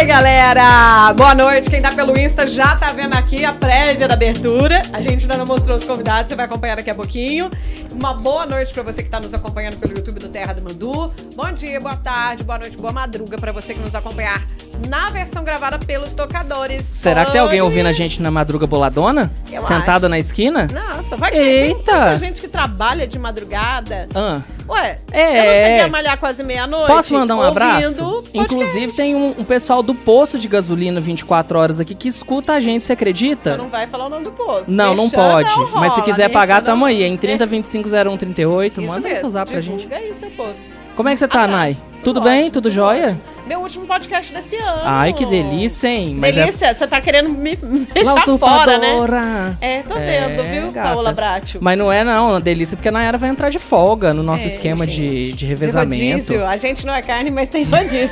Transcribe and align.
Oi, 0.00 0.06
galera! 0.06 1.12
Boa 1.12 1.34
noite. 1.34 1.68
Quem 1.68 1.82
tá 1.82 1.92
pelo 1.92 2.18
Insta 2.18 2.48
já 2.48 2.74
tá 2.74 2.90
vendo 2.90 3.12
aqui 3.12 3.44
a 3.44 3.52
prévia 3.52 4.08
da 4.08 4.14
abertura. 4.14 4.80
A 4.94 5.02
gente 5.02 5.24
ainda 5.24 5.36
não 5.36 5.44
mostrou 5.44 5.76
os 5.76 5.84
convidados, 5.84 6.30
você 6.30 6.34
vai 6.34 6.46
acompanhar 6.46 6.76
daqui 6.76 6.88
a 6.88 6.94
pouquinho. 6.94 7.50
Uma 7.92 8.14
boa 8.14 8.46
noite 8.46 8.72
pra 8.72 8.82
você 8.82 9.02
que 9.02 9.10
tá 9.10 9.20
nos 9.20 9.34
acompanhando 9.34 9.76
pelo 9.76 9.94
YouTube 9.94 10.18
do 10.18 10.28
Terra 10.30 10.54
do 10.54 10.62
Mandu. 10.62 11.12
Bom 11.36 11.52
dia, 11.52 11.78
boa 11.78 11.96
tarde, 11.96 12.42
boa 12.42 12.58
noite, 12.58 12.78
boa 12.78 12.94
madruga 12.94 13.36
pra 13.36 13.52
você 13.52 13.74
que 13.74 13.80
nos 13.80 13.94
acompanhar 13.94 14.42
na 14.88 15.10
versão 15.10 15.44
gravada 15.44 15.78
pelos 15.78 16.14
tocadores. 16.14 16.82
Será 16.82 17.26
que 17.26 17.32
tem 17.32 17.40
alguém 17.42 17.60
ouvindo 17.60 17.86
a 17.86 17.92
gente 17.92 18.22
na 18.22 18.30
madruga 18.30 18.66
boladona? 18.66 19.30
Eu 19.52 19.60
Sentada 19.60 20.06
acho. 20.06 20.08
na 20.08 20.18
esquina? 20.18 20.66
Nossa, 20.72 21.14
vai 21.18 21.30
tem 21.30 21.42
Eita! 21.42 22.16
gente 22.16 22.40
que 22.40 22.48
trabalha 22.48 23.06
de 23.06 23.18
madrugada. 23.18 24.08
Ah, 24.14 24.40
Ué, 24.70 24.96
É. 25.12 25.40
eu 25.40 25.44
não 25.44 25.54
cheguei 25.66 25.80
a 25.80 25.88
malhar 25.88 26.18
quase 26.18 26.42
meia-noite. 26.44 26.86
posso 26.86 27.12
mandar 27.14 27.36
um 27.36 27.42
abraço? 27.42 28.04
podcast. 28.04 28.38
Inclusive, 28.38 28.92
tem 28.92 29.14
um, 29.16 29.34
um 29.38 29.44
pessoal 29.44 29.82
do 29.82 29.94
posto 29.94 30.38
de 30.38 30.46
gasolina 30.48 31.00
24 31.00 31.58
horas 31.58 31.80
aqui 31.80 31.94
que 31.94 32.08
escuta 32.08 32.52
a 32.52 32.60
gente, 32.60 32.84
você 32.84 32.92
acredita? 32.92 33.52
Você 33.52 33.56
não 33.58 33.68
vai 33.68 33.86
falar 33.86 34.06
o 34.06 34.08
nome 34.08 34.24
do 34.24 34.30
posto. 34.32 34.70
Não, 34.70 34.94
não 34.94 35.04
Merchan 35.04 35.16
pode. 35.16 35.48
não 35.56 35.70
Mas 35.80 35.92
se 35.92 36.00
rola, 36.00 36.02
quiser 36.12 36.28
pagar, 36.30 36.62
tamo 36.62 36.84
aí. 36.84 37.02
É 37.02 37.06
em 37.06 37.10
rola. 37.10 37.20
30 37.20 37.46
25 37.46 37.88
01 37.88 38.16
38. 38.16 38.80
Isso 38.80 38.88
Manda 38.92 39.08
mesmo, 39.08 39.20
seu 39.20 39.30
zap 39.30 39.50
pra 39.50 39.60
gente. 39.60 39.80
divulga 39.80 39.96
aí 39.96 40.14
seu 40.14 40.30
posto. 40.30 40.62
Como 40.96 41.08
é 41.08 41.12
que 41.12 41.18
você 41.18 41.28
tá. 41.28 41.46
Nai? 41.48 41.76
Tudo 42.04 42.20
bem? 42.20 42.40
ótimo, 42.40 42.52
Tudo 42.52 42.70
jóia? 42.70 43.04
ótimo. 43.06 43.20
Meu 43.50 43.62
último 43.62 43.84
podcast 43.84 44.32
desse 44.32 44.54
ano. 44.54 44.82
Ai, 44.84 45.12
que 45.12 45.26
delícia, 45.26 45.88
hein? 45.88 46.14
Mas 46.16 46.36
é 46.36 46.44
delícia, 46.44 46.72
você 46.72 46.86
tá 46.86 47.00
querendo 47.00 47.30
me 47.30 47.56
deixar 47.92 48.38
fora, 48.38 48.78
né? 48.78 49.56
É, 49.60 49.82
tô 49.82 49.96
É, 49.98 50.28
vendo, 50.28 50.48
viu, 50.48 50.70
gata. 50.70 50.90
Paola 50.90 51.12
Bratio? 51.12 51.58
Mas 51.60 51.76
não 51.76 51.90
é 51.90 52.04
não, 52.04 52.28
uma 52.30 52.40
delícia, 52.40 52.76
porque 52.76 52.88
a 52.88 52.92
Nayara 52.92 53.18
vai 53.18 53.28
entrar 53.28 53.50
de 53.50 53.58
folga 53.58 54.14
no 54.14 54.22
nosso 54.22 54.44
É, 54.44 54.46
esquema 54.46 54.86
de, 54.86 54.92
gente. 55.24 55.32
de 55.36 55.46
revezamento. 55.46 56.12
rodízio. 56.12 56.46
A 56.46 56.56
gente 56.58 56.86
não 56.86 56.94
é 56.94 57.02
carne, 57.02 57.28
mas 57.32 57.48
tem 57.48 57.64
rodízio. 57.64 58.08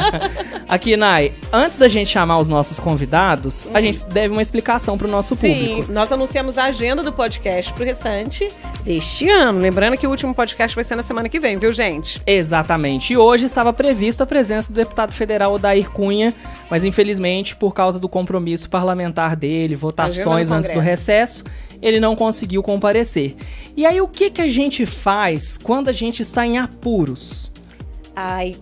Aqui, 0.66 0.96
Nay, 0.96 1.34
antes 1.52 1.76
da 1.76 1.86
gente 1.86 2.08
chamar 2.08 2.38
os 2.38 2.48
nossos 2.48 2.80
convidados, 2.80 3.68
a 3.74 3.80
gente 3.82 4.02
deve 4.06 4.32
uma 4.32 4.40
explicação 4.40 4.96
pro 4.96 5.06
nosso 5.06 5.34
Hum. 5.34 5.36
Sim, 5.36 5.66
público. 5.68 5.92
nós 5.92 6.10
anunciamos 6.10 6.56
a 6.56 6.64
agenda 6.64 7.02
do 7.02 7.12
podcast 7.12 7.74
pro 7.74 7.84
restante 7.84 8.48
deste 8.86 9.28
ano. 9.28 9.60
Lembrando 9.60 9.98
que 9.98 10.06
o 10.06 10.10
último 10.10 10.34
podcast 10.34 10.74
vai 10.74 10.82
ser 10.82 10.96
na 10.96 11.02
semana 11.02 11.28
que 11.28 11.38
vem, 11.38 11.58
viu, 11.58 11.74
gente? 11.74 12.22
Exatamente. 12.26 13.12
E 13.12 13.18
hoje 13.18 13.44
estava 13.44 13.70
previsto 13.70 14.22
a 14.22 14.26
presença 14.26 14.61
do 14.68 14.74
deputado 14.74 15.12
federal 15.12 15.54
Odair 15.54 15.90
Cunha, 15.90 16.34
mas 16.70 16.84
infelizmente, 16.84 17.56
por 17.56 17.72
causa 17.72 17.98
do 17.98 18.08
compromisso 18.08 18.68
parlamentar 18.68 19.36
dele, 19.36 19.74
votações 19.74 20.50
no 20.50 20.56
antes 20.56 20.70
do 20.70 20.80
recesso, 20.80 21.44
ele 21.80 21.98
não 21.98 22.14
conseguiu 22.14 22.62
comparecer. 22.62 23.34
E 23.76 23.84
aí, 23.86 24.00
o 24.00 24.08
que, 24.08 24.30
que 24.30 24.42
a 24.42 24.46
gente 24.46 24.86
faz 24.86 25.58
quando 25.58 25.88
a 25.88 25.92
gente 25.92 26.22
está 26.22 26.46
em 26.46 26.58
apuros? 26.58 27.50
Ai, 28.14 28.54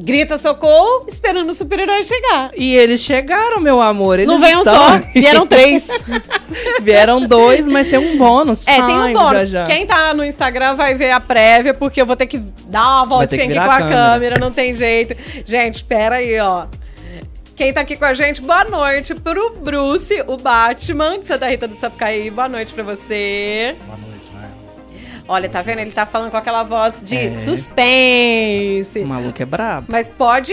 grita 0.00 0.36
socorro, 0.38 1.06
esperando 1.06 1.50
o 1.50 1.54
super-herói 1.54 2.02
chegar. 2.02 2.50
E 2.56 2.74
eles 2.74 3.00
chegaram, 3.00 3.60
meu 3.60 3.80
amor. 3.80 4.18
Eles 4.18 4.32
não 4.32 4.40
veio 4.40 4.60
um 4.60 4.64
só, 4.64 4.98
vieram 5.14 5.46
três. 5.46 5.88
Vieram 6.82 7.20
dois, 7.20 7.68
mas 7.68 7.88
tem 7.88 7.98
um 7.98 8.16
bônus. 8.16 8.66
É, 8.66 8.82
tem 8.82 8.98
um 8.98 9.12
bônus. 9.12 9.48
já 9.48 9.60
já. 9.60 9.64
Quem 9.64 9.86
tá 9.86 10.12
no 10.14 10.24
Instagram 10.24 10.74
vai 10.74 10.94
ver 10.94 11.10
a 11.10 11.20
prévia, 11.20 11.74
porque 11.74 12.00
eu 12.00 12.06
vou 12.06 12.16
ter 12.16 12.26
que 12.26 12.38
dar 12.66 12.98
uma 12.98 13.06
voltinha 13.06 13.46
que 13.46 13.58
aqui 13.58 13.66
com 13.66 13.70
a 13.70 13.78
câmera. 13.78 14.12
câmera. 14.12 14.40
não 14.40 14.50
tem 14.50 14.74
jeito. 14.74 15.14
Gente, 15.44 15.84
pera 15.84 16.16
aí, 16.16 16.38
ó. 16.40 16.66
Quem 17.54 17.72
tá 17.72 17.82
aqui 17.82 17.96
com 17.96 18.06
a 18.06 18.14
gente, 18.14 18.40
boa 18.40 18.64
noite 18.64 19.14
pro 19.14 19.50
Bruce, 19.56 20.24
o 20.26 20.38
Batman, 20.38 21.18
de 21.18 21.26
Santa 21.26 21.48
Rita 21.48 21.68
do 21.68 21.74
Sapucaí. 21.74 22.30
Boa 22.30 22.48
noite 22.48 22.72
pra 22.72 22.82
você. 22.82 23.76
Boa 23.86 23.98
noite? 23.98 24.09
Olha, 25.32 25.48
tá 25.48 25.62
vendo? 25.62 25.78
Ele 25.78 25.92
tá 25.92 26.04
falando 26.04 26.28
com 26.32 26.36
aquela 26.36 26.64
voz 26.64 26.92
de 27.02 27.16
É. 27.16 27.36
suspense. 27.36 28.98
O 28.98 29.06
maluco 29.06 29.40
é 29.40 29.46
brabo. 29.46 29.86
Mas 29.88 30.08
pode 30.08 30.52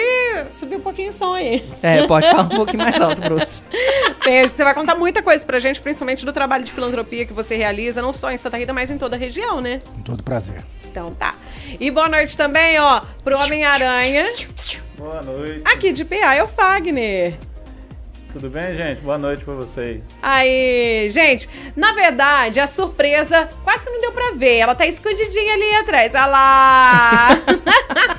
subir 0.52 0.75
um 0.75 0.81
pouquinho 0.81 1.09
o 1.09 1.11
som 1.11 1.33
aí. 1.33 1.66
É, 1.81 2.06
pode 2.06 2.30
falar 2.30 2.44
um 2.44 2.50
pouquinho 2.50 2.83
mais 2.83 3.02
alto, 3.02 3.20
Bruce. 3.20 3.60
Beijo. 4.23 4.54
Você 4.55 4.64
vai 4.64 4.76
contar 4.76 4.93
muita 4.93 5.23
coisa 5.23 5.43
pra 5.43 5.58
gente, 5.58 5.82
principalmente 5.82 6.23
do 6.23 6.32
trabalho 6.32 6.64
de 6.64 6.71
filantropia 6.71 7.26
que 7.26 7.33
você 7.33 7.55
realiza, 7.55 8.04
não 8.04 8.14
só 8.14 8.30
em 8.32 8.37
Santa 8.37 8.55
Rita, 8.58 8.71
mas 8.71 8.92
em 8.92 8.99
toda 8.99 9.16
a 9.16 9.20
região, 9.20 9.60
né? 9.61 9.82
Com 9.95 10.02
todo 10.02 10.21
prazer. 10.21 10.64
Então 10.92 11.11
tá. 11.16 11.33
E 11.80 11.89
boa 11.89 12.08
noite 12.08 12.37
também, 12.37 12.80
ó, 12.80 13.02
pro 13.23 13.36
Homem-Aranha. 13.39 14.27
Boa 14.95 15.23
noite. 15.23 15.61
Aqui 15.66 15.92
de 15.92 16.05
PA 16.05 16.36
é 16.36 16.43
o 16.43 16.48
Fagner. 16.48 17.33
Tudo 18.37 18.52
bem, 18.52 18.75
gente? 18.75 19.02
Boa 19.02 19.17
noite 19.17 19.43
pra 19.43 19.55
vocês. 19.55 20.03
Aí, 20.21 21.09
gente, 21.09 21.49
na 21.75 21.92
verdade, 21.93 22.59
a 22.59 22.67
surpresa 22.67 23.49
quase 23.64 23.83
que 23.83 23.92
não 23.92 23.99
deu 23.99 24.11
pra 24.11 24.33
ver. 24.36 24.58
Ela 24.58 24.75
tá 24.75 24.86
escondidinha 24.86 25.55
ali 25.55 25.75
atrás. 25.77 26.11
Olha 26.14 26.25
lá! 26.27 27.30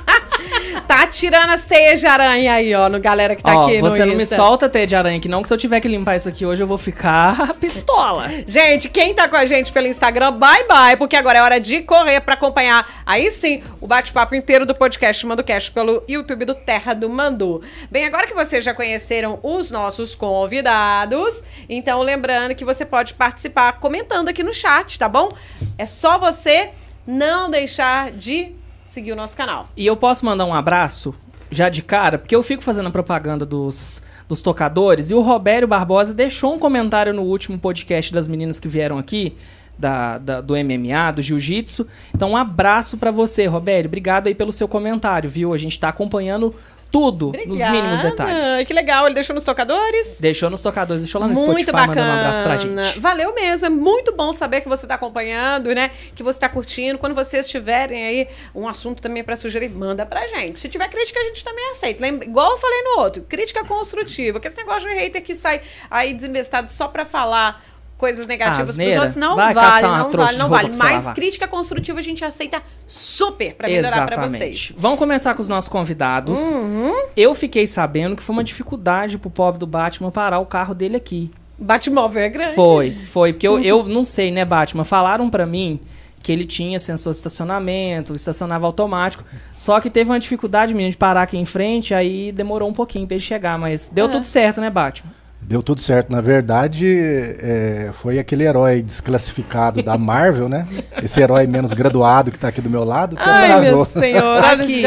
tá 0.87 1.07
tirando 1.07 1.51
as 1.51 1.65
teias 1.65 1.99
de 1.99 2.07
aranha 2.07 2.53
aí, 2.53 2.73
ó, 2.73 2.89
no 2.89 2.99
galera 2.99 3.35
que 3.35 3.43
tá 3.43 3.55
Ó, 3.55 3.63
aqui 3.63 3.81
no 3.81 3.89
você 3.89 4.05
não 4.05 4.15
me 4.15 4.25
solta 4.25 4.67
teia 4.67 4.87
de 4.87 4.95
aranha 4.95 5.17
aqui 5.17 5.29
não, 5.29 5.41
que 5.41 5.47
se 5.47 5.53
eu 5.53 5.57
tiver 5.57 5.79
que 5.79 5.87
limpar 5.87 6.15
isso 6.15 6.27
aqui 6.27 6.45
hoje 6.45 6.61
eu 6.63 6.67
vou 6.67 6.77
ficar 6.77 7.53
pistola. 7.61 8.29
Gente, 8.47 8.89
quem 8.89 9.13
tá 9.13 9.27
com 9.27 9.35
a 9.35 9.45
gente 9.45 9.71
pelo 9.71 9.87
Instagram, 9.87 10.33
bye 10.33 10.67
bye, 10.67 10.97
porque 10.97 11.15
agora 11.15 11.39
é 11.39 11.41
hora 11.41 11.59
de 11.59 11.81
correr 11.81 12.21
pra 12.21 12.33
acompanhar, 12.33 13.03
aí 13.05 13.29
sim, 13.29 13.61
o 13.79 13.87
bate-papo 13.87 14.35
inteiro 14.35 14.65
do 14.65 14.73
podcast 14.73 15.25
Mando 15.25 15.43
Cast 15.43 15.71
pelo 15.71 16.03
YouTube 16.07 16.45
do 16.45 16.55
Terra 16.55 16.93
do 16.93 17.09
Mandu. 17.09 17.61
Bem, 17.91 18.05
agora 18.05 18.27
que 18.27 18.33
vocês 18.33 18.65
já 18.65 18.73
conheceram 18.73 19.39
os 19.43 19.69
nossos 19.69 20.08
convidados, 20.15 21.43
então 21.67 22.01
lembrando 22.01 22.55
que 22.55 22.65
você 22.65 22.85
pode 22.85 23.13
participar 23.13 23.73
comentando 23.79 24.29
aqui 24.29 24.43
no 24.43 24.53
chat, 24.53 24.97
tá 24.99 25.07
bom? 25.07 25.29
É 25.77 25.85
só 25.85 26.17
você 26.17 26.71
não 27.07 27.49
deixar 27.49 28.11
de 28.11 28.53
seguir 28.85 29.11
o 29.11 29.15
nosso 29.15 29.35
canal. 29.37 29.69
E 29.77 29.85
eu 29.85 29.95
posso 29.95 30.25
mandar 30.25 30.45
um 30.45 30.53
abraço 30.53 31.15
já 31.51 31.69
de 31.69 31.81
cara, 31.81 32.17
porque 32.17 32.35
eu 32.35 32.43
fico 32.43 32.61
fazendo 32.63 32.87
a 32.87 32.91
propaganda 32.91 33.45
dos, 33.45 34.01
dos 34.27 34.41
tocadores, 34.41 35.09
e 35.09 35.13
o 35.13 35.21
Robério 35.21 35.67
Barbosa 35.67 36.13
deixou 36.13 36.53
um 36.55 36.59
comentário 36.59 37.13
no 37.13 37.23
último 37.23 37.57
podcast 37.57 38.13
das 38.13 38.27
meninas 38.27 38.59
que 38.59 38.67
vieram 38.67 38.97
aqui, 38.97 39.35
da, 39.77 40.17
da- 40.17 40.41
do 40.41 40.53
MMA, 40.55 41.11
do 41.15 41.21
Jiu-Jitsu. 41.21 41.87
Então, 42.13 42.31
um 42.31 42.37
abraço 42.37 42.97
pra 42.97 43.11
você, 43.11 43.45
Robério. 43.45 43.87
Obrigado 43.87 44.27
aí 44.27 44.35
pelo 44.35 44.51
seu 44.51 44.67
comentário, 44.67 45.29
viu? 45.29 45.53
A 45.53 45.57
gente 45.57 45.79
tá 45.79 45.87
acompanhando 45.89 46.53
tudo, 46.91 47.31
nos 47.45 47.59
mínimos 47.59 48.01
detalhes. 48.01 48.67
Que 48.67 48.73
legal, 48.73 49.05
ele 49.05 49.15
deixou 49.15 49.33
nos 49.33 49.43
tocadores. 49.43 50.17
Deixou 50.19 50.49
nos 50.49 50.61
tocadores, 50.61 51.03
deixou 51.03 51.21
lá 51.21 51.27
no 51.27 51.33
muito 51.33 51.45
Spotify 51.45 51.71
bacana. 51.71 51.87
mandando 51.87 52.09
um 52.09 52.19
abraço 52.19 52.43
pra 52.43 52.57
gente. 52.57 52.99
Valeu 52.99 53.33
mesmo, 53.35 53.65
é 53.65 53.69
muito 53.69 54.15
bom 54.15 54.33
saber 54.33 54.61
que 54.61 54.69
você 54.69 54.87
tá 54.87 54.95
acompanhando, 54.95 55.73
né? 55.73 55.91
Que 56.15 56.23
você 56.23 56.39
tá 56.39 56.49
curtindo. 56.49 56.97
Quando 56.97 57.13
vocês 57.15 57.47
tiverem 57.47 58.03
aí 58.05 58.27
um 58.53 58.67
assunto 58.67 59.01
também 59.01 59.23
pra 59.23 59.35
sugerir, 59.35 59.69
manda 59.69 60.05
pra 60.05 60.27
gente. 60.27 60.59
Se 60.59 60.67
tiver 60.67 60.87
crítica, 60.89 61.19
a 61.19 61.23
gente 61.25 61.43
também 61.43 61.71
aceita. 61.71 62.01
Lembra, 62.01 62.25
igual 62.25 62.51
eu 62.51 62.57
falei 62.57 62.81
no 62.83 63.01
outro, 63.01 63.23
crítica 63.23 63.63
construtiva. 63.63 64.39
Porque 64.39 64.47
esse 64.47 64.57
negócio 64.57 64.89
de 64.89 64.95
hater 64.95 65.23
que 65.23 65.35
sai 65.35 65.61
aí 65.89 66.13
desinvestado 66.13 66.71
só 66.71 66.87
pra 66.87 67.05
falar 67.05 67.63
coisas 67.99 68.25
negativas 68.25 68.59
pros 68.59 68.69
Asneira. 68.69 68.95
outros, 69.01 69.15
não 69.17 69.35
Vai 69.35 69.53
vale, 69.53 69.87
não 69.87 70.09
vale, 70.09 70.37
não 70.37 70.49
vale. 70.49 70.75
Mas 70.77 71.05
crítica 71.09 71.47
construtiva 71.47 71.99
a 71.99 72.01
gente 72.01 72.23
aceita 72.23 72.63
super 72.87 73.53
pra 73.53 73.67
melhorar 73.67 74.07
pra 74.07 74.25
vocês. 74.27 74.71
Vamos 74.75 74.97
começar 74.97 75.35
com 75.35 75.41
os 75.41 75.47
nossos 75.49 75.69
convidados. 75.69 76.39
Uhum. 76.39 76.93
Eu 77.15 77.35
fiquei 77.35 77.67
sabendo 77.67 78.15
que 78.15 78.23
foi 78.23 78.33
uma 78.33 78.43
dificuldade 78.43 79.17
pro 79.17 79.29
pobre 79.29 79.59
do 79.59 79.67
Batman 79.67 80.09
parar 80.09 80.39
o 80.39 80.45
carro 80.45 80.73
dele 80.73 80.95
aqui. 80.95 81.29
Batmóvel 81.57 82.23
é 82.23 82.29
grande. 82.29 82.55
Foi, 82.55 82.95
foi. 83.11 83.33
Porque 83.33 83.45
eu, 83.47 83.59
eu 83.61 83.83
não 83.83 84.05
sei, 84.05 84.31
né, 84.31 84.45
Batman? 84.45 84.85
Falaram 84.85 85.29
pra 85.29 85.45
mim 85.45 85.77
que 86.23 86.31
ele 86.31 86.45
tinha 86.45 86.79
sensor 86.79 87.11
de 87.13 87.17
estacionamento, 87.17 88.15
estacionava 88.15 88.65
automático. 88.65 89.23
Só 89.57 89.79
que 89.81 89.89
teve 89.89 90.09
uma 90.09 90.19
dificuldade, 90.19 90.73
menino, 90.73 90.91
de 90.91 90.97
parar 90.97 91.23
aqui 91.23 91.37
em 91.37 91.45
frente, 91.45 91.93
aí 91.93 92.31
demorou 92.31 92.69
um 92.69 92.73
pouquinho 92.73 93.05
pra 93.07 93.15
ele 93.15 93.23
chegar. 93.23 93.57
Mas 93.59 93.89
deu 93.91 94.05
Ah. 94.05 94.09
tudo 94.09 94.23
certo, 94.25 94.61
né, 94.61 94.69
Batman? 94.69 95.11
Deu 95.41 95.63
tudo 95.63 95.81
certo. 95.81 96.11
Na 96.11 96.21
verdade, 96.21 96.85
é, 96.87 97.89
foi 97.93 98.19
aquele 98.19 98.43
herói 98.43 98.83
desclassificado 98.83 99.81
da 99.81 99.97
Marvel, 99.97 100.47
né? 100.47 100.67
Esse 101.01 101.19
herói 101.21 101.47
menos 101.47 101.73
graduado 101.73 102.29
que 102.29 102.37
tá 102.37 102.49
aqui 102.49 102.61
do 102.61 102.69
meu 102.69 102.83
lado, 102.83 103.15
que 103.15 103.23
Ai, 103.27 103.51
atrasou. 103.51 103.77
meu 103.77 103.85
senhor, 103.85 104.23
olha 104.23 104.47
a 104.47 104.51
Aqui. 104.51 104.83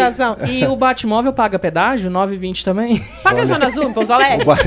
E 0.53 0.65
o 0.67 0.77
Batmóvel 0.77 1.33
paga 1.33 1.59
pedágio? 1.59 2.11
9,20 2.11 2.63
também? 2.63 3.03
Paga 3.25 3.43
a 3.43 3.47
Zona 3.47 3.67
Azul, 3.67 3.93
Pouso 3.93 4.13
Alegre? 4.13 4.43
O, 4.43 4.47
ba 4.47 4.59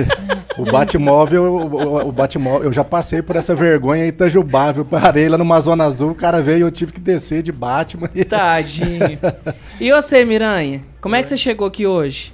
o 0.57 0.65
Batmóvel, 0.71 1.43
o, 1.43 2.07
o- 2.09 2.11
Batmóvel, 2.11 2.63
eu 2.63 2.73
já 2.73 2.83
passei 2.83 3.21
por 3.21 3.38
essa 3.38 3.55
vergonha 3.55 4.03
em 4.05 4.09
Itajubá, 4.09 4.73
viu? 4.73 4.83
Parei 4.83 5.29
lá 5.29 5.38
numa 5.38 5.61
zona 5.61 5.85
azul, 5.85 6.11
o 6.11 6.15
cara 6.15 6.41
veio 6.41 6.57
e 6.59 6.61
eu 6.61 6.71
tive 6.71 6.91
que 6.91 6.99
descer 6.99 7.41
de 7.41 7.51
Batman. 7.53 8.09
E... 8.13 8.25
Tadinho. 8.25 9.17
E 9.79 9.91
você, 9.91 10.25
Miranha? 10.25 10.81
Como 10.99 11.15
é 11.15 11.21
que 11.21 11.27
você 11.29 11.38
chegou 11.38 11.67
aqui 11.67 11.85
hoje? 11.88 12.33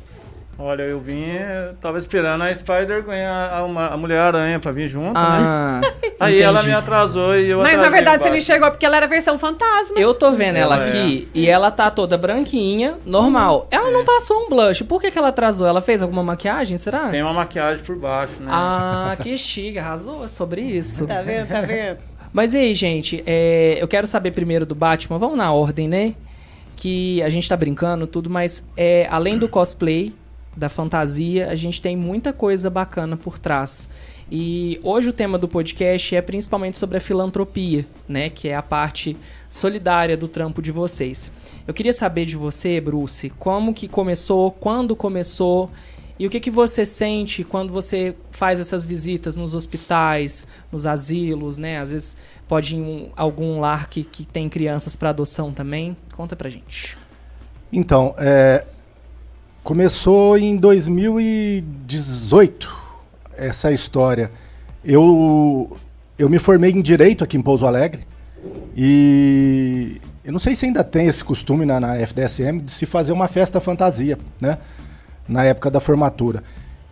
Olha, 0.60 0.84
eu 0.84 1.00
vim, 1.00 1.24
eh, 1.24 1.72
tava 1.82 1.98
esperando 1.98 2.44
a 2.44 2.54
Spider 2.56 3.02
ganhar 3.04 3.52
a, 3.52 3.64
uma- 3.66 3.88
a 3.88 3.98
Mulher-Aranha 3.98 4.60
pra 4.60 4.72
vir 4.72 4.88
junto, 4.88 5.14
né? 5.16 5.20
Ah, 5.20 5.82
Aí 6.20 6.34
entendi. 6.34 6.44
ela 6.44 6.62
me 6.62 6.72
atrasou 6.72 7.36
e 7.36 7.50
eu 7.50 7.60
Mas 7.64 7.82
na 7.82 7.90
verdade 7.90 8.22
você 8.22 8.30
me 8.30 8.40
chegou 8.42 8.70
porque 8.70 8.86
ela 8.86 8.98
era 8.98 9.08
versão 9.08 9.40
fantasma. 9.40 9.98
Eu 10.00 10.14
tô 10.14 10.32
vendo 10.34 10.58
ela 10.58 10.76
Ela 10.76 10.86
é. 10.86 10.90
aqui 10.90 11.28
e 11.34 11.50
ela 11.50 11.72
tá 11.72 11.90
toda 11.90 12.16
branquinha, 12.16 12.96
normal. 13.06 13.68
Ela 13.72 13.90
não 13.90 14.06
passou 14.06 14.46
um 14.46 14.50
blush. 14.50 14.84
Por 14.84 15.02
que, 15.02 15.10
que 15.10 15.18
ela 15.18 15.30
atrasou? 15.30 15.66
Ela 15.66 15.82
fez 15.82 16.04
alguma 16.04 16.22
maquiagem, 16.24 16.78
será? 16.78 17.08
Tem 17.08 17.24
uma 17.24 17.34
maquiagem 17.34 17.84
por 17.84 17.96
baixo, 17.96 18.36
né? 18.44 18.48
Ah, 18.52 19.18
que 19.20 19.36
chique, 19.40 19.80
arrasou 19.80 20.24
é 20.24 20.28
sobre 20.28 20.62
isso. 20.62 21.08
Tá 21.08 21.24
vendo, 21.24 21.48
tá 21.48 21.62
vendo? 21.62 21.98
Mas 22.32 22.54
e 22.54 22.58
aí, 22.60 22.74
gente, 22.76 23.24
é, 23.26 23.78
eu 23.82 23.88
quero 23.88 24.06
saber 24.06 24.30
primeiro 24.32 24.66
do 24.66 24.76
Batman, 24.76 25.18
vamos 25.18 25.38
na 25.38 25.52
ordem, 25.52 25.88
né? 25.88 26.14
Que 26.76 27.22
a 27.24 27.30
gente 27.30 27.50
tá 27.50 27.58
brincando, 27.58 28.06
tudo, 28.06 28.30
mas 28.30 28.66
é, 28.78 29.08
além 29.10 29.38
do 29.40 29.50
cosplay, 29.50 30.14
da 30.56 30.70
fantasia, 30.70 31.50
a 31.50 31.56
gente 31.56 31.82
tem 31.82 31.96
muita 31.96 32.34
coisa 32.34 32.70
bacana 32.70 33.16
por 33.16 33.40
trás. 33.40 33.88
E 34.30 34.80
hoje 34.82 35.10
o 35.10 35.14
tema 35.14 35.38
do 35.38 35.48
podcast 35.48 36.16
é 36.16 36.22
principalmente 36.22 36.78
sobre 36.78 36.98
a 36.98 37.02
filantropia, 37.02 37.86
né, 38.08 38.30
que 38.30 38.48
é 38.48 38.56
a 38.56 38.62
parte 38.62 39.18
solidária 39.50 40.16
do 40.16 40.28
trampo 40.28 40.62
de 40.62 40.72
vocês. 40.72 41.32
Eu 41.68 41.74
queria 41.74 41.92
saber 41.92 42.26
de 42.26 42.38
você, 42.38 42.80
Bruce, 42.80 43.30
como 43.32 43.74
que 43.74 43.88
começou, 43.88 44.52
quando 44.52 44.96
começou 44.96 45.70
e 46.22 46.28
o 46.28 46.30
que, 46.30 46.40
que 46.40 46.52
você 46.52 46.86
sente 46.86 47.44
quando 47.44 47.74
você 47.74 48.16
faz 48.30 48.60
essas 48.60 48.86
visitas 48.86 49.36
nos 49.36 49.56
hospitais, 49.56 50.48
nos 50.72 50.86
asilos, 50.86 51.58
né? 51.58 51.80
Às 51.80 51.90
vezes 51.90 52.16
pode 52.48 52.76
ir 52.76 52.78
em 52.78 52.84
um, 52.84 53.10
algum 53.16 53.60
lar 53.60 53.90
que, 53.90 54.04
que 54.04 54.24
tem 54.24 54.48
crianças 54.48 54.96
para 54.96 55.10
adoção 55.10 55.52
também. 55.52 55.98
Conta 56.16 56.36
pra 56.36 56.48
gente. 56.48 56.96
Então, 57.74 58.14
é, 58.20 58.66
começou 59.64 60.38
em 60.38 60.58
2018 60.58 62.78
essa 63.38 63.72
história. 63.72 64.30
Eu, 64.84 65.78
eu 66.18 66.28
me 66.30 66.40
formei 66.40 66.72
em 66.72 66.82
Direito 66.82 67.24
aqui 67.24 67.38
em 67.38 67.42
Pouso 67.42 67.68
Alegre 67.68 68.02
e 68.76 70.02
eu 70.24 70.32
não 70.32 70.40
sei 70.40 70.56
se 70.56 70.66
ainda 70.66 70.84
tem 70.84 71.08
esse 71.08 71.24
costume 71.24 71.66
na, 71.66 71.80
na 71.80 71.96
FDSM 71.96 72.60
de 72.60 72.72
se 72.72 72.86
fazer 72.86 73.12
uma 73.12 73.28
festa 73.28 73.60
fantasia, 73.60 74.18
né? 74.42 74.58
na 75.28 75.44
época 75.44 75.70
da 75.70 75.80
formatura. 75.80 76.44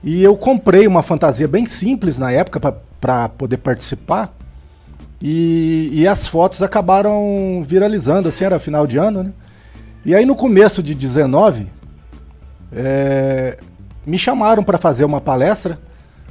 E 0.03 0.21
eu 0.23 0.37
comprei 0.37 0.87
uma 0.87 1.03
fantasia 1.03 1.47
bem 1.47 1.65
simples 1.65 2.17
na 2.17 2.31
época 2.31 2.59
para 3.01 3.29
poder 3.29 3.57
participar. 3.57 4.33
E, 5.21 5.89
e, 5.91 6.07
as 6.07 6.25
fotos 6.25 6.63
acabaram 6.63 7.61
viralizando, 7.67 8.29
assim, 8.29 8.45
era 8.45 8.57
final 8.57 8.87
de 8.87 8.97
ano, 8.97 9.23
né? 9.23 9.33
E 10.05 10.15
aí 10.15 10.25
no 10.25 10.33
começo 10.33 10.81
de 10.81 10.95
19, 10.95 11.67
é, 12.73 13.57
me 14.05 14.17
chamaram 14.17 14.63
para 14.63 14.77
fazer 14.77 15.05
uma 15.05 15.21
palestra 15.21 15.79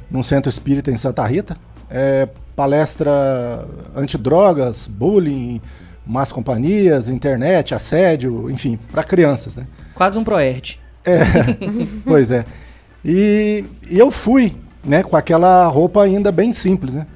num 0.09 0.23
centro 0.23 0.49
espírita 0.49 0.91
em 0.91 0.97
Santa 0.97 1.25
Rita. 1.25 1.55
É, 1.89 2.27
palestra 2.55 3.65
antidrogas, 3.95 4.87
bullying, 4.87 5.61
más 6.05 6.31
companhias, 6.31 7.07
internet, 7.07 7.73
assédio, 7.73 8.49
enfim, 8.49 8.77
para 8.91 9.03
crianças, 9.03 9.55
né? 9.55 9.67
Quase 9.93 10.17
um 10.17 10.23
proerd. 10.23 10.79
É, 11.05 11.19
pois 12.03 12.31
é. 12.31 12.43
E, 13.03 13.63
e, 13.89 13.97
eu 13.97 14.11
fui, 14.11 14.57
né, 14.83 15.03
com 15.03 15.15
aquela 15.15 15.67
roupa 15.67 16.03
ainda 16.03 16.31
bem 16.31 16.51
simples, 16.51 16.93
né? 16.93 17.07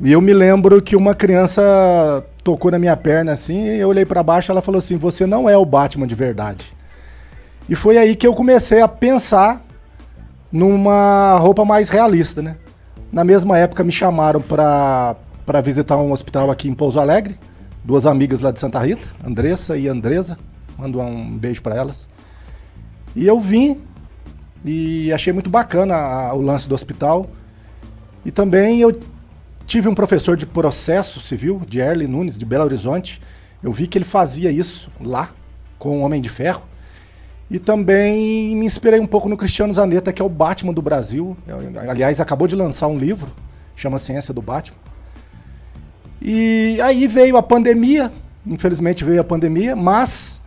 E 0.00 0.12
eu 0.12 0.20
me 0.20 0.32
lembro 0.32 0.80
que 0.82 0.94
uma 0.94 1.14
criança 1.14 2.24
tocou 2.44 2.70
na 2.70 2.78
minha 2.78 2.96
perna 2.96 3.32
assim, 3.32 3.64
e 3.64 3.80
eu 3.80 3.88
olhei 3.88 4.04
para 4.04 4.22
baixo, 4.22 4.52
ela 4.52 4.62
falou 4.62 4.78
assim: 4.78 4.96
"Você 4.96 5.26
não 5.26 5.48
é 5.48 5.56
o 5.56 5.64
Batman 5.64 6.06
de 6.06 6.14
verdade". 6.14 6.77
E 7.68 7.74
foi 7.74 7.98
aí 7.98 8.16
que 8.16 8.26
eu 8.26 8.34
comecei 8.34 8.80
a 8.80 8.88
pensar 8.88 9.64
numa 10.50 11.36
roupa 11.38 11.64
mais 11.64 11.88
realista, 11.88 12.40
né? 12.40 12.56
Na 13.12 13.24
mesma 13.24 13.58
época 13.58 13.84
me 13.84 13.92
chamaram 13.92 14.40
para 14.40 15.16
visitar 15.62 15.96
um 15.96 16.12
hospital 16.12 16.50
aqui 16.50 16.68
em 16.68 16.74
Pouso 16.74 16.98
Alegre, 16.98 17.38
duas 17.84 18.06
amigas 18.06 18.40
lá 18.40 18.50
de 18.50 18.58
Santa 18.58 18.80
Rita, 18.80 19.06
Andressa 19.24 19.76
e 19.76 19.88
Andresa, 19.88 20.38
mando 20.78 21.00
um 21.00 21.36
beijo 21.36 21.62
para 21.62 21.76
elas. 21.76 22.08
E 23.14 23.26
eu 23.26 23.38
vim 23.40 23.80
e 24.64 25.12
achei 25.12 25.32
muito 25.32 25.50
bacana 25.50 25.94
a, 25.94 26.34
o 26.34 26.40
lance 26.40 26.68
do 26.68 26.74
hospital. 26.74 27.28
E 28.24 28.30
também 28.30 28.80
eu 28.80 28.98
tive 29.66 29.88
um 29.88 29.94
professor 29.94 30.36
de 30.36 30.46
processo 30.46 31.20
civil, 31.20 31.62
de 31.66 31.80
Erle 31.80 32.06
Nunes, 32.06 32.38
de 32.38 32.44
Belo 32.44 32.64
Horizonte. 32.64 33.20
Eu 33.62 33.72
vi 33.72 33.86
que 33.86 33.98
ele 33.98 34.04
fazia 34.04 34.50
isso 34.50 34.90
lá, 35.00 35.30
com 35.78 35.98
o 35.98 36.02
Homem 36.02 36.20
de 36.20 36.28
Ferro. 36.28 36.62
E 37.50 37.58
também 37.58 38.54
me 38.54 38.66
inspirei 38.66 39.00
um 39.00 39.06
pouco 39.06 39.28
no 39.28 39.36
Cristiano 39.36 39.72
Zanetta, 39.72 40.12
que 40.12 40.20
é 40.20 40.24
o 40.24 40.28
Batman 40.28 40.72
do 40.72 40.82
Brasil. 40.82 41.36
Aliás, 41.88 42.20
acabou 42.20 42.46
de 42.46 42.54
lançar 42.54 42.88
um 42.88 42.98
livro, 42.98 43.30
chama 43.74 43.98
Ciência 43.98 44.34
do 44.34 44.42
Batman. 44.42 44.76
E 46.20 46.78
aí 46.82 47.06
veio 47.06 47.36
a 47.36 47.42
pandemia, 47.42 48.12
infelizmente 48.46 49.04
veio 49.04 49.20
a 49.20 49.24
pandemia, 49.24 49.74
mas 49.74 50.40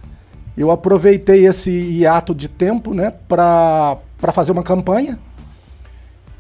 eu 0.55 0.69
aproveitei 0.69 1.47
esse 1.47 1.71
hiato 1.71 2.35
de 2.35 2.47
tempo 2.47 2.93
né, 2.93 3.11
para 3.27 3.97
fazer 4.31 4.51
uma 4.51 4.63
campanha. 4.63 5.17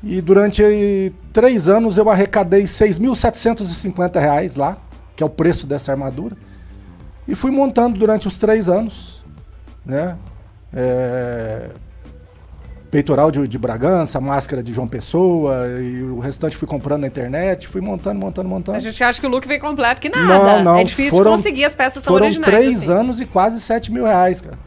E 0.03 0.21
durante 0.21 1.13
três 1.31 1.67
anos 1.67 1.97
eu 1.97 2.09
arrecadei 2.09 2.61
R$ 2.61 2.67
6.750 2.67 4.57
lá, 4.57 4.77
que 5.15 5.23
é 5.23 5.25
o 5.25 5.29
preço 5.29 5.65
dessa 5.65 5.91
armadura. 5.91 6.35
E 7.27 7.35
fui 7.35 7.51
montando 7.51 7.97
durante 7.97 8.27
os 8.27 8.37
três 8.37 8.67
anos. 8.67 9.23
Né? 9.85 10.17
É, 10.73 11.69
peitoral 12.91 13.31
de, 13.31 13.47
de, 13.47 13.57
Bragança, 13.57 14.19
máscara 14.19 14.61
de 14.61 14.73
João 14.73 14.87
Pessoa, 14.87 15.65
e 15.81 16.03
o 16.03 16.19
restante 16.19 16.57
fui 16.57 16.67
comprando 16.67 17.01
na 17.01 17.07
internet, 17.07 17.67
fui 17.67 17.79
montando, 17.79 18.19
montando, 18.19 18.49
montando. 18.49 18.77
A 18.77 18.81
gente 18.81 19.01
acha 19.01 19.19
que 19.19 19.25
o 19.25 19.29
look 19.29 19.47
vem 19.47 19.59
completo, 19.59 20.01
que 20.01 20.09
nada. 20.09 20.25
Não, 20.25 20.63
não. 20.63 20.77
É 20.77 20.83
difícil 20.83 21.17
foram, 21.17 21.31
conseguir 21.31 21.63
as 21.63 21.73
peças 21.73 22.03
tão 22.03 22.13
foram 22.13 22.25
originais. 22.25 22.51
Foram 22.51 22.63
três 22.63 22.83
assim. 22.83 22.91
anos 22.91 23.19
e 23.21 23.25
quase 23.25 23.61
sete 23.61 23.91
mil 23.91 24.03
reais, 24.03 24.41
cara, 24.41 24.59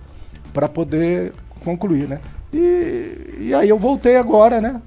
para 0.52 0.68
poder 0.68 1.34
concluir, 1.62 2.08
né? 2.08 2.20
E, 2.52 3.36
e 3.40 3.54
aí 3.54 3.68
eu 3.68 3.78
voltei 3.78 4.16
agora, 4.16 4.60
né? 4.60 4.80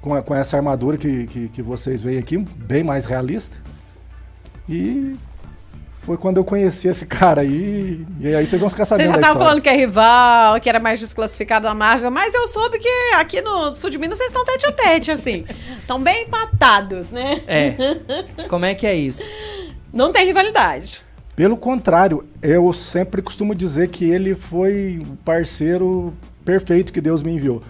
Com, 0.00 0.14
a, 0.14 0.22
com 0.22 0.34
essa 0.34 0.56
armadura 0.56 0.96
que, 0.98 1.26
que, 1.26 1.48
que 1.48 1.62
vocês 1.62 2.00
veem 2.00 2.18
aqui, 2.18 2.38
bem 2.38 2.82
mais 2.82 3.06
realista. 3.06 3.56
E 4.68 5.16
foi 6.04 6.18
quando 6.18 6.36
eu 6.36 6.44
conheci 6.44 6.86
esse 6.86 7.06
cara 7.06 7.40
aí. 7.40 8.06
E 8.20 8.34
aí 8.34 8.46
vocês 8.46 8.60
vão 8.60 8.68
ficar 8.68 8.84
sabendo. 8.84 9.06
Você 9.08 9.14
já 9.14 9.20
tava 9.20 9.38
falando 9.38 9.60
que 9.60 9.68
é 9.68 9.76
rival, 9.76 10.60
que 10.60 10.68
era 10.68 10.78
mais 10.78 11.00
desclassificado 11.00 11.64
da 11.64 11.74
Marvel, 11.74 12.10
mas 12.10 12.34
eu 12.34 12.46
soube 12.46 12.78
que 12.78 12.88
aqui 13.16 13.40
no 13.40 13.74
sul 13.74 13.88
de 13.88 13.98
Minas 13.98 14.18
vocês 14.18 14.28
estão 14.28 14.44
tete 14.44 14.66
a 14.66 14.72
tete, 14.72 15.10
assim. 15.10 15.44
Estão 15.78 16.02
bem 16.02 16.24
empatados, 16.24 17.10
né? 17.10 17.40
É. 17.46 17.74
Como 18.48 18.64
é 18.64 18.74
que 18.74 18.86
é 18.86 18.94
isso? 18.94 19.28
Não 19.92 20.12
tem 20.12 20.26
rivalidade. 20.26 21.02
Pelo 21.34 21.56
contrário, 21.56 22.24
eu 22.42 22.72
sempre 22.72 23.22
costumo 23.22 23.54
dizer 23.54 23.88
que 23.88 24.08
ele 24.08 24.34
foi 24.34 25.00
o 25.00 25.16
parceiro 25.24 26.12
perfeito 26.44 26.92
que 26.92 27.00
Deus 27.00 27.22
me 27.22 27.32
enviou. 27.32 27.62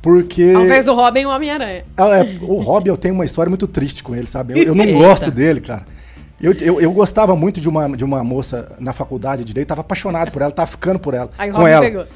Porque. 0.00 0.52
Ao 0.54 0.64
invés 0.64 0.84
do 0.84 0.94
Robin, 0.94 1.24
o 1.24 1.30
Homem-Aranha. 1.30 1.84
Ah, 1.96 2.18
é, 2.18 2.38
o 2.40 2.58
Robin, 2.58 2.90
eu 2.90 2.96
tenho 2.96 3.14
uma 3.14 3.24
história 3.24 3.50
muito 3.50 3.66
triste 3.66 4.04
com 4.04 4.14
ele, 4.14 4.26
sabe? 4.28 4.58
Eu, 4.58 4.68
eu 4.68 4.74
não 4.74 4.92
gosto 4.92 5.30
dele, 5.32 5.60
cara. 5.60 5.84
Eu, 6.40 6.52
eu, 6.60 6.80
eu, 6.80 6.92
gostava 6.92 7.34
muito 7.34 7.60
de 7.60 7.68
uma, 7.68 7.88
de 7.96 8.04
uma 8.04 8.22
moça 8.22 8.72
na 8.78 8.92
faculdade 8.92 9.42
de 9.42 9.48
direito, 9.48 9.68
tava 9.68 9.80
apaixonado 9.80 10.30
por 10.30 10.42
ela, 10.42 10.50
tava 10.50 10.70
ficando 10.70 10.98
por 10.98 11.14
ela. 11.14 11.30
Aí 11.38 11.50
com 11.50 11.58
Robin 11.58 11.70
ela. 11.70 11.84
pegou. 11.84 12.06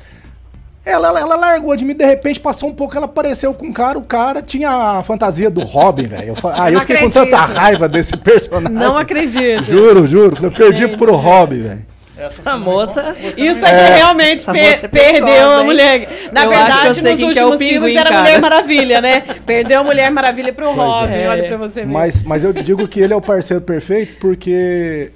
Ela, 0.84 1.08
ela, 1.08 1.20
ela 1.20 1.36
largou 1.36 1.76
de 1.76 1.84
mim, 1.84 1.94
de 1.94 2.04
repente 2.04 2.40
passou 2.40 2.68
um 2.68 2.74
pouco, 2.74 2.96
ela 2.96 3.04
apareceu 3.04 3.52
com 3.52 3.66
um 3.66 3.72
cara, 3.72 3.98
o 3.98 4.02
cara 4.02 4.42
tinha 4.42 4.70
a 4.70 5.02
fantasia 5.02 5.50
do 5.50 5.62
Robin, 5.62 6.04
velho. 6.04 6.34
Ah, 6.44 6.70
eu, 6.70 6.80
fiquei 6.80 6.96
acredito. 6.96 7.20
com 7.20 7.24
tanta 7.24 7.36
raiva 7.36 7.88
desse 7.88 8.16
personagem. 8.16 8.76
Não 8.76 8.96
acredito. 8.96 9.62
Juro, 9.62 10.06
juro. 10.06 10.36
Eu 10.42 10.50
perdi 10.50 10.86
Gente. 10.86 10.96
pro 10.96 11.14
Robin, 11.14 11.62
velho. 11.62 11.89
Essa 12.20 12.56
moça. 12.58 13.14
Isso 13.36 13.64
aqui 13.64 13.74
É. 13.74 13.94
realmente 13.96 14.38
Essa 14.40 14.52
pe- 14.52 14.60
moça 14.70 14.86
é 14.86 14.88
perdeu 14.88 15.24
perigosa, 15.26 15.56
a 15.56 15.58
hein? 15.60 15.64
mulher. 15.66 16.08
Na 16.32 16.44
Eu 16.44 16.50
verdade, 16.50 17.02
nos 17.02 17.20
é 17.20 17.24
últimos 17.24 17.58
filmes 17.58 17.96
era 17.96 18.08
cara. 18.10 18.20
Mulher 18.22 18.40
Maravilha, 18.40 19.00
né? 19.00 19.20
Perdeu 19.46 19.80
a 19.80 19.84
Mulher 19.84 20.10
Maravilha 20.10 20.52
pro 20.52 20.72
Robin. 20.72 21.12
é. 21.14 21.28
Olha 21.28 21.48
pra 21.48 21.56
você 21.56 21.80
ver. 21.80 21.86
Mas, 21.92 22.22
mas 22.22 22.44
eu 22.44 22.52
digo 22.52 22.86
que 22.86 23.00
ele 23.00 23.12
é 23.12 23.16
o 23.16 23.20
parceiro 23.22 23.62
perfeito 23.62 24.18
porque 24.20 25.10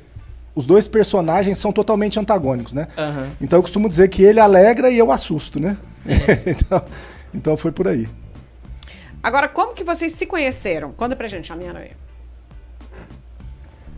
os 0.55 0.67
dois 0.67 0.87
personagens 0.89 1.59
são 1.59 1.73
totalmente 1.73 2.19
antagônicos, 2.19 2.73
né? 2.73 2.89
Aham. 2.97 3.29
Então 3.41 3.59
eu 3.59 3.63
costumo 3.63 3.89
dizer 3.89 4.09
que 4.09 4.23
ele 4.23 4.41
alegra 4.41 4.89
e 4.91 4.97
eu 4.99 5.11
assusto, 5.13 5.59
né? 5.61 5.77
então, 6.47 6.85
então 7.35 7.57
foi 7.57 7.73
por 7.73 7.89
aí. 7.89 8.07
Agora, 9.23 9.49
como 9.49 9.73
que 9.75 9.83
vocês 9.83 10.13
se 10.13 10.27
conheceram? 10.27 10.93
Conta 10.93 11.17
pra 11.17 11.27
gente, 11.27 11.51
Homem-Aranha. 11.53 11.93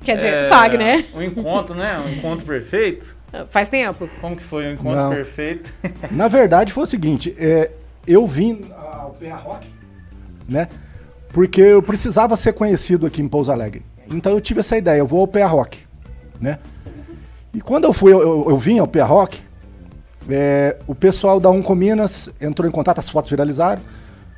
Quer 0.06 0.16
dizer, 0.16 0.34
É, 0.34 0.48
Fagner. 0.48 1.04
Um 1.14 1.20
encontro, 1.20 1.74
né? 1.74 1.98
Um 1.98 2.08
encontro 2.08 2.46
perfeito. 2.46 3.16
Faz 3.50 3.68
tempo. 3.68 4.08
Como 4.20 4.36
que 4.36 4.42
foi 4.44 4.68
o 4.68 4.72
encontro 4.74 4.94
Não. 4.94 5.10
perfeito? 5.10 5.70
Na 6.10 6.28
verdade 6.28 6.72
foi 6.72 6.84
o 6.84 6.86
seguinte, 6.86 7.34
é, 7.38 7.70
eu 8.06 8.24
vim 8.26 8.64
ao 8.72 9.10
PA 9.20 9.36
Rock, 9.36 9.66
né? 10.48 10.68
Porque 11.30 11.60
eu 11.60 11.82
precisava 11.82 12.36
ser 12.36 12.52
conhecido 12.52 13.04
aqui 13.04 13.20
em 13.20 13.28
Pouso 13.28 13.50
Alegre. 13.50 13.84
Então 14.08 14.32
eu 14.32 14.40
tive 14.40 14.60
essa 14.60 14.76
ideia, 14.76 15.00
eu 15.00 15.06
vou 15.06 15.20
ao 15.20 15.26
PA 15.26 15.44
Rock, 15.44 15.80
né? 16.40 16.58
E 17.52 17.60
quando 17.60 17.84
eu 17.84 17.92
fui, 17.92 18.12
eu, 18.12 18.20
eu, 18.20 18.46
eu 18.50 18.56
vim 18.56 18.78
ao 18.78 18.86
PA 18.86 19.04
Rock, 19.04 19.40
é, 20.30 20.76
o 20.86 20.94
pessoal 20.94 21.40
da 21.40 21.50
Uncominas 21.50 22.30
entrou 22.40 22.68
em 22.68 22.70
contato, 22.70 23.00
as 23.00 23.08
fotos 23.08 23.30
viralizaram. 23.30 23.82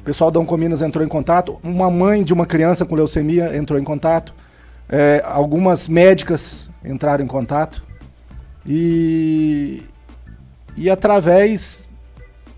O 0.01 0.03
pessoal 0.03 0.31
da 0.31 0.41
Uncominas 0.41 0.81
entrou 0.81 1.05
em 1.05 1.09
contato. 1.09 1.59
Uma 1.63 1.91
mãe 1.91 2.25
de 2.25 2.33
uma 2.33 2.47
criança 2.47 2.87
com 2.87 2.95
leucemia 2.95 3.55
entrou 3.57 3.79
em 3.79 3.85
contato. 3.85 4.33
É, 4.89 5.23
algumas 5.25 5.87
médicas 5.87 6.71
entraram 6.85 7.25
em 7.25 7.29
contato. 7.29 7.83
E, 8.67 9.83
e 10.77 10.89
através 10.89 11.89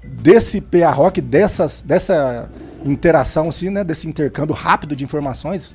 desse 0.02 0.60
PA 0.60 0.90
Rock, 0.90 1.20
dessas, 1.20 1.82
dessa 1.82 2.48
interação, 2.84 3.48
assim, 3.48 3.70
né? 3.70 3.84
Desse 3.84 4.08
intercâmbio 4.08 4.54
rápido 4.54 4.96
de 4.96 5.04
informações, 5.04 5.74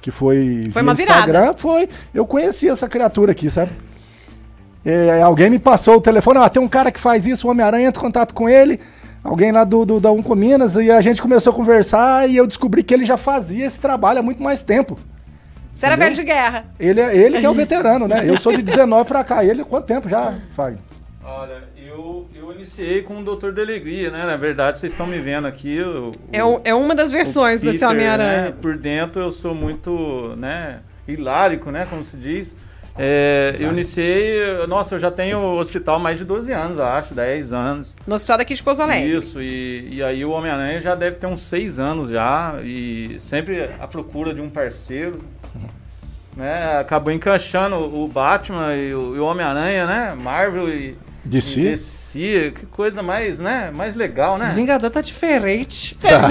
que 0.00 0.10
foi, 0.10 0.70
Foi 0.72 0.82
via 0.82 0.82
uma 0.82 0.94
virada. 0.94 1.20
Instagram, 1.20 1.54
foi. 1.56 1.88
Eu 2.12 2.26
conheci 2.26 2.68
essa 2.68 2.88
criatura 2.88 3.32
aqui, 3.32 3.50
sabe? 3.50 3.72
É, 4.84 5.20
alguém 5.20 5.50
me 5.50 5.58
passou 5.58 5.96
o 5.96 6.00
telefone, 6.00 6.38
ah, 6.38 6.48
tem 6.48 6.62
um 6.62 6.68
cara 6.68 6.90
que 6.90 6.98
faz 6.98 7.26
isso, 7.26 7.46
o 7.46 7.50
Homem-Aranha 7.50 7.88
entra 7.88 8.00
em 8.00 8.04
contato 8.04 8.32
com 8.32 8.48
ele, 8.48 8.80
alguém 9.22 9.52
lá 9.52 9.62
do, 9.62 9.84
do 9.84 10.00
da 10.00 10.10
Unco 10.10 10.34
Minas, 10.34 10.74
e 10.76 10.90
a 10.90 11.02
gente 11.02 11.20
começou 11.20 11.52
a 11.52 11.56
conversar 11.56 12.28
e 12.28 12.36
eu 12.36 12.46
descobri 12.46 12.82
que 12.82 12.94
ele 12.94 13.04
já 13.04 13.18
fazia 13.18 13.66
esse 13.66 13.78
trabalho 13.78 14.20
há 14.20 14.22
muito 14.22 14.42
mais 14.42 14.62
tempo. 14.62 14.98
Você 15.80 15.86
era 15.86 15.96
velho 15.96 16.14
de 16.14 16.24
guerra. 16.24 16.66
Ele, 16.78 17.00
é- 17.00 17.16
ele 17.16 17.40
que 17.40 17.46
é 17.46 17.48
o 17.48 17.54
veterano, 17.54 18.06
né? 18.06 18.22
Eu 18.28 18.38
sou 18.38 18.52
de 18.54 18.60
19 18.60 19.08
pra 19.08 19.24
cá. 19.24 19.42
Ele, 19.42 19.64
quanto 19.64 19.86
tempo 19.86 20.10
já, 20.10 20.34
Fagner? 20.52 20.78
Olha, 21.24 21.62
eu, 21.82 22.28
eu 22.34 22.52
iniciei 22.52 23.00
com 23.00 23.18
o 23.18 23.24
Doutor 23.24 23.50
da 23.52 23.62
Alegria, 23.62 24.10
né? 24.10 24.26
Na 24.26 24.36
verdade, 24.36 24.78
vocês 24.78 24.92
estão 24.92 25.06
me 25.06 25.18
vendo 25.20 25.46
aqui. 25.46 25.80
o- 25.80 26.12
É, 26.32 26.44
um- 26.44 26.60
é 26.64 26.74
uma 26.74 26.94
das 26.94 27.10
versões 27.10 27.62
o 27.62 27.64
desse 27.64 27.78
Peter, 27.78 27.88
Homem-Aranha. 27.88 28.42
né, 28.42 28.54
Por 28.60 28.76
dentro 28.76 29.22
eu 29.22 29.30
sou 29.30 29.54
muito, 29.54 30.34
né, 30.36 30.80
hilárico, 31.08 31.70
né, 31.70 31.86
como 31.88 32.04
se 32.04 32.16
diz. 32.18 32.54
É, 32.98 33.54
eu 33.58 33.70
iniciei, 33.72 34.66
nossa, 34.68 34.96
eu 34.96 34.98
já 34.98 35.10
tenho 35.10 35.38
hospital 35.56 35.94
há 35.94 35.98
mais 35.98 36.18
de 36.18 36.24
12 36.24 36.52
anos, 36.52 36.76
eu 36.76 36.84
acho, 36.84 37.14
10 37.14 37.52
anos. 37.52 37.96
No 38.06 38.14
hospital 38.14 38.36
daqui 38.36 38.52
de 38.52 38.62
Pouso 38.62 38.82
Alegre. 38.82 39.16
Isso, 39.16 39.40
e, 39.40 39.88
e 39.94 40.02
aí 40.02 40.22
o 40.24 40.30
Homem-Aranha 40.32 40.80
já 40.80 40.94
deve 40.94 41.16
ter 41.16 41.26
uns 41.26 41.40
6 41.40 41.78
anos 41.78 42.10
já, 42.10 42.56
e 42.62 43.16
sempre 43.18 43.70
à 43.80 43.86
procura 43.86 44.34
de 44.34 44.40
um 44.42 44.50
parceiro. 44.50 45.20
Né, 46.40 46.78
acabou 46.80 47.12
encaixando 47.12 47.76
o 47.76 48.08
Batman 48.08 48.74
e 48.74 48.94
o, 48.94 49.20
o 49.20 49.24
Homem-Aranha, 49.26 49.84
né? 49.86 50.16
Marvel 50.18 50.70
e, 50.70 50.96
DC? 51.22 51.60
e 51.60 51.64
DC, 51.72 52.52
que 52.58 52.64
coisa 52.64 53.02
mais, 53.02 53.38
né? 53.38 53.70
Mais 53.74 53.94
legal, 53.94 54.36
Os 54.36 54.40
né? 54.40 54.52
Vingador 54.54 54.88
tá 54.88 55.02
diferente. 55.02 55.94
Tá. 56.00 56.30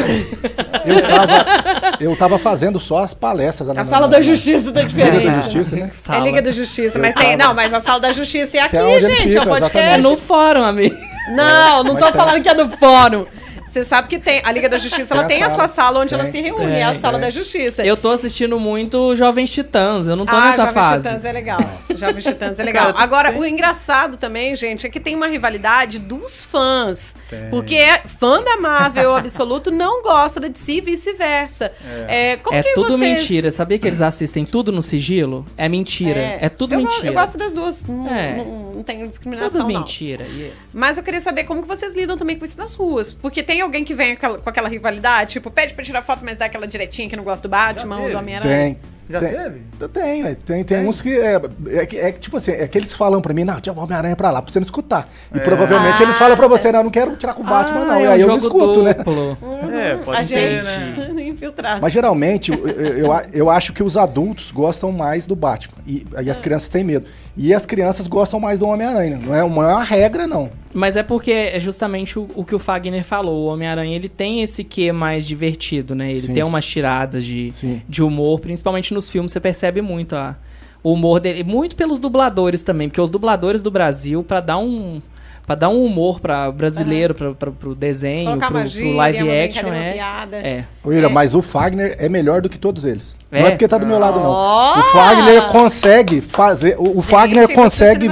Eu, 0.83 1.01
tava, 1.07 1.97
eu 1.99 2.15
tava 2.15 2.39
fazendo 2.39 2.79
só 2.79 3.03
as 3.03 3.13
palestras. 3.13 3.69
A 3.69 3.73
na- 3.75 3.85
sala 3.85 4.07
na- 4.07 4.13
da 4.17 4.21
justiça 4.21 4.71
tá 4.71 4.81
Liga 4.81 4.89
diferente. 4.89 5.25
da 5.27 5.41
Justiça, 5.41 5.75
né? 5.75 5.89
É 5.91 5.93
Sala. 5.95 6.25
Liga 6.25 6.41
da 6.41 6.51
Justiça, 6.51 6.97
mas 6.97 7.13
tem. 7.13 7.37
Não, 7.37 7.53
mas 7.53 7.71
a 7.71 7.79
sala 7.79 7.99
da 7.99 8.11
justiça 8.11 8.57
é 8.57 8.61
aqui, 8.61 8.77
é 8.77 8.91
ele 8.95 9.05
gente. 9.05 9.21
fica, 9.29 9.37
é 9.37 9.41
um 9.41 9.45
podcast. 9.45 9.89
É 9.89 9.97
no 9.97 10.17
fórum, 10.17 10.63
amigo. 10.63 10.97
Não, 11.35 11.83
não 11.83 11.95
tô 11.95 12.11
falando 12.11 12.41
que 12.41 12.49
é 12.49 12.55
do 12.55 12.67
fórum. 12.77 13.27
Você 13.69 13.83
sabe 13.83 14.07
que 14.07 14.17
tem. 14.19 14.41
A 14.43 14.51
Liga 14.51 14.67
da 14.67 14.77
Justiça, 14.77 15.13
ela 15.13 15.23
Tem 15.25 15.37
tem 15.37 15.45
a 15.45 15.49
sua 15.49 15.67
sala. 15.67 15.99
onde 15.99 16.13
ela 16.13 16.23
Tem. 16.23 16.31
se 16.33 16.41
reúne, 16.41 16.71
é 16.73 16.83
a 16.83 16.95
sala 16.95 17.13
tem. 17.19 17.27
da 17.27 17.29
Justiça. 17.29 17.85
Eu 17.85 17.95
tô 17.95 18.09
assistindo 18.09 18.59
muito 18.59 19.15
Jovens 19.15 19.49
Titãs, 19.51 20.07
eu 20.07 20.15
não 20.15 20.25
tô 20.25 20.35
ah, 20.35 20.45
nessa 20.45 20.57
Jovens 20.67 20.73
fase. 20.73 21.07
Titãs 21.07 21.25
é 21.25 21.31
legal. 21.31 21.59
Jovens 21.95 22.23
Titãs 22.23 22.59
é 22.59 22.63
legal. 22.65 22.93
Cara, 22.93 23.03
Agora, 23.03 23.31
tem- 23.31 23.41
o 23.41 23.45
engraçado 23.45 24.17
também, 24.17 24.55
gente, 24.55 24.85
é 24.87 24.89
que 24.89 24.99
tem 24.99 25.15
uma 25.15 25.27
rivalidade 25.27 25.99
dos 25.99 26.41
fãs. 26.43 27.15
Tem. 27.29 27.49
Porque 27.49 27.75
é 27.75 27.99
fã 28.19 28.41
da 28.43 28.57
Marvel 28.57 29.15
absoluto 29.15 29.69
não 29.71 30.01
gosta 30.01 30.39
da 30.39 30.47
DC 30.47 30.71
e 30.73 30.81
vice-versa. 30.81 31.71
É. 32.07 32.37
como 32.37 32.57
É 32.57 32.63
que 32.63 32.73
tudo 32.73 32.97
vocês... 32.97 32.99
mentira. 33.21 33.51
Sabia 33.51 33.77
que 33.77 33.87
eles 33.87 34.01
assistem 34.01 34.45
tudo 34.45 34.71
no 34.71 34.81
sigilo? 34.81 35.45
É 35.55 35.69
mentira. 35.69 36.19
É, 36.41 36.49
tudo 36.49 36.73
eu, 36.73 36.79
go- 36.81 36.87
mentira. 36.87 37.07
Eu 37.07 37.13
gosto 37.13 37.37
das 37.37 37.53
duas. 37.53 37.83
Não, 37.85 38.07
É. 38.09 38.35
não, 38.37 38.45
não 38.73 38.83
tem 38.83 39.07
discriminação, 39.07 39.61
Tudo 39.61 39.71
não. 39.73 39.79
mentira, 39.81 40.25
yes. 40.25 40.71
Mas 40.73 40.97
eu 40.97 41.03
queria 41.03 41.19
saber 41.19 41.43
como 41.43 41.61
que 41.61 41.67
vocês 41.67 41.93
lidam 41.93 42.17
também 42.17 42.37
com 42.37 42.45
isso 42.45 42.57
nas 42.57 42.73
ruas. 42.75 43.13
Porque 43.13 43.43
tem 43.43 43.58
alguém 43.61 43.83
que 43.83 43.93
vem 43.93 44.15
com 44.15 44.27
aquela 44.49 44.69
rivalidade, 44.69 45.33
tipo, 45.33 45.49
pede 45.51 45.73
pra 45.73 45.83
tirar 45.83 46.01
foto, 46.01 46.23
mas 46.23 46.37
dá 46.37 46.45
aquela 46.45 46.67
direitinha 46.67 47.09
que 47.09 47.15
não 47.15 47.23
gosta 47.23 47.41
do 47.47 47.51
Batman 47.51 47.97
ou 47.99 48.09
do 48.11 48.17
Homem-Aranha. 48.17 48.75
Tem. 48.75 48.77
Já 49.09 49.19
tem, 49.19 49.29
teve? 49.31 49.61
Tem, 49.91 50.23
tem, 50.23 50.35
tem 50.45 50.63
Tem? 50.63 50.85
uns 50.87 51.01
que 51.01 51.17
é, 51.17 51.41
é, 51.71 51.85
que- 51.87 51.97
é 51.97 52.11
tipo 52.11 52.37
assim, 52.37 52.51
é 52.51 52.67
que 52.67 52.77
eles 52.77 52.93
falam 52.93 53.19
pra 53.19 53.33
mim, 53.33 53.43
não, 53.43 53.59
tinha 53.59 53.73
o 53.73 53.79
Homem-Aranha 53.79 54.15
pra 54.15 54.29
lá, 54.29 54.39
pra 54.39 54.51
você 54.51 54.59
não 54.59 54.65
escutar. 54.65 55.09
E 55.33 55.39
É. 55.39 55.41
provavelmente 55.41 55.95
Ah. 55.99 56.03
eles 56.03 56.15
falam 56.15 56.37
pra 56.37 56.47
você, 56.47 56.71
não, 56.71 56.81
eu 56.81 56.83
não 56.83 56.91
quero 56.91 57.15
tirar 57.15 57.33
com 57.33 57.41
o 57.41 57.45
Batman, 57.45 57.81
Ah, 57.81 57.85
não. 57.85 57.95
é 57.95 58.03
E 58.03 58.07
um 58.07 58.11
aí 58.11 58.21
eu 58.21 58.27
não 58.27 58.37
escuto, 58.37 58.83
né? 58.83 58.93
duplo. 58.93 59.35
É, 59.73 59.95
pode 59.95 60.19
a 60.19 60.23
ser, 60.23 60.63
gente 60.63 60.77
né? 60.99 61.08
Infiltrado. 61.39 61.81
Mas 61.81 61.93
geralmente, 61.93 62.51
eu, 62.51 62.67
eu, 62.67 63.11
eu, 63.31 63.49
acho 63.49 63.71
que 63.73 63.81
os 63.81 63.97
adultos 63.97 64.51
gostam 64.51 64.91
mais 64.91 65.25
do 65.25 65.35
Batman. 65.35 65.77
E, 65.87 66.05
e 66.21 66.29
as 66.29 66.41
crianças 66.41 66.67
têm 66.67 66.83
medo. 66.83 67.07
E 67.35 67.53
as 67.53 67.65
crianças 67.65 68.07
gostam 68.07 68.39
mais 68.39 68.59
do 68.59 68.67
Homem-Aranha. 68.67 69.17
Não 69.17 69.33
é 69.33 69.43
uma, 69.43 69.71
é 69.71 69.73
uma 69.73 69.83
regra, 69.83 70.27
não. 70.27 70.51
Mas 70.73 70.95
é 70.95 71.03
porque 71.03 71.31
é 71.31 71.59
justamente 71.59 72.19
o, 72.19 72.27
o 72.35 72.43
que 72.43 72.53
o 72.53 72.59
Fagner 72.59 73.03
falou. 73.03 73.45
O 73.45 73.53
Homem-Aranha, 73.53 73.95
ele 73.95 74.09
tem 74.09 74.43
esse 74.43 74.63
quê 74.63 74.91
mais 74.91 75.25
divertido, 75.25 75.95
né? 75.95 76.11
Ele 76.11 76.21
Sim. 76.21 76.33
tem 76.33 76.43
umas 76.43 76.65
tiradas 76.65 77.23
de, 77.23 77.51
Sim. 77.51 77.81
de 77.87 78.03
humor, 78.03 78.39
principalmente 78.39 78.93
nos 78.93 79.09
filmes, 79.09 79.31
você 79.31 79.39
percebe 79.39 79.81
muito 79.81 80.15
a, 80.15 80.35
o 80.83 80.93
humor 80.93 81.19
dele. 81.19 81.43
Muito 81.43 81.75
pelos 81.75 81.99
dubladores 81.99 82.61
também, 82.61 82.89
porque 82.89 83.01
os 83.01 83.09
dubladores 83.09 83.61
do 83.61 83.71
Brasil, 83.71 84.23
pra 84.23 84.39
dar 84.39 84.57
um... 84.57 85.01
Pra 85.49 85.55
dar 85.55 85.69
um 85.69 85.83
humor 85.83 86.19
para 86.19 86.51
brasileiro, 86.51 87.15
pra, 87.15 87.33
pra, 87.33 87.49
pro 87.49 87.73
desenho, 87.73 88.37
pro 88.37 88.67
gíria, 88.67 88.95
live 88.95 89.23
uma 89.23 89.33
action, 89.33 89.73
é, 89.73 89.97
é. 90.43 90.65
William, 90.85 91.09
É. 91.09 91.11
mas 91.11 91.33
o 91.33 91.41
Fagner 91.41 91.95
é 91.97 92.07
melhor 92.07 92.39
do 92.39 92.47
que 92.47 92.59
todos 92.59 92.85
eles. 92.85 93.17
É? 93.31 93.39
Não 93.39 93.47
é 93.47 93.49
porque 93.49 93.67
tá 93.67 93.79
do 93.79 93.87
meu 93.87 93.97
lado, 93.97 94.19
não. 94.19 94.29
Ó! 94.29 94.79
O 94.79 94.83
Fagner 94.91 95.47
consegue 95.47 96.21
fazer. 96.21 96.75
O, 96.77 96.91
o 96.91 96.93
Gente, 97.01 97.05
Fagner 97.07 97.55
consegue 97.55 98.07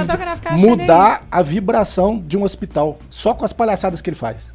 mudar 0.50 1.28
a 1.30 1.40
vibração 1.40 2.18
de 2.18 2.36
um 2.36 2.42
hospital 2.42 2.98
só 3.08 3.32
com 3.32 3.44
as 3.44 3.52
palhaçadas 3.52 4.00
que 4.00 4.10
ele 4.10 4.16
faz. 4.16 4.52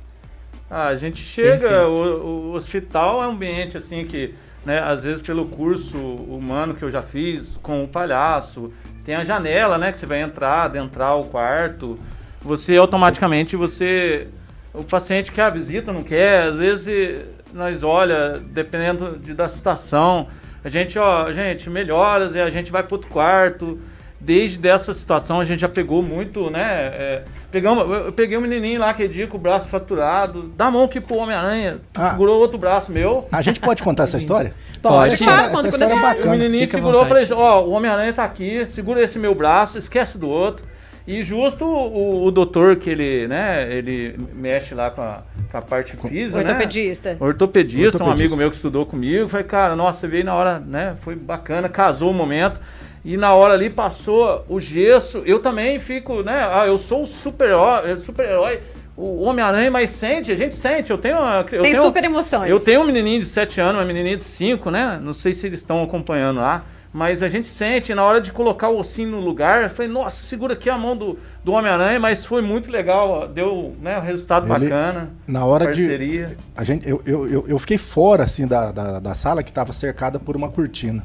Ah, 0.69 0.87
a 0.87 0.95
gente 0.95 1.21
chega, 1.21 1.87
o, 1.87 2.49
o 2.49 2.53
hospital 2.53 3.23
é 3.23 3.27
um 3.27 3.31
ambiente 3.31 3.77
assim 3.77 4.03
que, 4.03 4.35
né, 4.65 4.79
às 4.79 5.05
vezes 5.05 5.21
pelo 5.21 5.45
curso 5.45 5.97
humano 5.97 6.73
que 6.73 6.83
eu 6.83 6.91
já 6.91 7.01
fiz 7.01 7.57
com 7.63 7.81
o 7.81 7.87
palhaço, 7.87 8.73
tem 9.05 9.15
a 9.15 9.23
janela, 9.23 9.77
né, 9.77 9.89
que 9.89 9.97
você 9.97 10.05
vai 10.05 10.21
entrar, 10.21 10.63
adentrar 10.63 11.17
o 11.17 11.23
quarto, 11.23 11.97
você 12.43 12.75
automaticamente, 12.77 13.55
você, 13.55 14.27
o 14.73 14.83
paciente 14.83 15.31
quer 15.31 15.43
a 15.43 15.49
visita, 15.49 15.91
não 15.93 16.03
quer, 16.03 16.43
às 16.43 16.55
vezes 16.57 17.25
nós 17.53 17.83
olha, 17.83 18.39
dependendo 18.51 19.17
de, 19.17 19.33
da 19.33 19.47
situação, 19.47 20.27
a 20.63 20.69
gente, 20.69 20.97
ó, 20.99 21.31
gente, 21.31 21.69
melhoras 21.69 22.35
e 22.35 22.39
a 22.39 22.49
gente 22.49 22.71
vai 22.71 22.83
pro 22.83 22.95
outro 22.95 23.09
quarto, 23.09 23.79
desde 24.19 24.57
dessa 24.57 24.93
situação 24.93 25.39
a 25.39 25.43
gente 25.45 25.59
já 25.59 25.69
pegou 25.69 26.01
muito, 26.01 26.49
né? 26.49 26.61
é, 26.61 27.23
pegamos, 27.51 27.89
eu 27.89 28.11
peguei 28.11 28.37
um 28.37 28.41
menininho 28.41 28.79
lá 28.79 28.89
aquele 28.89 29.09
dia 29.13 29.27
com 29.27 29.37
o 29.37 29.39
braço 29.39 29.67
fraturado, 29.67 30.51
dá 30.55 30.65
a 30.67 30.71
mão 30.71 30.85
aqui 30.85 30.99
pro 30.99 31.17
Homem-Aranha, 31.17 31.77
Ah. 31.95 32.09
segurou 32.09 32.39
outro 32.39 32.57
braço 32.57 32.91
meu. 32.91 33.27
A 33.31 33.41
gente 33.41 33.59
pode 33.59 33.83
contar 33.83 34.03
essa 34.03 34.17
história? 34.17 34.53
Pode. 34.83 35.15
Claro, 35.15 35.51
conta 35.51 35.67
essa 35.69 35.77
história 35.77 35.85
é 35.85 35.95
der. 35.95 35.97
O 35.97 36.01
bacana. 36.01 36.31
menininho 36.31 36.65
Fica 36.65 36.77
segurou, 36.77 37.01
eu 37.03 37.07
falei 37.07 37.23
vontade. 37.25 37.41
assim, 37.41 37.57
ó, 37.57 37.63
o 37.63 37.71
Homem-Aranha 37.71 38.11
tá 38.11 38.25
aqui, 38.25 38.65
segura 38.67 39.01
esse 39.01 39.17
meu 39.17 39.33
braço, 39.33 39.77
esquece 39.77 40.17
do 40.17 40.27
outro. 40.27 40.65
E 41.05 41.21
justo 41.21 41.65
o, 41.65 42.25
o 42.25 42.31
doutor 42.31 42.77
que 42.77 42.89
ele, 42.89 43.27
né, 43.27 43.67
ele 43.75 44.17
mexe 44.33 44.73
lá 44.73 44.89
com 44.89 45.01
a, 45.01 45.21
com 45.51 45.57
a 45.57 45.61
parte 45.61 45.97
física, 45.97 46.41
né? 46.41 46.49
Ortopedista. 46.51 47.17
Ortopedista, 47.19 47.81
um 47.81 47.85
Ortopedista. 47.87 48.13
amigo 48.13 48.35
meu 48.37 48.49
que 48.49 48.55
estudou 48.55 48.85
comigo. 48.85 49.27
Falei, 49.27 49.45
cara, 49.45 49.75
nossa, 49.75 49.99
você 49.99 50.07
veio 50.07 50.23
na 50.23 50.33
hora, 50.33 50.59
né? 50.59 50.95
Foi 51.01 51.13
bacana, 51.15 51.67
casou 51.67 52.11
o 52.11 52.13
momento. 52.13 52.61
E 53.03 53.17
na 53.17 53.33
hora 53.33 53.53
ali 53.53 53.69
passou 53.69 54.45
o 54.47 54.61
gesso. 54.61 55.21
Eu 55.25 55.39
também 55.39 55.77
fico, 55.77 56.23
né? 56.23 56.47
Ah, 56.49 56.65
eu 56.65 56.77
sou 56.77 57.03
o 57.03 57.05
super-herói, 57.07 57.99
super-herói. 57.99 58.61
O 58.95 59.23
Homem-Aranha, 59.23 59.69
mas 59.69 59.89
sente, 59.89 60.31
a 60.31 60.35
gente 60.35 60.55
sente. 60.55 60.89
Eu 60.91 60.97
tenho. 60.97 61.17
uma- 61.17 61.39
Eu 61.51 61.63
Tem 61.63 61.71
tenho, 61.73 61.83
super 61.83 62.03
emoções. 62.03 62.49
Eu 62.49 62.59
tenho 62.61 62.79
um 62.79 62.85
menininho 62.85 63.19
de 63.19 63.25
7 63.25 63.59
anos, 63.59 63.75
uma 63.81 63.85
menininha 63.85 64.15
de 64.15 64.23
5, 64.23 64.71
né? 64.71 64.99
Não 65.03 65.11
sei 65.11 65.33
se 65.33 65.47
eles 65.47 65.59
estão 65.59 65.83
acompanhando 65.83 66.39
lá. 66.39 66.63
Mas 66.93 67.23
a 67.23 67.27
gente 67.27 67.47
sente, 67.47 67.95
na 67.95 68.03
hora 68.03 68.21
de 68.21 68.31
colocar 68.31 68.69
o 68.69 68.77
ossinho 68.77 69.09
no 69.09 69.19
lugar, 69.19 69.63
eu 69.63 69.69
falei, 69.71 69.91
nossa, 69.91 70.27
segura 70.27 70.53
aqui 70.53 70.69
a 70.69 70.77
mão 70.77 70.95
do, 70.95 71.17
do 71.43 71.51
Homem-Aranha, 71.53 71.99
mas 71.99 72.23
foi 72.23 72.43
muito 72.43 72.69
legal, 72.69 73.09
ó, 73.09 73.25
deu 73.25 73.75
né, 73.81 73.97
um 73.97 74.01
resultado 74.01 74.45
Ele- 74.45 74.69
bacana. 74.69 75.09
Na 75.25 75.43
hora 75.43 75.73
de. 75.73 75.81
parceria. 75.81 76.37
A 76.55 76.63
gente, 76.63 76.87
eu, 76.87 77.01
eu, 77.03 77.27
eu, 77.27 77.45
eu 77.47 77.57
fiquei 77.57 77.79
fora 77.79 78.23
assim 78.23 78.45
da, 78.45 78.71
da, 78.71 78.99
da 78.99 79.15
sala 79.15 79.41
que 79.41 79.49
estava 79.49 79.73
cercada 79.73 80.19
por 80.19 80.35
uma 80.35 80.49
cortina. 80.49 81.03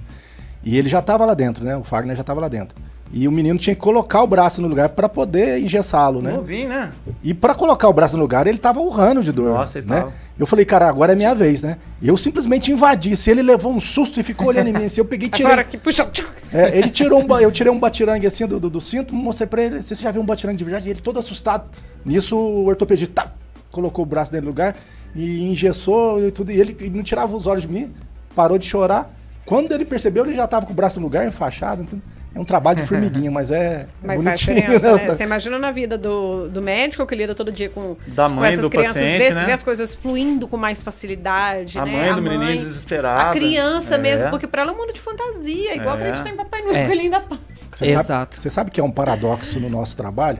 E 0.62 0.76
ele 0.76 0.90
já 0.90 0.98
estava 0.98 1.24
lá 1.24 1.32
dentro, 1.32 1.64
né? 1.64 1.74
O 1.74 1.84
Fagner 1.84 2.14
já 2.14 2.20
estava 2.20 2.40
lá 2.40 2.48
dentro. 2.48 2.76
E 3.10 3.26
o 3.26 3.32
menino 3.32 3.58
tinha 3.58 3.74
que 3.74 3.80
colocar 3.80 4.22
o 4.22 4.26
braço 4.26 4.60
no 4.60 4.68
lugar 4.68 4.90
para 4.90 5.08
poder 5.08 5.60
engessá-lo, 5.60 6.20
né? 6.20 6.32
Novinho, 6.32 6.68
né? 6.68 6.90
E 7.22 7.32
para 7.32 7.54
colocar 7.54 7.88
o 7.88 7.92
braço 7.92 8.16
no 8.16 8.22
lugar, 8.22 8.46
ele 8.46 8.58
tava 8.58 8.80
urrando 8.80 9.22
de 9.22 9.32
dor. 9.32 9.54
Nossa, 9.54 9.78
ele 9.78 9.88
né? 9.88 10.00
tava. 10.00 10.12
Eu 10.38 10.46
falei, 10.46 10.64
cara, 10.64 10.88
agora 10.88 11.14
é 11.14 11.16
minha 11.16 11.34
vez, 11.34 11.62
né? 11.62 11.78
Eu 12.02 12.16
simplesmente 12.16 12.70
invadi. 12.70 13.16
Se 13.16 13.30
ele 13.30 13.42
levou 13.42 13.72
um 13.72 13.80
susto 13.80 14.20
e 14.20 14.22
ficou 14.22 14.48
olhando 14.48 14.68
em 14.68 14.72
mim 14.72 14.84
assim, 14.84 15.00
eu 15.00 15.04
peguei 15.04 15.28
e 15.28 15.30
tirei. 15.30 15.46
Agora 15.46 15.64
que 15.64 15.78
puxa. 15.78 16.08
É, 16.52 16.78
ele 16.78 16.90
tirou 16.90 17.20
um, 17.20 17.38
eu 17.38 17.50
tirei 17.50 17.72
um 17.72 17.78
batirangue 17.78 18.26
assim 18.26 18.46
do, 18.46 18.60
do, 18.60 18.70
do 18.70 18.80
cinto, 18.80 19.14
mostrei 19.14 19.48
pra 19.48 19.62
ele, 19.62 19.82
você 19.82 19.94
já 19.94 20.10
viu 20.10 20.22
um 20.22 20.26
batirangue 20.26 20.58
de 20.58 20.64
verdade? 20.64 20.88
E 20.88 20.90
ele 20.92 21.00
todo 21.00 21.18
assustado. 21.18 21.68
Nisso 22.04 22.36
o 22.36 22.66
ortopedista 22.66 23.22
tá, 23.22 23.32
colocou 23.72 24.04
o 24.04 24.06
braço 24.06 24.30
dele 24.30 24.44
no 24.44 24.50
lugar 24.50 24.76
e 25.14 25.44
engessou 25.44 26.24
e 26.24 26.30
tudo. 26.30 26.52
E 26.52 26.60
ele 26.60 26.76
e 26.80 26.90
não 26.90 27.02
tirava 27.02 27.34
os 27.34 27.46
olhos 27.46 27.62
de 27.62 27.68
mim, 27.68 27.92
parou 28.36 28.58
de 28.58 28.66
chorar. 28.66 29.12
Quando 29.44 29.72
ele 29.72 29.84
percebeu, 29.84 30.24
ele 30.24 30.34
já 30.34 30.46
tava 30.46 30.66
com 30.66 30.72
o 30.72 30.76
braço 30.76 31.00
no 31.00 31.06
lugar, 31.06 31.26
enfaixado. 31.26 31.82
Então, 31.82 32.00
é 32.34 32.38
um 32.40 32.44
trabalho 32.44 32.80
de 32.82 32.86
formiguinha, 32.88 33.30
mas 33.30 33.50
é 33.50 33.86
Mas 34.02 34.22
faz 34.22 34.44
bonitinho, 34.44 34.56
diferença, 34.56 34.96
né? 34.96 35.02
né? 35.08 35.16
Você 35.16 35.24
imagina 35.24 35.58
na 35.58 35.70
vida 35.70 35.96
do, 35.98 36.48
do 36.48 36.60
médico 36.62 37.06
que 37.06 37.14
lida 37.14 37.34
todo 37.34 37.50
dia 37.50 37.68
com, 37.68 37.96
Da 38.06 38.28
com 38.28 38.34
mãe 38.36 38.48
essas 38.50 38.60
do 38.60 38.70
crianças, 38.70 38.94
paciente, 39.02 39.18
ver, 39.18 39.34
né? 39.34 39.46
ver 39.46 39.52
as 39.52 39.62
coisas 39.62 39.94
fluindo 39.94 40.46
com 40.46 40.56
mais 40.56 40.82
facilidade, 40.82 41.78
A 41.78 41.84
né? 41.84 41.92
mãe 42.06 42.14
do 42.14 42.22
menininho 42.22 42.58
desesperada. 42.62 43.30
A 43.30 43.32
criança 43.32 43.94
É. 43.96 43.98
mesmo, 43.98 44.30
porque 44.30 44.46
pra 44.46 44.62
ela 44.62 44.70
é 44.70 44.74
um 44.74 44.78
mundo 44.78 44.92
de 44.92 45.00
fantasia, 45.00 45.74
igual 45.74 45.96
É. 45.96 45.98
acreditar 45.98 46.30
em 46.30 46.36
Papai 46.36 46.62
Noel, 46.62 46.76
É. 46.76 46.86
Coelhinho 46.88 47.10
da 47.10 47.20
Páscoa. 47.20 47.38
Você 47.70 47.86
sabe- 47.86 48.00
Exato. 48.00 48.40
Você 48.40 48.50
sabe 48.50 48.70
que 48.70 48.80
é 48.80 48.84
um 48.84 48.90
paradoxo 48.90 49.58
no 49.60 49.68
nosso 49.70 49.96
trabalho? 49.96 50.38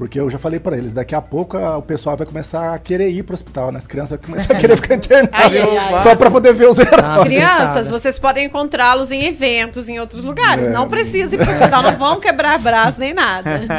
Porque 0.00 0.18
eu 0.18 0.30
já 0.30 0.38
falei 0.38 0.58
pra 0.58 0.78
eles, 0.78 0.94
daqui 0.94 1.14
a 1.14 1.20
pouco 1.20 1.58
a- 1.58 1.76
o 1.76 1.82
pessoal 1.82 2.16
vai 2.16 2.26
começar 2.26 2.72
a 2.74 2.78
querer 2.78 3.10
ir 3.10 3.22
pro 3.22 3.34
hospital, 3.34 3.70
né? 3.70 3.76
As 3.76 3.86
crianças 3.86 4.18
vão 4.18 4.30
começar 4.30 4.54
a 4.54 4.56
querer 4.56 4.74
ficar 4.76 4.94
internadas 4.96 6.02
só 6.02 6.16
pra 6.16 6.30
poder 6.30 6.54
ver 6.54 6.68
os 6.70 6.78
heróis. 6.78 7.04
Ah, 7.04 7.20
Crianças, 7.22 7.58
visitada. 7.60 7.98
vocês 7.98 8.18
podem 8.18 8.46
encontrá-los 8.46 9.10
em 9.10 9.24
eventos, 9.26 9.90
em 9.90 10.00
outros 10.00 10.24
lugares. 10.24 10.68
É. 10.68 10.70
Não 10.70 10.88
precisa 10.88 11.34
ir 11.34 11.38
pro 11.38 11.50
hospital, 11.50 11.82
não 11.82 11.96
vão 11.98 12.18
quebrar 12.18 12.58
braço 12.58 12.98
nem 12.98 13.12
nada. 13.12 13.60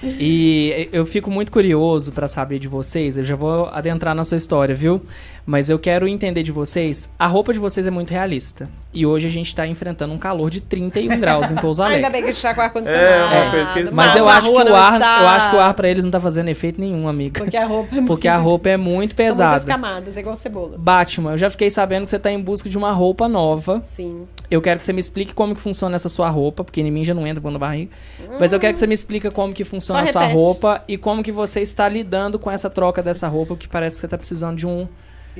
É. 0.00 0.12
E 0.22 0.88
eu 0.92 1.04
fico 1.04 1.28
muito 1.28 1.50
curioso 1.50 2.12
pra 2.12 2.28
saber 2.28 2.60
de 2.60 2.68
vocês. 2.68 3.18
Eu 3.18 3.24
já 3.24 3.34
vou 3.34 3.66
adentrar 3.66 4.14
na 4.14 4.22
sua 4.24 4.36
história, 4.36 4.72
viu? 4.72 5.02
Mas 5.50 5.70
eu 5.70 5.78
quero 5.78 6.06
entender 6.06 6.42
de 6.42 6.52
vocês. 6.52 7.08
A 7.18 7.26
roupa 7.26 7.54
de 7.54 7.58
vocês 7.58 7.86
é 7.86 7.90
muito 7.90 8.10
realista. 8.10 8.68
E 8.92 9.06
hoje 9.06 9.26
a 9.26 9.30
gente 9.30 9.54
tá 9.54 9.66
enfrentando 9.66 10.12
um 10.12 10.18
calor 10.18 10.50
de 10.50 10.60
31 10.60 11.16
graus 11.18 11.50
em 11.50 11.54
Pouso 11.54 11.82
Ainda 11.82 11.94
Alegre. 12.06 12.12
bem 12.12 12.22
que 12.24 12.28
a 12.28 12.32
gente 12.32 12.42
tá 12.42 12.54
com 12.54 12.60
ar-condicionado. 12.60 13.06
É, 13.34 13.40
uma 13.42 13.50
coisa 13.50 13.72
que 13.72 13.78
eles 13.78 13.92
Mas 13.94 14.14
eu 14.14 14.28
acho, 14.28 14.46
que 14.46 14.54
o 14.54 14.74
ar, 14.74 14.94
está- 15.00 15.20
eu 15.22 15.26
acho 15.28 15.50
que 15.50 15.56
o 15.56 15.60
ar 15.60 15.72
pra 15.72 15.88
eles 15.88 16.04
não 16.04 16.10
tá 16.10 16.20
fazendo 16.20 16.48
efeito 16.48 16.78
nenhum, 16.78 17.08
amiga. 17.08 17.40
Porque 17.40 17.56
a 17.56 17.64
roupa 17.64 17.96
é 17.96 18.02
Porque 18.04 18.28
a 18.28 18.34
muito- 18.34 18.44
roupa 18.44 18.68
é 18.68 18.76
muito 18.76 19.10
São 19.12 19.16
pesada. 19.24 19.64
camadas, 19.64 20.18
é 20.18 20.20
igual 20.20 20.36
cebola. 20.36 20.76
Batman, 20.76 21.30
eu 21.32 21.38
já 21.38 21.48
fiquei 21.48 21.70
sabendo 21.70 22.04
que 22.04 22.10
você 22.10 22.18
tá 22.18 22.30
em 22.30 22.40
busca 22.42 22.68
de 22.68 22.76
uma 22.76 22.92
roupa 22.92 23.26
nova. 23.26 23.80
Sim. 23.80 24.28
Eu 24.50 24.60
quero 24.60 24.76
que 24.78 24.84
você 24.84 24.92
me 24.92 25.00
explique 25.00 25.32
como 25.32 25.54
que 25.54 25.62
funciona 25.62 25.96
essa 25.96 26.10
sua 26.10 26.28
roupa, 26.28 26.62
porque 26.62 26.82
em 26.82 26.90
mim 26.90 27.06
já 27.06 27.14
não 27.14 27.26
entra 27.26 27.40
quando 27.40 27.58
barriga. 27.58 27.90
Mas 28.38 28.52
eu 28.52 28.60
quero 28.60 28.74
que 28.74 28.78
você 28.78 28.86
me 28.86 28.92
explique 28.92 29.30
como 29.30 29.54
que 29.54 29.64
funciona 29.64 30.00
Só 30.04 30.08
a 30.10 30.12
sua 30.12 30.20
repete. 30.24 30.36
roupa 30.38 30.84
e 30.86 30.98
como 30.98 31.22
que 31.22 31.32
você 31.32 31.62
está 31.62 31.88
lidando 31.88 32.38
com 32.38 32.50
essa 32.50 32.68
troca 32.68 33.02
dessa 33.02 33.26
roupa, 33.28 33.56
que 33.56 33.66
parece 33.66 33.96
que 33.96 34.00
você 34.02 34.08
tá 34.08 34.18
precisando 34.18 34.56
de, 34.58 34.66
um, 34.66 34.86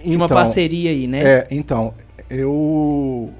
de 0.03 0.17
uma 0.17 0.25
Então, 0.27 0.37
parceria 0.37 0.91
aí, 0.91 1.07
né? 1.07 1.21
É, 1.23 1.47
então, 1.51 1.93
eu 2.29 3.31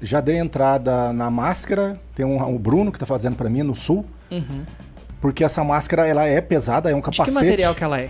já 0.00 0.20
dei 0.20 0.36
entrada 0.38 1.12
na 1.12 1.30
máscara, 1.30 1.98
tem 2.14 2.24
um, 2.24 2.54
o 2.54 2.58
Bruno 2.58 2.90
que 2.92 2.98
tá 2.98 3.06
fazendo 3.06 3.36
pra 3.36 3.48
mim 3.48 3.62
no 3.62 3.74
sul, 3.74 4.04
Uhum. 4.30 4.62
porque 5.20 5.42
essa 5.44 5.64
máscara 5.64 6.06
ela 6.06 6.24
é 6.26 6.40
pesada, 6.40 6.90
é 6.90 6.94
um 6.94 6.98
De 6.98 7.02
capacete. 7.04 7.28
que 7.30 7.34
material 7.34 7.74
que 7.74 7.84
ela 7.84 8.00
é? 8.00 8.08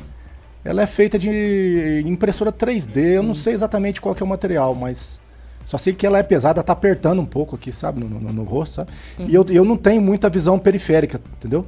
Ela 0.64 0.82
é 0.82 0.86
feita 0.86 1.18
de 1.18 2.02
impressora 2.06 2.52
3D, 2.52 3.14
eu 3.16 3.22
não 3.22 3.32
sei 3.34 3.54
exatamente 3.54 4.00
qual 4.00 4.14
que 4.14 4.22
é 4.22 4.26
o 4.26 4.28
material, 4.28 4.74
mas 4.74 5.18
só 5.64 5.78
sei 5.78 5.92
que 5.94 6.06
ela 6.06 6.18
é 6.18 6.22
pesada, 6.22 6.62
tá 6.62 6.72
apertando 6.72 7.20
um 7.20 7.26
pouco 7.26 7.54
aqui, 7.56 7.72
sabe, 7.72 8.00
no, 8.00 8.08
no- 8.08 8.32
no 8.32 8.42
rosto, 8.42 8.74
sabe? 8.76 8.90
E 9.18 9.34
eu, 9.34 9.46
eu 9.48 9.64
não 9.64 9.76
tenho 9.76 10.02
muita 10.02 10.28
visão 10.28 10.58
periférica, 10.58 11.20
entendeu? 11.36 11.64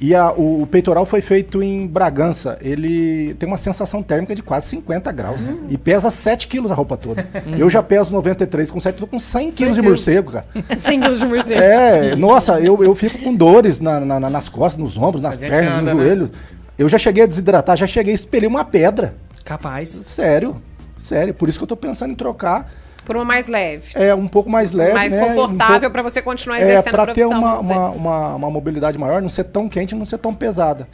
E 0.00 0.14
a- 0.14 0.32
o, 0.32 0.62
o 0.62 0.66
peitoral 0.66 1.06
foi 1.06 1.20
feito 1.20 1.62
em 1.62 1.86
Bragança. 1.86 2.58
Ele 2.60 3.32
tem 3.34 3.46
uma 3.48 3.56
sensação 3.56 4.02
térmica 4.02 4.34
de 4.34 4.42
quase 4.42 4.66
50 4.68 5.10
graus. 5.12 5.40
E 5.70 5.78
pesa 5.78 6.10
7 6.10 6.48
quilos 6.48 6.70
a 6.70 6.74
roupa 6.74 6.96
toda. 6.96 7.26
Eu 7.56 7.70
já 7.70 7.82
peso 7.82 8.12
93 8.12 8.70
com 8.70 8.80
7, 8.80 8.98
tô 8.98 9.06
com 9.06 9.18
100 9.18 9.52
quilos 9.52 9.76
de 9.76 9.82
morcego, 9.82 10.32
cara. 10.32 10.46
Sem 10.80 11.00
quilos 11.00 11.20
de 11.20 11.26
morcego. 11.26 11.60
É, 11.60 12.16
nossa, 12.16 12.60
eu, 12.60 12.82
eu 12.82 12.94
fico 12.94 13.18
com 13.18 13.34
dores 13.34 13.78
na- 13.80 14.00
na- 14.00 14.20
na- 14.20 14.30
nas 14.30 14.48
costas, 14.48 14.82
nos 14.82 14.98
ombros, 14.98 15.22
nas 15.22 15.36
pernas, 15.36 15.76
anda, 15.78 15.94
no 15.94 16.00
né? 16.00 16.04
joelho. 16.06 16.30
Eu 16.76 16.88
já 16.88 16.98
cheguei 16.98 17.22
a 17.22 17.26
desidratar, 17.26 17.76
já 17.76 17.86
cheguei 17.86 18.12
a 18.12 18.16
expelir 18.16 18.48
uma 18.48 18.64
pedra. 18.64 19.14
Capaz. 19.44 19.88
Sério, 19.90 20.56
sério. 20.98 21.32
Por 21.32 21.48
isso 21.48 21.56
que 21.58 21.62
eu 21.62 21.68
tô 21.68 21.76
pensando 21.76 22.10
em 22.12 22.16
trocar. 22.16 22.68
Por 23.04 23.16
uma 23.16 23.24
mais 23.24 23.46
leve. 23.48 23.92
É 23.94 24.14
um 24.14 24.26
pouco 24.26 24.48
mais 24.48 24.72
leve, 24.72 24.94
mais 24.94 25.12
né? 25.14 25.24
confortável 25.34 25.88
um 25.88 25.92
pra 25.92 26.02
você 26.02 26.22
continuar 26.22 26.58
É, 26.58 26.62
exercendo 26.62 26.88
a 26.88 27.04
pra 27.04 27.06
ter 27.14 27.20
profissão. 27.26 27.38
uma, 27.38 27.54
vamos 27.56 27.68
dizer. 27.68 27.78
uma, 27.78 27.90
uma, 27.90 28.34
uma 28.36 28.50
mobilidade 28.50 28.98
maior, 28.98 29.20
não 29.20 29.28
ser 29.28 29.44
tão 29.44 29.68
quente, 29.68 29.94
não 29.94 30.06
ser 30.06 30.18
tão 30.18 30.34
pesada. 30.34 30.88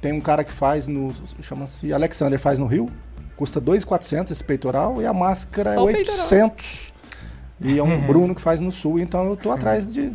Tem 0.00 0.12
um 0.12 0.20
cara 0.20 0.44
que 0.44 0.52
faz 0.52 0.86
no. 0.88 1.12
chama-se 1.40 1.92
Alexander, 1.92 2.38
faz 2.38 2.58
no 2.58 2.66
Rio. 2.66 2.88
Custa 3.36 3.60
2,400 3.60 4.32
esse 4.32 4.42
peitoral 4.42 5.00
e 5.00 5.06
a 5.06 5.12
máscara 5.12 5.74
Só 5.74 5.84
o 5.84 5.90
é 5.90 5.92
peitoral. 5.92 6.20
800. 6.20 6.92
E 7.60 7.78
é 7.78 7.82
um 7.82 8.00
Bruno 8.06 8.34
que 8.34 8.40
faz 8.40 8.60
no 8.60 8.70
sul, 8.70 8.98
então 8.98 9.26
eu 9.28 9.36
tô 9.36 9.50
atrás 9.50 9.92
de, 9.92 10.12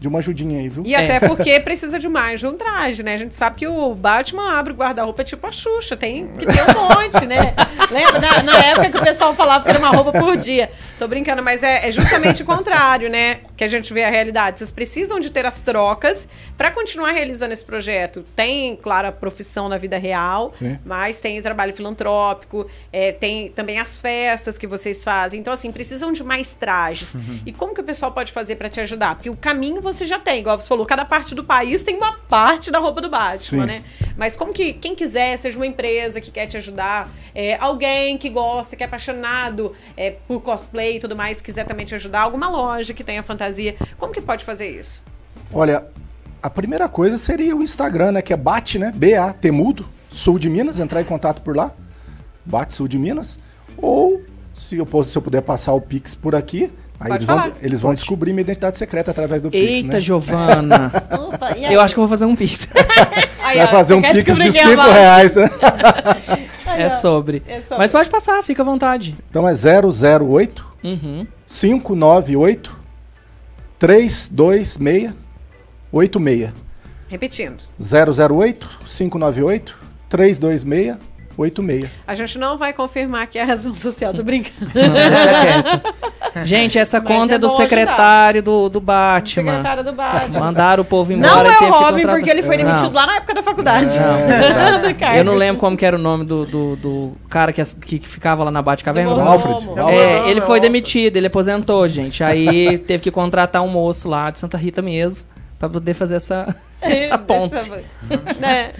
de 0.00 0.06
uma 0.06 0.18
ajudinha 0.18 0.60
aí, 0.60 0.68
viu? 0.68 0.82
E 0.86 0.94
até 0.94 1.20
porque 1.20 1.58
precisa 1.60 1.98
de 1.98 2.08
mais 2.08 2.40
de 2.40 2.46
um 2.46 2.56
traje, 2.56 3.02
né? 3.02 3.14
A 3.14 3.16
gente 3.16 3.34
sabe 3.34 3.56
que 3.56 3.66
o 3.66 3.94
Batman 3.94 4.58
abre 4.58 4.72
o 4.72 4.76
guarda-roupa 4.76 5.24
tipo 5.24 5.46
a 5.46 5.52
Xuxa, 5.52 5.96
tem 5.96 6.28
que 6.38 6.46
ter 6.46 6.62
um 6.62 6.88
monte, 6.88 7.26
né? 7.26 7.54
Lembra? 7.90 8.18
Na, 8.20 8.42
na 8.42 8.58
época 8.58 8.90
que 8.90 8.98
o 8.98 9.02
pessoal 9.02 9.34
falava 9.34 9.64
que 9.64 9.70
era 9.70 9.78
uma 9.78 9.90
roupa 9.90 10.12
por 10.12 10.36
dia. 10.36 10.70
Tô 10.98 11.08
brincando, 11.08 11.42
mas 11.42 11.62
é, 11.62 11.88
é 11.88 11.92
justamente 11.92 12.42
o 12.42 12.46
contrário, 12.46 13.10
né? 13.10 13.38
Que 13.58 13.64
a 13.64 13.68
gente 13.68 13.92
vê 13.92 14.04
a 14.04 14.10
realidade. 14.10 14.60
Vocês 14.60 14.72
precisam 14.72 15.20
de 15.20 15.28
ter 15.28 15.44
as 15.44 15.62
trocas 15.62 16.26
para 16.56 16.70
continuar 16.70 17.10
realizando 17.10 17.52
esse 17.52 17.64
projeto. 17.64 18.24
Tem, 18.34 18.76
claro, 18.76 19.08
a 19.08 19.12
profissão 19.12 19.68
na 19.68 19.76
vida 19.76 19.98
real, 19.98 20.54
Sim. 20.58 20.78
mas 20.84 21.20
tem 21.20 21.38
o 21.38 21.42
trabalho 21.42 21.74
filantrópico, 21.74 22.66
é, 22.92 23.12
tem 23.12 23.50
também 23.50 23.80
as 23.80 23.98
festas 23.98 24.56
que 24.56 24.66
vocês 24.66 25.02
fazem. 25.02 25.40
Então, 25.40 25.52
assim, 25.52 25.70
precisam 25.72 26.12
de 26.12 26.22
mais 26.22 26.54
trajes. 26.54 27.16
E 27.44 27.52
como 27.52 27.74
que 27.74 27.80
o 27.80 27.84
pessoal 27.84 28.12
pode 28.12 28.30
fazer 28.30 28.56
para 28.56 28.68
te 28.68 28.80
ajudar? 28.80 29.16
Porque 29.16 29.28
o 29.28 29.36
caminho 29.36 29.82
você 29.82 30.06
já 30.06 30.18
tem, 30.18 30.38
igual 30.40 30.58
você 30.58 30.68
falou, 30.68 30.86
cada 30.86 31.04
parte 31.04 31.34
do 31.34 31.42
país 31.42 31.82
tem 31.82 31.96
uma 31.96 32.12
parte 32.12 32.70
da 32.70 32.78
roupa 32.78 33.00
do 33.00 33.10
Batman, 33.10 33.62
Sim. 33.62 33.66
né? 33.66 33.84
Mas 34.16 34.36
como 34.36 34.52
que 34.52 34.72
quem 34.72 34.94
quiser, 34.94 35.36
seja 35.36 35.56
uma 35.56 35.66
empresa 35.66 36.20
que 36.20 36.30
quer 36.30 36.46
te 36.46 36.56
ajudar, 36.56 37.12
é, 37.34 37.56
alguém 37.56 38.16
que 38.18 38.28
gosta, 38.28 38.76
que 38.76 38.82
é 38.82 38.86
apaixonado 38.86 39.74
é, 39.96 40.10
por 40.10 40.40
cosplay 40.40 40.96
e 40.96 41.00
tudo 41.00 41.16
mais, 41.16 41.40
quiser 41.40 41.64
também 41.64 41.86
te 41.86 41.94
ajudar, 41.94 42.20
alguma 42.20 42.48
loja 42.48 42.92
que 42.94 43.04
tenha 43.04 43.22
fantasia, 43.22 43.47
como 43.98 44.12
que 44.12 44.20
pode 44.20 44.44
fazer 44.44 44.68
isso? 44.68 45.02
Olha, 45.52 45.84
a 46.42 46.50
primeira 46.50 46.88
coisa 46.88 47.16
seria 47.16 47.54
o 47.56 47.62
Instagram, 47.62 48.12
né? 48.12 48.22
Que 48.22 48.32
é 48.32 48.36
Bate, 48.36 48.78
né? 48.78 48.92
B-A-T 48.94 49.50
mudo, 49.50 49.86
Sul 50.10 50.38
de 50.38 50.48
Minas, 50.50 50.78
entrar 50.78 51.00
em 51.00 51.04
contato 51.04 51.40
por 51.42 51.56
lá. 51.56 51.72
Bate 52.44 52.72
Sul 52.74 52.88
de 52.88 52.98
Minas. 52.98 53.38
Ou, 53.76 54.22
se 54.54 54.76
eu, 54.76 54.86
posso- 54.86 55.10
se 55.10 55.16
eu 55.18 55.22
puder 55.22 55.42
passar 55.42 55.72
o 55.72 55.80
Pix 55.80 56.14
por 56.14 56.34
aqui, 56.34 56.70
aí 57.00 57.08
Pode 57.08 57.12
eles, 57.14 57.24
vão, 57.26 57.38
falar. 57.38 57.52
eles 57.62 57.80
vão 57.80 57.94
descobrir 57.94 58.32
minha 58.32 58.42
identidade 58.42 58.76
secreta 58.76 59.10
através 59.10 59.40
do 59.42 59.50
Pix, 59.50 59.70
Eita, 59.70 59.94
né? 59.94 60.00
Giovana. 60.00 60.92
Opa, 61.28 61.56
e 61.56 61.64
aí? 61.66 61.74
eu 61.74 61.80
acho 61.80 61.94
que 61.94 62.00
eu 62.00 62.02
vou 62.02 62.08
fazer 62.08 62.24
um 62.24 62.34
pix. 62.36 62.66
Aí, 63.40 63.56
Vai 63.58 63.66
ó, 63.66 63.68
fazer 63.70 63.94
um 63.94 64.02
Pix 64.02 64.14
de 64.14 64.22
descobrir 64.24 64.52
5 64.52 64.62
quem 64.62 64.62
é 64.72 64.74
o 64.74 64.76
Batman? 64.76 64.92
reais, 64.94 65.34
né? 65.36 65.50
Aí, 66.66 66.82
é 66.82 66.86
ó. 66.86 66.90
sobre. 66.90 67.42
É 67.48 67.60
sobre. 67.62 67.78
Mas 67.78 67.90
pode 67.90 68.10
passar, 68.10 68.42
fica 68.42 68.60
à 68.62 68.64
vontade. 68.64 69.14
Então 69.30 69.48
é 69.48 69.52
008 69.54 70.66
Uhum. 70.84 71.26
598 71.46 72.78
326 73.78 75.14
86. 75.92 76.52
Repetindo. 77.10 77.62
008 77.80 78.66
598 78.84 79.74
326 80.08 80.96
86. 81.38 81.90
A 82.06 82.14
gente 82.14 82.38
não 82.38 82.58
vai 82.58 82.72
confirmar 82.72 83.26
que 83.28 83.38
é 83.38 83.42
a 83.42 83.46
razão 83.46 83.72
social, 83.72 84.12
tô 84.12 84.22
brincando. 84.22 84.70
Não, 84.74 84.92
deixa 84.92 85.40
quieto. 85.40 85.94
Gente, 86.44 86.78
essa 86.78 87.00
Mas 87.00 87.08
conta 87.08 87.32
é 87.32 87.36
é 87.36 87.38
do 87.38 87.48
secretário 87.48 88.42
do, 88.42 88.68
do 88.68 88.80
Batman. 88.80 89.50
Secretária 89.52 89.82
do 89.82 89.92
Batman. 89.92 90.40
Mandaram 90.40 90.82
o 90.82 90.84
povo 90.84 91.16
Não 91.16 91.18
embora 91.18 91.48
e 91.48 91.52
é 91.52 91.60
o 91.60 91.70
Robin, 91.70 92.02
porque 92.06 92.30
ele 92.30 92.42
foi 92.42 92.56
demitido 92.56 92.84
Não. 92.84 92.92
lá 92.92 93.06
na 93.06 93.16
época 93.16 93.34
da 93.34 93.42
faculdade. 93.42 93.98
É. 94.08 94.78
Do 94.78 94.94
cargo. 94.94 95.16
Eu 95.18 95.24
não 95.24 95.34
lembro 95.34 95.60
como 95.60 95.76
que 95.76 95.84
era 95.84 95.96
o 95.96 95.98
nome 95.98 96.24
do, 96.24 96.44
do, 96.44 96.76
do 96.76 97.12
cara 97.28 97.52
que, 97.52 97.62
que 97.64 97.98
ficava 98.00 98.44
lá 98.44 98.50
na 98.50 98.60
Batcaverna. 98.62 99.14
Do. 99.14 99.20
Alfred. 99.20 99.66
Não, 99.74 99.88
É, 99.88 100.20
não, 100.20 100.28
ele 100.28 100.40
não. 100.40 100.46
foi 100.46 100.60
demitido, 100.60 101.16
ele 101.16 101.26
aposentou, 101.26 101.86
gente. 101.88 102.22
Aí 102.22 102.78
teve 102.86 103.02
que 103.02 103.10
contratar 103.10 103.62
um 103.62 103.68
moço 103.68 104.08
lá 104.08 104.30
de 104.30 104.38
Santa 104.38 104.56
Rita 104.56 104.82
mesmo, 104.82 105.26
pra 105.58 105.68
poder 105.68 105.94
fazer 105.94 106.16
essa, 106.16 106.54
essa 106.82 107.18
ponte. 107.18 107.70
É. 108.42 108.70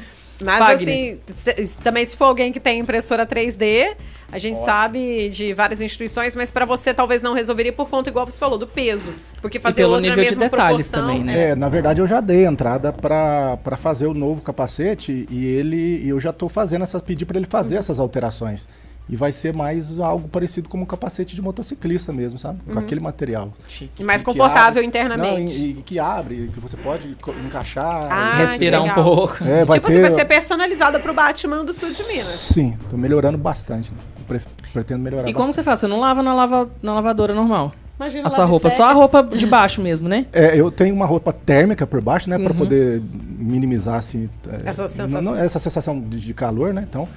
Mas 0.40 0.58
Fagner. 0.58 0.74
assim, 0.74 1.20
se- 1.34 1.78
também 1.78 2.04
se 2.04 2.16
for 2.16 2.26
alguém 2.26 2.52
que 2.52 2.60
tem 2.60 2.78
impressora 2.78 3.26
3D, 3.26 3.96
a 4.30 4.38
gente 4.38 4.60
sabe 4.62 5.28
de 5.30 5.52
várias 5.54 5.80
instituições, 5.80 6.36
mas 6.36 6.50
pra 6.50 6.64
você 6.64 6.92
talvez 6.94 7.22
não 7.22 7.32
resolveria 7.34 7.72
por 7.72 7.88
conta, 7.88 8.10
igual 8.10 8.24
você 8.26 8.38
falou, 8.38 8.58
do 8.58 8.66
peso. 8.66 9.12
Porque 9.40 9.58
fazer 9.58 9.86
na 9.86 10.00
nível 10.00 10.16
de 10.16 10.20
mesma 10.30 10.40
detalhes 10.40 10.90
também, 10.90 11.24
né? 11.24 11.50
É, 11.50 11.54
na 11.56 11.68
verdade 11.68 12.00
eu 12.00 12.06
já 12.06 12.20
dei 12.20 12.44
entrada 12.44 12.92
pra 12.92 13.56
pra 13.64 13.76
fazer 13.76 14.06
o 14.06 14.14
novo 14.14 14.42
capacete 14.42 15.26
e 15.30 15.46
ele 15.46 16.02
e 16.04 16.08
eu 16.10 16.20
já 16.20 16.32
tô 16.32 16.48
fazendo 16.48 16.82
essas 16.82 17.00
pedir 17.02 17.24
pra 17.24 17.36
ele 17.38 17.46
fazer 17.48 17.76
essas 17.76 17.98
alterações. 17.98 18.68
E 19.10 19.16
vai 19.16 19.32
ser 19.32 19.54
mais 19.54 19.98
algo 19.98 20.28
parecido 20.28 20.68
como 20.68 20.82
um 20.82 20.86
capacete 20.86 21.34
de 21.34 21.40
motociclista 21.40 22.12
mesmo, 22.12 22.38
sabe? 22.38 22.60
Com 22.70 22.78
aquele 22.78 23.00
material. 23.00 23.54
E 23.98 24.04
mais 24.04 24.20
E 24.20 24.24
confortável 24.24 24.68
abre- 24.80 24.84
internamente. 24.84 25.58
Não, 25.58 25.66
e, 25.66 25.70
e 25.70 25.82
que 25.82 25.98
abre, 25.98 26.50
que 26.52 26.60
você 26.60 26.76
pode 26.76 27.16
encaixar. 27.46 28.06
Ah, 28.10 28.34
e- 28.34 28.38
Respirar 28.46 28.82
um 28.84 28.90
pouco. 28.90 29.42
É, 29.44 29.64
vai 29.64 29.78
tipo 29.78 29.86
ter... 29.86 29.94
assim, 29.94 30.00
vai 30.02 30.10
ser 30.10 30.24
personalizada 30.26 31.00
pro 31.00 31.14
Batman 31.14 31.64
do 31.64 31.72
sul 31.72 31.88
de 31.90 32.02
Minas. 32.12 32.26
Sim, 32.52 32.76
tô 32.90 32.96
melhorando 32.98 33.38
bastante. 33.38 33.92
né? 33.92 33.98
Pre- 34.26 34.40
Pretendo 34.74 35.02
melhorar 35.02 35.22
E 35.28 35.32
como 35.32 35.46
bastante. 35.46 35.54
você 35.54 35.62
faz? 35.62 35.78
Você 35.80 35.86
não 35.86 36.00
lava 36.00 36.22
na, 36.22 36.34
lava, 36.34 36.70
na 36.82 36.92
lavadora 36.94 37.34
normal? 37.34 37.72
Imagina 37.98 38.26
A 38.26 38.30
sua 38.30 38.44
roupa, 38.44 38.68
só 38.70 38.84
a 38.84 38.92
roupa 38.92 39.22
de 39.24 39.46
baixo 39.46 39.80
mesmo, 39.80 40.08
né? 40.08 40.26
É, 40.32 40.54
eu 40.60 40.70
tenho 40.70 40.94
uma 40.94 41.06
roupa 41.06 41.32
térmica 41.32 41.84
por 41.86 42.00
baixo, 42.02 42.28
né? 42.30 42.38
Pra 42.38 42.52
Uhum. 42.52 42.58
poder 42.58 43.02
minimizar, 43.38 43.96
assim... 43.96 44.28
é, 44.48 44.68
Essa 44.68 44.86
sensação. 44.86 45.22
não- 45.22 45.34
essa 45.34 45.58
sensação 45.58 45.98
de, 45.98 46.20
de 46.20 46.34
calor, 46.34 46.72
né? 46.74 46.86
Então, 46.88 47.08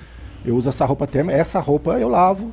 eu 0.46 0.56
uso 0.56 0.70
essa 0.70 0.86
roupa 0.86 1.06
térmica. 1.08 1.38
Essa 1.38 1.60
roupa 1.60 2.00
eu 2.00 2.08
lavo, 2.10 2.52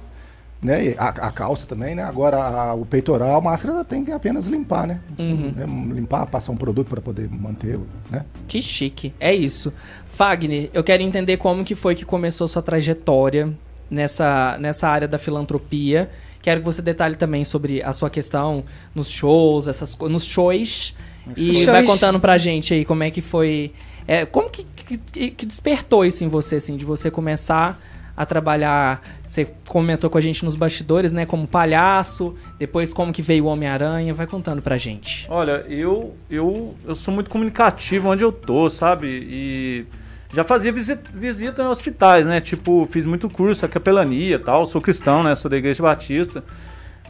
né? 0.62 0.94
A, 0.98 1.08
a 1.08 1.30
calça 1.30 1.66
também, 1.66 1.94
né? 1.94 2.02
Agora, 2.02 2.36
a- 2.36 2.74
o 2.74 2.84
peitoral, 2.84 3.38
a 3.38 3.40
máscara 3.40 3.84
tem 3.84 4.04
que 4.04 4.10
apenas 4.12 4.46
limpar, 4.46 4.86
né? 4.86 5.00
Uhum. 5.18 5.52
É, 5.58 5.94
limpar, 5.94 6.26
passar 6.26 6.52
um 6.52 6.56
produto 6.56 6.88
para 6.88 7.00
poder 7.00 7.28
manter, 7.30 7.78
né? 8.10 8.24
Que 8.46 8.60
chique. 8.60 9.12
É 9.20 9.34
isso. 9.34 9.72
Fagner, 10.08 10.68
eu 10.74 10.82
quero 10.82 11.02
entender 11.02 11.36
como 11.36 11.64
que 11.64 11.74
foi 11.74 11.94
que 11.94 12.04
começou 12.04 12.48
sua 12.48 12.62
trajetória 12.62 13.52
nessa, 13.90 14.56
nessa 14.58 14.88
área 14.88 15.06
da 15.08 15.18
filantropia. 15.18 16.10
Quero 16.42 16.60
que 16.60 16.66
você 16.66 16.80
detalhe 16.82 17.14
também 17.16 17.44
sobre 17.44 17.82
a 17.82 17.92
sua 17.92 18.08
questão 18.10 18.64
nos 18.94 19.08
shows, 19.08 19.66
essas 19.68 19.96
nos 19.98 20.24
shows 20.24 20.94
E 21.36 21.62
Show. 21.62 21.72
vai 21.72 21.84
contando 21.84 22.18
pra 22.18 22.38
gente 22.38 22.72
aí 22.74 22.84
como 22.84 23.02
é 23.02 23.10
que 23.10 23.20
foi. 23.20 23.72
é, 24.06 24.24
como 24.24 24.48
que, 24.48 24.64
que, 24.96 25.30
que 25.30 25.46
despertou 25.46 26.04
isso 26.04 26.24
em 26.24 26.28
você, 26.28 26.56
assim, 26.56 26.76
de 26.76 26.84
você 26.84 27.10
começar 27.10 27.78
a 28.16 28.26
trabalhar. 28.26 29.00
Você 29.24 29.48
comentou 29.68 30.10
com 30.10 30.18
a 30.18 30.20
gente 30.20 30.44
nos 30.44 30.56
bastidores, 30.56 31.12
né? 31.12 31.24
Como 31.24 31.46
palhaço, 31.46 32.34
depois 32.58 32.92
como 32.92 33.12
que 33.12 33.22
veio 33.22 33.44
o 33.44 33.46
Homem-Aranha. 33.46 34.12
Vai 34.12 34.26
contando 34.26 34.60
pra 34.60 34.76
gente. 34.76 35.24
Olha, 35.30 35.64
eu, 35.68 36.16
eu, 36.28 36.74
eu 36.84 36.96
sou 36.96 37.14
muito 37.14 37.30
comunicativo 37.30 38.08
onde 38.08 38.24
eu 38.24 38.32
tô, 38.32 38.68
sabe? 38.68 39.06
E 39.06 39.86
já 40.34 40.42
fazia 40.42 40.72
visita, 40.72 41.08
visita 41.14 41.62
em 41.62 41.66
hospitais, 41.66 42.26
né? 42.26 42.40
Tipo, 42.40 42.84
fiz 42.90 43.06
muito 43.06 43.30
curso, 43.30 43.64
a 43.64 43.68
capelania 43.68 44.34
e 44.34 44.38
tal. 44.40 44.66
Sou 44.66 44.80
cristão, 44.80 45.22
né? 45.22 45.36
Sou 45.36 45.48
da 45.48 45.56
Igreja 45.56 45.80
Batista. 45.80 46.42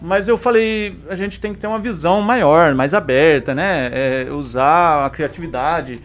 Mas 0.03 0.29
eu 0.29 0.37
falei, 0.37 0.97
a 1.09 1.17
gente 1.17 1.41
tem 1.41 1.55
que 1.55 1.59
ter 1.59 1.67
uma 1.67 1.79
visão 1.79 2.21
maior, 2.21 2.75
mais 2.75 2.93
aberta, 2.93 3.55
né? 3.55 3.91
É, 3.93 4.29
usar 4.31 5.07
a 5.07 5.11
criatividade. 5.11 6.01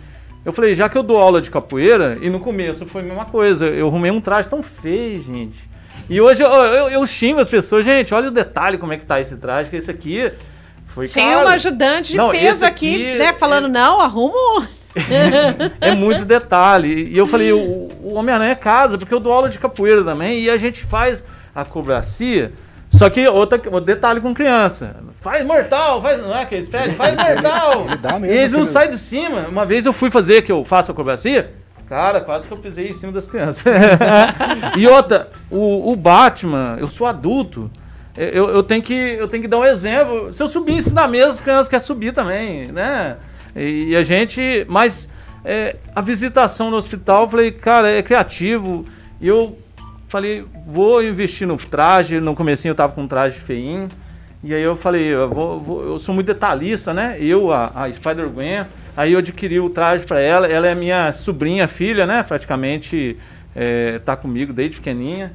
Eu 0.45 0.51
falei, 0.51 0.75
já 0.75 0.89
que 0.89 0.97
eu 0.97 1.03
dou 1.03 1.17
aula 1.17 1.41
de 1.41 1.49
capoeira, 1.49 2.17
e 2.21 2.29
no 2.29 2.39
começo 2.39 2.85
foi 2.85 3.01
a 3.01 3.05
mesma 3.05 3.25
coisa, 3.25 3.65
eu 3.67 3.87
arrumei 3.87 4.11
um 4.11 4.19
traje 4.19 4.49
tão 4.49 4.61
feio, 4.61 5.21
gente. 5.21 5.69
E 6.09 6.19
hoje 6.19 6.43
eu, 6.43 6.49
eu, 6.51 6.89
eu 6.89 7.07
xingo 7.07 7.39
as 7.39 7.47
pessoas, 7.47 7.85
gente, 7.85 8.13
olha 8.13 8.27
o 8.27 8.31
detalhe 8.31 8.77
como 8.77 8.91
é 8.91 8.97
que 8.97 9.05
tá 9.05 9.21
esse 9.21 9.37
traje, 9.37 9.69
que 9.69 9.77
esse 9.77 9.89
aqui 9.89 10.31
foi 10.87 11.07
Tinha 11.07 11.33
caro. 11.35 11.45
uma 11.45 11.53
ajudante 11.53 12.11
de 12.11 12.17
Não, 12.17 12.31
peso 12.31 12.65
aqui, 12.65 12.93
aqui 12.95 13.17
né? 13.17 13.33
Falando, 13.33 13.67
é- 13.67 13.69
não, 13.69 14.01
arruma 14.01 14.33
um. 14.37 14.63
É 15.81 15.91
muito 15.95 16.23
detalhe. 16.25 17.07
E 17.09 17.17
eu 17.17 17.25
falei, 17.25 17.51
o, 17.51 17.89
o 18.01 18.13
Homem-Aranha 18.13 18.51
é 18.51 18.55
casa, 18.55 18.97
porque 18.97 19.13
eu 19.13 19.19
dou 19.19 19.33
aula 19.33 19.49
de 19.49 19.57
capoeira 19.57 20.03
também, 20.03 20.41
e 20.41 20.49
a 20.49 20.57
gente 20.57 20.83
faz 20.83 21.23
a 21.55 21.63
cobracia. 21.65 22.51
Só 22.93 23.09
que 23.09 23.27
outra, 23.27 23.57
outro 23.65 23.81
detalhe 23.81 24.21
com 24.21 24.33
criança. 24.33 24.95
Faz 25.19 25.43
mortal, 25.45 26.01
faz. 26.01 26.21
Não 26.21 26.35
é 26.35 26.45
que 26.45 26.55
eles 26.55 26.69
pedem? 26.69 26.95
Faz 26.95 27.15
mortal. 27.17 27.85
ele 27.87 27.97
dá 27.97 28.19
mesmo 28.19 28.25
e 28.35 28.37
eles 28.37 28.51
não 28.51 28.59
aquele- 28.59 28.73
saem 28.73 28.91
de 28.91 28.97
cima. 28.99 29.47
Uma 29.47 29.65
vez 29.65 29.85
eu 29.85 29.93
fui 29.93 30.11
fazer 30.11 30.43
que 30.43 30.51
eu 30.51 30.63
faço 30.63 30.91
a 30.91 30.95
cobracia. 30.95 31.53
Cara, 31.89 32.21
quase 32.21 32.47
que 32.47 32.53
eu 32.53 32.57
pisei 32.57 32.89
em 32.89 32.93
cima 32.93 33.11
das 33.11 33.27
crianças. 33.27 33.63
e 34.77 34.87
outra, 34.87 35.29
o, 35.49 35.91
o 35.91 35.95
Batman, 35.95 36.77
eu 36.79 36.87
sou 36.87 37.05
adulto. 37.07 37.69
Eu, 38.15 38.49
eu, 38.49 38.61
tenho 38.63 38.81
que, 38.83 38.93
eu 38.93 39.27
tenho 39.27 39.41
que 39.41 39.49
dar 39.49 39.57
um 39.57 39.65
exemplo. 39.65 40.31
Se 40.31 40.41
eu 40.41 40.47
subir 40.47 40.73
em 40.73 40.81
cima 40.81 41.01
da 41.01 41.07
mesa, 41.07 41.29
as 41.29 41.41
crianças 41.41 41.67
querem 41.67 41.85
subir 41.85 42.13
também, 42.13 42.67
né? 42.71 43.17
E, 43.55 43.95
a 43.95 44.03
gente. 44.03 44.65
Mas 44.69 45.09
é, 45.43 45.75
a 45.95 46.01
visitação 46.01 46.69
no 46.69 46.77
hospital, 46.77 47.23
eu 47.23 47.29
falei, 47.29 47.51
cara, 47.51 47.89
é 47.89 48.03
criativo. 48.03 48.85
E 49.19 49.27
eu 49.27 49.57
falei, 50.13 50.45
vou 50.65 51.03
investir 51.03 51.47
no 51.47 51.57
traje. 51.57 52.19
No 52.19 52.35
comecinho 52.35 52.71
eu 52.71 52.75
tava 52.75 52.93
com 52.93 53.01
um 53.01 53.07
traje 53.07 53.39
feinho. 53.39 53.89
E 54.43 54.53
aí 54.53 54.61
eu 54.61 54.75
falei, 54.75 55.05
eu, 55.05 55.27
vou, 55.29 55.59
vou- 55.59 55.83
eu 55.83 55.97
sou 55.97 56.13
muito 56.13 56.27
detalhista, 56.27 56.93
né? 56.93 57.17
Eu, 57.19 57.51
a, 57.51 57.71
a 57.73 57.91
Spider-Gwen. 57.91 58.65
Aí 58.95 59.13
eu 59.13 59.19
adquiri 59.19 59.59
o 59.59 59.69
traje 59.71 60.05
pra 60.05 60.19
ela. 60.19 60.45
Ela 60.47 60.67
é 60.67 60.75
minha 60.75 61.11
sobrinha, 61.11 61.67
filha, 61.67 62.05
né? 62.05 62.21
Praticamente 62.21 63.17
é, 63.55 63.97
tá 63.99 64.15
comigo 64.15 64.53
desde 64.53 64.77
pequenininha. 64.77 65.31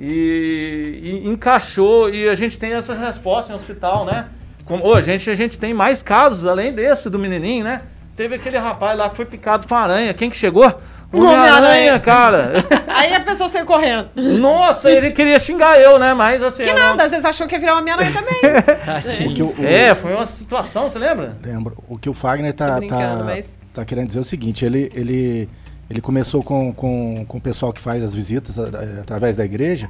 E, 0.00 1.20
e 1.24 1.28
encaixou. 1.28 2.08
E 2.08 2.26
a 2.28 2.34
gente 2.34 2.58
tem 2.58 2.72
essa 2.72 2.94
resposta 2.94 3.52
em 3.52 3.54
hospital, 3.54 4.06
né? 4.06 4.28
Como, 4.64 4.86
ô, 4.86 4.94
a, 4.94 5.00
gente, 5.02 5.28
a 5.28 5.34
gente 5.34 5.58
tem 5.58 5.74
mais 5.74 6.02
casos 6.02 6.46
além 6.46 6.72
desse 6.72 7.10
do 7.10 7.18
menininho, 7.18 7.64
né? 7.64 7.82
Teve 8.16 8.36
aquele 8.36 8.56
rapaz 8.56 8.96
lá 8.96 9.10
que 9.10 9.16
foi 9.16 9.24
picado 9.26 9.66
com 9.66 9.74
aranha. 9.74 10.14
Quem 10.14 10.30
que 10.30 10.36
chegou? 10.36 10.72
Homem-Aranha. 11.20 11.98
Cara. 12.00 12.52
Aí 12.88 13.14
a 13.14 13.20
pessoa 13.20 13.48
saiu 13.48 13.66
correndo. 13.66 14.08
Nossa, 14.16 14.90
ele 14.90 15.10
queria 15.10 15.38
xingar 15.38 15.78
eu, 15.80 15.98
né? 15.98 16.14
Mas 16.14 16.42
assim. 16.42 16.62
Que 16.62 16.70
eu 16.70 16.74
não- 16.74 16.80
nada, 16.80 17.04
às 17.04 17.10
vezes 17.10 17.24
achou 17.24 17.46
que 17.46 17.54
ia 17.54 17.60
virar 17.60 17.72
uma 17.74 17.80
Homem-Aranha 17.80 18.12
também. 18.12 18.40
O 19.30 19.34
que 19.34 19.42
o- 19.42 19.54
o- 19.58 19.64
É, 19.66 19.94
foi 19.94 20.14
uma 20.14 20.26
situação, 20.26 20.88
você 20.88 20.98
lembra? 20.98 21.36
Lembro. 21.44 21.82
O 21.88 21.98
que 21.98 22.08
o 22.08 22.14
Fagner 22.14 22.52
tá, 22.52 22.80
tá, 22.80 23.22
mas- 23.24 23.48
tá 23.72 23.84
querendo 23.84 24.06
dizer 24.08 24.18
é 24.18 24.22
o 24.22 24.24
seguinte, 24.24 24.64
ele, 24.64 24.90
ele, 24.94 25.48
ele 25.90 26.00
começou 26.00 26.42
com, 26.42 26.72
com, 26.72 27.24
com 27.26 27.38
o 27.38 27.40
pessoal 27.40 27.72
que 27.72 27.80
faz 27.80 28.02
as 28.02 28.12
visitas 28.14 28.58
através 28.58 29.36
da 29.36 29.44
igreja 29.44 29.88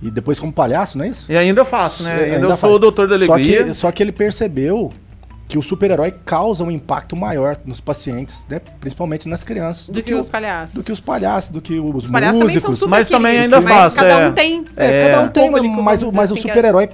e 0.00 0.10
depois 0.10 0.40
como 0.40 0.52
palhaço, 0.52 0.98
não 0.98 1.04
é 1.04 1.08
isso? 1.08 1.30
E 1.30 1.36
ainda 1.36 1.60
eu 1.60 1.64
faço, 1.64 2.02
né? 2.02 2.10
Ainda, 2.12 2.24
eu 2.26 2.34
Ainda 2.34 2.48
sou 2.50 2.56
faz. 2.56 2.74
o 2.74 2.78
doutor 2.78 3.06
da 3.08 3.18
Só 3.18 3.32
alegria. 3.34 3.64
que, 3.64 3.74
só 3.74 3.92
que 3.92 4.02
ele 4.02 4.10
percebeu 4.12 4.90
que 5.52 5.58
o 5.58 5.62
super-herói 5.62 6.10
causa 6.24 6.64
um 6.64 6.70
impacto 6.70 7.14
maior 7.14 7.58
nos 7.66 7.78
pacientes, 7.78 8.46
né? 8.48 8.58
principalmente 8.80 9.28
nas 9.28 9.44
crianças, 9.44 9.90
Do 9.90 10.02
que 10.02 10.14
o- 10.14 10.18
os 10.18 10.30
palhaços. 10.30 10.76
do 10.76 10.82
que 10.82 10.90
os 10.90 10.98
palhaços, 10.98 11.50
do 11.50 11.60
que 11.60 11.78
os, 11.78 12.04
Os 12.04 12.10
palhaços 12.10 12.38
também 12.40 12.58
são 12.58 12.70
músicos. 12.70 12.78
super 12.78 12.90
Mas 12.90 13.08
também 13.08 13.38
ainda 13.38 13.60
mas 13.60 13.74
faço, 13.74 13.96
cada 13.96 14.08
é. 14.20 14.28
um 14.28 14.32
tem. 14.32 14.64
É, 14.74 14.86
É. 14.86 15.10
cada 15.10 15.24
um 15.24 15.28
tem, 15.28 15.52
Público, 15.52 15.82
mas, 15.82 16.02
o- 16.02 16.06
mas 16.06 16.30
dizer 16.30 16.34
o 16.34 16.38
assim, 16.38 16.48
super-herói 16.48 16.88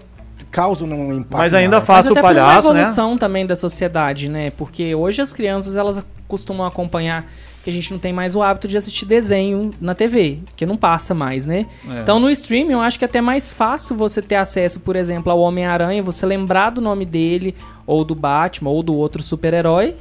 causa 0.50 0.84
um 0.84 1.12
impacto 1.12 1.36
Mas 1.38 1.54
ainda 1.54 1.80
faço 1.80 2.08
Mas 2.08 2.18
o 2.18 2.20
palhaço, 2.20 2.72
né? 2.72 2.80
evolução 2.80 3.16
também 3.16 3.46
da 3.46 3.54
sociedade, 3.54 4.28
né? 4.28 4.50
Porque 4.58 4.92
hoje 4.92 5.22
as 5.22 5.32
crianças, 5.32 5.76
elas 5.76 6.02
costumam 6.26 6.66
acompanhar 6.66 7.26
que 7.62 7.70
a 7.70 7.72
gente 7.72 7.90
não 7.92 7.98
tem 7.98 8.12
mais 8.12 8.34
o 8.34 8.42
hábito 8.42 8.68
de 8.68 8.76
assistir 8.76 9.04
desenho 9.04 9.70
na 9.80 9.94
TV, 9.94 10.38
que 10.56 10.64
não 10.64 10.76
passa 10.76 11.14
mais, 11.14 11.44
né? 11.44 11.66
É. 11.88 12.00
Então 12.00 12.18
no 12.18 12.30
streaming 12.30 12.72
eu 12.72 12.80
acho 12.80 12.98
que 12.98 13.04
é 13.04 13.08
até 13.08 13.20
mais 13.20 13.52
fácil 13.52 13.96
você 13.96 14.22
ter 14.22 14.36
acesso, 14.36 14.80
por 14.80 14.96
exemplo, 14.96 15.30
ao 15.30 15.40
Homem-Aranha, 15.40 16.02
você 16.02 16.24
lembrar 16.24 16.70
do 16.70 16.80
nome 16.80 17.04
dele, 17.04 17.54
ou 17.86 18.04
do 18.04 18.14
Batman, 18.14 18.70
ou 18.70 18.82
do 18.82 18.94
outro 18.94 19.22
super-herói, 19.22 19.94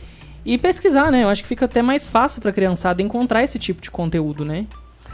e 0.46 0.58
pesquisar, 0.58 1.12
né? 1.12 1.24
Eu 1.24 1.30
acho 1.30 1.41
que 1.41 1.50
fica 1.50 1.65
até 1.65 1.82
mais 1.82 2.08
fácil 2.08 2.41
pra 2.41 2.52
criançada 2.52 3.02
encontrar 3.02 3.43
esse 3.43 3.60
tipo 3.60 3.82
de 3.82 3.91
conteúdo, 3.91 4.46
né? 4.46 4.65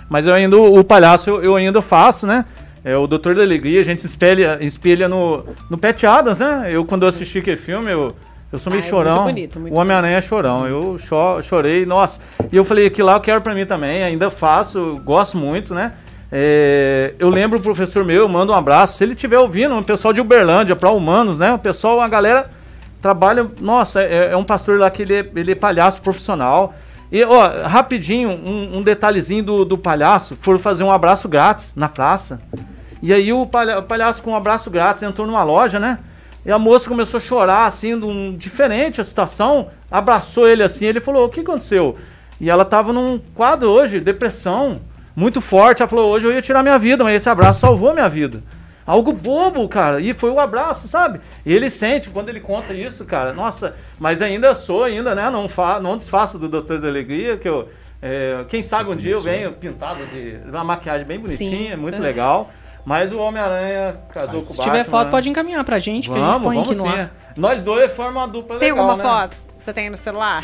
Mas 0.10 0.28
eu 0.28 0.34
ainda, 0.34 0.58
o 0.58 0.84
palhaço 0.84 1.30
eu, 1.30 1.44
eu 1.44 1.56
ainda 1.56 1.82
faço, 1.82 2.28
né? 2.28 2.46
É 2.84 2.98
o 2.98 3.08
Doutor 3.08 3.34
da 3.34 3.42
Alegria, 3.42 3.80
a 3.80 3.84
gente 3.84 4.02
se 4.02 4.08
espelha, 4.08 4.58
espelha 4.62 5.08
no, 5.08 5.46
no 5.70 5.78
Pet 5.78 6.06
Adams, 6.06 6.38
né? 6.38 6.70
Eu, 6.70 6.84
quando 6.84 7.04
eu 7.04 7.10
assisti 7.10 7.40
aquele 7.40 7.58
filme, 7.58 7.90
eu, 7.90 8.14
eu 8.54 8.60
sou 8.60 8.72
meio 8.72 8.82
Ah, 8.84 8.86
é 8.86 8.90
chorão. 8.90 9.24
muito 9.24 9.34
bonito, 9.36 9.60
muito 9.60 9.74
o 9.74 9.78
Homem-Aranha 9.78 10.18
é 10.18 10.22
chorão. 10.22 10.66
Eu 10.68 10.98
cho- 10.98 11.42
chorei, 11.42 11.86
nossa. 11.86 12.22
E 12.52 12.56
eu 12.56 12.64
falei, 12.64 12.88
aquilo 12.88 13.08
lá 13.08 13.16
eu 13.16 13.20
quero 13.22 13.42
pra 13.42 13.54
mim 13.54 13.66
também, 13.66 14.04
ainda 14.04 14.30
faço, 14.32 15.02
gosto 15.04 15.38
muito, 15.38 15.74
né? 15.74 15.92
É, 16.32 17.14
eu 17.20 17.30
lembro 17.30 17.60
o 17.60 17.62
professor 17.62 18.04
meu, 18.04 18.22
eu 18.22 18.30
mando 18.30 18.52
um 18.54 18.56
abraço. 18.56 18.98
Se 18.98 19.04
ele 19.04 19.14
estiver 19.14 19.38
ouvindo, 19.38 19.78
o 19.78 19.84
pessoal 19.84 20.14
de 20.14 20.20
Uberlândia, 20.22 20.76
para 20.76 20.90
humanos, 20.92 21.38
né? 21.38 21.54
O 21.54 21.60
pessoal, 21.60 22.00
a 22.02 22.08
galera 22.08 22.50
trabalha. 23.02 23.48
Nossa, 23.62 24.02
é, 24.02 24.32
é 24.32 24.38
um 24.38 24.44
pastor 24.44 24.80
lá 24.80 24.90
que 24.90 25.04
ele 25.04 25.14
é, 25.14 25.30
ele 25.36 25.52
é 25.52 25.56
palhaço 25.56 26.02
profissional. 26.02 26.74
E, 27.12 27.24
ó, 27.24 27.68
rapidinho, 27.68 28.30
um, 28.32 28.78
um 28.78 28.82
detalhezinho 28.82 29.44
do, 29.44 29.66
do 29.66 29.78
palhaço. 29.78 30.36
Foram 30.36 30.58
fazer 30.58 30.84
um 30.84 30.92
abraço 30.92 31.30
grátis 31.30 31.72
na 31.76 31.88
praça. 31.88 32.42
E 33.02 33.14
aí 33.14 33.32
o, 33.32 33.46
palha- 33.46 33.78
o 33.80 33.84
palhaço 33.84 34.24
com 34.24 34.32
um 34.32 34.36
abraço 34.36 34.72
grátis 34.72 35.04
entrou 35.04 35.28
numa 35.28 35.44
loja, 35.44 35.80
né? 35.80 36.00
E 36.46 36.52
a 36.52 36.60
moça 36.60 36.90
começou 36.90 37.18
a 37.18 37.22
chorar, 37.22 37.66
assim, 37.66 37.98
de 37.98 38.06
um, 38.06 38.36
diferente 38.36 39.00
a 39.00 39.04
situação. 39.04 39.70
Abraçou 39.90 40.48
ele 40.48 40.62
assim, 40.64 40.86
ele 40.86 41.00
falou, 41.00 41.26
o 41.26 41.30
que 41.30 41.40
aconteceu? 41.40 41.98
E 42.40 42.50
ela 42.50 42.66
tava 42.66 42.92
num 42.92 43.20
quadro 43.34 43.70
hoje, 43.70 44.00
depressão, 44.00 44.82
muito 45.16 45.40
forte. 45.40 45.82
Ela 45.82 45.90
falou, 45.90 46.12
hoje 46.12 46.26
eu 46.26 46.34
ia 46.34 46.42
tirar 46.42 46.62
minha 46.62 46.78
vida, 46.78 47.04
mas 47.04 47.16
esse 47.16 47.30
abraço 47.30 47.62
salvou 47.62 47.94
minha 47.94 48.10
vida. 48.10 48.44
Algo 48.86 49.14
bobo, 49.14 49.68
cara. 49.70 50.02
E 50.02 50.14
foi 50.14 50.30
o 50.30 50.40
abraço, 50.40 50.88
sabe? 50.90 51.22
E 51.46 51.54
ele 51.54 51.70
sente 51.70 52.10
quando 52.10 52.28
ele 52.28 52.42
conta 52.42 52.74
isso, 52.74 53.06
cara. 53.06 53.32
Nossa, 53.32 53.76
mas 53.98 54.22
ainda 54.22 54.54
sou, 54.56 54.84
ainda, 54.84 55.16
né? 55.16 55.30
Não, 55.30 55.48
fa 55.48 55.80
não 55.80 55.96
desfaço 55.96 56.38
do 56.38 56.50
Doutor 56.50 56.80
da 56.80 56.90
Alegria, 56.90 57.38
que 57.38 57.48
eu. 57.48 57.70
é, 58.02 58.44
quem 58.50 58.62
sabe 58.62 58.90
um 58.90 58.96
dia 58.96 59.14
eu 59.14 59.22
venho 59.22 59.54
pintado 59.54 60.06
de 60.08 60.38
uma 60.50 60.66
maquiagem 60.66 61.08
bem 61.08 61.18
bonitinha, 61.18 61.76
Sim. 61.76 61.82
muito 61.82 62.02
legal. 62.02 62.52
Mas 62.86 63.14
o 63.14 63.18
Homem-Aranha 63.18 63.98
casou 64.14 64.42
com 64.42 64.50
o 64.50 64.52
Se 64.52 64.58
Batman. 64.58 64.74
tiver 64.74 64.84
foto, 64.84 65.06
né? 65.06 65.12
pode 65.12 65.30
encaminhar 65.30 65.64
pra 65.64 65.80
gente, 65.80 66.10
que 66.10 66.16
a 66.16 66.20
gente 66.20 66.26
Vamos, 66.28 66.44
põe 66.44 66.56
vamos 66.58 66.70
aqui 66.70 66.78
no 66.78 66.84
sim. 66.84 66.98
ar. 67.00 67.16
Nós 67.38 67.62
dois 67.62 67.92
formam 67.94 68.22
uma 68.24 68.28
dupla 68.28 68.60
Tem 68.60 68.72
legal, 68.72 68.90
alguma 68.90 69.04
né? 69.04 69.10
foto 69.10 69.42
que 69.58 69.64
você 69.64 69.74
tem 69.74 69.90
no 69.90 69.98
celular? 69.98 70.44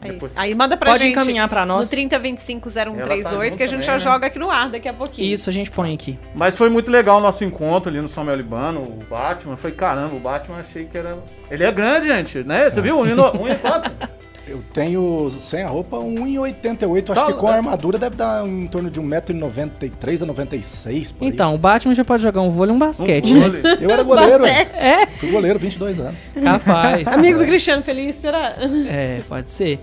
Aí, 0.00 0.18
aí 0.34 0.54
manda 0.54 0.76
pra 0.76 0.90
Pode 0.90 1.04
gente. 1.04 1.12
encaminhar 1.12 1.48
pra 1.48 1.64
nós. 1.64 1.88
No 1.90 1.96
30250138, 1.96 2.86
Ela 3.30 3.50
tá 3.50 3.56
que 3.56 3.62
a 3.62 3.66
gente 3.68 3.82
já 3.82 3.92
também, 3.92 4.04
né? 4.06 4.12
joga 4.12 4.26
aqui 4.26 4.38
no 4.38 4.50
ar 4.50 4.68
daqui 4.68 4.88
a 4.88 4.92
pouquinho. 4.92 5.32
Isso, 5.32 5.48
a 5.48 5.52
gente 5.52 5.70
põe 5.70 5.94
aqui. 5.94 6.18
Mas 6.34 6.56
foi 6.56 6.68
muito 6.68 6.90
legal 6.90 7.18
o 7.18 7.20
nosso 7.20 7.44
encontro 7.44 7.88
ali 7.88 8.00
no 8.00 8.08
São 8.08 8.24
Melibano, 8.24 8.80
o 8.80 8.98
Batman. 9.08 9.56
Foi 9.56 9.70
caramba, 9.70 10.16
o 10.16 10.18
Batman 10.20 10.58
achei 10.58 10.86
que 10.86 10.98
era. 10.98 11.18
Ele 11.48 11.62
é 11.62 11.70
grande, 11.70 12.08
gente, 12.08 12.42
né? 12.42 12.68
Você 12.68 12.80
viu? 12.80 13.04
No... 13.14 13.40
um 13.40 13.48
e 13.48 13.54
quatro? 13.54 13.92
Eu 14.46 14.60
tenho 14.72 15.32
sem 15.38 15.62
a 15.62 15.68
roupa 15.68 15.96
1,88. 15.98 17.10
Acho 17.10 17.20
Tá, 17.20 17.26
que 17.32 17.38
com 17.38 17.46
a 17.46 17.54
armadura 17.54 17.96
deve 17.96 18.16
dar 18.16 18.44
em 18.46 18.66
torno 18.66 18.90
de 18.90 19.00
1,93m 19.00 20.22
a 20.22 20.26
96 20.26 21.12
por 21.12 21.24
aí. 21.24 21.30
Então, 21.30 21.54
o 21.54 21.58
Batman 21.58 21.94
já 21.94 22.04
pode 22.04 22.22
jogar 22.22 22.40
um 22.40 22.50
vôlei 22.50 22.72
e 22.72 22.76
um 22.76 22.78
basquete, 22.78 23.32
Um 23.32 23.34
né? 23.38 23.40
vôlei. 23.40 23.62
Eu 23.80 23.90
era 23.90 24.02
goleiro. 24.02 24.44
É, 24.44 25.06
Fui 25.06 25.30
goleiro, 25.30 25.58
22 25.60 26.00
anos. 26.00 26.16
capaz. 26.42 27.06
Amigo 27.12 27.38
do 27.38 27.44
Cristiano 27.46 27.82
Feliz, 27.82 28.16
será? 28.16 28.56
É, 28.88 29.20
pode 29.28 29.48
ser. 29.48 29.78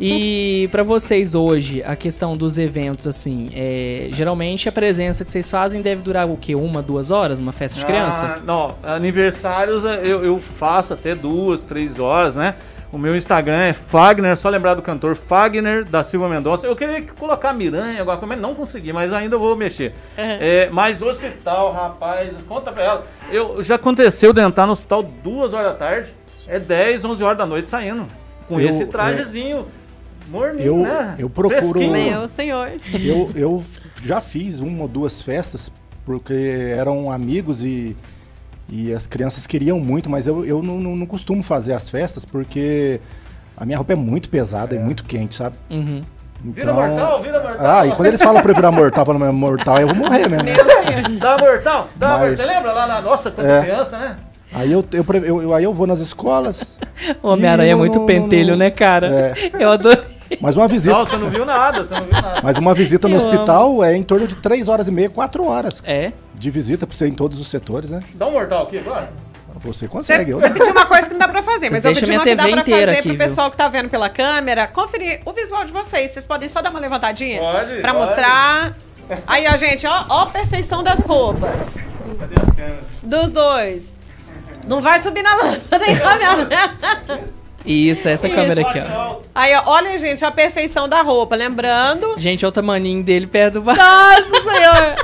E 0.00 0.68
pra 0.70 0.82
vocês 0.82 1.34
hoje, 1.34 1.82
a 1.84 1.94
questão 1.96 2.36
dos 2.36 2.56
eventos, 2.58 3.06
assim, 3.06 3.48
é, 3.54 4.08
geralmente 4.12 4.68
a 4.68 4.72
presença 4.72 5.24
que 5.24 5.30
vocês 5.30 5.50
fazem 5.50 5.80
deve 5.82 6.02
durar 6.02 6.28
o 6.28 6.36
quê? 6.36 6.54
Uma, 6.54 6.82
duas 6.82 7.10
horas? 7.10 7.38
Uma 7.38 7.52
festa 7.52 7.78
de 7.78 7.84
criança? 7.86 8.36
Ah, 8.38 8.40
não, 8.44 8.74
aniversários 8.82 9.84
é, 9.84 10.00
eu, 10.02 10.24
eu 10.24 10.38
faço 10.38 10.94
até 10.94 11.14
duas, 11.14 11.60
três 11.60 11.98
horas, 11.98 12.36
né? 12.36 12.54
O 12.92 12.98
meu 12.98 13.16
Instagram 13.16 13.56
é 13.56 13.72
Fagner, 13.72 14.36
só 14.36 14.50
lembrar 14.50 14.74
do 14.74 14.82
cantor 14.82 15.16
Fagner 15.16 15.82
da 15.82 16.04
Silva 16.04 16.28
Mendonça. 16.28 16.66
Eu 16.66 16.76
queria 16.76 17.00
colocar 17.18 17.54
Miranha, 17.54 18.04
coisa, 18.04 18.26
mas 18.26 18.38
não 18.38 18.54
consegui, 18.54 18.92
mas 18.92 19.14
ainda 19.14 19.38
vou 19.38 19.56
mexer. 19.56 19.94
É, 20.14 20.68
mas 20.70 21.00
o 21.00 21.06
hospital, 21.08 21.72
rapaz, 21.72 22.34
conta 22.46 22.70
pra 22.70 22.82
ela. 22.84 23.06
Eu, 23.30 23.62
já 23.62 23.76
aconteceu 23.76 24.34
de 24.34 24.42
entrar 24.42 24.66
no 24.66 24.72
hospital 24.72 25.02
duas 25.02 25.54
horas 25.54 25.72
da 25.72 25.78
tarde. 25.78 26.14
é 26.46 26.58
10, 26.58 27.04
11 27.06 27.24
horas 27.24 27.38
da 27.38 27.46
noite 27.46 27.70
saindo. 27.70 28.06
Com 28.46 28.60
Eu- 28.60 28.68
esse 28.68 28.84
trajezinho 28.84 29.64
morninho, 30.28 30.66
Eu- 30.66 30.76
né? 30.78 31.14
eu 31.18 31.30
procuro-. 31.30 31.80
Meu 31.80 32.28
senhor. 32.28 32.72
Eu, 32.92 33.30
eu 33.34 33.64
já 34.02 34.20
fiz 34.20 34.58
uma 34.60 34.82
ou 34.82 34.88
duas 34.88 35.22
festas, 35.22 35.72
porque 36.04 36.34
eram 36.76 37.10
amigos 37.10 37.62
e, 37.62 37.96
e 38.74 38.94
as 38.94 39.06
crianças 39.06 39.46
queriam 39.46 39.78
muito, 39.78 40.08
mas 40.08 40.26
eu, 40.26 40.44
eu 40.46 40.62
não, 40.62 40.78
não, 40.80 40.96
não 40.96 41.04
costumo 41.06 41.42
fazer 41.42 41.74
as 41.74 41.90
festas, 41.90 42.24
porque 42.24 42.98
a 43.54 43.66
minha 43.66 43.76
roupa 43.76 43.92
é 43.92 43.96
muito 43.96 44.30
pesada 44.30 44.74
e 44.74 44.78
muito 44.78 45.04
quente, 45.04 45.34
sabe? 45.34 45.58
Uhum. 45.70 46.00
Vira 46.42 46.72
mortal, 46.72 47.20
vira 47.20 47.38
mortal. 47.40 47.66
Ah, 47.66 47.86
e 47.86 47.92
quando 47.92 48.06
eles 48.06 48.22
falam 48.22 48.40
pra 48.42 48.50
eu 48.50 48.54
virar 48.56 48.72
mortal, 48.72 49.04
falando 49.04 49.30
mortal, 49.32 49.78
eu 49.78 49.88
vou 49.88 49.96
morrer 49.96 50.26
mesmo. 50.28 50.42
Meu 50.44 50.54
senhor. 50.56 51.18
Dá 51.20 51.38
mortal, 51.38 51.88
dá 51.96 52.08
Mas- 52.08 52.20
mortal. 52.30 52.36
Você 52.46 52.52
lembra 52.52 52.72
lá 52.72 52.86
na 52.86 53.00
nossa, 53.02 53.30
quando 53.30 53.46
É. 53.46 53.60
criança, 53.62 53.98
né? 53.98 54.16
Aí 54.54 54.72
eu, 54.72 54.84
eu, 54.92 55.04
eu- 55.22 55.42
eu- 55.42 55.54
aí 55.54 55.64
eu 55.64 55.72
vou 55.72 55.86
nas 55.86 56.00
escolas. 56.00 56.76
O 57.22 57.30
Homem-Aranha 57.32 57.72
é 57.72 57.74
muito 57.74 58.00
pentelho, 58.00 58.52
não, 58.52 58.58
né, 58.58 58.70
cara? 58.70 59.08
É. 59.36 59.50
Eu 59.58 59.70
adoro. 59.70 60.02
Mas 60.40 60.56
uma 60.56 60.68
visita, 60.68 60.96
Não, 60.96 61.04
você 61.04 61.16
não 61.16 61.30
viu 61.30 61.44
nada, 61.44 61.84
você 61.84 61.94
não 61.94 62.02
viu 62.02 62.12
nada. 62.12 62.40
mas 62.42 62.56
uma 62.58 62.74
visita 62.74 63.08
no 63.08 63.16
Eu 63.16 63.20
amo. 63.20 63.30
hospital 63.30 63.84
é 63.84 63.96
em 63.96 64.02
torno 64.02 64.26
de 64.26 64.36
3 64.36 64.68
horas 64.68 64.88
e 64.88 64.90
meia, 64.92 65.10
4 65.10 65.44
horas 65.46 65.82
É. 65.84 66.12
de 66.34 66.50
visita 66.50 66.86
pra 66.86 66.96
você 66.96 67.06
ir 67.06 67.10
em 67.10 67.14
todos 67.14 67.40
os 67.40 67.48
setores, 67.48 67.90
né? 67.90 68.00
Dá 68.14 68.26
um 68.26 68.32
mortal 68.32 68.64
aqui 68.64 68.78
agora. 68.78 69.12
Você 69.56 69.86
consegue. 69.86 70.32
eu 70.32 70.40
você 70.40 70.48
não. 70.48 70.54
pediu 70.54 70.72
uma 70.72 70.86
coisa 70.86 71.06
que 71.06 71.12
não 71.12 71.18
dá 71.20 71.28
pra 71.28 71.40
fazer, 71.42 71.70
mas 71.70 71.84
eu 71.84 71.94
pedi 71.94 72.10
uma 72.10 72.24
que 72.24 72.34
dá 72.34 72.48
pra 72.48 72.64
fazer 72.64 72.88
aqui, 72.90 73.02
pro 73.02 73.10
viu? 73.10 73.18
pessoal 73.18 73.48
que 73.50 73.56
tá 73.56 73.68
vendo 73.68 73.88
pela 73.88 74.08
câmera 74.08 74.66
conferir 74.66 75.20
o 75.24 75.32
visual 75.32 75.64
de 75.64 75.72
vocês. 75.72 76.10
Vocês 76.10 76.26
podem 76.26 76.48
só 76.48 76.60
dar 76.60 76.70
uma 76.70 76.80
levantadinha? 76.80 77.38
Pode, 77.40 77.80
Pra 77.80 77.94
pode. 77.94 78.06
mostrar. 78.06 78.76
Aí, 79.26 79.46
ó, 79.46 79.56
gente, 79.56 79.86
ó, 79.86 80.04
ó 80.08 80.22
a 80.22 80.26
perfeição 80.26 80.82
das 80.82 81.04
roupas. 81.06 81.50
Cadê 82.18 82.34
as 82.40 82.56
câmeras? 82.56 82.84
Dos 83.04 83.30
dois. 83.32 83.94
Não 84.66 84.80
vai 84.80 85.00
subir 85.00 85.22
na 85.22 85.34
lâmpada, 85.36 85.84
hein, 85.86 85.96
câmera? 85.98 86.48
Isso, 87.64 88.08
essa 88.08 88.28
câmera 88.28 88.60
aqui, 88.62 88.78
ó. 88.80 89.16
Aí, 89.34 89.54
ó, 89.54 89.62
olha, 89.66 89.98
gente, 89.98 90.24
a 90.24 90.30
perfeição 90.30 90.88
da 90.88 91.02
roupa. 91.02 91.36
Lembrando. 91.36 92.14
Gente, 92.18 92.44
olha 92.44 92.50
o 92.50 92.52
tamaninho 92.52 93.02
dele 93.02 93.26
perto 93.26 93.54
do 93.54 93.62
bar. 93.62 93.76
Nossa 93.76 94.42
Senhora! 94.42 94.96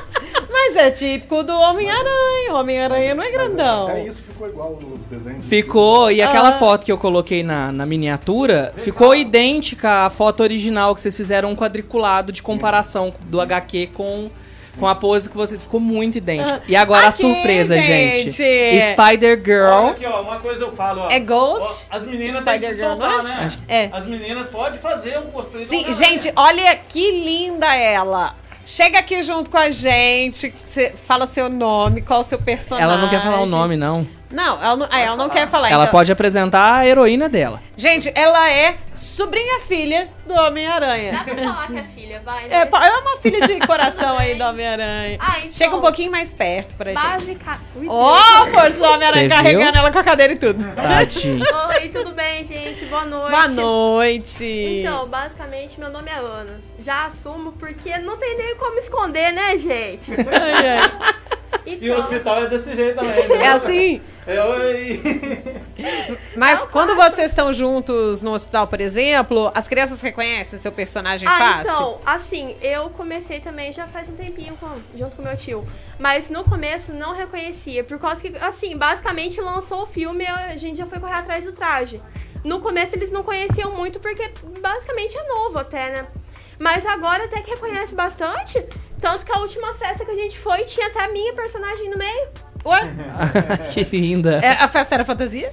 Mas 0.50 0.76
é 0.76 0.90
típico 0.90 1.42
do 1.42 1.52
Homem-Aranha. 1.54 2.52
O 2.52 2.56
Homem-Aranha 2.56 3.14
não 3.14 3.22
é 3.22 3.30
grandão. 3.30 3.86
Até 3.88 4.06
isso 4.06 4.22
ficou 4.22 4.48
igual 4.48 4.78
no 4.80 4.98
desenho. 4.98 5.42
Ficou, 5.42 6.10
e 6.10 6.20
aquela 6.20 6.48
Ah. 6.50 6.58
foto 6.58 6.84
que 6.84 6.92
eu 6.92 6.98
coloquei 6.98 7.42
na, 7.42 7.70
na 7.70 7.86
miniatura 7.86 8.72
ficou 8.76 9.14
idêntica 9.14 10.06
à 10.06 10.10
foto 10.10 10.42
original 10.42 10.94
que 10.94 11.00
vocês 11.00 11.16
fizeram 11.16 11.50
um 11.50 11.56
quadriculado 11.56 12.32
de 12.32 12.42
comparação 12.42 13.08
do 13.28 13.40
HQ 13.40 13.90
com, 13.94 14.30
com 14.78 14.86
a 14.86 14.94
pose 14.94 15.28
que 15.28 15.36
você 15.36 15.58
ficou 15.58 15.80
muito 15.80 16.18
idêntico. 16.18 16.60
E 16.68 16.74
agora 16.76 17.06
Ah. 17.06 17.08
Aqui, 17.08 17.24
a 17.24 17.34
surpresa, 17.34 17.78
gente. 17.78 18.30
gente. 18.30 18.92
Spider 18.92 19.42
Girl. 19.44 19.66
Olha 19.72 19.90
aqui, 19.90 20.06
ó, 20.06 20.22
uma 20.22 20.38
coisa 20.38 20.64
eu 20.64 20.72
falo, 20.72 21.02
ó. 21.02 21.10
É 21.10 21.18
Ghost? 21.20 21.88
Ó, 21.90 21.96
As 21.96 22.06
meninas 22.06 22.42
têm 22.42 22.58
que 22.60 22.66
se 22.66 22.74
Spider-Girl, 22.74 22.88
soltar, 22.90 23.16
não 23.18 23.22
né? 23.24 23.52
É. 23.68 23.88
As 23.92 24.06
meninas 24.06 24.48
podem 24.48 24.80
fazer 24.80 25.18
um 25.18 25.30
cosplay 25.30 25.64
Sim, 25.64 25.92
gente, 25.92 26.32
olha 26.36 26.76
que 26.88 27.10
linda 27.22 27.74
ela. 27.76 28.34
Chega 28.64 28.98
aqui 28.98 29.22
junto 29.22 29.50
com 29.50 29.56
a 29.56 29.70
gente, 29.70 30.54
você 30.62 30.92
fala 31.06 31.26
seu 31.26 31.48
nome, 31.48 32.02
qual 32.02 32.20
o 32.20 32.22
seu 32.22 32.38
personagem. 32.38 32.84
Ela 32.90 33.00
não 33.00 33.08
quer 33.08 33.22
falar 33.22 33.40
o 33.40 33.46
nome, 33.46 33.76
não. 33.76 34.06
Não, 34.30 34.62
ela 34.62 34.76
não, 34.76 34.88
ah, 34.90 35.00
ela 35.00 35.16
não 35.16 35.28
quer 35.28 35.48
falar. 35.48 35.70
Ela 35.70 35.84
então. 35.84 35.92
pode 35.92 36.12
apresentar 36.12 36.80
a 36.80 36.86
heroína 36.86 37.28
dela. 37.28 37.62
Gente, 37.76 38.12
ela 38.14 38.50
é 38.50 38.76
sobrinha 38.94 39.60
filha 39.60 40.08
do 40.26 40.34
Homem-Aranha. 40.34 41.12
Dá 41.12 41.24
pra 41.24 41.36
falar 41.36 41.66
que 41.68 41.78
é 41.78 41.82
filha, 41.84 42.22
vai. 42.24 42.44
É, 42.44 42.48
né? 42.64 42.70
é 42.70 42.98
uma 42.98 43.16
filha 43.18 43.46
de 43.46 43.58
coração 43.66 44.18
aí 44.18 44.34
do 44.34 44.44
Homem-Aranha. 44.44 45.18
Ah, 45.20 45.38
então. 45.38 45.52
Chega 45.52 45.76
um 45.76 45.80
pouquinho 45.80 46.10
mais 46.10 46.34
perto 46.34 46.74
pra 46.74 46.90
gente. 46.92 47.02
Básica. 47.02 47.58
Ui, 47.74 47.86
Ó, 47.88 48.14
a 48.14 48.46
força 48.46 48.70
do 48.72 48.84
Homem-Aranha 48.84 49.28
carregando 49.30 49.72
viu? 49.72 49.80
ela 49.80 49.90
com 49.92 49.98
a 49.98 50.04
cadeira 50.04 50.32
e 50.34 50.36
tudo. 50.36 50.74
Tadinho. 50.74 51.44
Oi, 51.68 51.88
tudo 51.88 52.12
bem, 52.12 52.44
gente? 52.44 52.84
Boa 52.84 53.06
noite. 53.06 53.30
Boa 53.30 53.48
noite. 53.48 54.44
Então, 54.84 55.08
basicamente, 55.08 55.80
meu 55.80 55.90
nome 55.90 56.10
é 56.10 56.18
Ana. 56.18 56.60
Já 56.78 57.06
assumo 57.06 57.52
porque 57.52 57.96
não 57.98 58.18
tem 58.18 58.36
nem 58.36 58.56
como 58.56 58.78
esconder, 58.78 59.32
né, 59.32 59.56
gente? 59.56 60.12
Ai, 60.14 60.68
ai. 60.78 61.14
E 61.66 61.90
o 61.90 61.92
Então, 61.92 61.98
hospital 61.98 62.42
é 62.44 62.46
desse 62.46 62.74
jeito 62.74 62.96
também. 62.96 63.28
né? 63.28 63.44
É 63.44 63.48
assim? 63.48 64.00
É, 64.28 64.44
oi. 64.44 65.00
Mas 66.36 66.60
Não, 66.60 66.68
quando 66.68 66.94
vocês 66.94 67.30
estão 67.30 67.50
juntos 67.52 68.20
no 68.20 68.34
hospital, 68.34 68.66
por 68.66 68.78
exemplo, 68.80 69.50
as 69.54 69.66
crianças 69.66 70.02
reconhecem 70.02 70.58
seu 70.58 70.70
personagem 70.70 71.26
Ah, 71.26 71.38
fácil? 71.38 71.60
então, 71.62 72.00
assim, 72.04 72.56
eu 72.60 72.90
comecei 72.90 73.40
também 73.40 73.72
já 73.72 73.86
faz 73.86 74.08
um 74.08 74.14
tempinho 74.14 74.54
com- 74.58 74.78
junto 74.94 75.16
com 75.16 75.22
meu 75.22 75.34
tio. 75.34 75.66
Mas 75.98 76.28
no 76.28 76.44
começo 76.44 76.92
não 76.92 77.14
reconhecia. 77.14 77.82
Por 77.82 77.98
causa 77.98 78.20
que, 78.20 78.36
assim, 78.38 78.76
basicamente 78.76 79.40
lançou 79.40 79.84
o 79.84 79.86
filme 79.86 80.24
e 80.24 80.26
a 80.28 80.56
gente 80.58 80.76
já 80.76 80.84
foi 80.86 81.00
correr 81.00 81.14
atrás 81.14 81.46
do 81.46 81.52
traje. 81.52 82.00
No 82.44 82.60
começo 82.60 82.94
eles 82.96 83.10
não 83.10 83.22
conheciam 83.22 83.72
muito 83.72 83.98
porque 83.98 84.30
basicamente 84.60 85.16
é 85.16 85.26
novo 85.26 85.58
até, 85.58 85.90
né? 85.90 86.06
Mas 86.60 86.84
agora 86.84 87.24
até 87.24 87.40
que 87.40 87.50
reconhece 87.50 87.94
bastante. 87.94 88.62
Tanto 89.00 89.24
que 89.24 89.32
a 89.32 89.38
última 89.38 89.72
festa 89.74 90.04
que 90.04 90.10
a 90.10 90.16
gente 90.16 90.38
foi 90.38 90.64
tinha 90.64 90.88
até 90.88 91.04
a 91.04 91.08
minha 91.08 91.32
personagem 91.32 91.88
no 91.88 91.96
meio. 91.96 92.28
Ué? 92.68 92.88
que 93.72 93.82
linda. 93.84 94.40
É, 94.42 94.50
a 94.52 94.68
festa 94.68 94.94
era 94.94 95.04
fantasia? 95.04 95.52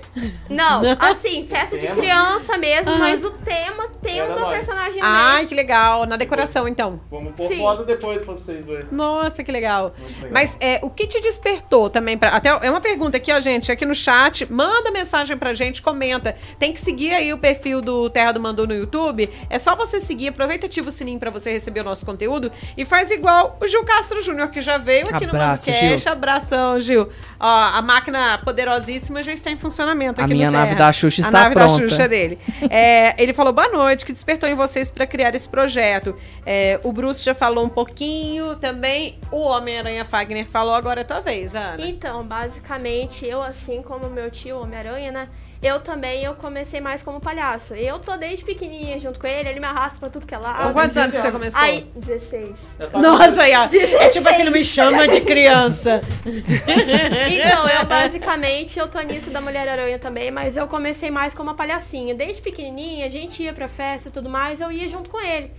Não, 0.50 0.82
assim, 1.00 1.46
festa 1.46 1.78
de 1.78 1.88
Tema? 1.88 1.96
criança 1.96 2.58
mesmo, 2.58 2.92
Aham. 2.92 3.00
mas 3.00 3.24
o 3.24 3.32
tema 3.32 3.88
tendo 4.02 4.46
a 4.46 4.50
personagem 4.50 5.02
meio. 5.02 5.06
Ai, 5.06 5.46
que 5.46 5.56
legal. 5.56 6.06
Na 6.06 6.18
decoração, 6.18 6.68
então. 6.68 7.00
Vamos 7.10 7.34
pôr 7.34 7.48
Sim. 7.48 7.58
foto 7.60 7.86
depois 7.86 8.22
pra 8.22 8.34
vocês 8.34 8.66
verem. 8.66 8.88
Nossa, 8.92 9.44
que 9.44 9.52
legal. 9.52 9.94
Legal. 9.98 10.30
Mas 10.32 10.58
é, 10.60 10.80
o 10.84 10.90
que 10.90 11.08
te 11.08 11.20
despertou 11.22 11.90
também 11.90 12.18
para 12.18 12.30
até 12.30 12.50
é 12.50 12.70
uma 12.70 12.82
pergunta 12.82 13.18
aqui, 13.18 13.32
ó, 13.32 13.40
gente, 13.40 13.72
aqui 13.72 13.86
no 13.86 13.96
chat, 13.96 14.52
manda 14.52 14.92
mensagem 14.92 15.38
pra 15.38 15.54
gente, 15.54 15.82
comenta. 15.82 16.36
Tem 16.60 16.74
que 16.74 16.80
seguir 16.80 17.14
aí 17.14 17.34
o 17.34 17.38
perfil 17.38 17.82
do 17.82 18.10
Terra 18.10 18.32
do 18.34 18.40
Mandu 18.40 18.68
no 18.68 18.74
YouTube. 18.74 19.30
É 19.50 19.58
só 19.58 19.76
você 19.76 20.00
seguir, 20.00 20.30
aproveita 20.30 20.66
e 20.66 20.68
ativa 20.68 20.90
o 20.90 20.92
sininho 20.92 21.20
pra 21.20 21.30
você 21.30 21.52
receber 21.52 21.82
o 21.82 21.84
nosso 21.84 22.06
conteúdo 22.06 22.52
e 22.78 22.86
faz 22.86 23.10
igual 23.12 23.58
o 23.62 23.68
Gil 23.68 23.84
Castro 23.84 24.22
Júnior 24.22 24.50
que 24.50 24.62
já 24.62 24.78
veio 24.78 25.06
aqui 25.06 25.26
Abraço, 25.26 25.68
no 25.70 25.74
Mandocast. 25.74 26.04
Gil. 26.04 26.12
Abração, 26.12 26.80
Gil. 26.80 27.05
Ó, 27.40 27.48
a 27.48 27.82
máquina 27.82 28.38
poderosíssima 28.40 29.22
já 29.24 29.32
está 29.34 29.52
em 29.52 29.58
funcionamento 29.58 30.22
A 30.22 30.26
aqui 30.26 30.34
minha 30.34 30.52
no 30.52 30.58
nave 30.58 30.76
Terra. 30.76 30.86
da 30.88 30.94
Xuxa 30.94 31.22
a 31.22 31.26
está 31.26 31.40
nave 31.42 31.56
pronta. 31.56 31.74
da 31.74 31.80
Xuxa 31.90 32.08
dele. 32.08 32.40
É, 32.70 33.22
ele 33.22 33.34
falou 33.34 33.54
boa 33.54 33.68
noite, 33.70 34.06
que 34.06 34.14
despertou 34.14 34.48
em 34.50 34.56
vocês 34.56 34.90
para 34.90 35.06
criar 35.06 35.34
esse 35.36 35.48
projeto. 35.48 36.16
É, 36.46 36.80
o 36.84 36.92
Bruce 36.92 37.24
já 37.24 37.36
falou 37.36 37.66
um 37.66 37.70
pouquinho 37.70 38.56
também. 38.56 39.18
O 39.32 39.42
Homem-Aranha 39.46 40.06
Fagner 40.06 40.46
falou, 40.46 40.74
agora 40.76 41.02
é 41.02 41.04
tua 41.04 41.20
vez, 41.22 41.54
Ana. 41.56 41.78
Então, 41.80 42.24
basicamente, 42.26 43.26
eu, 43.26 43.42
assim 43.42 43.82
como 43.82 44.10
meu 44.10 44.30
tio 44.32 44.60
Homem-Aranha, 44.60 45.12
né? 45.12 45.28
Eu 45.66 45.80
também, 45.82 46.24
eu 46.24 46.36
comecei 46.36 46.80
mais 46.80 47.02
como 47.02 47.20
palhaço. 47.20 47.74
Eu 47.74 47.98
tô 47.98 48.16
desde 48.18 48.46
pequenininha 48.46 49.00
junto 49.00 49.20
com 49.20 49.26
ele, 49.26 49.50
ele 49.50 49.60
me 49.60 49.66
arrasta 49.66 49.98
pra 49.98 50.10
tudo 50.10 50.28
que 50.28 50.36
é 50.36 50.38
Com 50.38 50.44
lado. 50.44 50.74
quantos 50.74 50.96
anos 50.96 51.14
15 51.16 51.26
você 51.26 51.32
começou? 51.32 51.60
Aí, 51.62 51.88
16. 51.96 52.76
Já 52.80 52.88
tá- 52.88 53.00
Nossa, 53.00 53.42
aí, 53.42 53.56
ó. 53.56 53.64
É 53.64 53.68
16. 53.68 54.14
tipo 54.14 54.30
assim, 54.30 54.44
não 54.44 54.52
me 54.52 54.64
chama 54.64 55.08
de 55.08 55.22
criança. 55.22 56.02
Então, 56.24 57.68
eu 57.70 57.86
basicamente, 57.88 58.78
eu 58.78 58.88
tô 58.88 59.00
nisso 59.02 59.32
da 59.32 59.42
Mulher-Aranha 59.42 59.98
também, 59.98 60.30
mas 60.30 60.56
eu 60.56 60.68
comecei 60.68 61.10
mais 61.10 61.34
como 61.34 61.50
uma 61.50 61.56
palhacinha. 61.56 62.14
Desde 62.14 62.44
pequenininha, 62.44 63.08
a 63.08 63.10
gente 63.10 63.42
ia 63.42 63.52
pra 63.54 63.68
festa 63.68 64.10
e 64.10 64.12
tudo 64.12 64.30
mais, 64.30 64.62
eu 64.62 64.72
ia 64.72 64.88
junto 64.88 65.10
com 65.10 65.20
ele. 65.20 65.50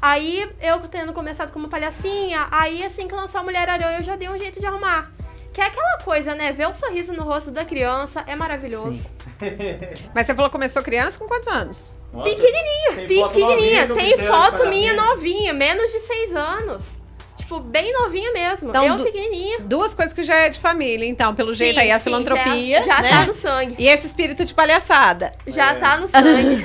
Aí, 0.00 0.44
eu 0.60 0.80
tendo 0.88 1.12
começado 1.12 1.52
como 1.52 1.68
palhacinha, 1.68 2.46
aí 2.50 2.82
assim 2.84 3.06
que 3.06 3.14
lançou 3.14 3.40
a 3.40 3.44
Mulher-Aranha, 3.44 3.98
eu 3.98 4.02
já 4.02 4.16
dei 4.16 4.28
um 4.28 4.36
jeito 4.36 4.58
de 4.58 4.66
arrumar. 4.66 5.08
Que 5.52 5.60
é 5.60 5.64
aquela 5.64 5.98
coisa, 6.04 6.34
né? 6.34 6.50
Ver 6.52 6.66
o 6.68 6.74
sorriso 6.74 7.12
no 7.12 7.24
rosto 7.24 7.50
da 7.50 7.64
criança 7.64 8.24
é 8.26 8.34
maravilhoso. 8.34 9.10
Mas 10.14 10.26
você 10.26 10.34
falou 10.34 10.48
que 10.48 10.52
começou 10.52 10.82
criança 10.82 11.18
com 11.18 11.26
quantos 11.26 11.48
anos? 11.48 11.94
Nossa, 12.12 12.30
Pequenininha, 12.30 13.06
tem 13.08 13.18
foto 13.20 13.34
pequenininha. 13.34 13.86
eu 13.86 13.94
Tem 13.94 14.18
foto 14.18 14.66
minha 14.68 14.94
palhacinha. 14.94 14.94
novinha, 14.94 15.52
menos 15.52 15.90
de 15.92 16.00
seis 16.00 16.34
anos. 16.34 17.00
Tipo, 17.36 17.60
bem 17.60 17.92
novinha 17.92 18.30
mesmo. 18.32 18.68
Então, 18.70 18.84
eu 18.84 18.96
du- 18.96 19.04
pequenininha. 19.04 19.60
Duas 19.60 19.94
coisas 19.94 20.14
que 20.14 20.22
já 20.22 20.36
é 20.36 20.48
de 20.48 20.58
família, 20.60 21.06
então, 21.06 21.34
pelo 21.34 21.54
jeito 21.54 21.74
Sim, 21.74 21.80
aí, 21.80 21.90
a 21.90 21.98
sim, 21.98 22.04
filantropia. 22.04 22.82
Já, 22.82 22.96
já 22.96 23.02
né? 23.02 23.10
tá 23.10 23.26
no 23.26 23.32
sangue. 23.34 23.74
E 23.78 23.88
esse 23.88 24.06
espírito 24.06 24.44
de 24.44 24.54
palhaçada. 24.54 25.32
Já 25.46 25.70
É. 25.72 25.74
tá 25.74 25.96
no 25.98 26.08
sangue. 26.08 26.64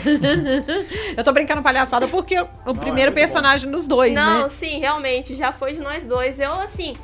Eu 1.18 1.24
tô 1.24 1.32
brincando 1.32 1.62
palhaçada 1.64 2.08
porque 2.08 2.40
o 2.40 2.76
primeiro 2.76 3.12
é 3.12 3.12
muito 3.12 3.14
personagem 3.16 3.70
dos 3.72 3.88
dois, 3.88 4.14
não, 4.14 4.44
né? 4.44 4.50
sim, 4.50 4.80
realmente, 4.80 5.34
já 5.36 5.52
foi 5.52 5.74
de 5.74 5.80
nós 5.80 6.06
dois. 6.06 6.40
Eu, 6.40 6.54
assim, 6.54 6.96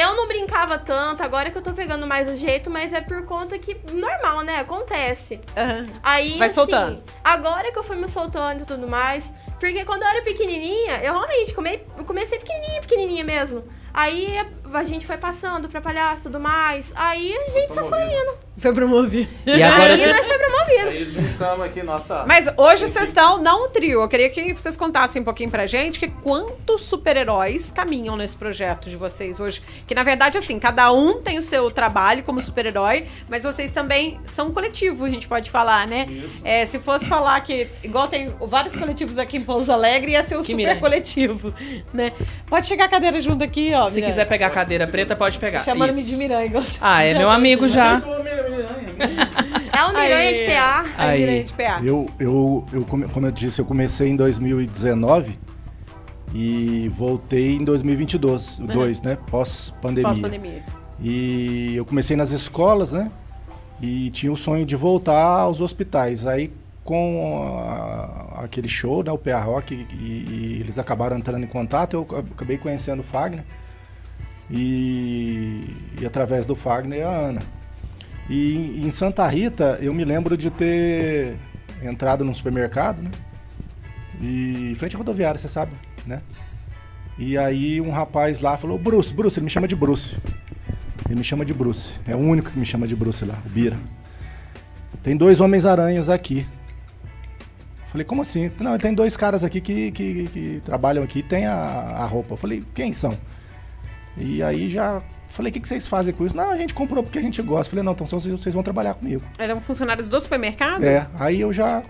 eu 0.00 0.14
não 0.16 0.26
brincava 0.26 0.78
tanto, 0.78 1.22
agora 1.22 1.50
que 1.50 1.58
eu 1.58 1.62
tô 1.62 1.72
pegando 1.72 2.06
mais 2.06 2.28
o 2.28 2.36
jeito, 2.36 2.70
mas 2.70 2.92
é 2.92 3.00
por 3.00 3.24
conta 3.24 3.58
que, 3.58 3.76
normal, 3.92 4.42
né? 4.42 4.56
Acontece. 4.56 5.40
Aham. 5.56 5.86
Aí, 6.02 6.38
Vai 6.38 6.46
assim, 6.46 6.54
soltando. 6.54 7.02
agora 7.22 7.70
que 7.72 7.78
eu 7.78 7.82
fui 7.82 7.96
me 7.96 8.08
soltando 8.08 8.62
e 8.62 8.64
tudo 8.66 8.88
mais, 8.88 9.32
porque 9.58 9.84
quando 9.84 10.02
eu 10.02 10.08
era 10.08 10.22
pequenininha, 10.22 10.96
eu 11.02 11.12
realmente 11.14 11.52
come- 11.54 11.82
eu 11.98 12.04
comecei 12.04 12.38
pequenininha, 12.38 12.80
pequenininha 12.80 13.24
mesmo. 13.24 13.64
Aí 13.92 14.36
a 14.72 14.84
gente 14.84 15.06
foi 15.06 15.16
passando 15.16 15.68
pra 15.68 15.80
palhaço 15.80 16.20
e 16.20 16.24
tudo 16.24 16.40
mais. 16.40 16.92
Aí 16.96 17.34
a 17.34 17.50
gente 17.50 17.72
só 17.72 17.84
foi 17.84 18.02
indo. 18.04 18.50
Foi 18.58 18.74
promovido. 18.74 19.30
E 19.46 19.62
agora 19.62 19.94
Aí 19.94 20.06
nós 20.06 20.26
foi 20.26 20.38
promovido. 20.38 20.88
Aí 20.88 21.04
juntamos 21.06 21.66
aqui 21.66 21.82
nossa. 21.82 22.24
Mas 22.26 22.46
hoje 22.58 22.86
vocês 22.88 23.08
estão, 23.08 23.42
não 23.42 23.64
o 23.64 23.68
trio. 23.68 24.02
Eu 24.02 24.08
queria 24.08 24.28
que 24.28 24.52
vocês 24.52 24.76
contassem 24.76 25.22
um 25.22 25.24
pouquinho 25.24 25.50
pra 25.50 25.66
gente 25.66 25.98
que 25.98 26.08
quantos 26.08 26.82
super-heróis 26.82 27.72
caminham 27.72 28.16
nesse 28.16 28.36
projeto 28.36 28.90
de 28.90 28.96
vocês 28.96 29.40
hoje. 29.40 29.62
Que 29.86 29.94
na 29.94 30.02
verdade, 30.02 30.36
assim, 30.36 30.58
cada 30.58 30.92
um 30.92 31.20
tem 31.22 31.38
o 31.38 31.42
seu 31.42 31.70
trabalho 31.70 32.22
como 32.22 32.40
super-herói, 32.40 33.06
mas 33.30 33.44
vocês 33.44 33.72
também 33.72 34.20
são 34.26 34.48
um 34.48 34.52
coletivo, 34.52 35.06
a 35.06 35.08
gente 35.08 35.26
pode 35.26 35.50
falar, 35.50 35.86
né? 35.88 36.06
É, 36.44 36.66
se 36.66 36.78
fosse 36.78 37.08
falar 37.08 37.40
que, 37.40 37.70
igual 37.82 38.08
tem 38.08 38.28
vários 38.42 38.76
coletivos 38.76 39.16
aqui 39.16 39.38
em 39.38 39.44
Pouso 39.44 39.72
Alegre, 39.72 40.12
ia 40.12 40.22
ser 40.22 40.36
o 40.36 40.40
Que 40.40 40.46
super 40.46 40.56
Miranda. 40.56 40.80
coletivo, 40.80 41.54
né? 41.94 42.12
Pode 42.46 42.66
chegar 42.66 42.84
a 42.84 42.88
cadeira 42.88 43.20
junto 43.22 43.42
aqui, 43.42 43.72
ó. 43.74 43.86
Se 43.86 43.94
Miranda. 43.94 44.10
quiser 44.12 44.28
pegar 44.28 44.48
a 44.48 44.50
cadeira 44.60 44.86
preta, 44.86 45.16
pode 45.16 45.38
pegar. 45.38 45.60
Chamando-me 45.64 46.00
Isso. 46.00 46.10
de 46.10 46.16
Miranha. 46.16 46.62
Ah, 46.80 47.02
é 47.02 47.14
meu 47.16 47.30
amigo 47.30 47.66
já. 47.66 47.94
Eu 47.94 48.00
sou 48.00 48.12
uma 48.14 48.24
miranha. 48.24 49.30
É 49.72 49.84
o 49.84 49.88
de 50.34 50.46
PA. 50.52 50.84
Aí. 50.98 51.20
Miranha 51.20 51.44
de 51.44 51.52
PA. 51.52 51.80
Eu, 51.82 52.08
eu, 52.18 52.66
eu, 52.72 52.84
come- 52.84 53.08
como 53.08 53.26
eu 53.26 53.32
disse, 53.32 53.60
eu 53.60 53.64
comecei 53.64 54.08
em 54.08 54.16
2019 54.16 55.38
e 56.34 56.88
voltei 56.94 57.56
em 57.56 57.64
2022, 57.64 58.60
dois, 58.60 59.02
né? 59.02 59.16
Pós-pandemia. 59.30 60.08
Pós-pandemia. 60.08 60.62
E 61.02 61.74
eu 61.76 61.84
comecei 61.84 62.16
nas 62.16 62.30
escolas, 62.30 62.92
né? 62.92 63.10
E 63.80 64.10
tinha 64.10 64.30
o 64.30 64.36
sonho 64.36 64.66
de 64.66 64.76
voltar 64.76 65.18
aos 65.40 65.60
hospitais. 65.60 66.26
Aí 66.26 66.52
com 66.84 67.58
a- 67.58 68.42
aquele 68.44 68.68
show, 68.68 69.02
né, 69.02 69.10
o 69.12 69.18
PA 69.18 69.40
Rock, 69.40 69.74
e, 69.74 69.96
e 70.02 70.56
eles 70.60 70.78
acabaram 70.78 71.16
entrando 71.16 71.44
em 71.44 71.46
contato, 71.46 71.94
eu 71.94 72.18
acabei 72.34 72.58
conhecendo 72.58 73.00
o 73.00 73.02
Fagner. 73.04 73.44
E, 74.50 75.76
e 76.00 76.06
através 76.06 76.46
do 76.46 76.56
Fagner 76.56 77.06
a 77.06 77.10
Ana. 77.10 77.42
E 78.28 78.84
em 78.84 78.90
Santa 78.90 79.26
Rita 79.26 79.78
eu 79.80 79.92
me 79.94 80.04
lembro 80.04 80.36
de 80.36 80.50
ter 80.50 81.36
entrado 81.82 82.24
num 82.24 82.34
supermercado, 82.34 83.02
né? 83.02 83.10
E 84.20 84.74
frente 84.78 84.94
à 84.94 84.98
rodoviária, 84.98 85.38
você 85.38 85.48
sabe, 85.48 85.72
né? 86.06 86.20
E 87.18 87.36
aí 87.36 87.80
um 87.80 87.90
rapaz 87.90 88.40
lá 88.40 88.56
falou, 88.56 88.78
Bruce, 88.78 89.12
Bruce, 89.12 89.38
ele 89.38 89.44
me 89.44 89.50
chama 89.50 89.66
de 89.66 89.76
Bruce. 89.76 90.18
Ele 91.06 91.16
me 91.16 91.24
chama 91.24 91.44
de 91.44 91.52
Bruce. 91.52 91.98
É 92.06 92.14
o 92.14 92.18
único 92.18 92.50
que 92.50 92.58
me 92.58 92.66
chama 92.66 92.86
de 92.86 92.94
Bruce 92.94 93.24
lá, 93.24 93.38
o 93.44 93.48
Bira. 93.48 93.78
Tem 95.02 95.16
dois 95.16 95.40
Homens-Aranhas 95.40 96.08
aqui. 96.08 96.46
Falei, 97.86 98.04
como 98.04 98.22
assim? 98.22 98.50
Não, 98.60 98.78
tem 98.78 98.94
dois 98.94 99.16
caras 99.16 99.42
aqui 99.42 99.60
que, 99.60 99.90
que, 99.90 100.28
que 100.28 100.62
trabalham 100.64 101.02
aqui 101.02 101.18
e 101.18 101.22
tem 101.22 101.46
a, 101.46 101.54
a 101.54 102.06
roupa. 102.06 102.36
Falei, 102.36 102.62
quem 102.74 102.92
são? 102.92 103.18
E 104.20 104.42
aí 104.42 104.70
já 104.70 105.00
falei, 105.28 105.50
o 105.50 105.52
que, 105.52 105.60
que 105.60 105.68
vocês 105.68 105.86
fazem 105.86 106.12
com 106.12 106.26
isso? 106.26 106.36
Não, 106.36 106.50
a 106.50 106.56
gente 106.56 106.74
comprou 106.74 107.02
porque 107.02 107.18
a 107.18 107.22
gente 107.22 107.40
gosta. 107.42 107.70
Falei, 107.70 107.84
não, 107.84 107.92
então 107.92 108.06
vocês 108.06 108.24
vocês 108.26 108.54
vão 108.54 108.62
trabalhar 108.62 108.94
comigo. 108.94 109.22
Eram 109.38 109.60
funcionários 109.60 110.08
do 110.08 110.20
supermercado? 110.20 110.82
É, 110.84 111.06
aí 111.18 111.40
eu 111.40 111.52
já 111.52 111.82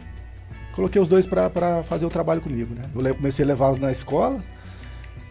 coloquei 0.74 1.00
os 1.00 1.08
dois 1.08 1.26
pra- 1.26 1.50
pra 1.50 1.82
fazer 1.82 2.06
o 2.06 2.10
trabalho 2.10 2.40
comigo, 2.40 2.74
né? 2.74 2.82
Eu 2.94 3.14
comecei 3.14 3.44
a 3.44 3.48
levá-los 3.48 3.78
na 3.78 3.90
escola. 3.90 4.38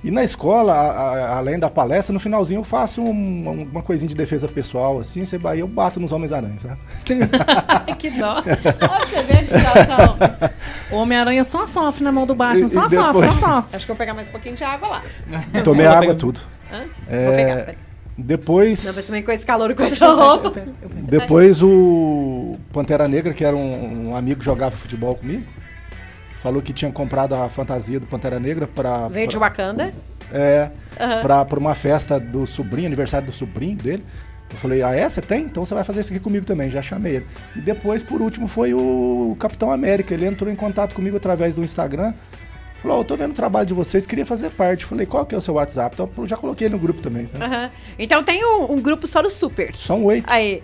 E 0.01 0.09
na 0.09 0.23
escola, 0.23 0.73
a- 0.73 0.91
a- 0.91 1.37
além 1.39 1.59
da 1.59 1.69
palestra, 1.69 2.13
no 2.13 2.21
finalzinho 2.21 2.59
eu 2.59 2.63
faço 2.63 3.01
um- 3.01 3.67
uma 3.69 3.81
coisinha 3.81 4.07
de 4.07 4.15
defesa 4.15 4.47
pessoal, 4.47 4.97
assim, 4.99 5.25
você 5.25 5.37
vai, 5.37 5.61
eu 5.61 5.67
bato 5.67 5.99
nos 5.99 6.13
Homens-Aranhas, 6.13 6.61
sabe? 6.61 6.77
Ai, 7.85 7.95
que 7.99 8.09
dó. 8.11 8.35
Olha 8.37 9.05
você 9.05 9.21
vê 9.23 9.43
que 9.43 9.57
situação. 9.57 10.17
O 10.91 10.95
Homem-Aranha 10.95 11.43
só 11.43 11.67
sofre 11.67 12.01
na 12.03 12.13
mão 12.13 12.25
do 12.25 12.33
Batman. 12.33 12.69
Só 12.69 12.85
e 12.87 12.89
sofre, 12.91 12.97
depois- 13.07 13.39
só 13.39 13.55
sofre. 13.61 13.75
Acho 13.75 13.85
que 13.85 13.91
eu 13.91 13.95
vou 13.95 13.99
pegar 13.99 14.13
mais 14.13 14.29
um 14.29 14.31
pouquinho 14.31 14.55
de 14.55 14.63
água 14.63 14.87
lá. 14.87 15.03
Tomei 15.65 15.85
água, 15.85 15.99
pegar. 16.01 16.15
tudo. 16.15 16.39
Hã? 16.71 16.85
É, 17.07 17.25
Vou 17.25 17.35
pegar, 17.35 17.55
peraí. 17.57 17.77
Depois, 18.17 19.09
Não, 19.09 19.21
com 19.23 19.31
esse 19.31 19.45
calor 19.45 19.73
com 19.73 19.83
essa 19.83 20.11
roupa. 20.11 20.53
depois 21.07 21.63
o 21.63 22.57
Pantera 22.73 23.07
Negra, 23.07 23.33
que 23.33 23.45
era 23.45 23.55
um, 23.55 24.09
um 24.09 24.15
amigo 24.15 24.39
que 24.39 24.45
jogava 24.45 24.75
futebol 24.75 25.15
comigo, 25.15 25.45
falou 26.41 26.61
que 26.61 26.73
tinha 26.73 26.91
comprado 26.91 27.33
a 27.33 27.47
fantasia 27.47 27.97
do 27.99 28.05
Pantera 28.05 28.37
Negra 28.39 28.67
pra... 28.67 29.07
Veio 29.07 29.27
de 29.27 29.37
pra- 29.37 29.47
Wakanda. 29.47 29.93
É, 30.31 30.69
Aham. 30.99 31.21
pra, 31.21 31.45
pra 31.45 31.59
uma 31.59 31.73
festa 31.75 32.19
do 32.19 32.45
sobrinho, 32.45 32.87
aniversário 32.87 33.25
do 33.25 33.33
sobrinho 33.33 33.77
dele. 33.77 34.03
Eu 34.51 34.57
falei, 34.57 34.81
ah, 34.83 34.93
é? 34.93 35.07
Você 35.07 35.21
tem? 35.21 35.43
Então 35.43 35.63
você 35.63 35.73
vai 35.73 35.83
fazer 35.83 36.01
isso 36.01 36.11
aqui 36.11 36.19
comigo 36.19 36.45
também. 36.45 36.69
Já 36.69 36.81
chamei 36.81 37.17
ele. 37.17 37.27
E 37.55 37.61
depois, 37.61 38.03
por 38.03 38.19
último, 38.21 38.47
foi 38.47 38.73
o 38.73 39.35
Capitão 39.39 39.71
América. 39.71 40.13
Ele 40.13 40.25
entrou 40.25 40.51
em 40.51 40.55
contato 40.55 40.93
comigo 40.95 41.15
através 41.17 41.55
do 41.55 41.63
Instagram. 41.63 42.13
Falou, 42.81 42.97
ó, 42.97 43.01
eu 43.01 43.03
tô 43.05 43.15
vendo 43.17 43.31
o 43.31 43.35
trabalho 43.35 43.65
de 43.65 43.73
vocês, 43.73 44.05
queria 44.05 44.25
fazer 44.25 44.49
parte. 44.51 44.85
Falei, 44.85 45.05
qual 45.05 45.25
que 45.25 45.35
é 45.35 45.37
o 45.37 45.41
seu 45.41 45.55
WhatsApp? 45.55 45.93
Então 45.95 46.09
eu 46.17 46.27
já 46.27 46.37
coloquei 46.37 46.69
no 46.69 46.79
grupo 46.79 47.01
também. 47.01 47.25
tá? 47.25 47.43
Aham. 47.45 47.71
Então 47.97 48.23
tem 48.23 48.45
um, 48.45 48.71
um 48.73 48.81
grupo 48.81 49.05
só 49.05 49.21
dos 49.21 49.33
supers. 49.33 49.77
São 49.79 50.03
oito. 50.05 50.25
Aí. 50.31 50.63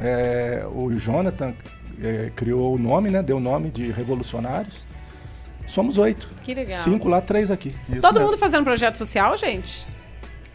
É, 0.00 0.64
o 0.74 0.90
Jonathan 0.96 1.54
é, 2.02 2.30
criou 2.36 2.74
o 2.74 2.78
nome, 2.78 3.10
né? 3.10 3.22
Deu 3.22 3.38
o 3.38 3.40
nome 3.40 3.70
de 3.70 3.90
Revolucionários. 3.90 4.84
Somos 5.66 5.98
oito. 5.98 6.28
Que 6.42 6.52
legal. 6.54 6.80
Cinco 6.82 7.08
lá, 7.08 7.20
três 7.20 7.50
aqui. 7.50 7.74
Isso 7.88 8.00
Todo 8.00 8.14
mesmo. 8.14 8.28
mundo 8.30 8.38
fazendo 8.38 8.64
projeto 8.64 8.96
social, 8.98 9.36
gente? 9.36 9.86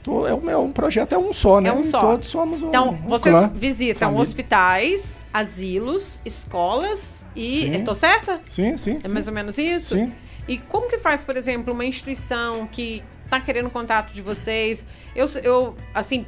Tô- 0.03 0.27
é, 0.27 0.33
um, 0.35 0.49
é 0.49 0.57
um 0.57 0.71
projeto, 0.71 1.13
é 1.13 1.17
um 1.17 1.33
só, 1.33 1.59
né? 1.61 1.69
É 1.69 1.73
um 1.73 1.81
E 1.81 1.85
só. 1.85 1.99
Todos 2.01 2.27
somos 2.29 2.61
um, 2.61 2.67
Então, 2.67 2.89
um 2.89 3.07
vocês 3.07 3.33
clã, 3.35 3.51
visitam 3.55 4.09
família. 4.09 4.21
hospitais, 4.21 5.19
asilos, 5.33 6.21
escolas 6.25 7.25
e. 7.35 7.71
Sim. 7.73 7.83
Tô 7.83 7.93
certa? 7.95 8.39
Sim, 8.47 8.77
sim. 8.77 8.99
É 9.03 9.07
sim. 9.07 9.13
mais 9.13 9.27
ou 9.27 9.33
menos 9.33 9.57
isso? 9.57 9.95
Sim. 9.95 10.11
E 10.47 10.57
como 10.57 10.89
que 10.89 10.97
faz, 10.97 11.23
por 11.23 11.35
exemplo, 11.35 11.73
uma 11.73 11.85
instituição 11.85 12.67
que 12.67 13.03
tá 13.29 13.39
querendo 13.39 13.69
contato 13.69 14.13
de 14.13 14.21
vocês? 14.21 14.85
Eu, 15.15 15.27
eu 15.43 15.75
assim, 15.93 16.25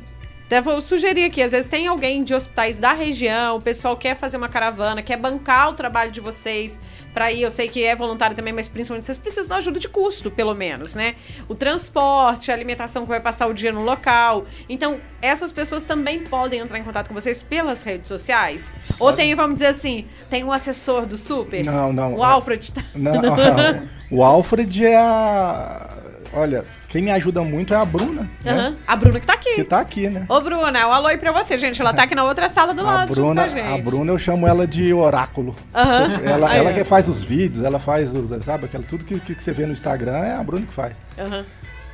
até 0.48 0.62
vou 0.62 0.80
sugerir 0.80 1.26
aqui, 1.26 1.44
às 1.44 1.52
vezes 1.52 1.70
tem 1.70 1.88
alguém 1.88 2.24
de 2.24 2.34
hospitais 2.34 2.80
da 2.80 2.94
região, 2.94 3.58
o 3.58 3.62
pessoal 3.62 3.98
quer 3.98 4.16
fazer 4.16 4.38
uma 4.38 4.48
caravana, 4.48 5.02
quer 5.02 5.18
bancar 5.18 5.70
o 5.70 5.74
trabalho 5.74 6.10
de 6.10 6.22
vocês 6.22 6.80
para 7.14 7.30
ir, 7.34 7.42
eu 7.42 7.50
sei 7.50 7.68
que 7.68 7.84
é 7.84 7.94
voluntário 7.94 8.34
também, 8.34 8.54
mas 8.54 8.70
principalmente 8.70 9.06
vocês 9.06 9.18
precisam 9.18 9.58
de 9.58 9.62
ajuda 9.62 9.78
de 9.78 9.90
custo, 9.90 10.32
pelo 10.32 10.56
menos, 10.56 10.96
né? 10.96 11.16
O 11.50 11.56
transporte, 11.56 12.50
a 12.50 12.54
alimentação 12.54 13.04
que 13.04 13.10
vai 13.10 13.20
passar 13.20 13.48
o 13.48 13.54
dia 13.54 13.74
no 13.74 13.84
local. 13.84 14.46
Então, 14.70 15.02
essas 15.22 15.52
pessoas 15.52 15.84
também 15.84 16.24
podem 16.24 16.62
entrar 16.62 16.80
em 16.80 16.84
contato 16.84 17.10
com 17.10 17.14
vocês 17.14 17.44
pelas 17.44 17.84
redes 17.84 18.08
sociais? 18.08 18.74
Ou 19.02 19.12
tem, 19.12 19.36
vamos 19.36 19.56
dizer 19.56 19.68
assim, 19.68 20.08
tem 20.30 20.46
um 20.46 20.52
assessor 20.54 21.06
do 21.06 21.18
Super? 21.18 21.66
Não, 21.66 21.92
não. 21.92 22.16
O 22.16 22.24
Alfred 22.24 22.72
tá... 22.72 22.82
Não, 22.96 23.20
o 24.10 24.24
Alfred 24.24 24.86
é 24.86 24.96
a. 24.96 26.07
Olha, 26.38 26.66
quem 26.88 27.02
me 27.02 27.10
ajuda 27.10 27.42
muito 27.42 27.74
é 27.74 27.78
a 27.78 27.84
Bruna, 27.84 28.30
né? 28.44 28.52
Aham. 28.52 28.76
A 28.88 28.96
Bruna 28.96 29.20
que 29.20 29.26
tá 29.26 29.34
aqui. 29.34 29.56
Que 29.56 29.64
tá 29.64 29.80
aqui, 29.80 30.08
né? 30.08 30.26
Ô, 30.30 30.40
Bruna, 30.40 30.88
um 30.88 30.92
alô 30.92 31.08
aí 31.08 31.18
pra 31.18 31.32
você, 31.32 31.58
gente. 31.58 31.82
Ela 31.82 31.94
tá 31.94 32.04
aqui 32.04 32.14
na 32.14 32.24
outra 32.24 32.48
sala 32.48 32.74
do 32.76 32.82
A 32.82 32.84
lado 32.84 33.14
Bruna, 33.14 33.44
a 33.44 33.50
gente. 33.50 33.66
a 33.66 33.78
Bruna 33.80 34.12
eu 34.12 34.20
chamo 34.20 34.48
ela 34.48 34.68
de 34.68 34.94
oráculo. 34.94 35.56
Aham. 35.74 36.22
Ela, 36.24 36.56
ela 36.56 36.74
que 36.74 36.84
faz 36.84 37.08
os 37.08 37.24
vídeos, 37.24 37.64
ela 37.64 37.80
faz, 37.80 38.12
sabe, 38.44 38.66
aquela, 38.66 38.84
tudo 38.84 39.04
que, 39.04 39.20
que 39.20 39.42
você 39.42 39.52
vê 39.52 39.66
no 39.66 39.72
Instagram 39.72 40.18
é 40.18 40.36
a 40.36 40.44
Bruna 40.44 40.66
que 40.66 40.74
faz. 40.74 40.96
Aham. 41.18 41.44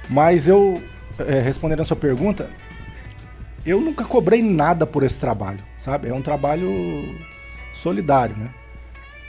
Mas 0.09 0.49
eu, 0.49 0.83
é, 1.19 1.39
respondendo 1.39 1.79
a 1.79 1.85
sua 1.85 1.95
pergunta, 1.95 2.49
eu 3.65 3.79
nunca 3.79 4.03
cobrei 4.03 4.41
nada 4.41 4.85
por 4.85 5.03
esse 5.03 5.17
trabalho, 5.19 5.59
sabe? 5.77 6.09
É 6.09 6.13
um 6.13 6.21
trabalho 6.21 7.17
solidário, 7.71 8.35
né? 8.35 8.49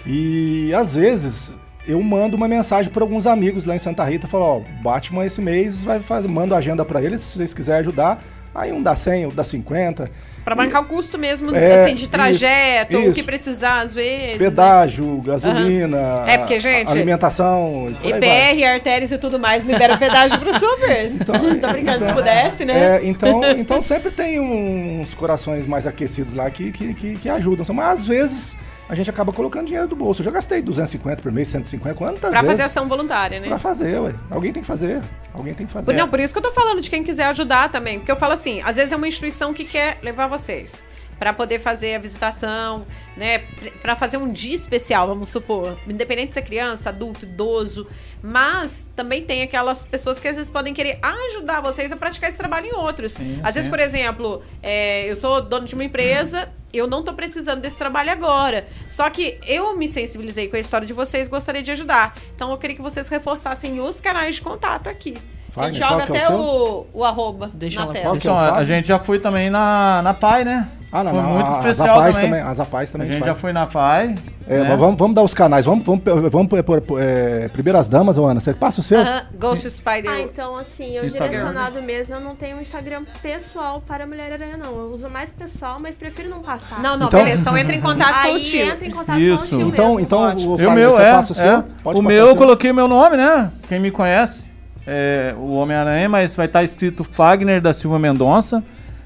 E 0.04 0.74
às 0.74 0.96
vezes 0.96 1.56
eu 1.86 2.02
mando 2.02 2.36
uma 2.36 2.48
mensagem 2.48 2.90
para 2.90 3.02
alguns 3.02 3.26
amigos 3.26 3.64
lá 3.64 3.74
em 3.74 3.78
Santa 3.78 4.04
Rita, 4.04 4.26
falo, 4.26 4.44
ó, 4.44 4.60
Batman 4.82 5.24
esse 5.26 5.40
mês 5.40 5.82
vai 5.82 6.00
fazer, 6.00 6.28
mando 6.28 6.54
agenda 6.54 6.84
para 6.84 7.02
eles, 7.02 7.20
se 7.20 7.36
vocês 7.38 7.52
quiserem 7.52 7.80
ajudar, 7.80 8.22
aí 8.54 8.72
um 8.72 8.82
dá 8.82 8.94
100, 8.96 9.26
um 9.26 9.30
dá 9.30 9.44
50, 9.44 10.10
Pra 10.44 10.54
bancar 10.54 10.82
o 10.82 10.84
custo 10.84 11.18
mesmo, 11.18 11.56
É, 11.56 11.84
assim, 11.84 11.94
de 11.94 12.06
trajeto, 12.06 12.92
isso, 12.98 13.10
o 13.10 13.14
que 13.14 13.22
precisar, 13.22 13.80
às 13.80 13.94
vezes. 13.94 14.32
né? 14.32 14.50
pedágio, 14.50 15.16
gasolina, 15.22 16.22
É, 16.26 16.36
porque, 16.36 16.60
gente, 16.60 16.90
alimentação, 16.90 17.88
e. 18.02 18.10
EPR, 18.10 18.62
artérias 18.74 19.10
e 19.10 19.16
tudo 19.16 19.38
mais, 19.38 19.64
libera 19.66 19.96
pedágio 19.96 20.38
pro 20.38 20.52
supers. 20.52 21.12
Então, 21.12 21.34
Tô 21.60 21.68
brincando, 21.68 21.98
se 22.04 22.04
então- 22.04 22.14
pudesse, 22.14 22.64
né? 22.66 22.96
É, 22.96 23.06
então, 23.06 23.40
então 23.56 23.80
sempre 23.80 24.10
tem 24.10 24.38
uns 24.38 25.14
corações 25.14 25.64
mais 25.64 25.86
aquecidos 25.86 26.34
lá 26.34 26.50
que, 26.50 26.70
que, 26.72 26.92
que, 26.92 27.16
que 27.16 27.28
ajudam. 27.30 27.64
Mas 27.74 28.00
às 28.00 28.06
vezes 28.06 28.56
a 28.88 28.94
gente 28.94 29.08
acaba 29.08 29.32
colocando 29.32 29.66
dinheiro 29.66 29.88
do 29.88 29.96
bolso. 29.96 30.20
Eu 30.20 30.24
já 30.24 30.30
gastei 30.30 30.60
250 30.60 31.22
por 31.22 31.32
mês, 31.32 31.48
150, 31.48 31.94
quantas 31.94 32.20
Pra 32.20 32.30
vezes? 32.30 32.46
fazer 32.48 32.62
ação 32.62 32.88
voluntária, 32.88 33.40
né? 33.40 33.48
Pra 33.48 33.58
fazer, 33.58 33.98
ué. 34.00 34.14
Alguém 34.30 34.52
tem 34.52 34.62
que 34.62 34.66
fazer. 34.66 35.02
Alguém 35.32 35.54
tem 35.54 35.66
que 35.66 35.72
fazer. 35.72 35.92
Não, 35.94 36.08
por 36.08 36.20
isso 36.20 36.32
que 36.32 36.38
eu 36.38 36.42
tô 36.42 36.52
falando 36.52 36.80
de 36.80 36.90
quem 36.90 37.02
quiser 37.02 37.26
ajudar 37.26 37.70
também. 37.70 37.98
Porque 37.98 38.12
eu 38.12 38.16
falo 38.16 38.32
assim, 38.34 38.60
às 38.62 38.76
vezes 38.76 38.92
é 38.92 38.96
uma 38.96 39.08
instituição 39.08 39.54
que 39.54 39.64
quer 39.64 39.98
levar 40.02 40.26
vocês 40.26 40.84
para 41.18 41.32
poder 41.32 41.58
fazer 41.58 41.94
a 41.94 41.98
visitação, 41.98 42.84
né? 43.16 43.38
Para 43.82 43.94
fazer 43.96 44.16
um 44.16 44.32
dia 44.32 44.54
especial, 44.54 45.06
vamos 45.06 45.28
supor. 45.28 45.78
Independente 45.86 46.28
de 46.28 46.34
ser 46.34 46.42
criança, 46.42 46.88
adulto, 46.90 47.24
idoso. 47.24 47.86
Mas 48.22 48.86
também 48.96 49.22
tem 49.22 49.42
aquelas 49.42 49.84
pessoas 49.84 50.18
que 50.18 50.26
às 50.26 50.36
vezes 50.36 50.50
podem 50.50 50.72
querer 50.72 50.98
ajudar 51.02 51.60
vocês 51.60 51.92
a 51.92 51.96
praticar 51.96 52.28
esse 52.30 52.38
trabalho 52.38 52.66
em 52.66 52.74
outros. 52.74 53.12
Sim, 53.12 53.38
às 53.42 53.54
vezes, 53.54 53.64
sim. 53.64 53.70
por 53.70 53.78
exemplo, 53.78 54.42
é, 54.62 55.10
eu 55.10 55.14
sou 55.16 55.42
dono 55.42 55.66
de 55.66 55.74
uma 55.74 55.84
empresa, 55.84 56.48
eu 56.72 56.86
não 56.86 57.02
tô 57.02 57.12
precisando 57.12 57.60
desse 57.60 57.76
trabalho 57.76 58.10
agora. 58.10 58.66
Só 58.88 59.08
que 59.10 59.38
eu 59.46 59.76
me 59.76 59.88
sensibilizei 59.88 60.48
com 60.48 60.56
a 60.56 60.60
história 60.60 60.86
de 60.86 60.92
vocês, 60.92 61.28
gostaria 61.28 61.62
de 61.62 61.70
ajudar. 61.70 62.16
Então 62.34 62.50
eu 62.50 62.56
queria 62.56 62.74
que 62.76 62.82
vocês 62.82 63.08
reforçassem 63.08 63.80
os 63.80 64.00
canais 64.00 64.36
de 64.36 64.42
contato 64.42 64.88
aqui. 64.88 65.18
A 65.56 65.66
gente 65.66 65.78
joga 65.78 66.06
que 66.06 66.16
é 66.16 66.24
até 66.24 66.34
o 66.34 66.40
o, 66.40 66.86
o 66.92 67.04
arroba 67.04 67.50
Deixa 67.54 67.78
na 67.78 67.84
ela- 67.84 67.92
tela. 67.92 68.18
Que 68.18 68.26
é 68.26 68.30
o 68.30 68.34
Então, 68.34 68.54
a, 68.56 68.64
gente 68.64 68.88
já 68.88 68.98
foi 68.98 69.20
também 69.20 69.50
na, 69.50 70.02
na 70.02 70.12
PAI, 70.12 70.44
né? 70.44 70.68
Ah, 70.96 71.02
não, 71.02 71.10
Foi 71.12 71.22
não, 71.22 71.30
muito 71.30 71.50
a- 71.50 71.56
especial 71.58 71.88
as 71.88 71.96
apais 71.98 72.16
também. 72.16 72.40
As 72.40 72.60
apais 72.60 72.88
A 72.88 72.92
também. 72.92 73.06
gente 73.08 73.18
faz. 73.18 73.26
já 73.32 73.34
foi 73.34 73.52
na 73.52 73.66
PAI. 73.66 74.14
É, 74.46 74.58
né? 74.60 74.68
mas 74.68 74.78
vamos, 74.78 74.96
vamos 74.96 75.14
dar 75.16 75.22
os 75.22 75.34
canais. 75.34 75.64
Vamos, 75.66 75.84
vamos, 75.84 76.02
vamos 76.30 76.46
por, 76.46 76.62
por- 76.62 76.80
por- 76.80 77.02
é, 77.02 77.48
primeiro 77.48 77.76
as 77.76 77.88
damas, 77.88 78.16
Ana. 78.16 78.38
Você 78.38 78.54
passa 78.54 78.78
o 78.80 78.82
seu? 78.84 79.00
Aham, 79.00 79.22
Ghost 79.36 79.68
Spider. 79.68 80.08
Ah, 80.08 80.20
então 80.20 80.56
assim, 80.56 80.92
eu 80.96 81.04
Instagram. 81.04 81.30
direcionado 81.40 81.82
mesmo, 81.82 82.14
eu 82.14 82.20
não 82.20 82.36
tenho 82.36 82.58
um 82.58 82.60
Instagram 82.60 83.02
pessoal 83.20 83.82
para 83.84 84.06
Mulher-Aranha, 84.06 84.56
não. 84.56 84.70
Eu 84.76 84.92
uso 84.92 85.10
mais 85.10 85.32
pessoal, 85.32 85.78
mas 85.80 85.96
prefiro 85.96 86.30
não 86.30 86.40
passar. 86.42 86.80
Não, 86.80 86.96
não, 86.96 87.08
Então- 87.08 87.18
beleza. 87.18 87.40
Então 87.42 87.58
entra 87.58 87.74
em 87.74 87.80
contato 87.80 88.22
com 88.22 88.32
o 88.34 88.40
tio. 88.40 88.60
entra 88.64 88.86
em 88.86 88.90
contato 88.92 89.18
Isso. 89.18 89.48
com 89.48 89.56
o 89.56 89.58
tio 89.58 89.68
Então, 89.70 89.84
mesmo. 89.88 90.00
então 90.00 90.20
Ótimo. 90.20 90.50
o 90.50 90.52
E 90.52 90.54
o 90.54 90.58
Fagner, 90.58 90.74
meu 90.76 90.90
você 90.92 91.02
é. 91.02 91.12
passa 91.12 91.32
o 91.32 91.34
seu? 91.34 91.44
é. 91.56 91.64
Pode 91.82 91.98
o 91.98 92.02
meu 92.04 92.16
eu 92.16 92.26
seu. 92.28 92.36
coloquei 92.36 92.70
o 92.70 92.74
meu 92.74 92.86
nome, 92.86 93.16
né? 93.16 93.50
Quem 93.68 93.80
me 93.80 93.90
conhece 93.90 94.52
é 94.86 95.34
o 95.36 95.54
Homem-Aranha, 95.54 96.08
mas 96.08 96.36
vai 96.36 96.46
estar 96.46 96.62
escrito 96.62 97.02
Fagner 97.02 97.60
da 97.60 97.72
Silva 97.72 97.98
Mendonça. 97.98 98.62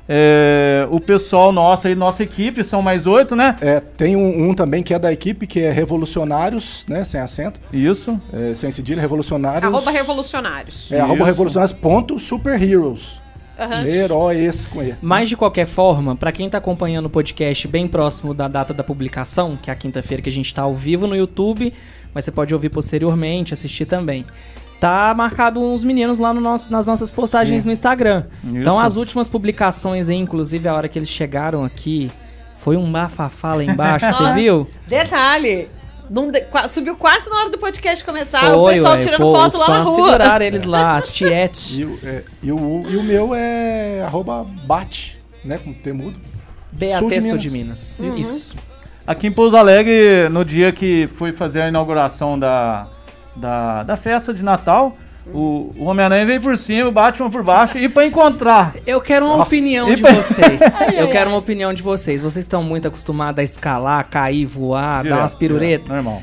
É, 0.09 0.87
o 0.91 0.99
pessoal 0.99 1.53
nosso 1.53 1.87
aí, 1.87 1.95
nossa 1.95 2.23
equipe, 2.23 2.65
são 2.65 2.81
mais 2.81 3.07
oito, 3.07 3.37
né? 3.37 3.57
É, 3.61 3.79
tem 3.79 4.17
um, 4.17 4.49
um 4.49 4.55
também 4.55 4.83
que 4.83 4.95
é 4.95 4.99
da 4.99 5.13
equipe, 5.13 5.47
que 5.47 5.61
é 5.61 5.71
Revolucionários, 5.71 6.87
né? 6.89 7.05
Sem 7.05 7.21
acento, 7.21 7.61
Isso. 7.73 8.19
é, 8.33 8.55
sem 8.55 8.71
cedilha, 8.71 9.01
Revolucionários. 9.01 9.65
Arroba 9.65 9.91
revolucionários. 9.91 10.91
É, 10.91 10.99
arroba 10.99 11.17
Isso. 11.17 11.25
revolucionários 11.25 11.79
ponto 11.79 12.19
superheroes. 12.19 13.21
Aham. 13.59 13.85
Heróis 13.85 14.69
com 14.69 14.83
E. 14.83 14.95
Mas 15.03 15.29
de 15.29 15.37
qualquer 15.37 15.67
forma, 15.67 16.15
pra 16.15 16.31
quem 16.31 16.49
tá 16.49 16.59
acompanhando 16.59 17.07
o 17.07 17.11
podcast 17.11 17.67
bem 17.67 17.89
próximo 17.89 18.33
da 18.33 18.47
data 18.47 18.73
da 18.73 18.85
publicação, 18.85 19.59
que 19.61 19.69
é 19.69 19.73
a 19.73 19.77
quinta-feira 19.77 20.23
que 20.23 20.29
a 20.29 20.33
gente 20.33 20.55
tá 20.55 20.63
ao 20.63 20.75
vivo 20.75 21.09
no 21.09 21.17
YouTube, 21.17 21.75
mas 22.15 22.25
você 22.25 22.31
pode 22.31 22.55
ouvir 22.55 22.69
posteriormente, 22.69 23.53
assistir 23.53 23.85
também. 23.85 24.25
Tá 24.81 25.13
marcado 25.17 25.61
uns 25.61 25.83
meninos 25.83 26.19
lá 26.21 26.33
no 26.33 26.41
nosso, 26.41 26.71
nas 26.71 26.87
nossas 26.87 27.11
postagens 27.11 27.63
Sim. 27.63 27.67
no 27.67 27.73
Instagram. 27.73 28.25
Isso. 28.45 28.57
Então 28.59 28.79
as 28.79 28.95
últimas 28.97 29.29
publicações 29.29 30.09
aí, 30.09 30.17
inclusive 30.17 30.69
a 30.69 30.75
hora 30.75 30.89
que 30.89 30.99
eles 30.99 31.09
chegaram 31.09 31.65
aqui, 31.65 32.11
foi 32.57 32.77
um 32.77 32.91
bafafá 32.91 33.55
lá 33.55 33.65
embaixo, 33.65 34.07
você 34.13 34.33
viu? 34.35 34.69
Detalhe. 34.87 35.69
de- 36.09 36.69
subiu 36.69 36.95
quase 36.97 37.29
na 37.29 37.37
hora 37.41 37.51
do 37.51 37.59
podcast 37.59 38.05
começar, 38.05 38.55
o 38.57 38.61
Foi, 38.65 38.75
pessoal 38.75 38.95
ué, 38.95 39.01
tirando 39.01 39.21
pô, 39.21 39.35
foto 39.35 39.55
os 39.55 39.59
lá 39.61 39.69
na 39.69 39.83
rua. 39.83 39.95
seguraram 40.07 40.47
eles 40.47 40.65
lá, 40.65 40.97
as 40.99 41.09
tietes. 41.09 41.77
E 41.79 41.85
o, 41.85 41.99
é, 42.05 42.23
e, 42.43 42.53
o, 42.53 42.85
e 42.89 42.97
o 42.97 43.03
meu 43.03 43.35
é 43.35 44.03
arroba 44.03 44.45
bate, 44.65 45.19
né? 45.45 45.59
Com 45.63 45.73
temudo. 45.73 46.17
BAT 46.71 46.99
Sul 47.01 47.09
de 47.11 47.21
Sul 47.23 47.39
de 47.39 47.51
Minas. 47.51 47.97
Minas. 47.99 48.19
Isso. 48.19 48.57
Aqui 49.05 49.27
em 49.27 49.33
Pouso 49.33 49.57
Alegre, 49.57 50.29
no 50.31 50.45
dia 50.45 50.71
que 50.71 51.07
foi 51.09 51.33
fazer 51.33 51.63
a 51.63 51.69
inauguração 51.69 52.39
da, 52.39 52.87
da, 53.39 53.83
da 53.83 53.97
festa 53.97 54.35
de 54.35 54.43
Natal, 54.43 54.97
o, 55.27 55.75
o 55.77 55.85
Homem-Aranha 55.85 56.25
veio 56.27 56.41
por 56.41 56.57
cima, 56.57 56.89
o 56.89 56.93
Batman 56.93 57.29
por 57.31 57.43
baixo, 57.43 57.77
e 57.79 57.89
pra 57.89 58.07
encontrar. 58.07 58.75
Eu 58.87 59.01
quero 59.01 59.27
uma 59.27 59.37
Nossa. 59.39 59.49
opinião 59.49 59.89
E 59.91 59.95
de 59.95 60.03
pra- 60.03 60.13
vocês. 60.13 60.61
Eu 60.97 61.09
quero 61.11 61.31
uma 61.31 61.39
opinião 61.39 61.73
de 61.75 61.83
vocês. 61.83 62.23
Vocês 62.23 62.45
estão 62.45 62.63
muito 62.63 62.89
acostumados 62.89 63.39
a 63.39 63.43
escalar, 63.43 64.07
cair, 64.09 64.47
voar, 64.47 65.05
dar 65.05 65.19
umas 65.19 65.31
Direto, 65.33 65.39
piruretas. 65.39 65.85
direto, 65.87 65.93
Normal. 66.05 66.23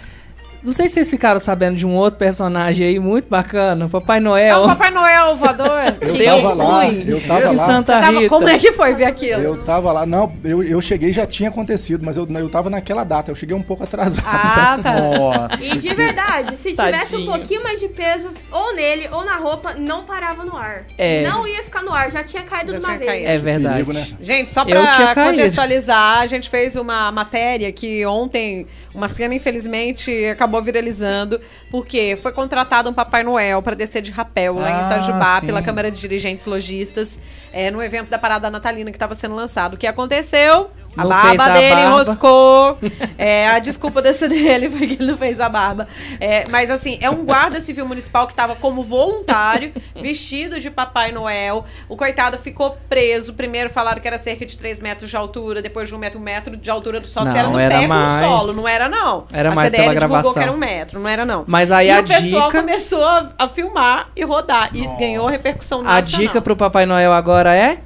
Não 0.65 0.73
sei 0.73 0.87
se 0.87 0.95
vocês 0.95 1.09
ficaram 1.09 1.39
sabendo 1.39 1.75
de 1.77 1.85
um 1.85 1.93
outro 1.95 2.17
personagem 2.17 2.87
aí 2.87 2.99
muito 2.99 3.29
bacana, 3.29 3.87
Papai 3.87 4.17
É 4.17 4.19
Noel. 4.21 4.63
o 4.63 4.67
Papai 4.67 4.89
Noel 4.91 5.35
voador. 5.35 5.69
Eu 6.01 6.13
que 6.13 6.23
tava 6.25 6.53
lá, 6.53 6.85
eu 6.87 7.27
tava 7.27 7.51
lá. 7.51 7.65
Santa 7.65 7.93
Você 7.93 7.99
tava- 8.05 8.17
Rita. 8.19 8.29
como 8.29 8.47
é 8.49 8.57
que 8.57 8.71
foi 8.71 8.93
ver 8.95 9.05
aquilo? 9.05 9.41
Eu 9.41 9.63
tava 9.63 9.91
lá, 9.91 10.05
não, 10.05 10.33
eu, 10.43 10.63
eu 10.63 10.81
cheguei 10.81 11.13
já 11.13 11.25
tinha 11.25 11.49
acontecido, 11.49 12.03
mas 12.03 12.17
eu, 12.17 12.27
eu 12.29 12.49
tava 12.49 12.69
naquela 12.69 13.03
data, 13.03 13.29
eu 13.31 13.35
cheguei 13.35 13.55
um 13.55 13.61
pouco 13.61 13.83
atrasado. 13.83 14.25
Ah, 14.27 14.79
tá. 14.81 14.93
Nossa. 14.95 15.63
E 15.63 15.77
de 15.77 15.93
verdade, 15.93 16.57
se 16.57 16.71
tivesse 16.71 17.11
Tadinho. 17.11 17.21
um 17.21 17.25
pouquinho 17.33 17.63
mais 17.63 17.79
de 17.79 17.87
peso, 17.87 18.33
ou 18.51 18.75
nele, 18.75 19.07
ou 19.11 19.23
na 19.23 19.35
roupa, 19.35 19.75
não 19.75 20.03
parava 20.03 20.43
no 20.45 20.55
ar. 20.57 20.85
É. 20.97 21.21
Não 21.23 21.47
ia 21.47 21.63
ficar 21.63 21.83
no 21.83 21.93
ar, 21.93 22.09
já 22.11 22.23
tinha 22.23 22.43
caído 22.43 22.71
Já 22.71 22.79
de 22.79 22.83
uma 22.85 22.97
vez. 22.97 23.27
É 23.27 23.37
verdade. 23.37 23.73
Perigo, 23.83 23.93
né? 23.93 24.07
Gente, 24.19 24.49
só 24.49 24.65
pra 24.65 25.13
caído. 25.13 25.31
contextualizar, 25.31 26.19
a 26.21 26.25
gente 26.27 26.49
fez 26.49 26.75
uma 26.75 27.11
matéria 27.11 27.71
que 27.71 28.05
ontem, 28.05 28.65
uma 28.93 29.07
cena 29.07 29.33
infelizmente 29.35 30.25
acabou 30.25 30.54
viralizando, 30.61 31.39
porque 31.69 32.17
foi 32.21 32.31
contratado 32.31 32.89
um 32.89 32.93
Papai 32.93 33.23
Noel 33.23 33.61
para 33.61 33.75
descer 33.75 34.01
de 34.01 34.11
rapel 34.11 34.55
lá 34.55 34.69
em 34.69 34.73
Ah, 34.73 34.85
Itajubá 34.87 35.41
pela 35.41 35.61
Câmara 35.61 35.91
de 35.91 35.99
Dirigentes 35.99 36.45
Lojistas, 36.45 37.19
é, 37.55 37.71
no 37.71 37.81
evento 37.81 38.09
da 38.09 38.19
Parada 38.19 38.49
Natalina 38.49 38.91
que 38.91 38.97
estava 38.97 39.15
sendo 39.15 39.33
lançado. 39.33 39.75
O 39.75 39.77
que 39.77 39.87
aconteceu? 39.87 40.69
A 40.97 41.01
Não 41.03 41.09
barba 41.09 41.43
a 41.45 41.49
dele 41.49 41.75
barba. 41.75 42.01
enroscou. 42.01 42.77
É, 43.17 43.47
a 43.47 43.59
desculpa 43.59 44.01
desse 44.01 44.27
dele 44.29 44.69
foi 44.69 44.87
que 44.87 44.93
ele 44.95 45.11
não 45.11 45.17
fez 45.17 45.39
a 45.39 45.47
barba. 45.47 45.87
É, 46.19 46.43
mas 46.49 46.69
assim, 46.69 46.97
é 47.01 47.09
um 47.09 47.23
guarda 47.25 47.59
civil 47.61 47.87
municipal 47.87 48.25
que 48.27 48.33
estava 48.33 48.55
como 48.55 48.83
voluntário, 48.83 49.71
vestido 49.95 50.59
de 50.59 50.69
Papai 50.69 51.11
Noel. 51.11 51.65
O 51.87 51.95
coitado 51.95 52.37
ficou 52.37 52.77
preso. 52.89 53.33
Primeiro 53.33 53.69
falaram 53.69 54.01
que 54.01 54.07
era 54.07 54.17
cerca 54.17 54.45
de 54.45 54.57
3 54.57 54.79
metros 54.81 55.09
de 55.09 55.15
altura, 55.17 55.61
depois 55.61 55.87
de 55.87 55.95
um 55.95 55.97
metro, 55.97 56.19
um 56.19 56.23
metro 56.23 56.57
de 56.57 56.69
altura 56.69 56.99
do 56.99 57.07
solo. 57.07 57.27
Não, 57.27 57.35
era 57.35 57.47
no 57.49 57.59
era 57.59 57.79
pé 57.79 57.87
mais. 57.87 58.25
o 58.25 58.29
solo. 58.29 58.53
Não 58.53 58.67
era, 58.67 58.89
não. 58.89 59.25
Era 59.31 59.51
a 59.51 59.55
mais 59.55 59.69
CDL 59.69 59.83
pela 59.89 59.93
divulgou 59.99 60.21
gravação. 60.21 60.33
que 60.33 60.39
era 60.39 60.51
um 60.51 60.57
metro, 60.57 60.99
não 60.99 61.09
era, 61.09 61.25
não. 61.25 61.43
Mas 61.47 61.71
aí 61.71 61.87
e 61.87 61.91
a 61.91 61.99
o 61.99 62.03
pessoal 62.03 62.47
dica, 62.49 62.61
começou 62.61 63.03
a, 63.03 63.29
a 63.37 63.47
filmar 63.47 64.09
e 64.15 64.23
rodar. 64.23 64.69
E 64.73 64.81
Nossa. 64.83 64.97
ganhou 64.97 65.27
repercussão 65.27 65.79
a 65.81 65.83
nacional. 65.83 66.27
dica 66.27 66.41
pro 66.41 66.55
Papai 66.55 66.85
Noel 66.85 67.13
agora 67.13 67.44
é 67.53 67.77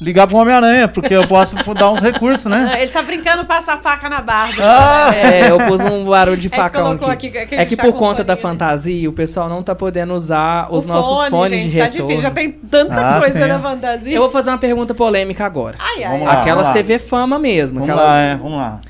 Ligar 0.00 0.28
pro 0.28 0.36
Homem-Aranha, 0.36 0.86
porque 0.86 1.12
eu 1.12 1.26
posso 1.26 1.56
dar 1.74 1.90
uns 1.90 2.00
recursos, 2.00 2.44
né? 2.46 2.78
Ele 2.80 2.88
tá 2.92 3.02
brincando 3.02 3.44
passar 3.44 3.78
faca 3.78 4.08
na 4.08 4.20
barba. 4.20 4.62
Ah! 4.62 5.10
É, 5.12 5.50
eu 5.50 5.58
pus 5.66 5.80
um 5.80 6.04
barulho 6.04 6.36
de 6.36 6.46
É 6.46 6.50
que 6.50 6.56
facão 6.56 6.84
colocou 6.84 7.10
aqui. 7.10 7.26
aqui, 7.26 7.46
que 7.46 7.54
a 7.56 7.60
É 7.62 7.66
que 7.66 7.74
tá 7.74 7.82
por 7.82 7.92
conta 7.94 8.22
da 8.22 8.36
fantasia, 8.36 9.10
o 9.10 9.12
pessoal 9.12 9.48
não 9.48 9.60
tá 9.60 9.74
podendo 9.74 10.14
usar 10.14 10.68
os 10.72 10.84
O 10.84 10.88
nossos 10.88 11.18
fone, 11.18 11.30
fones 11.30 11.62
gente, 11.62 11.70
de 11.72 11.78
tá 11.78 11.84
retorno. 11.86 12.06
difícil, 12.06 12.22
já 12.22 12.30
tem 12.30 12.52
tanta 12.52 12.94
Ah, 13.16 13.18
coisa 13.18 13.40
sim. 13.42 13.48
na 13.48 13.58
fantasia. 13.58 14.14
Eu 14.14 14.20
vou 14.22 14.30
fazer 14.30 14.50
uma 14.50 14.58
pergunta 14.58 14.94
polêmica 14.94 15.44
agora. 15.44 15.74
Ai, 15.80 16.04
ai, 16.04 16.20
lá. 16.22 16.32
Aquelas 16.42 16.66
lá. 16.68 16.72
TV 16.72 17.00
fama 17.00 17.36
mesmo. 17.36 17.80
Vamos 17.80 17.90
aquelas- 17.92 18.08
lá, 18.08 18.20
é, 18.20 18.36
vamos 18.36 18.56
lá. 18.56 18.80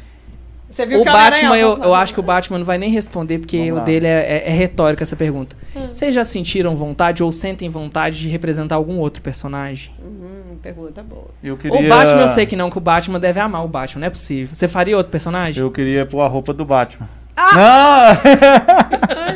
Você 0.79 0.87
viu 0.87 1.01
O 1.01 1.03
que 1.03 1.09
Homem-Aranha- 1.09 1.49
Batman, 1.49 1.59
eu, 1.59 1.83
eu 1.83 1.95
acho 1.95 2.15
que 2.15 2.21
o 2.21 2.23
Batman 2.23 2.59
não 2.59 2.65
vai 2.65 2.79
nem 2.79 2.89
responder, 2.89 3.41
porque 3.41 3.57
Vamos 3.59 3.73
o 3.73 3.77
lá. 3.79 3.83
dele 3.83 4.07
é, 4.07 4.45
é, 4.45 4.49
é 4.49 4.53
retórica 4.53 5.03
essa 5.03 5.17
pergunta. 5.17 5.57
Hum. 5.75 5.89
Vocês 5.93 6.15
já 6.15 6.25
sentiram 6.25 6.77
vontade 6.77 7.21
ou 7.21 7.33
sentem 7.33 7.69
vontade 7.69 8.17
de 8.21 8.29
representar 8.29 8.77
algum 8.77 8.99
outro 8.99 9.21
personagem? 9.21 9.93
Hum, 10.01 10.57
pergunta 10.63 11.03
boa. 11.03 11.31
Eu 11.43 11.57
queria... 11.57 11.81
O 11.81 11.89
Batman 11.89 12.21
eu 12.23 12.29
sei 12.29 12.47
que 12.47 12.55
não, 12.55 12.71
que 12.71 12.79
o 12.79 12.81
Batman 12.81 13.19
deve 13.19 13.41
amar 13.41 13.65
o 13.65 13.69
Batman, 13.69 14.03
não 14.03 14.07
é 14.07 14.11
possível. 14.11 14.55
Você 14.55 14.69
faria 14.69 14.97
outro 14.97 15.11
personagem? 15.11 15.61
Eu 15.61 15.71
queria 15.73 16.07
pôr 16.07 16.21
a 16.21 16.29
roupa 16.29 16.53
do 16.53 16.65
Batman. 16.65 17.09
Ah! 17.37 18.17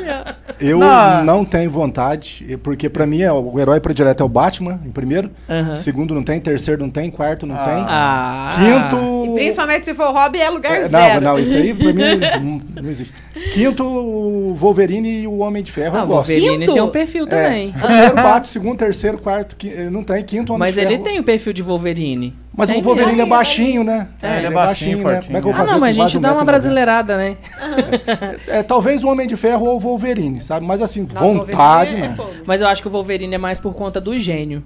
Não! 0.07 0.42
Eu 0.63 0.79
Não. 0.79 1.25
não 1.25 1.45
tenho 1.45 1.71
vontade, 1.71 2.59
porque 2.63 2.89
pra 2.89 3.07
mim 3.07 3.21
é, 3.23 3.33
o 3.33 3.59
herói 3.59 3.81
predileto 3.81 4.23
é 4.23 4.27
o 4.27 4.29
Batman, 4.29 4.81
em 4.87 4.91
primeiro. 4.91 5.31
Segundo 5.77 6.15
não 6.15 6.23
tem, 6.23 6.39
terceiro 6.41 6.81
não 6.83 6.91
tem, 6.91 7.11
quarto 7.11 7.47
não 7.47 7.57
Ah. 7.57 7.65
tem. 7.65 7.85
Ah. 7.89 8.51
Quinto. 8.89 9.25
E 9.33 9.35
principalmente 9.35 9.85
se 9.85 9.95
for 9.95 10.13
hobby, 10.13 10.41
é 10.41 10.49
lugar 10.51 10.73
É, 10.73 10.85
zero. 10.89 11.21
não, 11.21 11.33
não, 11.33 11.39
isso 11.39 11.55
aí 11.55 11.75
pra 11.75 11.93
mim 11.93 12.03
não, 12.77 12.83
não 12.83 12.89
existe. 12.91 13.13
Quinto, 13.53 13.85
o 13.85 14.55
Wolverine 14.55 15.23
e 15.23 15.27
o 15.27 15.39
Homem 15.39 15.63
de 15.63 15.73
Ferro, 15.73 15.97
Ah, 15.97 16.01
eu 16.01 16.07
gosto. 16.07 16.29
Wolverine 16.29 16.59
Quinto? 16.61 16.73
tem 16.75 16.83
um 16.83 16.89
perfil 16.91 17.27
também. 17.27 17.75
É, 17.77 17.81
primeiro 17.81 18.15
bate, 18.15 18.49
segundo, 18.49 18.79
terceiro, 18.79 19.19
quarto, 19.19 19.57
qui- 19.57 19.73
eh, 19.75 19.91
não 19.91 20.03
tem, 20.05 20.23
quinto, 20.25 20.53
Homem 20.53 20.61
Mas 20.69 20.75
de 20.75 20.81
ele 20.81 20.91
Ferro. 20.91 21.03
tem 21.05 21.19
o 21.19 21.25
perfil 21.25 21.53
de 21.53 21.63
Wolverine. 21.63 22.35
Mas 22.55 22.69
Tem 22.69 22.81
o 22.81 22.83
Wolverine 22.83 23.21
é 23.21 23.27
baixinho, 23.27 23.83
né? 23.83 24.09
É, 24.23 24.39
ele 24.39 24.47
é 24.49 24.51
baixinho, 24.51 24.99
né? 24.99 25.03
fortinho. 25.03 25.23
Como 25.25 25.39
é 25.39 25.41
que 25.41 25.49
eu 25.49 25.53
vou 25.53 25.53
Ah, 25.53 25.57
fazer 25.57 25.73
não, 25.73 25.81
mas 25.81 25.99
a 25.99 26.03
gente 26.03 26.19
um 26.19 26.21
dá 26.21 26.33
uma 26.35 26.45
brasileirada, 26.45 27.17
né? 27.17 27.37
noventa? 27.61 28.41
É, 28.47 28.63
talvez 28.63 29.03
o 29.03 29.09
Homem 29.09 29.27
de 29.27 29.37
Ferro 29.37 29.67
ou 29.67 29.77
o 29.77 29.81
Wolverine, 29.81 30.41
sabe? 30.41 30.67
Mas 30.67 30.83
assim, 30.83 31.07
Nossa, 31.13 31.27
vontade, 31.27 31.95
Wolverine 31.97 32.03
é 32.03 32.09
né? 32.09 32.43
Mas 32.47 32.61
eu 32.61 32.69
acho 32.69 32.83
que 32.83 32.89
o 32.89 32.91
Wolverine 32.91 33.35
é 33.35 33.39
mais 33.39 33.59
por 33.59 33.75
conta 33.75 34.01
do 34.01 34.19
gênio. 34.19 34.63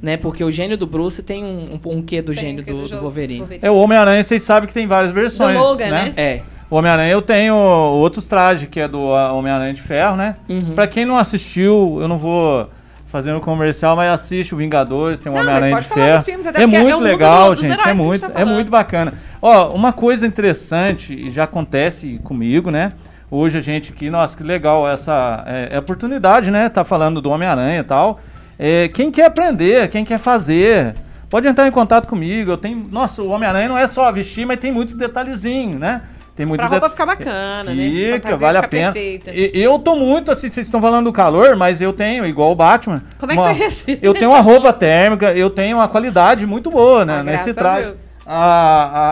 Né? 0.00 0.16
Porque 0.16 0.42
o 0.42 0.50
gênio 0.50 0.78
do 0.78 0.86
Bruce 0.86 1.22
tem 1.22 1.44
um, 1.44 1.80
um, 1.84 1.98
um 1.98 2.02
quê 2.02 2.22
do 2.22 2.32
Tem 2.32 2.42
gênio 2.44 2.62
aqui 2.62 2.72
do, 2.72 2.82
do 2.82 2.86
jogo, 2.86 3.02
Wolverine. 3.02 3.58
É 3.60 3.70
o 3.70 3.76
Homem-Aranha, 3.76 4.22
vocês 4.22 4.42
sabem 4.42 4.66
que 4.66 4.72
tem 4.72 4.86
várias 4.86 5.12
versões, 5.12 5.58
Do 5.58 5.64
Logan, 5.64 5.90
né? 5.90 6.04
né? 6.04 6.12
É. 6.16 6.40
O 6.70 6.76
Homem-Aranha 6.76 7.10
eu 7.10 7.20
tenho 7.20 7.56
outros 7.56 8.26
trajes, 8.26 8.68
que 8.68 8.78
é 8.78 8.86
do 8.86 9.12
ah, 9.12 9.32
Homem-Aranha 9.32 9.72
de 9.74 9.82
Ferro, 9.82 10.16
né? 10.16 10.36
Uhum. 10.48 10.72
Pra 10.74 10.86
quem 10.86 11.04
não 11.04 11.16
assistiu, 11.16 11.98
eu 12.00 12.06
não 12.06 12.16
vou 12.16 12.68
fazer 13.08 13.32
um 13.32 13.40
comercial, 13.40 13.96
mas 13.96 14.10
assiste 14.12 14.54
o 14.54 14.58
Vingadores, 14.58 15.18
tem 15.18 15.32
o 15.32 15.34
Homem-Aranha 15.36 15.80
de 15.80 15.88
Ferro. 15.88 16.22
filmes, 16.22 16.46
É 16.46 16.62
é 16.62 16.66
muito 16.66 16.84
mundo 16.84 17.00
legal, 17.04 17.54
do- 17.54 17.62
gente, 17.62 17.88
é 17.88 17.94
muito, 17.94 18.30
tá 18.30 18.40
é 18.40 18.44
muito 18.44 18.70
bacana. 18.70 19.14
Ó, 19.40 19.70
uma 19.74 19.92
coisa 19.92 20.26
interessante, 20.26 21.14
e 21.14 21.30
já 21.30 21.44
acontece 21.44 22.20
comigo, 22.22 22.70
né? 22.70 22.92
Hoje 23.30 23.58
a 23.58 23.60
gente 23.60 23.92
aqui, 23.92 24.08
nossa, 24.10 24.36
que 24.36 24.42
legal 24.42 24.88
essa 24.88 25.42
é, 25.46 25.68
é 25.72 25.78
oportunidade, 25.78 26.50
né? 26.50 26.68
Tá 26.68 26.84
falando 26.84 27.20
do 27.20 27.30
Homem-Aranha 27.30 27.80
e 27.80 27.84
tal. 27.84 28.20
É, 28.58 28.88
quem 28.88 29.10
quer 29.10 29.26
aprender, 29.26 29.88
quem 29.88 30.04
quer 30.04 30.18
fazer, 30.18 30.94
pode 31.30 31.46
entrar 31.46 31.66
em 31.68 31.70
contato 31.70 32.06
comigo. 32.08 32.50
Eu 32.50 32.56
tenho, 32.56 32.88
nossa, 32.90 33.22
o 33.22 33.28
Homem-Aranha 33.30 33.68
não 33.68 33.78
é 33.78 33.86
só 33.86 34.10
vestir, 34.12 34.46
mas 34.46 34.58
tem 34.58 34.72
muitos 34.72 34.94
detalhezinhos, 34.94 35.78
né? 35.78 36.02
Tem 36.38 36.46
muito 36.46 36.60
Pra 36.60 36.68
roupa 36.68 36.88
ficar 36.88 37.04
bacana, 37.04 37.64
né? 37.74 38.12
Fica, 38.14 38.36
vale 38.36 38.58
a 38.58 38.62
fica 38.62 38.68
pena. 38.68 38.92
perfeita. 38.92 39.32
Eu 39.34 39.76
tô 39.80 39.96
muito 39.96 40.30
assim, 40.30 40.48
vocês 40.48 40.68
estão 40.68 40.80
falando 40.80 41.06
do 41.06 41.12
calor, 41.12 41.56
mas 41.56 41.82
eu 41.82 41.92
tenho, 41.92 42.24
igual 42.24 42.52
o 42.52 42.54
Batman. 42.54 43.02
Como 43.18 43.32
é 43.32 43.34
que 43.34 43.40
uma- 43.42 43.48
você 43.52 43.58
respira? 43.64 43.98
Eu 44.00 44.14
tenho 44.14 44.30
uma 44.30 44.40
roupa 44.40 44.72
térmica, 44.72 45.32
eu 45.32 45.50
tenho 45.50 45.78
uma 45.78 45.88
qualidade 45.88 46.46
muito 46.46 46.70
boa, 46.70 47.04
né? 47.04 47.16
Ah, 47.18 47.22
nesse 47.24 47.52
traje. 47.52 47.92
A, 48.24 48.36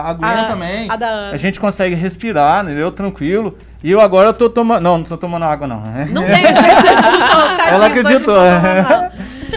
a, 0.05 0.09
a 0.09 0.13
Gwen 0.13 0.45
também. 0.47 0.89
a 0.89 0.95
da 0.95 1.07
Ana. 1.07 1.33
A 1.33 1.37
gente 1.37 1.59
consegue 1.59 1.95
respirar, 1.95 2.63
entendeu? 2.63 2.91
Tranquilo. 2.93 3.57
E 3.83 3.91
eu 3.91 3.99
agora 3.99 4.29
eu 4.29 4.33
tô 4.33 4.49
tomando. 4.49 4.81
Não, 4.81 4.97
não 4.99 5.03
tô 5.03 5.17
tomando 5.17 5.43
água, 5.43 5.67
não. 5.67 5.81
Não 6.11 6.23
tem, 6.23 6.43
vocês 6.43 7.01
não 7.01 7.11
estão, 7.25 7.67
Ela 7.67 7.85
acreditou. 7.87 8.37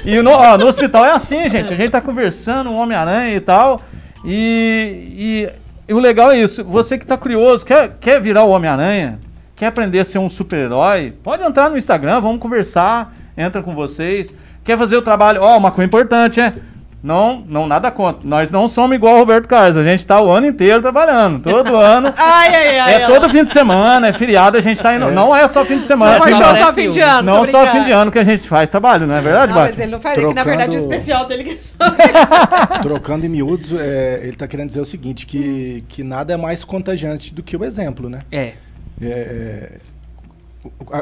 e 0.04 0.20
no, 0.22 0.30
ó, 0.32 0.58
no 0.58 0.66
hospital 0.66 1.04
é 1.04 1.12
assim, 1.12 1.48
gente. 1.48 1.72
A 1.72 1.76
gente 1.76 1.90
tá 1.90 2.00
conversando, 2.00 2.68
um 2.70 2.78
Homem-Aranha 2.80 3.36
e 3.36 3.40
tal. 3.40 3.80
E, 4.24 5.14
e, 5.46 5.48
e 5.90 5.92
o 5.92 5.98
legal 5.98 6.30
é 6.30 6.38
isso. 6.38 6.62
Você 6.62 6.96
que 6.96 7.04
tá 7.04 7.16
curioso, 7.16 7.66
quer, 7.66 7.96
quer 7.98 8.20
virar 8.20 8.44
o 8.44 8.50
Homem-Aranha, 8.50 9.18
quer 9.56 9.66
aprender 9.66 9.98
a 9.98 10.04
ser 10.04 10.20
um 10.20 10.28
super-herói, 10.28 11.12
pode 11.20 11.42
entrar 11.42 11.68
no 11.68 11.76
Instagram, 11.76 12.20
vamos 12.20 12.40
conversar. 12.40 13.12
Entra 13.36 13.60
com 13.60 13.74
vocês. 13.74 14.32
Quer 14.62 14.78
fazer 14.78 14.96
o 14.96 15.02
trabalho. 15.02 15.42
Ó, 15.42 15.58
uma 15.58 15.72
coisa 15.72 15.86
importante, 15.86 16.40
é. 16.40 16.54
Não, 17.02 17.42
não, 17.48 17.66
nada 17.66 17.90
contra. 17.90 18.20
Nós 18.28 18.50
não 18.50 18.68
somos 18.68 18.94
igual 18.94 19.14
o 19.14 19.18
Roberto 19.20 19.48
Carlos. 19.48 19.78
A 19.78 19.82
gente 19.82 20.04
tá 20.04 20.20
o 20.20 20.28
ano 20.30 20.46
inteiro 20.46 20.82
trabalhando. 20.82 21.40
Todo 21.42 21.74
ano. 21.80 22.12
Ai, 22.14 22.54
ai, 22.54 22.78
ai. 22.78 22.94
É 23.02 23.06
todo 23.06 23.30
fim 23.30 23.42
de 23.42 23.50
semana, 23.52 24.08
é 24.08 24.12
feriado, 24.12 24.58
a 24.58 24.60
gente 24.60 24.82
tá 24.82 24.94
indo. 24.94 25.10
Não 25.10 25.34
é 25.34 25.48
só 25.48 25.64
fim 25.64 25.78
de 25.78 25.84
semana. 25.84 26.18
Não 26.18 26.26
é 26.26 26.30
fim 26.30 26.36
show 26.36 26.52
de- 26.52 26.58
só 26.60 26.72
fim 26.74 26.90
de 26.90 27.00
ano. 27.00 27.22
não 27.22 27.46
só 27.46 27.62
brincando. 27.62 27.70
fim 27.78 27.84
de 27.84 27.92
ano 27.92 28.10
que 28.10 28.18
a 28.18 28.24
gente 28.24 28.46
faz 28.46 28.68
trabalho, 28.68 29.06
não 29.06 29.14
é 29.14 29.20
verdade, 29.22 29.50
Não, 29.52 29.58
mas 29.60 29.70
Bate? 29.70 29.80
ele 29.82 29.92
não 29.92 30.00
falei 30.00 30.26
que 30.26 30.34
na 30.34 30.44
verdade 30.44 30.76
o 30.76 30.78
Trocando- 30.78 30.94
especial 30.94 31.26
dele 31.26 31.44
que 31.44 31.58
Trocando 32.82 33.24
em 33.24 33.28
miúdos, 33.30 33.72
é, 33.72 34.20
ele 34.22 34.36
tá 34.36 34.46
querendo 34.46 34.68
dizer 34.68 34.80
o 34.80 34.84
seguinte, 34.84 35.24
que, 35.24 35.82
que 35.88 36.02
nada 36.04 36.34
é 36.34 36.36
mais 36.36 36.64
contagiante 36.64 37.34
do 37.34 37.42
que 37.42 37.56
o 37.56 37.64
exemplo, 37.64 38.10
né? 38.10 38.20
É. 38.30 38.52
É, 39.00 39.72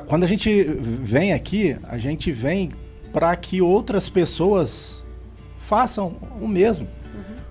quando 0.06 0.22
a 0.22 0.28
gente 0.28 0.62
vem 0.80 1.32
aqui, 1.32 1.76
a 1.88 1.98
gente 1.98 2.30
vem 2.30 2.70
para 3.12 3.34
que 3.34 3.60
outras 3.60 4.08
pessoas 4.08 4.97
façam 5.68 6.16
o 6.40 6.48
mesmo. 6.48 6.88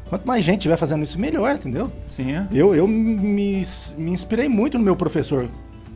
Quanto 0.09 0.25
mais 0.25 0.43
gente 0.43 0.59
estiver 0.59 0.77
fazendo 0.77 1.03
isso, 1.03 1.19
melhor, 1.19 1.53
entendeu? 1.55 1.91
Sim, 2.09 2.31
é. 2.31 2.47
Eu, 2.51 2.73
eu 2.73 2.87
me, 2.87 3.63
me 3.97 4.11
inspirei 4.11 4.47
muito 4.49 4.77
no 4.77 4.83
meu 4.83 4.95
professor, 4.95 5.49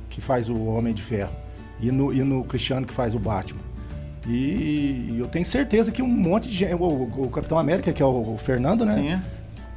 que 0.09 0.19
faz 0.21 0.49
o 0.49 0.65
Homem 0.65 0.93
de 0.93 1.01
Ferro, 1.01 1.31
e 1.79 1.89
no, 1.91 2.13
e 2.13 2.21
no 2.21 2.43
Cristiano, 2.43 2.85
que 2.85 2.93
faz 2.93 3.15
o 3.15 3.19
Batman. 3.19 3.61
E 4.27 5.15
eu 5.17 5.27
tenho 5.27 5.45
certeza 5.45 5.91
que 5.91 6.01
um 6.01 6.07
monte 6.07 6.47
de 6.49 6.55
gente. 6.57 6.73
O, 6.75 7.23
o 7.23 7.29
Capitão 7.29 7.57
América, 7.57 7.91
que 7.91 8.03
é 8.03 8.05
o 8.05 8.37
Fernando, 8.37 8.85
né? 8.85 8.93
Sim, 8.93 9.07
é. 9.13 9.21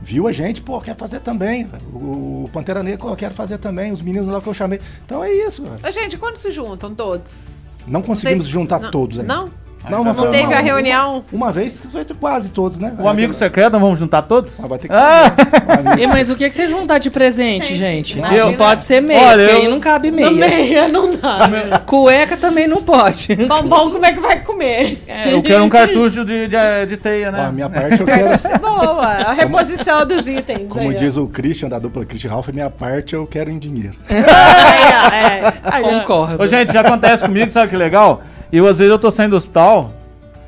Viu 0.03 0.27
a 0.29 0.33
gente, 0.33 0.61
pô, 0.61 0.81
quero 0.81 0.99
fazer 0.99 1.21
também. 1.21 1.67
O, 1.93 2.45
o 2.45 2.51
Pantera 2.53 2.83
Negra, 2.83 3.07
eu 3.09 3.17
quero 3.17 3.33
fazer 3.33 3.57
também. 3.59 3.91
Os 3.93 4.03
meninos 4.03 4.27
lá 4.29 4.41
que 4.41 4.47
eu 4.49 4.53
chamei. 4.53 4.81
Então 5.07 5.25
é 5.25 5.33
isso, 5.33 5.63
cara. 5.63 5.91
Gente, 5.93 6.19
quando 6.19 6.37
se 6.37 6.51
juntam 6.51 6.95
todos? 6.95 7.79
Não 7.87 8.03
conseguimos 8.03 8.45
Vocês- 8.45 8.53
juntar 8.53 8.81
não- 8.81 8.91
todos 8.91 9.19
ainda. 9.21 9.33
Não? 9.35 9.51
Não, 9.91 10.03
mas 10.05 10.17
Não 10.17 10.25
foi 10.25 10.33
teve 10.33 10.47
uma- 10.47 10.57
a 10.57 10.61
reunião? 10.61 11.25
Uma, 11.33 11.47
uma 11.47 11.53
vez, 11.53 11.81
que 11.81 11.89
foi 11.89 12.05
quase 12.19 12.49
todos, 12.49 12.79
né? 12.79 12.95
O 12.99 13.09
amigo 13.09 13.33
secreto, 13.35 13.73
não 13.75 13.81
vamos 13.81 13.99
juntar 13.99 14.23
todos? 14.23 14.59
Ah, 14.63 14.67
vai 14.67 14.79
ter 14.79 14.89
que 14.89 14.95
Ah! 14.95 15.33
um 15.95 15.99
E, 15.99 16.07
mas 16.07 16.29
o 16.31 16.37
que, 16.37 16.49
que 16.49 16.55
vocês 16.55 16.71
vão 16.71 16.87
dar 16.87 16.99
de 16.99 17.11
presente, 17.11 17.69
Gente, 17.75 17.79
gente? 17.79 18.19
imagina- 18.19 18.45
Não 18.47 18.55
pode 18.55 18.83
ser 18.83 19.01
meia, 19.03 19.21
Olha, 19.21 19.43
eu- 19.43 19.57
aí 19.59 19.69
não 19.69 19.81
cabe 19.81 20.11
meia. 20.11 20.31
meia, 20.31 20.89
não 20.89 21.15
dá. 21.17 21.81
Cueca 21.87 22.37
também 22.37 22.67
não 22.67 22.83
pode. 22.83 23.35
Bombom, 23.37 23.91
como 23.91 24.05
é 24.07 24.13
que 24.13 24.21
vai 24.21 24.41
comer? 24.41 25.03
Eu 25.27 25.43
quero 25.43 25.65
um 25.65 25.69
cartucho 25.69 26.25
de, 26.25 26.49
de, 26.49 26.87
de 26.89 26.97
teia, 26.97 27.31
né? 27.31 27.41
Ó, 27.45 27.49
a 27.49 27.53
minha 27.53 27.69
parte 27.69 28.01
eu 28.01 28.07
quero. 28.07 28.29
Boa, 28.61 29.07
a 29.07 29.33
reposição 29.33 30.07
dos 30.07 30.27
itens. 30.29 30.69
Como 30.69 30.89
aí, 30.89 30.95
ó. 30.97 30.99
diz 30.99 31.17
o 31.17 31.27
Christian 31.27 31.69
da 31.69 31.79
dupla 31.79 32.05
Christian 32.05 32.31
Ralph, 32.31 32.49
minha 32.49 32.71
parte 32.71 33.15
eu 33.15 33.27
quero 33.27 33.51
em 33.51 33.59
dinheiro. 33.59 33.95
Ó, 34.11 34.15
é. 35.15 35.53
Aí, 35.65 35.83
ó. 35.85 36.01
Concordo. 36.01 36.43
Ô, 36.43 36.47
gente, 36.47 36.73
já 36.73 36.81
acontece 36.81 37.25
comigo, 37.25 37.51
sabe 37.51 37.69
que 37.69 37.77
legal? 37.77 38.23
Eu, 38.53 38.67
às 38.67 38.79
vezes, 38.79 38.91
eu 38.91 38.99
tô 38.99 39.11
saindo 39.11 39.31
do 39.31 39.37
hospital, 39.37 39.93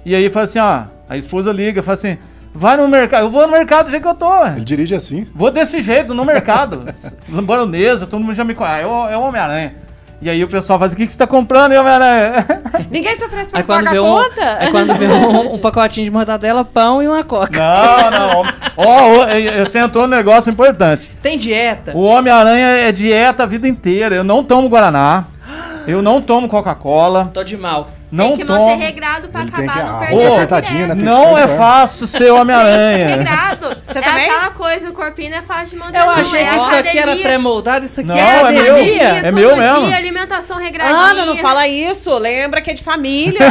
e 0.04 0.14
aí 0.14 0.30
fala 0.30 0.44
assim, 0.44 0.58
ó, 0.58 0.84
a 1.08 1.16
esposa 1.16 1.52
liga, 1.52 1.82
fala 1.82 1.94
assim, 1.94 2.18
vai 2.54 2.76
no 2.76 2.88
mercado, 2.88 3.24
eu 3.24 3.30
vou 3.30 3.46
no 3.46 3.52
mercado 3.52 3.86
do 3.86 3.90
jeito 3.90 4.02
que 4.02 4.08
eu 4.08 4.14
tô. 4.14 4.46
Ele 4.46 4.64
dirige 4.64 4.94
assim. 4.94 5.26
Vou 5.34 5.50
desse 5.50 5.80
jeito, 5.80 6.14
no 6.14 6.24
mercado. 6.24 6.84
Baronesa, 7.28 8.06
todo 8.06 8.22
mundo 8.22 8.34
já 8.34 8.44
me 8.44 8.54
conhece. 8.54 8.82
É 8.82 8.86
o, 8.86 9.08
é 9.08 9.16
o 9.16 9.22
Homem-Aranha. 9.22 9.74
E 10.20 10.30
aí 10.30 10.42
o 10.42 10.48
pessoal 10.48 10.78
faz, 10.78 10.94
o 10.94 10.96
que, 10.96 11.04
que 11.04 11.12
você 11.12 11.18
tá 11.18 11.26
comprando, 11.26 11.72
hein, 11.72 11.78
Homem-Aranha? 11.78 12.46
Ninguém 12.90 13.14
se 13.14 13.24
oferece 13.24 13.52
pra 13.52 13.62
pagar 13.62 13.94
a 13.94 14.02
um, 14.02 14.14
conta? 14.14 14.56
aí 14.58 14.70
quando 14.70 14.94
vê 14.94 15.06
um, 15.06 15.54
um 15.54 15.58
pacotinho 15.58 16.06
de 16.06 16.10
mortadela, 16.10 16.64
pão 16.64 17.02
e 17.02 17.08
uma 17.08 17.22
coca. 17.22 17.58
Não, 17.58 18.10
não. 18.10 18.52
Ó, 18.76 19.24
eh, 19.28 19.64
você 19.64 19.78
entrou 19.78 20.06
no 20.06 20.16
negócio 20.16 20.50
importante. 20.50 21.12
Tem 21.22 21.36
dieta? 21.36 21.92
O 21.94 22.02
Homem-Aranha 22.02 22.66
é 22.66 22.92
dieta 22.92 23.42
a 23.42 23.46
vida 23.46 23.68
inteira. 23.68 24.14
Eu 24.14 24.24
não 24.24 24.42
tomo 24.42 24.68
Guaraná. 24.70 25.26
Eu 25.86 26.02
não 26.02 26.20
tomo 26.20 26.48
Coca-Cola. 26.48 27.30
Tô 27.32 27.44
de 27.44 27.56
mal. 27.56 27.90
Não 28.16 28.28
tem 28.28 28.36
que 28.38 28.44
tomo. 28.44 28.68
manter 28.70 28.84
regrado 28.84 29.28
pra 29.28 29.40
Ele 29.42 29.50
acabar 29.50 29.72
que- 29.72 29.78
não 29.82 29.96
a 29.96 29.98
perder 30.00 30.14
roupa 30.14 30.30
a 30.30 30.34
apertadinha, 30.36 30.86
né? 30.88 30.94
mulher. 30.94 30.96
Tem 30.96 30.98
que 30.98 31.04
Não 31.04 31.34
ser 31.36 31.40
é 31.42 31.56
fácil 31.56 32.06
ser 32.06 32.30
Homem-Aranha. 32.32 33.06
Regrado. 33.16 33.76
Você 33.86 33.98
é 33.98 34.02
também? 34.02 34.24
aquela 34.30 34.50
coisa, 34.50 34.88
o 34.90 34.92
corpinho 34.92 35.34
é 35.34 35.42
fácil 35.42 35.66
de 35.68 35.76
manter. 35.76 35.98
Eu 36.00 36.06
não, 36.06 36.12
achei 36.12 36.40
é 36.40 36.46
que 36.48 36.56
isso 36.56 36.74
aqui 36.74 36.98
era 36.98 37.16
pré-moldado, 37.16 37.84
isso 37.84 38.00
aqui 38.00 38.08
Não, 38.08 38.16
é 38.16 38.20
é 38.20 38.38
academia. 38.40 38.64
meu. 38.64 38.76
É 39.26 39.30
meu 39.30 39.54
dia, 39.54 39.56
mesmo. 39.56 39.94
alimentação 39.94 40.56
regradinha. 40.58 40.96
Ana, 40.98 41.24
não 41.26 41.36
fala 41.36 41.66
isso. 41.68 42.16
Lembra 42.18 42.60
que 42.60 42.70
é 42.70 42.74
de 42.74 42.82
família. 42.82 43.40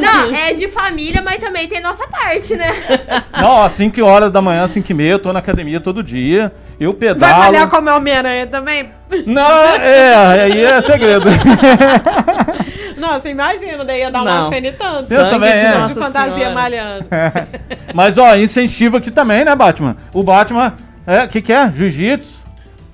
Não, 0.00 0.34
é 0.34 0.52
de 0.52 0.68
família, 0.68 1.22
mas 1.22 1.36
também 1.36 1.66
tem 1.68 1.80
nossa 1.80 2.06
parte, 2.08 2.56
né? 2.56 2.68
Não, 3.40 3.62
às 3.62 3.72
5 3.72 4.02
horas 4.02 4.30
da 4.30 4.40
manhã, 4.42 4.66
5 4.66 4.90
e 4.90 4.94
meia, 4.94 5.12
eu 5.12 5.18
tô 5.18 5.32
na 5.32 5.38
academia 5.40 5.80
todo 5.80 6.02
dia. 6.02 6.52
Eu 6.78 6.90
Vai 6.90 6.98
pedalo. 6.98 7.38
malhar 7.38 7.68
como 7.68 7.88
Homem-Aranha 7.90 8.46
também? 8.46 8.90
Não, 9.26 9.48
é, 9.76 10.42
aí 10.42 10.64
é 10.64 10.80
segredo. 10.82 11.26
Nossa, 12.98 13.28
imagina, 13.28 13.73
daí 13.82 14.00
ia 14.00 14.10
dar 14.10 14.22
Não. 14.22 14.42
uma 14.42 14.50
e. 14.50 15.08
Pensa 15.08 15.24
Sangue 15.30 15.40
bem, 15.40 15.52
de 15.52 15.58
é. 15.58 15.78
Nossa 15.78 15.94
fantasia 15.94 16.34
Senhora. 16.34 16.54
malhando. 16.54 17.06
Mas, 17.94 18.18
ó, 18.18 18.36
incentivo 18.36 18.98
aqui 18.98 19.10
também, 19.10 19.42
né, 19.44 19.56
Batman? 19.56 19.96
O 20.12 20.22
Batman, 20.22 20.74
é, 21.06 21.24
o 21.24 21.28
que 21.28 21.40
que 21.40 21.52
é? 21.52 21.72
Jiu-Jitsu? 21.72 22.44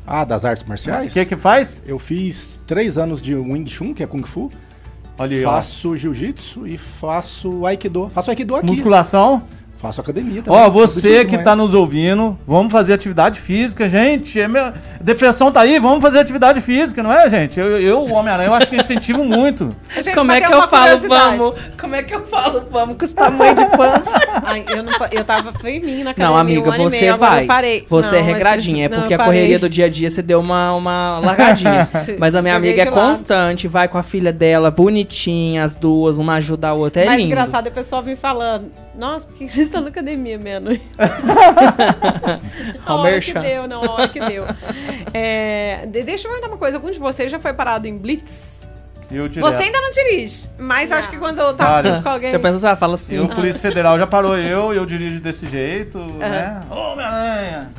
Ah, 0.07 0.25
das 0.25 0.45
artes 0.45 0.63
O 0.65 0.69
marciais? 0.69 1.13
que 1.13 1.25
que 1.25 1.37
faz? 1.37 1.83
Eu 1.87 1.99
fiz 1.99 2.59
três 2.67 2.97
anos 2.99 3.21
de 3.21 3.35
Wing 3.35 3.69
Chun, 3.69 3.93
que 3.93 4.03
é 4.03 4.07
Kung 4.07 4.23
Fu. 4.25 4.51
Olha 5.19 5.43
faço 5.43 5.97
Jiu-Jitsu 5.97 6.67
e 6.67 6.79
faço 6.79 7.67
Aikido. 7.67 8.09
Faço 8.15 8.31
Aikido 8.31 8.57
aqui. 8.57 8.67
Musculação. 8.67 9.43
Faço 9.81 10.01
academia 10.01 10.43
também. 10.43 10.61
Ó, 10.61 10.69
você 10.69 11.25
que 11.25 11.39
né? 11.39 11.43
tá 11.43 11.57
nos 11.57 11.73
ouvindo, 11.73 12.39
vamos 12.47 12.71
fazer 12.71 12.93
atividade 12.93 13.41
física, 13.41 13.89
gente. 13.89 14.39
É 14.39 14.47
meu... 14.47 14.73
Depressão 15.01 15.51
tá 15.51 15.63
aí, 15.63 15.79
vamos 15.79 16.03
fazer 16.03 16.19
atividade 16.19 16.61
física, 16.61 17.03
não 17.03 17.11
é, 17.11 17.27
gente? 17.31 17.59
Eu, 17.59 17.81
eu 17.81 18.01
o 18.01 18.13
Homem-Aranha, 18.13 18.51
eu 18.51 18.55
acho 18.55 18.69
que 18.69 18.77
incentivo 18.77 19.25
muito. 19.25 19.75
Gente, 19.97 20.15
Como 20.15 20.31
é 20.33 20.41
que 20.41 20.53
eu 20.53 20.69
falo 20.69 20.99
vamos? 21.09 21.55
Como 21.81 21.95
é 21.95 22.03
que 22.03 22.15
eu 22.15 22.27
falo 22.27 22.63
vamos 22.71 22.99
com 22.99 23.05
esse 23.05 23.15
tamanho 23.15 23.55
de 23.55 23.65
pança? 23.77 24.21
Ai, 24.45 24.65
eu, 24.69 24.83
não, 24.83 24.93
eu 25.11 25.25
tava 25.25 25.53
firminho 25.55 26.05
na 26.05 26.11
academia 26.11 26.35
Não, 26.35 26.39
amiga, 26.39 26.69
um 26.69 26.73
ano 26.73 26.83
e 26.83 26.91
você 26.91 27.01
meio, 27.01 27.17
vai. 27.17 27.43
eu 27.45 27.47
parei. 27.47 27.87
Você 27.89 28.17
é 28.17 28.19
Não, 28.19 28.27
mas- 28.27 28.35
regradinha, 28.35 28.85
é 28.85 28.89
não, 28.91 28.99
porque 28.99 29.15
eu 29.15 29.21
a 29.21 29.25
correria 29.25 29.59
do 29.59 29.69
dia 29.71 29.87
a 29.87 29.89
dia 29.89 30.11
você 30.11 30.21
deu 30.21 30.41
uma, 30.41 30.75
uma 30.75 31.19
largadinha. 31.21 31.89
Mas 32.19 32.35
a 32.35 32.43
minha 32.43 32.55
Joguei 32.55 32.73
amiga 32.73 32.83
é 32.83 32.91
lado. 32.91 33.09
constante, 33.09 33.67
vai 33.67 33.89
com 33.89 33.97
a 33.97 34.03
filha 34.03 34.33
dela, 34.33 34.71
bonitinha, 34.71 35.65
as 35.65 35.75
duas, 35.75 36.19
uma 36.19 36.35
ajuda 36.35 36.69
a 36.69 36.73
outra. 36.75 37.03
É 37.03 37.07
Mas 37.07 37.17
lindo. 37.17 37.29
engraçado, 37.29 37.69
o 37.69 37.73
pessoal 37.73 38.03
vem 38.03 38.17
falando, 38.17 38.71
nossa, 38.99 39.27
por 39.27 39.37
estão 39.71 39.81
na 39.83 39.89
academia 39.89 40.39
menos? 40.39 40.79
a 42.87 42.95
hora 42.95 43.21
que 43.21 43.33
deu, 43.33 43.67
não, 43.69 43.85
a 43.85 43.91
hora 43.93 44.09
que 44.09 44.21
deu. 44.21 44.45
É, 45.15 45.87
de- 45.87 46.03
deixa 46.03 46.27
eu 46.27 46.31
perguntar 46.33 46.49
uma 46.53 46.59
coisa, 46.59 46.77
algum 46.77 46.91
de 46.91 46.99
vocês 46.99 47.31
já 47.31 47.39
foi 47.41 47.53
parado 47.53 47.87
em 47.89 47.97
Blitz? 47.97 48.69
Eu 49.11 49.29
direto. 49.29 49.51
Você 49.51 49.65
ainda 49.65 49.81
não 49.81 49.91
dirige, 49.91 50.49
mas 50.59 50.91
eu 50.93 50.99
acho 50.99 51.11
que 51.11 51.17
quando 51.19 51.41
eu 51.41 51.53
tava 51.55 51.83
junto 51.89 52.03
com 52.03 52.09
alguém... 52.11 52.31
Já 52.31 52.39
pensa, 52.39 52.71
ah, 52.71 52.77
fala 52.77 52.95
assim. 52.95 53.17
Eu, 53.17 53.29
Polícia 53.29 53.61
Federal 53.61 53.99
já 53.99 54.07
parou 54.07 54.37
eu, 54.37 54.73
eu 54.73 54.87
dirijo 54.87 55.21
desse 55.21 55.49
jeito, 55.49 55.99
né? 55.99 56.63
Ô, 56.71 56.93
Homem-Aranha! 56.93 57.71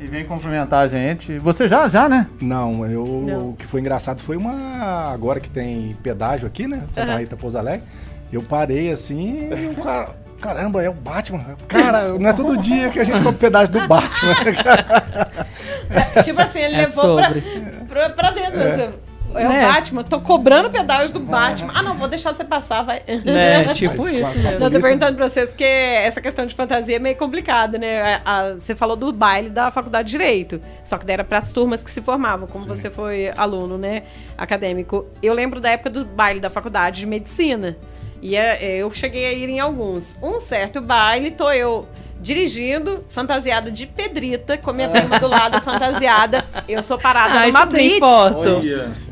E 0.00 0.08
vem 0.08 0.24
cumprimentar 0.24 0.80
a 0.84 0.88
gente. 0.88 1.38
Você 1.38 1.68
já, 1.68 1.86
já, 1.88 2.08
né? 2.08 2.26
Não, 2.40 2.84
eu, 2.84 3.06
Não. 3.24 3.50
o 3.50 3.56
que 3.56 3.64
foi 3.64 3.80
engraçado 3.80 4.20
foi 4.20 4.36
uma. 4.36 5.12
Agora 5.12 5.38
que 5.38 5.48
tem 5.48 5.96
pedágio 6.02 6.48
aqui, 6.48 6.66
né? 6.66 6.82
Santa 6.90 7.12
Aham. 7.12 7.20
Rita 7.20 7.36
Pouso 7.36 7.56
Alegre. 7.56 7.86
Eu 8.32 8.42
parei 8.42 8.90
assim 8.90 9.48
e 9.56 9.68
o 9.68 9.80
cara. 9.80 10.16
Caramba, 10.44 10.82
é 10.82 10.90
o 10.90 10.92
Batman. 10.92 11.56
Cara, 11.66 12.18
não 12.18 12.28
é 12.28 12.32
todo 12.34 12.56
dia 12.58 12.90
que 12.90 13.00
a 13.00 13.04
gente 13.04 13.16
compra 13.22 13.32
pedágio 13.32 13.72
do 13.72 13.88
Batman. 13.88 14.34
Tipo 16.22 16.40
assim, 16.42 16.58
ele 16.60 16.74
É 16.74 16.78
levou 16.80 17.16
pra, 17.16 17.24
sobre. 17.26 17.40
pra, 17.88 18.10
pra 18.10 18.30
dentro. 18.30 18.60
É, 18.60 18.92
é 19.36 19.46
o 19.46 19.48
Né? 19.48 19.66
Batman, 19.66 20.04
tô 20.04 20.20
cobrando 20.20 20.70
pedágio 20.70 21.12
do 21.14 21.20
Batman. 21.20 21.72
Ah, 21.74 21.82
não, 21.82 21.96
vou 21.96 22.06
deixar 22.08 22.32
você 22.34 22.44
passar, 22.44 22.82
vai. 22.82 23.02
Né, 23.24 23.64
tipo 23.74 23.96
Mas, 23.96 24.12
isso 24.28 24.38
mesmo. 24.38 24.60
Não, 24.60 24.70
tô 24.70 24.80
perguntando 24.80 25.16
pra 25.16 25.28
vocês, 25.28 25.48
porque 25.50 25.64
essa 25.64 26.20
questão 26.20 26.46
de 26.46 26.54
fantasia 26.54 26.96
é 26.96 26.98
meio 26.98 27.16
complicada, 27.16 27.76
né? 27.78 28.02
A- 28.02 28.20
a- 28.24 28.52
você 28.52 28.74
falou 28.74 28.96
do 28.96 29.10
baile 29.12 29.48
da 29.50 29.70
faculdade 29.70 30.06
de 30.08 30.12
Direito, 30.12 30.60
só 30.84 30.98
que 30.98 31.04
daí 31.06 31.14
era 31.14 31.24
pras 31.24 31.50
turmas 31.52 31.82
que 31.82 31.90
se 31.90 32.00
formavam, 32.02 32.46
como 32.46 32.64
você 32.66 32.90
foi 32.90 33.32
aluno, 33.36 33.76
né, 33.78 34.02
acadêmico. 34.38 35.06
Eu 35.22 35.32
lembro 35.34 35.58
da 35.60 35.70
época 35.70 35.90
do 35.90 36.04
baile 36.04 36.38
da 36.38 36.50
faculdade 36.50 37.00
de 37.00 37.06
Medicina. 37.06 37.76
E 38.24 38.34
é, 38.36 38.58
é, 38.64 38.76
eu 38.78 38.90
cheguei 38.90 39.26
a 39.26 39.32
ir 39.34 39.50
em 39.50 39.60
alguns. 39.60 40.16
Um 40.22 40.40
certo 40.40 40.80
baile, 40.80 41.30
tô 41.30 41.50
eu 41.52 41.86
dirigindo, 42.22 43.04
fantasiada 43.10 43.70
de 43.70 43.86
Pedrita, 43.86 44.56
com 44.56 44.72
minha 44.72 44.88
prima 44.88 45.20
do 45.20 45.26
lado 45.28 45.60
fantasiada. 45.60 46.42
Eu 46.66 46.82
sou 46.82 46.98
parada 46.98 47.34
Ah, 47.40 47.46
numa 47.46 47.58
isso 47.60 47.68
tem 47.68 47.88
blitz. 47.88 47.98
foto. 47.98 48.60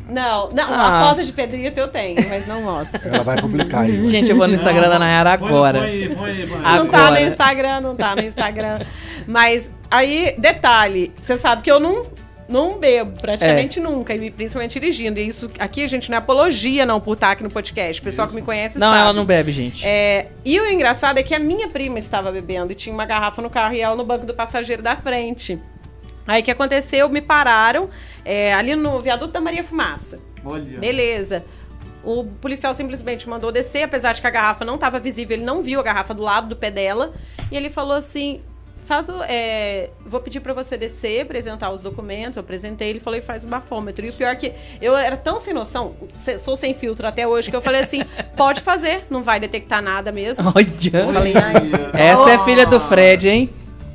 Não, 0.09 0.51
não, 0.51 0.65
Ah. 0.73 1.01
a 1.01 1.05
foto 1.09 1.23
de 1.23 1.31
Pedrita 1.31 1.79
eu 1.79 1.89
tenho, 1.89 2.27
mas 2.27 2.47
não 2.47 2.63
mostro. 2.63 3.07
Ela 3.07 3.23
vai 3.23 3.39
publicar 3.39 3.81
aí. 3.81 4.09
Gente, 4.09 4.31
eu 4.31 4.37
vou 4.39 4.49
no 4.49 4.55
Instagram 4.55 4.89
da 4.89 4.99
Nayara 4.99 5.35
agora. 5.35 5.81
Põe, 5.81 6.09
põe, 6.15 6.47
põe. 6.47 6.59
Agora. 6.65 6.79
Não 6.79 6.87
tá 6.89 7.11
no 7.11 7.19
Instagram, 7.21 7.81
não 7.83 7.95
tá 7.97 8.17
no 8.17 8.23
Instagram. 8.23 8.81
Mas 9.27 9.71
aí, 9.91 10.35
detalhe, 10.39 11.13
você 11.21 11.37
sabe 11.37 11.61
que 11.61 11.71
eu 11.71 11.79
não, 11.79 12.07
não 12.53 12.79
bebo, 12.79 13.19
praticamente 13.21 13.79
É. 13.79 13.83
nunca, 13.83 14.15
e 14.15 14.31
principalmente 14.31 14.79
dirigindo. 14.79 15.19
E 15.19 15.27
isso 15.27 15.51
aqui, 15.59 15.89
gente, 15.89 16.11
não 16.11 16.17
é 16.17 16.19
apologia, 16.19 16.85
não, 16.87 17.01
por 17.01 17.15
estar 17.15 17.31
aqui 17.33 17.43
no 17.43 17.51
podcast. 17.51 18.01
O 18.01 18.05
pessoal 18.05 18.29
que 18.29 18.35
me 18.35 18.43
conhece 18.43 18.79
Não, 18.79 18.89
sabe. 18.89 19.01
ela 19.01 19.13
não 19.13 19.25
bebe, 19.25 19.51
gente. 19.51 19.85
É, 19.87 20.29
e 20.45 20.61
o 20.61 20.71
engraçado 20.71 21.19
é 21.19 21.23
que 21.23 21.35
a 21.35 21.39
minha 21.39 21.69
prima 21.69 21.99
estava 21.99 22.31
bebendo 22.31 22.71
e 22.73 22.75
tinha 22.75 22.95
uma 22.95 23.05
garrafa 23.07 23.41
no 23.43 23.49
carro 23.51 23.75
e 23.75 23.81
ela 23.81 23.97
no 23.97 24.05
banco 24.05 24.27
do 24.27 24.35
passageiro 24.35 24.83
da 24.83 24.95
frente. 24.97 25.59
Aí 26.27 26.41
o 26.43 26.45
que 26.45 26.51
aconteceu? 26.51 27.09
Me 27.09 27.21
pararam 27.21 27.89
é, 28.25 28.53
ali 28.55 28.77
no 28.77 29.01
viaduto 29.01 29.33
da 29.33 29.41
Maria 29.41 29.65
Fumaça. 29.65 30.21
Olha. 30.45 30.79
Beleza. 30.79 31.45
O 32.05 32.25
policial 32.25 32.75
simplesmente 32.75 33.29
mandou 33.29 33.51
descer, 33.53 33.85
apesar 33.85 34.13
de 34.13 34.21
que 34.21 34.27
a 34.27 34.31
garrafa 34.31 34.65
não 34.65 34.75
estava 34.75 34.99
visível, 34.99 35.37
ele 35.37 35.45
não 35.45 35.63
viu 35.63 35.79
a 35.81 35.83
garrafa 35.83 36.13
do 36.13 36.23
lado 36.23 36.49
do 36.49 36.57
pé 36.57 36.71
dela. 36.71 37.13
E 37.51 37.57
ele 37.57 37.71
falou 37.71 37.97
assim: 37.97 38.43
faz 38.85 39.09
o. 39.09 39.23
é, 39.29 39.91
vou 40.05 40.21
pedir 40.21 40.41
para 40.41 40.53
você 40.53 40.77
descer, 40.77 41.23
apresentar 41.23 41.71
os 41.71 41.83
documentos. 41.83 42.37
Eu 42.37 42.43
apresentei, 42.43 42.89
ele 42.91 43.01
falou 43.01 43.19
e 43.19 43.23
faz 43.23 43.45
o 43.45 43.49
bafômetro. 43.49 44.05
E 44.05 44.11
o 44.11 44.13
pior 44.13 44.31
é 44.31 44.37
que 44.37 44.53
eu 44.81 44.97
era 44.97 45.17
tão 45.17 45.39
sem 45.41 45.55
noção, 45.55 45.95
sou 46.39 46.57
sem 46.57 46.75
filtro 46.75 47.07
até 47.07 47.27
hoje, 47.27 47.51
que 47.51 47.57
eu 47.57 47.63
falei 47.63 47.81
assim: 47.83 48.03
pode 48.37 48.61
fazer, 48.61 49.05
não 49.11 49.23
vai 49.23 49.39
detectar 49.41 49.83
nada 49.83 50.11
mesmo. 50.13 50.53
Olha. 50.55 51.13
falei, 51.13 51.35
Essa 51.95 52.31
é 52.33 52.45
filha 52.45 52.67
do 52.67 52.79
Fred, 52.81 53.29
hein? 53.29 53.51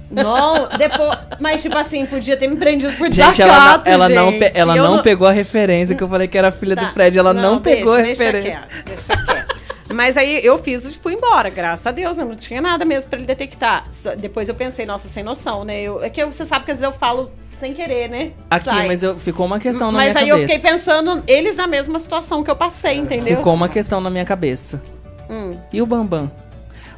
não, 0.10 0.70
depois. 0.78 1.20
Mas, 1.40 1.62
tipo 1.62 1.76
assim, 1.78 2.06
podia 2.06 2.38
ter 2.38 2.48
me 2.48 2.56
prendido 2.56 2.94
por 2.98 3.12
Gente, 3.12 3.42
ela, 3.42 3.54
não- 3.54 3.60
desacato, 3.66 3.90
ela 3.90 4.10
não, 4.10 4.32
gente. 4.32 4.40
pe- 4.40 4.52
ela 4.58 4.78
Eu 4.78 4.84
não 4.86 5.02
pegou 5.04 5.28
a 5.28 5.32
referência 5.32 5.96
que 5.98 6.02
eu 6.04 6.08
falei 6.08 6.28
que 6.30 6.38
era 6.38 6.50
filha 6.50 6.76
Tá. 6.78 6.86
do 6.86 6.94
Fred. 6.94 7.18
Ela 7.20 7.34
não, 7.34 7.60
pegou 7.60 7.94
a 7.94 7.98
deixa, 8.02 8.24
referência. 8.24 8.62
Deixa 8.86 9.14
quieto, 9.16 9.18
deixa 9.18 9.26
quieto. 9.26 9.67
Mas 9.94 10.18
aí 10.18 10.44
eu 10.46 10.58
fiz 10.58 10.86
e 10.86 10.94
fui 10.94 11.14
embora, 11.14 11.50
graças 11.50 11.86
a 11.88 11.92
Deus, 11.92 12.18
né? 12.18 12.24
não 12.26 12.36
tinha 12.36 12.62
nada 12.62 12.84
mesmo 12.86 13.10
pra 13.10 13.18
ele 13.20 13.28
detectar. 13.28 13.86
Depois 14.18 14.50
eu 14.50 14.56
pensei, 14.56 14.86
nossa, 14.86 15.08
sem 15.08 15.24
noção, 15.24 15.64
né? 15.64 15.82
Eu- 15.82 16.04
é 16.04 16.10
que 16.10 16.24
você 16.26 16.46
sabe 16.46 16.66
que 16.66 16.72
às 16.72 16.80
vezes 16.80 16.94
eu 16.94 16.98
falo 17.00 17.32
sem 17.60 17.74
querer, 17.74 18.08
né? 18.10 18.32
Aqui, 18.50 18.66
Sai. 18.66 18.88
mas 18.88 19.02
eu, 19.02 19.18
ficou 19.18 19.46
uma 19.46 19.60
questão 19.60 19.92
na 19.92 19.98
Mas 19.98 20.14
minha 20.14 20.24
aí 20.24 20.30
eu 20.30 20.36
cabeça. 20.42 20.54
fiquei 20.60 20.72
pensando, 20.72 21.24
eles 21.26 21.56
na 21.56 21.66
mesma 21.68 21.98
situação 22.00 22.44
que 22.44 22.52
eu 22.52 22.56
passei, 22.56 22.98
entendeu? 22.98 23.38
Ficou 23.38 23.54
uma 23.54 23.68
questão 23.70 24.00
na 24.00 24.10
minha 24.10 24.26
cabeça. 24.26 24.82
Hum. 25.30 25.58
E 25.74 25.82
o 25.82 25.86
Bambam? 25.86 26.32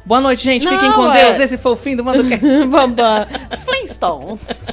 Boa 0.04 0.20
noite, 0.20 0.42
gente. 0.42 0.64
Não, 0.64 0.72
Fiquem 0.72 0.92
com 0.92 1.12
é- 1.12 1.24
Deus. 1.26 1.40
Esse 1.40 1.56
foi 1.58 1.72
o 1.72 1.76
fim 1.76 1.94
do 1.94 2.02
Mando 2.04 2.24
Cast. 2.28 2.44
Bambam. 2.66 3.26
Os 3.52 3.64
Flintstones. 3.64 4.66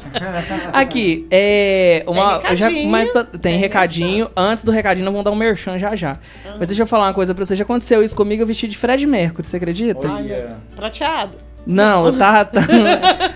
Aqui, 0.73 1.27
é. 1.29 2.03
Uma, 2.07 2.39
Tem 2.39 2.55
já, 2.55 2.67
recadinho. 2.67 2.89
mais 2.91 3.11
pra- 3.11 3.23
tem, 3.23 3.39
Tem 3.39 3.57
recadinho. 3.57 4.29
Antes 4.35 4.63
do 4.63 4.71
recadinho, 4.71 5.05
nós 5.05 5.13
vamos 5.13 5.25
dar 5.25 5.31
um 5.31 5.35
merchan 5.35 5.77
já 5.77 5.95
já. 5.95 6.17
Mas 6.57 6.67
deixa 6.67 6.83
eu 6.83 6.87
falar 6.87 7.07
uma 7.07 7.13
coisa 7.13 7.35
pra 7.35 7.45
você. 7.45 7.55
Já 7.55 7.63
aconteceu 7.63 8.01
isso 8.03 8.15
comigo, 8.15 8.41
eu 8.41 8.47
vesti 8.47 8.67
de 8.67 8.77
Fred 8.77 9.05
Mercury, 9.05 9.47
você 9.47 9.57
acredita? 9.57 10.07
Olha. 10.09 10.57
Prateado. 10.75 11.37
Não, 11.67 12.05
eu 12.05 12.17
tava. 12.17 12.45
tá- 12.45 12.61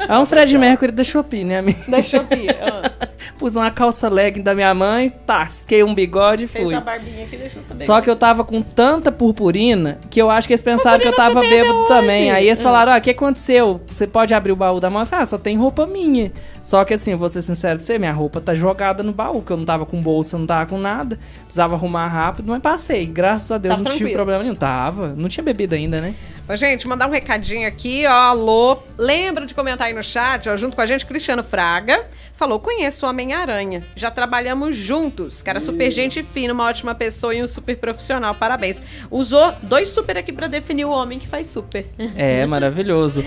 é 0.08 0.18
um 0.18 0.26
Fred 0.26 0.58
Mercury 0.58 0.92
da 0.92 1.04
Shopee, 1.04 1.44
né, 1.44 1.60
amigo? 1.60 1.80
Da 1.92 2.02
Shopee. 2.02 2.48
Ah, 2.50 2.92
Pus 3.38 3.56
uma 3.56 3.70
calça 3.72 4.08
legging 4.08 4.42
da 4.42 4.54
minha 4.56 4.74
mãe, 4.74 5.10
tasquei 5.26 5.84
um 5.84 5.94
bigode 5.94 6.44
e 6.46 6.48
fez 6.48 6.64
fui. 6.66 6.76
a 6.76 6.80
barbinha 6.82 7.26
aqui, 7.26 7.36
deixa 7.38 7.60
eu 7.60 7.64
saber. 7.64 7.84
Só 7.84 8.00
que 8.00 8.10
eu 8.10 8.16
tava 8.16 8.44
com 8.44 8.62
tanta 8.62 9.12
purpurina 9.12 9.98
que 10.10 10.22
eu 10.22 10.30
acho 10.30 10.48
que 10.48 10.54
eles 10.54 10.62
pensaram 10.62 11.00
que 11.00 11.08
eu 11.08 11.12
Purpurina 11.14 11.42
tava 11.42 11.48
bêbado 11.50 11.80
hoje. 11.80 11.88
também. 11.88 12.32
Aí 12.32 12.48
eles 12.48 12.60
Hum. 12.60 12.64
falaram: 12.64 12.94
ah, 12.94 12.98
o 12.98 13.02
que 13.02 13.10
aconteceu? 13.10 13.82
Você 13.88 14.06
pode 14.08 14.34
abrir 14.34 14.52
o 14.52 14.56
baú 14.56 14.80
da 14.80 14.90
mãe? 14.90 15.02
Eu 15.02 15.06
falei, 15.08 15.24
ah, 15.24 15.26
só 15.26 15.38
tem 15.38 15.58
roupa 15.58 15.86
minha. 15.88 16.32
Só 16.62 16.86
que 16.86 16.94
assim, 16.94 17.16
vou 17.16 17.28
ser 17.30 17.42
sincero 17.42 17.78
pra 17.80 17.86
você, 17.86 17.98
minha 17.98 18.12
roupa 18.14 18.40
tá 18.40 18.54
jogada 18.54 19.02
no 19.02 19.12
baú, 19.12 19.42
que 19.42 19.52
eu 19.52 19.58
não 19.58 19.66
tava 19.66 19.84
com 19.86 20.00
bolsa, 20.00 20.38
não 20.38 20.46
tava 20.46 20.68
com 20.68 20.78
nada. 20.78 21.18
Precisava 21.44 21.74
arrumar 21.76 22.08
rápido, 22.08 22.48
mas 22.52 22.62
passei. 22.62 23.06
Graças 23.08 23.52
a 23.52 23.58
Deus 23.58 23.74
Tava 23.74 23.84
não 23.84 23.92
tive 23.92 24.00
tranquilo. 24.12 24.16
problema 24.18 24.44
nenhum. 24.44 24.56
Tava. 24.56 25.08
Não 25.18 25.28
tinha 25.28 25.44
bebido 25.44 25.74
ainda, 25.74 26.00
né? 26.00 26.14
Ô, 26.48 26.56
gente, 26.56 26.88
mandar 26.88 27.08
um 27.08 27.12
recadinho 27.12 27.68
aqui, 27.68 28.04
ó. 28.08 28.21
Alô. 28.22 28.78
Lembra 29.00 29.48
de 29.48 29.56
comentar 29.56 29.88
aí 29.88 29.94
no 29.94 30.04
chat, 30.04 30.48
ó, 30.48 30.56
junto 30.56 30.76
com 30.76 30.82
a 30.82 30.86
gente, 30.86 31.08
Cristiano 31.08 31.44
Fraga. 31.44 32.06
Falou: 32.34 32.60
conheço 32.60 33.06
o 33.06 33.10
Homem-Aranha. 33.10 33.84
Já 33.96 34.12
trabalhamos 34.12 34.76
juntos. 34.76 35.42
Cara, 35.42 35.60
super 35.60 35.90
gente 35.92 36.22
fina, 36.24 36.54
uma 36.54 36.66
ótima 36.66 36.94
pessoa 36.94 37.34
e 37.34 37.42
um 37.42 37.48
super 37.48 37.76
profissional. 37.78 38.36
Parabéns. 38.36 38.82
Usou 39.10 39.54
dois 39.64 39.90
super 39.90 40.18
aqui 40.20 40.32
pra 40.32 40.48
definir 40.48 40.86
o 40.86 40.92
homem 40.92 41.18
que 41.18 41.28
faz 41.28 41.48
super. 41.48 41.88
É, 42.16 42.46
maravilhoso. 42.46 43.24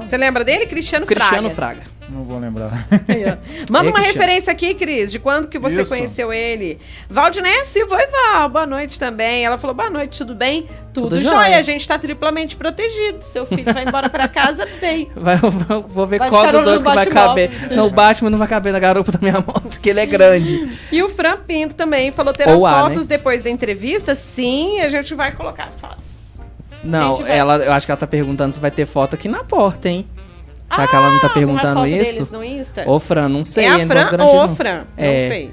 Você 0.00 0.16
lembra 0.16 0.42
dele? 0.42 0.66
Cristiano, 0.66 1.04
Cristiano 1.06 1.50
Fraga. 1.50 1.82
Fraga. 1.82 1.93
Não 2.08 2.22
vou 2.24 2.38
lembrar. 2.38 2.86
Ó. 2.90 3.36
Manda 3.72 3.90
uma 3.90 3.98
referência 4.00 4.52
aqui, 4.52 4.74
Cris, 4.74 5.10
de 5.10 5.18
quando 5.18 5.48
que 5.48 5.58
você 5.58 5.82
Isso. 5.82 5.90
conheceu 5.90 6.32
ele. 6.32 6.78
Valdinea 7.08 7.64
Silva, 7.64 7.96
oi 7.96 8.06
Val, 8.06 8.48
boa 8.48 8.66
noite 8.66 8.98
também. 8.98 9.44
Ela 9.44 9.56
falou, 9.58 9.74
boa 9.74 9.88
noite, 9.88 10.18
tudo 10.18 10.34
bem? 10.34 10.68
Tudo, 10.92 11.08
Tudo 11.10 11.20
jóia. 11.20 11.34
jóia. 11.34 11.58
a 11.58 11.62
gente 11.62 11.88
tá 11.88 11.98
triplamente 11.98 12.56
protegido. 12.56 13.22
Seu 13.22 13.46
filho 13.46 13.72
vai 13.72 13.84
embora 13.86 14.08
pra 14.08 14.28
casa 14.28 14.68
bem. 14.80 15.10
Vai, 15.16 15.36
vou, 15.36 15.82
vou 15.82 16.06
ver 16.06 16.18
Vai 16.18 16.28
qual 16.30 16.50
dos 16.52 16.64
dois 16.64 16.78
que 16.82 16.84
vai 16.94 17.06
caber. 17.06 17.50
Não, 17.74 17.86
o 17.86 17.90
Batman 17.90 18.30
não 18.30 18.38
vai 18.38 18.48
caber 18.48 18.72
na 18.72 18.78
garupa 18.78 19.10
da 19.10 19.18
minha 19.18 19.40
moto, 19.40 19.80
que 19.80 19.88
ele 19.90 20.00
é 20.00 20.06
grande. 20.06 20.78
E 20.92 21.02
o 21.02 21.08
Fran 21.08 21.38
Pinto 21.38 21.74
também 21.74 22.12
falou, 22.12 22.32
terá 22.32 22.52
Ou 22.54 22.60
fotos 22.68 23.02
né? 23.02 23.06
depois 23.08 23.42
da 23.42 23.50
entrevista? 23.50 24.14
Sim, 24.14 24.80
a 24.80 24.88
gente 24.88 25.14
vai 25.14 25.32
colocar 25.32 25.64
as 25.64 25.80
fotos. 25.80 26.38
Não, 26.82 27.16
vai- 27.16 27.36
ela, 27.38 27.56
eu 27.56 27.72
acho 27.72 27.86
que 27.86 27.92
ela 27.92 27.98
tá 27.98 28.06
perguntando 28.06 28.52
se 28.52 28.60
vai 28.60 28.70
ter 28.70 28.86
foto 28.86 29.14
aqui 29.14 29.26
na 29.28 29.42
porta, 29.42 29.88
hein? 29.88 30.06
Será 30.70 30.88
que 30.88 30.96
ela 30.96 31.10
não 31.10 31.20
tá 31.20 31.28
perguntando 31.28 31.80
Uma 31.80 31.88
foto 31.88 32.00
isso? 32.02 32.12
deles 32.12 32.30
no 32.30 32.44
Insta? 32.44 32.90
Ô, 32.90 32.98
Fran, 32.98 33.28
não 33.28 33.44
sei, 33.44 33.64
é 33.64 33.68
a 33.82 33.86
Fran 33.86 34.08
ou 34.24 34.46
não. 34.48 34.56
Fran? 34.56 34.84
É. 34.96 35.22
Não 35.22 35.28
sei. 35.28 35.50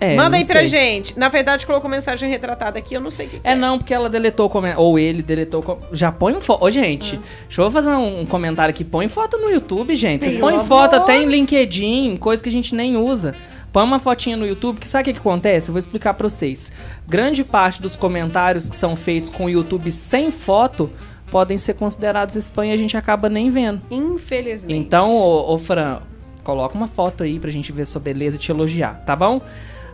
É, 0.00 0.16
Manda 0.16 0.36
aí 0.36 0.44
pra 0.44 0.60
sei. 0.60 0.68
gente. 0.68 1.18
Na 1.18 1.28
verdade, 1.28 1.64
colocou 1.66 1.88
mensagem 1.88 2.28
retratada 2.28 2.78
aqui, 2.78 2.94
eu 2.94 3.00
não 3.00 3.10
sei 3.10 3.26
o 3.26 3.28
que, 3.30 3.38
que 3.38 3.46
É 3.48 3.54
não, 3.54 3.78
porque 3.78 3.94
ela 3.94 4.10
deletou 4.10 4.46
o 4.46 4.50
comentário. 4.50 4.84
Ou 4.84 4.98
ele 4.98 5.22
deletou 5.22 5.62
com- 5.62 5.78
Já 5.92 6.10
põe 6.12 6.38
foto. 6.40 6.64
Ô, 6.64 6.70
gente, 6.70 7.18
deixa 7.46 7.62
eu 7.62 7.70
fazer 7.70 7.90
um, 7.90 8.20
um 8.20 8.26
comentário 8.26 8.70
aqui. 8.70 8.84
Põe 8.84 9.08
foto 9.08 9.38
no 9.38 9.48
YouTube, 9.50 9.94
gente. 9.94 10.24
Vocês 10.24 10.36
põem 10.36 10.58
foto 10.64 10.94
até 10.96 11.16
em 11.22 11.26
LinkedIn, 11.26 12.16
coisa 12.16 12.42
que 12.42 12.48
a 12.48 12.52
gente 12.52 12.74
nem 12.74 12.96
usa. 12.96 13.34
Põe 13.72 13.82
uma 13.84 13.98
fotinha 13.98 14.36
no 14.36 14.46
YouTube, 14.46 14.78
que 14.78 14.88
sabe 14.88 15.02
o 15.02 15.04
que, 15.06 15.12
que 15.14 15.18
acontece? 15.20 15.68
Eu 15.68 15.72
vou 15.72 15.78
explicar 15.78 16.12
pra 16.14 16.28
vocês. 16.28 16.70
Grande 17.08 17.42
parte 17.42 17.80
dos 17.80 17.96
comentários 17.96 18.68
que 18.68 18.76
são 18.76 18.94
feitos 18.96 19.30
com 19.30 19.46
o 19.46 19.50
YouTube 19.50 19.90
sem 19.90 20.30
foto 20.30 20.90
podem 21.34 21.58
ser 21.58 21.74
considerados 21.74 22.36
spam 22.36 22.66
e 22.66 22.70
a 22.70 22.76
gente 22.76 22.96
acaba 22.96 23.28
nem 23.28 23.50
vendo. 23.50 23.80
Infelizmente. 23.90 24.72
Então, 24.72 25.10
ô, 25.10 25.52
ô 25.52 25.58
Fran, 25.58 25.98
coloca 26.44 26.76
uma 26.76 26.86
foto 26.86 27.24
aí 27.24 27.40
pra 27.40 27.50
gente 27.50 27.72
ver 27.72 27.84
sua 27.86 28.00
beleza 28.00 28.36
e 28.36 28.38
te 28.38 28.52
elogiar, 28.52 29.02
tá 29.04 29.16
bom? 29.16 29.40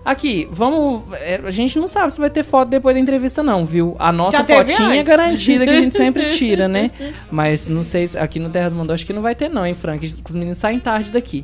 Aqui, 0.05 0.47
vamos. 0.53 1.03
é, 1.15 1.41
A 1.43 1.51
gente 1.51 1.79
não 1.79 1.89
sabe 1.89 2.13
se 2.13 2.21
vai 2.21 2.29
ter 2.29 2.43
foto 2.45 2.69
depois 2.69 2.95
da 2.95 3.01
entrevista, 3.01 3.43
não, 3.43 3.65
viu? 3.65 3.97
A 3.99 4.13
nossa 4.13 4.45
fotinha 4.45 4.95
é 4.95 5.03
garantida 5.03 5.65
que 5.65 5.71
a 5.71 5.81
gente 5.81 5.97
sempre 5.97 6.29
tira, 6.37 6.69
né? 6.69 6.91
Mas 7.31 7.69
não 7.69 7.83
sei 7.83 8.07
se 8.07 8.19
aqui 8.19 8.39
no 8.39 8.51
Terra 8.51 8.69
do 8.69 8.77
Mundo 8.77 8.93
acho 8.93 9.07
que 9.07 9.13
não 9.15 9.23
vai 9.23 9.35
ter, 9.35 9.49
não, 9.49 9.65
hein, 9.65 9.73
Frank? 9.73 10.05
Os 10.05 10.35
meninos 10.35 10.59
saem 10.59 10.79
tarde 10.79 11.11
daqui. 11.11 11.43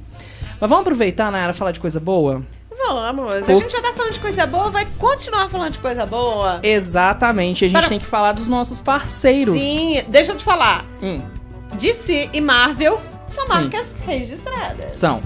Mas 0.61 0.69
vamos 0.69 0.83
aproveitar, 0.83 1.33
Nayara, 1.33 1.55
falar 1.55 1.73
de 1.73 1.81
coisa 1.81 1.99
boa? 1.99 2.43
Vamos. 2.79 3.49
A 3.49 3.53
O- 3.53 3.59
gente 3.59 3.73
já 3.73 3.81
tá 3.81 3.93
falando 3.93 4.13
de 4.13 4.21
coisa 4.21 4.47
boa, 4.47 4.71
vai 4.71 4.87
continuar 4.99 5.49
falando 5.49 5.73
de 5.73 5.79
coisa 5.79 6.05
boa. 6.07 6.61
Exatamente, 6.63 7.65
a 7.65 7.69
gente 7.69 7.79
Para- 7.79 7.89
tem 7.89 7.99
que 7.99 8.07
falar 8.07 8.33
dos 8.33 8.47
nossos 8.49 8.81
parceiros. 8.81 9.55
Sim, 9.57 10.03
deixa 10.09 10.33
eu 10.33 10.37
te 10.37 10.45
falar. 10.45 10.85
Hum, 11.03 11.21
DC 11.75 12.31
e 12.33 12.41
Marvel 12.41 13.01
são 13.29 13.47
Sim. 13.47 13.55
marcas 13.55 13.95
registradas. 14.07 14.95
são. 14.95 15.21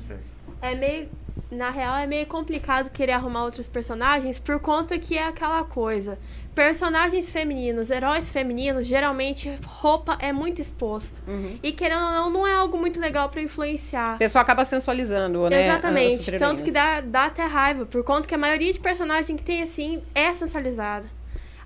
é 0.62 0.76
meio. 0.76 1.10
Na 1.52 1.70
real, 1.70 1.96
é 1.98 2.06
meio 2.06 2.26
complicado 2.26 2.90
querer 2.90 3.14
arrumar 3.14 3.46
outros 3.46 3.68
personagens 3.68 4.38
por 4.38 4.60
conta 4.60 4.98
que 4.98 5.18
é 5.18 5.24
aquela 5.24 5.64
coisa. 5.64 6.20
Personagens 6.54 7.30
femininos, 7.30 7.90
heróis 7.90 8.30
femininos, 8.30 8.86
geralmente 8.86 9.56
roupa 9.66 10.18
é 10.20 10.34
muito 10.34 10.60
exposto. 10.60 11.24
Uhum. 11.28 11.60
E 11.62 11.72
querendo 11.72 12.04
ou 12.04 12.12
não, 12.12 12.30
não 12.30 12.48
é 12.48 12.54
algo 12.54 12.78
muito 12.78 13.00
legal 13.00 13.30
pra 13.30 13.42
influenciar. 13.42 14.16
O 14.16 14.20
pessoal 14.20 14.42
acaba 14.42 14.66
sensualizando, 14.66 15.50
né? 15.50 15.64
Exatamente. 15.64 16.38
Tanto 16.38 16.64
que 16.64 16.72
dá, 16.72 17.02
dá 17.02 17.26
até 17.26 17.46
raiva, 17.46 17.86
por 17.86 18.04
conta 18.04 18.28
que 18.28 18.36
a 18.36 18.38
maioria 18.38 18.74
de 18.74 18.80
personagem 18.80 19.36
que 19.36 19.44
tem 19.44 19.62
assim 19.62 20.02
é 20.16 20.34
sensualizada. 20.34 21.08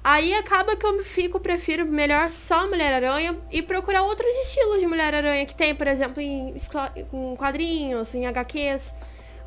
Aí 0.03 0.33
acaba 0.33 0.75
que 0.75 0.85
eu 0.85 1.03
fico, 1.03 1.39
prefiro 1.39 1.85
melhor 1.85 2.29
só 2.29 2.67
Mulher-Aranha 2.67 3.37
e 3.51 3.61
procurar 3.61 4.01
outros 4.01 4.33
estilos 4.45 4.79
de 4.79 4.87
Mulher-Aranha 4.87 5.45
que 5.45 5.53
tem, 5.53 5.75
por 5.75 5.87
exemplo, 5.87 6.19
em, 6.19 6.55
em 7.13 7.35
quadrinhos, 7.35 8.15
em 8.15 8.25
HQs. 8.25 8.93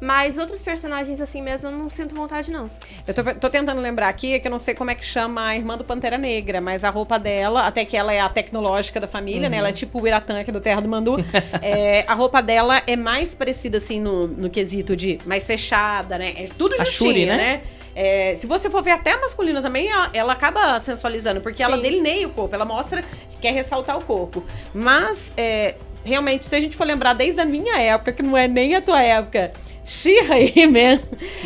Mas 0.01 0.39
outros 0.39 0.63
personagens 0.63 1.21
assim 1.21 1.43
mesmo 1.43 1.69
eu 1.69 1.73
não 1.73 1.89
sinto 1.89 2.15
vontade, 2.15 2.51
não. 2.51 2.71
Eu 3.07 3.15
tô, 3.15 3.23
tô 3.35 3.51
tentando 3.51 3.81
lembrar 3.81 4.09
aqui, 4.09 4.39
que 4.39 4.47
eu 4.47 4.51
não 4.51 4.59
sei 4.59 4.75
como 4.75 4.91
é 4.91 4.95
que 4.95 5.05
chama 5.05 5.49
a 5.49 5.57
irmã 5.57 5.77
do 5.77 5.85
Pantera 5.85 6.19
Negra, 6.19 6.61
mas 6.61 6.85
a 6.85 6.91
roupa 6.91 7.19
dela, 7.19 7.67
até 7.67 7.85
que 7.85 7.97
ela 7.97 8.13
é 8.13 8.21
a 8.21 8.29
tecnológica 8.29 9.01
da 9.01 9.07
família, 9.07 9.49
né? 9.49 9.59
Ela 9.59 9.69
é 9.69 9.73
tipo 9.73 10.01
o 10.01 10.07
Iratã 10.07 10.41
aqui 10.41 10.53
do 10.53 10.61
Terra 10.61 10.81
do 10.81 10.89
Mandu. 10.89 11.17
É, 11.63 12.05
a 12.07 12.15
roupa 12.15 12.43
dela 12.43 12.83
é 12.87 12.97
mais 12.97 13.35
parecida, 13.35 13.79
assim, 13.79 14.01
no, 14.01 14.27
no 14.27 14.51
quesito 14.51 14.97
de 14.97 15.19
mais 15.25 15.47
fechada, 15.47 16.19
né? 16.19 16.35
É 16.37 16.49
tudo 16.59 16.75
A 16.75 16.85
justinha, 16.85 17.13
Shuri, 17.13 17.27
né? 17.27 17.37
né? 17.37 17.63
É, 17.95 18.35
se 18.35 18.47
você 18.47 18.69
for 18.69 18.83
ver 18.83 18.91
até 18.91 19.13
a 19.13 19.21
masculina 19.21 19.63
também, 19.63 19.89
ela, 19.89 20.11
ela 20.13 20.33
acaba 20.33 20.79
sensualizando, 20.81 21.41
porque 21.41 21.63
ela 21.63 21.77
Sim. 21.77 21.83
delineia 21.83 22.27
o 22.27 22.31
corpo, 22.31 22.55
ela 22.55 22.65
mostra 22.65 23.03
que 23.03 23.39
quer 23.41 23.53
ressaltar 23.53 23.97
o 23.97 24.05
corpo. 24.05 24.45
Mas, 24.75 25.33
é, 25.37 25.77
realmente, 26.05 26.45
se 26.45 26.55
a 26.55 26.61
gente 26.61 26.77
for 26.77 26.87
lembrar 26.87 27.13
desde 27.13 27.41
a 27.41 27.45
minha 27.45 27.81
época, 27.81 28.13
que 28.13 28.23
não 28.23 28.37
é 28.37 28.49
nem 28.49 28.75
a 28.75 28.83
tua 28.83 29.01
época, 29.01 29.53
She-Ra 29.85 30.39
e 30.39 30.53
He-Man, 30.57 31.01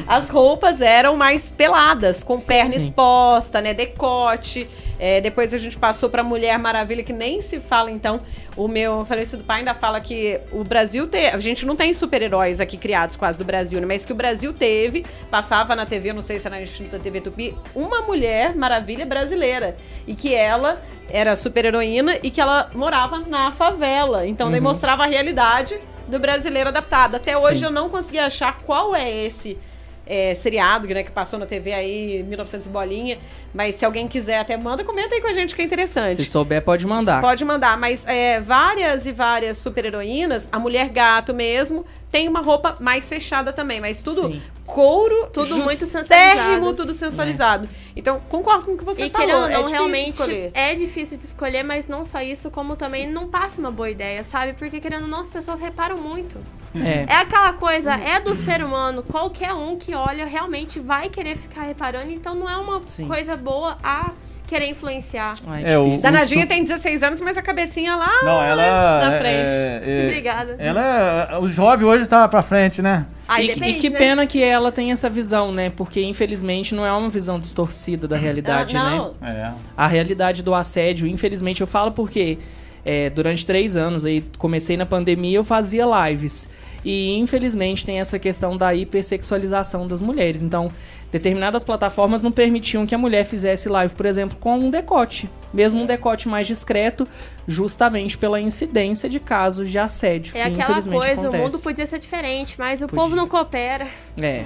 as 0.07 0.28
roupas 0.28 0.80
eram 0.80 1.16
mais 1.16 1.51
peladas, 1.51 2.22
com 2.22 2.41
perna 2.41 2.78
Sim. 2.78 2.86
exposta, 2.86 3.61
né? 3.61 3.74
Decote. 3.74 4.68
É, 5.01 5.20
depois 5.20 5.55
a 5.55 5.59
gente 5.59 5.78
passou 5.78 6.11
pra 6.11 6.24
Mulher 6.24 6.59
Maravilha, 6.59 7.05
que 7.05 7.12
nem 7.12 7.41
se 7.41 7.61
fala, 7.61 7.91
então. 7.91 8.20
O 8.57 8.66
meu 8.66 9.05
falecido 9.05 9.45
pai 9.45 9.61
ainda 9.61 9.72
fala 9.72 10.01
que 10.01 10.41
o 10.51 10.64
Brasil 10.64 11.07
tem. 11.07 11.28
A 11.28 11.39
gente 11.39 11.64
não 11.64 11.76
tem 11.76 11.95
super-heróis 11.95 12.61
aqui 12.61 12.76
criados 12.76 13.14
quase 13.14 13.39
do 13.39 13.45
Brasil, 13.45 13.80
né? 13.80 13.86
Mas 13.86 14.05
que 14.05 14.12
o 14.12 14.16
Brasil 14.16 14.53
teve, 14.53 15.07
passava 15.30 15.76
na 15.76 15.86
TV, 15.86 16.12
não 16.12 16.22
sei 16.22 16.41
se 16.41 16.49
era 16.49 16.59
na 16.59 16.99
TV 16.99 17.20
Tupi, 17.20 17.55
uma 17.74 18.03
Mulher 18.03 18.57
Maravilha 18.57 19.07
brasileira. 19.07 19.76
E 20.07 20.14
que 20.14 20.34
ela 20.34 20.82
era 21.09 21.36
super-heroína 21.36 22.16
e 22.22 22.30
que 22.30 22.41
ela 22.41 22.68
morava 22.74 23.20
na 23.20 23.53
favela. 23.53 24.26
Então 24.26 24.51
daí 24.51 24.61
mostrava 24.61 25.05
a 25.05 25.07
realidade 25.07 25.78
do 26.09 26.19
brasileiro 26.19 26.71
adaptado. 26.71 27.15
Até 27.15 27.37
hoje 27.37 27.61
Sim. 27.61 27.67
eu 27.67 27.71
não 27.71 27.89
consegui 27.89 28.19
achar 28.19 28.59
qual 28.59 28.97
é 28.97 29.11
esse 29.11 29.59
é, 30.07 30.35
seriado 30.35 30.89
né, 30.89 31.03
que 31.03 31.11
passou 31.11 31.39
na 31.39 31.47
TV 31.47 31.73
aí, 31.73 32.23
1900 32.23 32.67
e 32.67 32.71
bolinha. 32.71 33.19
Mas 33.55 33.77
se 33.77 33.85
alguém 33.85 34.07
quiser, 34.07 34.39
até 34.41 34.57
manda, 34.57 34.85
comenta 34.85 35.15
aí 35.15 35.21
com 35.21 35.29
a 35.29 35.33
gente 35.33 35.55
que 35.55 35.63
é 35.63 35.65
interessante. 35.65 36.17
Se 36.23 36.29
souber, 36.29 36.63
pode 36.63 36.87
mandar. 36.87 37.21
Pode 37.21 37.45
mandar, 37.45 37.79
mas 37.79 38.07
é, 38.07 38.41
várias 38.41 39.07
e 39.07 39.13
várias 39.13 39.57
super-heroínas, 39.59 40.49
a 40.53 40.59
mulher 40.59 40.89
gato 40.91 41.33
mesmo, 41.35 41.85
tem 42.11 42.29
uma 42.29 42.41
roupa 42.41 42.75
mais 42.81 43.09
fechada 43.09 43.53
também, 43.53 43.81
mas 43.81 44.03
tudo 44.03 44.29
Sim. 44.33 44.43
couro, 44.65 45.29
Tudo 45.33 45.59
muito 45.59 45.87
sensualizado. 45.87 46.75
tudo 46.75 46.95
sensualizado. 46.95 47.69
Então, 47.95 48.21
concordo 48.29 48.65
com 48.65 48.73
o 48.73 48.79
que 48.79 48.85
você 48.85 49.07
e 49.07 49.11
falou. 49.11 49.27
querendo 49.27 49.43
ou 49.43 49.49
é 49.49 49.53
não, 49.53 49.61
difícil 49.63 49.77
realmente 49.77 50.11
escolher. 50.11 50.51
é 50.55 50.75
difícil 50.75 51.19
de 51.19 51.25
escolher, 51.25 51.63
mas 51.63 51.87
não 51.89 52.05
só 52.07 52.21
isso, 52.23 52.51
como 52.51 52.77
também 52.77 53.07
não 53.11 53.29
passa 53.29 53.61
uma 53.61 53.71
boa 53.71 53.91
ideia, 53.91 54.23
sabe? 54.25 54.55
Porque 54.55 54.81
querendo 54.81 55.03
ou 55.03 55.09
não, 55.09 55.21
as 55.21 55.29
pessoas 55.31 55.61
reparam 55.61 55.99
muito. 55.99 56.39
É. 56.75 57.07
É 57.09 57.17
aquela 57.17 57.53
coisa, 57.55 57.93
é 57.95 58.21
do 58.21 58.35
ser 58.35 58.63
humano, 58.63 59.03
qualquer 59.03 59.53
um 59.53 59.77
que 59.79 59.95
olha 59.95 60.25
realmente 60.27 60.79
vai 60.79 61.09
querer 61.09 61.37
ficar 61.37 61.63
reparando, 61.63 62.11
então 62.11 62.35
não 62.35 62.49
é 62.49 62.57
uma 62.57 62.81
Sim. 62.87 63.07
coisa 63.09 63.37
boa 63.39 63.78
a 63.82 64.11
querer 64.47 64.66
influenciar. 64.68 65.36
Ai, 65.47 65.62
É, 65.64 65.78
o-. 65.78 65.99
Danadinha 66.01 66.47
tem 66.47 66.64
16 66.64 67.03
anos, 67.03 67.20
mas 67.20 67.36
a 67.36 67.43
cabecinha 67.43 67.95
lá. 67.97 68.11
Não, 68.22 68.43
ela. 68.43 69.01
Na 69.09 69.14
é- 69.14 69.18
frente. 69.18 69.55
é- 69.55 69.82
é- 69.84 70.07
Obrigada. 70.09 70.57
Ela. 70.59 71.39
O 71.41 71.47
jovem 71.47 71.86
hoje 71.86 72.07
tá 72.07 72.26
pra 72.28 72.43
frente, 72.43 72.80
né? 72.80 73.07
Aí 73.28 73.45
e, 73.45 73.55
depende, 73.55 73.76
e 73.78 73.80
que 73.80 73.91
né? 73.91 73.99
pena 73.99 74.26
que 74.26 74.43
ela 74.43 74.72
tem 74.72 74.91
essa 74.91 75.11
visão, 75.11 75.53
né? 75.53 75.68
Porque 75.70 76.03
infelizmente 76.03 76.74
não 76.74 76.84
é 76.86 76.91
uma 76.91 77.11
visão 77.11 77.39
distorcida 77.39 78.09
da 78.09 78.16
realidade, 78.16 78.74
Ah, 78.74 78.91
né? 78.91 78.97
não. 78.97 79.14
É. 79.28 79.53
A 79.76 79.86
realidade 79.86 80.43
do 80.43 80.55
assédio, 80.55 81.07
infelizmente, 81.07 81.61
eu 81.61 81.66
falo 81.66 81.91
porque 81.93 82.39
é, 82.86 83.11
durante 83.11 83.45
três 83.45 83.76
anos, 83.76 84.07
aí 84.07 84.24
comecei 84.39 84.78
na 84.78 84.86
pandemia, 84.86 85.36
eu 85.36 85.45
fazia 85.45 85.84
lives. 86.09 86.49
E 86.82 87.18
infelizmente 87.18 87.84
tem 87.84 88.01
essa 88.01 88.18
questão 88.18 88.57
da 88.57 88.72
hipersexualização 88.74 89.86
das 89.86 90.01
mulheres. 90.01 90.41
Então, 90.41 90.70
determinadas 91.11 91.65
plataformas 91.65 92.23
não 92.23 92.31
permitiam 92.31 92.87
que 92.87 92.95
a 92.95 92.99
mulher 92.99 93.25
fizesse 93.25 93.69
live, 93.69 93.95
por 93.95 94.07
exemplo, 94.07 94.37
com 94.39 94.59
um 94.59 94.71
decote. 94.71 95.29
Mesmo 95.53 95.83
um 95.83 95.87
decote 95.87 96.29
mais 96.29 96.47
discreto, 96.47 97.07
justamente 97.47 98.19
pela 98.19 98.41
incidência 98.41 99.09
de 99.09 99.19
casos 99.19 99.71
de 99.71 99.79
assédio. 99.79 100.37
É 100.37 100.51
que 100.51 100.61
aquela 100.61 100.83
coisa, 100.83 100.91
acontece. 100.91 101.27
o 101.27 101.33
mundo 101.33 101.59
podia 101.61 101.87
ser 101.87 101.99
diferente, 101.99 102.57
mas 102.59 102.83
o 102.83 102.87
Podia. 102.87 103.03
povo 103.03 103.17
não 103.17 103.27
coopera. 103.27 103.87
É. 104.21 104.45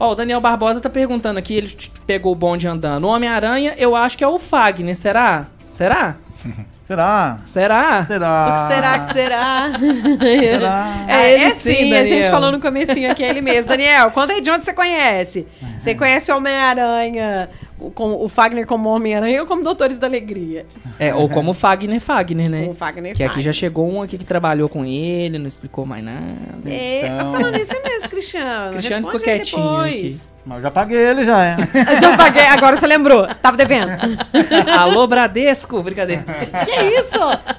Ó, 0.00 0.12
o 0.12 0.14
Daniel 0.14 0.40
Barbosa 0.40 0.80
tá 0.80 0.88
perguntando 0.88 1.38
aqui, 1.38 1.54
ele 1.54 1.76
pegou 2.06 2.32
o 2.32 2.36
bonde 2.36 2.66
andando. 2.66 3.04
O 3.04 3.08
Homem-Aranha, 3.08 3.74
eu 3.76 3.94
acho 3.94 4.16
que 4.18 4.24
é 4.24 4.28
o 4.28 4.38
Fagner, 4.38 4.96
será? 4.96 5.46
Será? 5.68 6.16
Será? 6.82 7.36
Será? 7.46 8.04
Será? 8.04 8.48
O 8.48 8.52
que 8.68 8.74
será 8.74 8.98
que 8.98 9.12
será? 9.12 9.70
Será? 10.18 10.92
É, 11.08 11.14
É 11.14 11.34
ele 11.34 11.44
é 11.44 11.54
sim, 11.54 11.70
sim, 11.74 11.94
a 11.94 11.98
gente 12.04 12.10
Daniel. 12.10 12.30
falou 12.30 12.52
no 12.52 12.60
comecinho 12.60 13.10
aqui, 13.10 13.22
é 13.24 13.28
ele 13.30 13.40
mesmo. 13.40 13.68
Daniel, 13.68 14.10
conta 14.10 14.32
aí 14.32 14.40
de 14.40 14.50
onde 14.50 14.64
você 14.64 14.72
conhece. 14.72 15.46
Você 15.78 15.94
conhece 15.94 16.30
o 16.32 16.36
Homem-Aranha, 16.36 17.48
o- 17.86 17.90
com 17.90 18.24
o 18.24 18.28
Fagner 18.28 18.66
como 18.66 18.88
Homem-Aranha 18.88 19.40
ou 19.40 19.46
como 19.46 19.62
Doutores 19.62 19.98
da 19.98 20.06
Alegria? 20.06 20.66
É, 20.98 21.14
ou 21.14 21.28
como 21.28 21.52
Fagner 21.54 22.00
Fagner, 22.00 22.48
né? 22.50 22.66
O 22.68 22.74
Fagner 22.74 23.14
Que 23.14 23.22
aqui 23.22 23.34
Fagner. 23.34 23.44
já 23.44 23.52
chegou 23.52 23.90
um 23.90 24.02
aqui 24.02 24.16
que 24.18 24.24
trabalhou 24.24 24.68
com 24.68 24.84
ele, 24.84 25.38
não 25.38 25.46
explicou 25.46 25.84
mais 25.86 26.04
nada. 26.04 26.22
É, 26.66 27.06
Então. 27.06 27.32
falando 27.32 27.56
isso 27.56 27.72
mesmo, 27.82 28.08
Cristiano. 28.08 28.72
Cristiano 28.72 29.04
ficou 29.06 29.20
quietinho 29.20 29.62
depois. 29.82 30.32
Mas 30.44 30.56
eu 30.56 30.62
já 30.64 30.70
paguei 30.72 30.98
ele 30.98 31.24
já, 31.24 31.44
é. 31.44 31.56
Eu 31.56 32.00
já 32.00 32.16
paguei, 32.16 32.42
agora 32.46 32.76
você 32.76 32.86
lembrou. 32.86 33.26
Tava 33.40 33.56
devendo. 33.56 33.90
Alô, 34.76 35.06
Bradesco? 35.06 35.80
Brincadeira. 35.82 36.24
que 36.66 36.70
isso? 36.98 37.18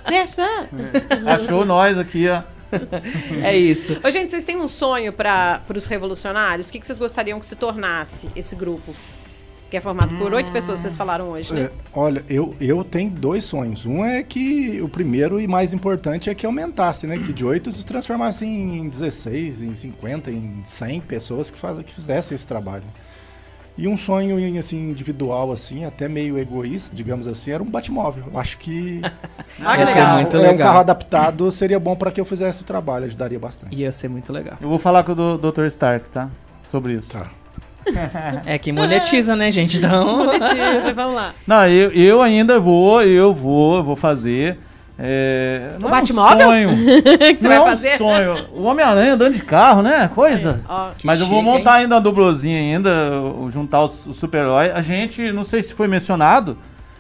Deixa. 0.10 0.68
Achou 1.26 1.64
nós 1.64 1.98
aqui, 1.98 2.28
ó. 2.28 2.42
É 3.44 3.56
isso. 3.56 4.00
Ô, 4.04 4.10
gente, 4.10 4.32
vocês 4.32 4.44
têm 4.44 4.58
um 4.58 4.68
sonho 4.68 5.14
para 5.14 5.62
os 5.74 5.86
revolucionários? 5.88 6.68
O 6.68 6.72
que, 6.72 6.80
que 6.80 6.86
vocês 6.88 6.98
gostariam 7.00 7.40
que 7.40 7.46
se 7.46 7.56
tornasse 7.56 8.28
esse 8.36 8.56
grupo? 8.56 8.94
Que 9.74 9.78
é 9.78 9.82
formado 9.82 10.16
por 10.20 10.32
oito 10.36 10.52
pessoas, 10.52 10.78
vocês 10.78 10.96
falaram 10.96 11.30
hoje, 11.30 11.52
né? 11.52 11.62
É, 11.62 11.72
olha, 11.96 12.24
eu, 12.30 12.54
eu 12.62 12.84
tenho 12.84 13.10
dois 13.10 13.44
sonhos. 13.44 13.88
Um 13.88 14.06
é 14.06 14.22
que 14.22 14.80
o 14.84 14.88
primeiro 14.88 15.42
e 15.42 15.48
mais 15.48 15.74
importante 15.74 16.30
é 16.30 16.36
que 16.36 16.46
aumentasse, 16.46 17.08
né? 17.08 17.18
Que 17.18 17.34
de 17.34 17.44
8 17.44 17.72
se 17.72 17.84
transformasse 17.84 18.46
em 18.46 18.88
16, 18.88 19.62
em 19.62 19.74
50, 19.74 20.30
em 20.30 20.62
100 20.64 21.02
pessoas 21.02 21.50
que, 21.50 21.58
faz, 21.58 21.84
que 21.84 21.92
fizessem 21.92 22.36
esse 22.36 22.46
trabalho. 22.46 22.84
E 23.76 23.88
um 23.88 23.98
sonho 23.98 24.40
em, 24.40 24.60
assim, 24.60 24.78
individual, 24.92 25.52
assim, 25.52 25.86
até 25.86 26.08
meio 26.08 26.38
egoísta, 26.38 26.96
digamos 26.96 27.26
assim, 27.26 27.50
era 27.50 27.64
um 27.64 27.66
Batmóvel. 27.66 28.26
Eu 28.32 28.40
acho 28.40 28.60
que 28.60 29.02
Ah, 29.60 29.76
Ia 29.76 29.88
ser 29.88 29.94
legal. 29.96 30.16
muito 30.20 30.38
é, 30.38 30.40
um 30.40 30.44
legal. 30.44 30.68
carro 30.68 30.80
adaptado 30.82 31.52
seria 31.52 31.80
bom 31.80 31.96
para 31.96 32.12
que 32.12 32.22
eu 32.22 32.26
fizesse 32.26 32.62
o 32.62 32.64
trabalho, 32.64 33.06
ajudaria 33.06 33.40
bastante. 33.40 33.76
Ia 33.76 33.92
ser 33.92 34.08
muito 34.08 34.32
legal. 34.32 34.56
Eu 34.62 34.70
vou 34.70 34.78
falar 34.78 35.02
com 35.04 35.14
o 35.14 35.38
Dr. 35.40 35.64
Stark, 35.64 36.08
tá? 36.10 36.30
Sobre 36.64 36.94
isso. 36.94 37.10
Tá. 37.12 37.28
É 38.46 38.58
que 38.58 38.72
monetiza, 38.72 39.36
né, 39.36 39.52
gente? 39.52 39.78
Então. 39.78 40.28
Vamos 40.96 41.16
lá. 41.16 41.34
Não, 41.46 41.68
eu, 41.68 41.92
eu 41.92 42.22
ainda 42.22 42.60
vou, 42.60 43.02
eu 43.04 43.34
vou, 43.34 43.78
eu 43.78 43.84
vou 43.84 43.96
fazer. 43.96 44.58
É, 44.98 45.72
não 45.80 45.90
O 45.90 45.92
é 45.92 45.98
um 45.98 46.00
Batmóvel? 46.00 46.48
sonho. 46.48 46.70
que 47.18 47.36
você 47.42 47.48
não 47.48 47.50
vai 47.50 47.58
é 47.58 47.62
um 47.62 47.66
fazer? 47.66 47.98
sonho. 47.98 48.48
O 48.54 48.64
Homem-Aranha 48.64 49.14
andando 49.14 49.34
de 49.34 49.42
carro, 49.44 49.82
né? 49.82 50.10
Coisa. 50.14 50.62
Ó, 50.70 50.92
Mas 51.04 51.20
eu 51.20 51.26
vou 51.26 51.40
chique, 51.42 51.52
montar 51.52 51.74
ainda 51.76 51.96
uma 51.96 52.02
dublozinha 52.02 52.58
ainda, 52.58 53.18
o- 53.20 53.50
juntar 53.50 53.82
os, 53.82 54.06
os 54.06 54.18
super-heróis. 54.18 54.72
A 54.74 54.82
gente, 54.82 55.32
não 55.32 55.44
sei 55.44 55.64
se 55.64 55.74
foi 55.74 55.88
mencionado, 55.88 56.58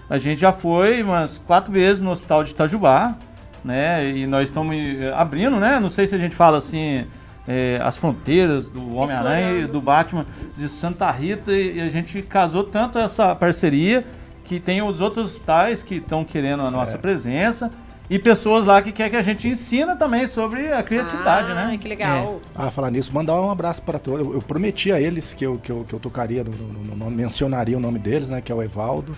a 0.09 0.17
gente 0.17 0.41
já 0.41 0.51
foi 0.51 1.03
umas 1.03 1.37
quatro 1.37 1.71
vezes 1.71 2.01
no 2.01 2.11
hospital 2.11 2.43
de 2.43 2.51
Itajubá, 2.51 3.15
né? 3.63 4.09
E 4.09 4.25
nós 4.25 4.45
estamos 4.49 4.75
eh, 4.75 5.13
abrindo, 5.15 5.57
né? 5.57 5.79
Não 5.79 5.89
sei 5.89 6.07
se 6.07 6.15
a 6.15 6.17
gente 6.17 6.35
fala 6.35 6.57
assim, 6.57 7.05
eh, 7.47 7.79
as 7.83 7.97
fronteiras 7.97 8.67
do 8.69 8.95
Homem-Aranha 8.95 9.61
e 9.61 9.67
do 9.67 9.81
Batman 9.81 10.25
de 10.57 10.67
Santa 10.69 11.09
Rita. 11.11 11.51
E 11.51 11.79
a 11.81 11.89
gente 11.89 12.21
casou 12.21 12.63
tanto 12.63 12.97
essa 12.99 13.33
parceria 13.35 14.03
que 14.43 14.59
tem 14.59 14.81
os 14.81 14.99
outros 15.01 15.31
hospitais 15.31 15.81
que 15.81 15.95
estão 15.95 16.23
querendo 16.25 16.63
a 16.63 16.71
nossa 16.71 16.97
presença. 16.97 17.69
E 18.09 18.19
pessoas 18.19 18.65
lá 18.65 18.81
que 18.81 18.91
querem 18.91 19.11
que 19.11 19.17
a 19.17 19.21
gente 19.21 19.47
ensina 19.47 19.95
também 19.95 20.27
sobre 20.27 20.71
a 20.73 20.83
criatividade, 20.83 21.51
ah, 21.53 21.55
né? 21.67 21.77
que 21.77 21.87
legal. 21.87 22.41
Ah, 22.53 22.69
falar 22.69 22.91
nisso, 22.91 23.13
mandar 23.13 23.39
um 23.41 23.49
abraço 23.49 23.81
para 23.81 23.97
todos. 23.97 24.27
Eu, 24.27 24.33
eu 24.33 24.41
prometi 24.41 24.91
a 24.91 24.99
eles 24.99 25.33
que 25.33 25.45
eu, 25.45 25.55
que 25.55 25.71
eu, 25.71 25.85
que 25.87 25.93
eu 25.93 25.99
tocaria, 26.01 26.43
no, 26.43 26.51
no- 26.51 26.95
no 26.95 27.09
mencionaria 27.09 27.77
o 27.77 27.79
nome 27.79 27.97
deles, 27.99 28.27
né? 28.27 28.41
Que 28.41 28.51
é 28.51 28.55
o 28.55 28.61
Evaldo, 28.61 29.15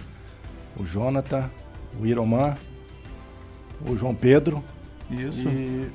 o 0.77 0.85
Jonathan, 0.85 1.49
o 1.99 2.05
Iroman, 2.05 2.55
o 3.89 3.97
João 3.97 4.13
Pedro 4.13 4.63
Isso. 5.09 5.47
e 5.49 5.87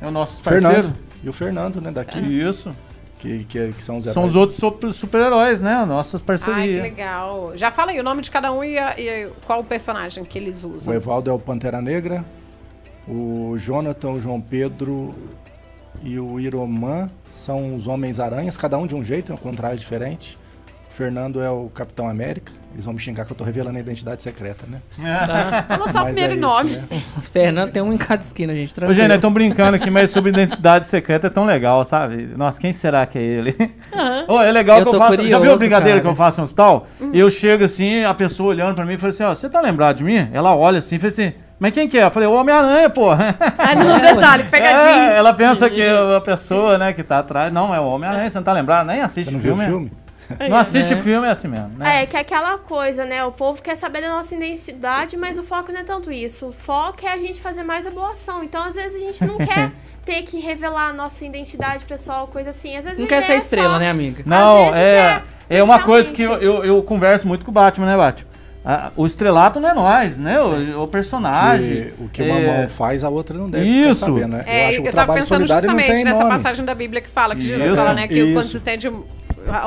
É 0.00 0.06
o 0.06 0.10
nosso 0.10 0.42
parceiro. 0.42 0.74
Fernando. 0.74 0.96
E 1.22 1.28
o 1.28 1.32
Fernando, 1.32 1.80
né? 1.80 1.90
Daqui, 1.90 2.18
Isso. 2.20 2.70
que, 3.18 3.44
que, 3.44 3.72
que 3.72 3.82
são 3.82 3.98
os 3.98 4.04
São 4.06 4.24
os 4.24 4.36
outros 4.36 4.58
super- 4.58 4.92
super-heróis, 4.92 5.60
né? 5.60 5.84
Nossas 5.84 6.20
Ai, 6.20 6.20
que 6.20 6.26
parcerias. 6.26 6.82
legal. 6.82 7.52
Já 7.56 7.70
fala 7.70 7.90
aí 7.90 7.98
o 7.98 8.02
nome 8.04 8.22
de 8.22 8.30
cada 8.30 8.52
um 8.52 8.62
e, 8.62 8.78
a- 8.78 8.94
e 8.98 9.28
qual 9.46 9.60
o 9.60 9.64
personagem 9.64 10.24
que 10.24 10.38
eles 10.38 10.62
O 10.64 10.70
usam. 10.70 10.94
Evaldo 10.94 11.28
é 11.30 11.32
o 11.32 11.38
Pantera 11.38 11.82
Negra, 11.82 12.24
o 13.08 13.56
Jonathan, 13.58 14.10
o 14.10 14.20
João 14.20 14.40
Pedro 14.40 15.10
e 16.02 16.18
o 16.20 16.38
Iroman 16.38 17.08
são 17.30 17.72
os 17.72 17.88
Homens-Aranhas, 17.88 18.56
cada 18.56 18.78
um 18.78 18.86
de 18.86 18.94
um 18.94 19.02
jeito, 19.02 19.36
com 19.38 19.50
um 19.50 19.54
traje 19.54 19.80
diferente. 19.80 20.38
Fernando 20.98 21.40
é 21.40 21.48
o 21.48 21.70
Capitão 21.72 22.08
América. 22.08 22.50
Eles 22.72 22.84
vão 22.84 22.92
me 22.92 22.98
xingar 22.98 23.24
que 23.24 23.30
eu 23.30 23.36
tô 23.36 23.44
revelando 23.44 23.78
a 23.78 23.80
identidade 23.80 24.20
secreta, 24.20 24.64
né? 24.68 24.80
Fala 25.68 25.88
só 25.92 26.02
o 26.02 26.04
primeiro 26.06 26.32
é 26.32 26.36
isso, 26.36 26.44
nome. 26.44 26.70
né? 26.72 27.02
O 27.16 27.22
Fernando 27.22 27.70
tem 27.70 27.80
um 27.80 27.92
em 27.92 27.96
cada 27.96 28.20
esquina, 28.20 28.52
gente. 28.52 28.72
Ô, 28.72 28.74
Tranquilo. 28.74 28.94
gente, 28.94 29.08
nós 29.08 29.16
estamos 29.18 29.34
brincando 29.34 29.76
aqui, 29.76 29.90
mas 29.90 30.10
sobre 30.10 30.30
identidade 30.32 30.88
secreta 30.88 31.28
é 31.28 31.30
tão 31.30 31.44
legal, 31.44 31.84
sabe? 31.84 32.34
Nossa, 32.36 32.60
quem 32.60 32.72
será 32.72 33.06
que 33.06 33.16
é 33.16 33.22
ele? 33.22 33.54
Ô, 34.26 34.40
é 34.40 34.50
legal 34.50 34.80
Eu 34.80 34.86
que 34.86 34.94
eu 34.96 34.98
faço. 34.98 35.16
Já 35.16 35.22
viu 35.22 35.36
a 35.36 35.38
curioso, 35.38 35.58
brincadeira 35.60 35.90
cara. 35.92 36.00
que 36.00 36.06
eu 36.08 36.16
faço 36.16 36.38
no 36.38 36.44
hospital? 36.44 36.88
Eu 37.12 37.30
chego 37.30 37.62
assim, 37.62 38.02
a 38.04 38.12
pessoa 38.12 38.50
olhando 38.50 38.74
pra 38.74 38.84
mim 38.84 38.94
e 38.94 38.98
fala 38.98 39.10
assim: 39.10 39.22
Ó, 39.22 39.32
você 39.32 39.48
tá 39.48 39.60
lembrado 39.60 39.98
de 39.98 40.04
mim? 40.04 40.28
Ela 40.32 40.54
olha 40.56 40.80
assim 40.80 40.96
e 40.96 40.98
fala 40.98 41.12
assim: 41.12 41.32
Mas 41.60 41.72
quem 41.72 41.88
que 41.88 41.96
é? 41.96 42.02
Eu 42.04 42.10
falei: 42.10 42.28
O 42.28 42.32
Homem-Aranha, 42.32 42.90
pô. 42.90 43.12
Ah, 43.12 43.74
não, 43.76 44.00
detalhe, 44.00 44.44
pegadinho. 44.44 45.10
É, 45.10 45.14
ela 45.18 45.32
pensa 45.32 45.70
que 45.70 45.80
é 45.80 46.16
a 46.16 46.20
pessoa, 46.20 46.76
né, 46.76 46.92
que 46.92 47.04
tá 47.04 47.20
atrás. 47.20 47.52
Não, 47.52 47.72
é 47.72 47.78
o 47.78 47.84
Homem-Aranha, 47.86 48.28
você 48.28 48.36
não 48.38 48.42
tá 48.44 48.52
lembrado? 48.52 48.88
Nem 48.88 49.00
assiste 49.00 49.30
Você 49.30 49.36
não 49.36 49.40
viu 49.40 49.54
o 49.54 49.58
filme. 49.58 49.92
Filme? 50.36 50.48
Não 50.50 50.56
assiste 50.58 50.96
filme, 50.96 51.26
é 51.26 51.30
assim 51.30 51.48
mesmo. 51.48 51.70
Né? 51.78 52.02
É, 52.02 52.06
que 52.06 52.16
é 52.16 52.20
aquela 52.20 52.58
coisa, 52.58 53.04
né? 53.04 53.24
O 53.24 53.32
povo 53.32 53.62
quer 53.62 53.76
saber 53.76 54.00
da 54.00 54.08
nossa 54.08 54.34
identidade, 54.34 55.16
mas 55.16 55.38
o 55.38 55.42
foco 55.42 55.72
não 55.72 55.80
é 55.80 55.84
tanto 55.84 56.12
isso. 56.12 56.48
O 56.48 56.52
foco 56.52 57.06
é 57.06 57.12
a 57.12 57.18
gente 57.18 57.40
fazer 57.40 57.62
mais 57.62 57.86
a 57.86 57.90
boa 57.90 58.12
ação. 58.12 58.42
Então, 58.44 58.62
às 58.64 58.74
vezes, 58.74 58.96
a 58.96 59.06
gente 59.06 59.24
não 59.24 59.36
quer 59.44 59.72
ter 60.04 60.22
que 60.22 60.38
revelar 60.40 60.88
a 60.88 60.92
nossa 60.92 61.24
identidade 61.24 61.84
pessoal, 61.84 62.26
coisa 62.28 62.50
assim. 62.50 62.76
Às 62.76 62.84
vezes 62.84 62.98
Não 62.98 63.06
quer 63.06 63.22
ser 63.22 63.32
é 63.32 63.36
estrela, 63.36 63.74
só- 63.74 63.78
né, 63.78 63.90
amiga? 63.90 64.22
Não, 64.24 64.74
é, 64.74 65.22
é, 65.50 65.58
é 65.58 65.62
uma 65.62 65.82
coisa 65.82 66.12
que 66.12 66.22
eu, 66.22 66.34
eu, 66.34 66.64
eu 66.64 66.82
converso 66.82 67.26
muito 67.26 67.44
com 67.44 67.50
o 67.50 67.54
Batman, 67.54 67.86
né, 67.86 67.96
Batman? 67.96 68.28
Ah, 68.70 68.90
o 68.96 69.06
estrelato 69.06 69.60
não 69.60 69.70
é 69.70 69.72
nós, 69.72 70.18
né? 70.18 70.38
O, 70.42 70.82
o 70.82 70.88
personagem. 70.88 71.92
Que 71.96 72.02
o 72.04 72.08
que 72.08 72.22
é, 72.22 72.26
uma 72.26 72.40
mão 72.40 72.68
faz, 72.68 73.02
a 73.02 73.08
outra 73.08 73.36
não 73.38 73.48
deve 73.48 73.64
Isso. 73.66 74.00
sabendo, 74.00 74.36
né? 74.36 74.44
É, 74.46 74.66
acho 74.66 74.76
eu, 74.78 74.82
que 74.82 74.88
o 74.88 74.92
tava 74.92 74.96
trabalho 75.06 75.20
pensando 75.20 75.36
solidário 75.38 75.66
não 75.68 75.74
justamente 75.74 75.96
tem 75.96 76.04
nessa 76.04 76.24
nome. 76.24 76.30
passagem 76.36 76.64
da 76.66 76.74
Bíblia 76.74 77.00
que 77.00 77.08
fala 77.08 77.34
que 77.34 77.40
Jesus 77.42 77.66
Isso, 77.66 77.76
fala, 77.76 77.94
né, 77.94 78.06
que 78.08 78.32
quando 78.32 78.42
isso. 78.44 78.50
se 78.50 78.56
estende 78.58 78.90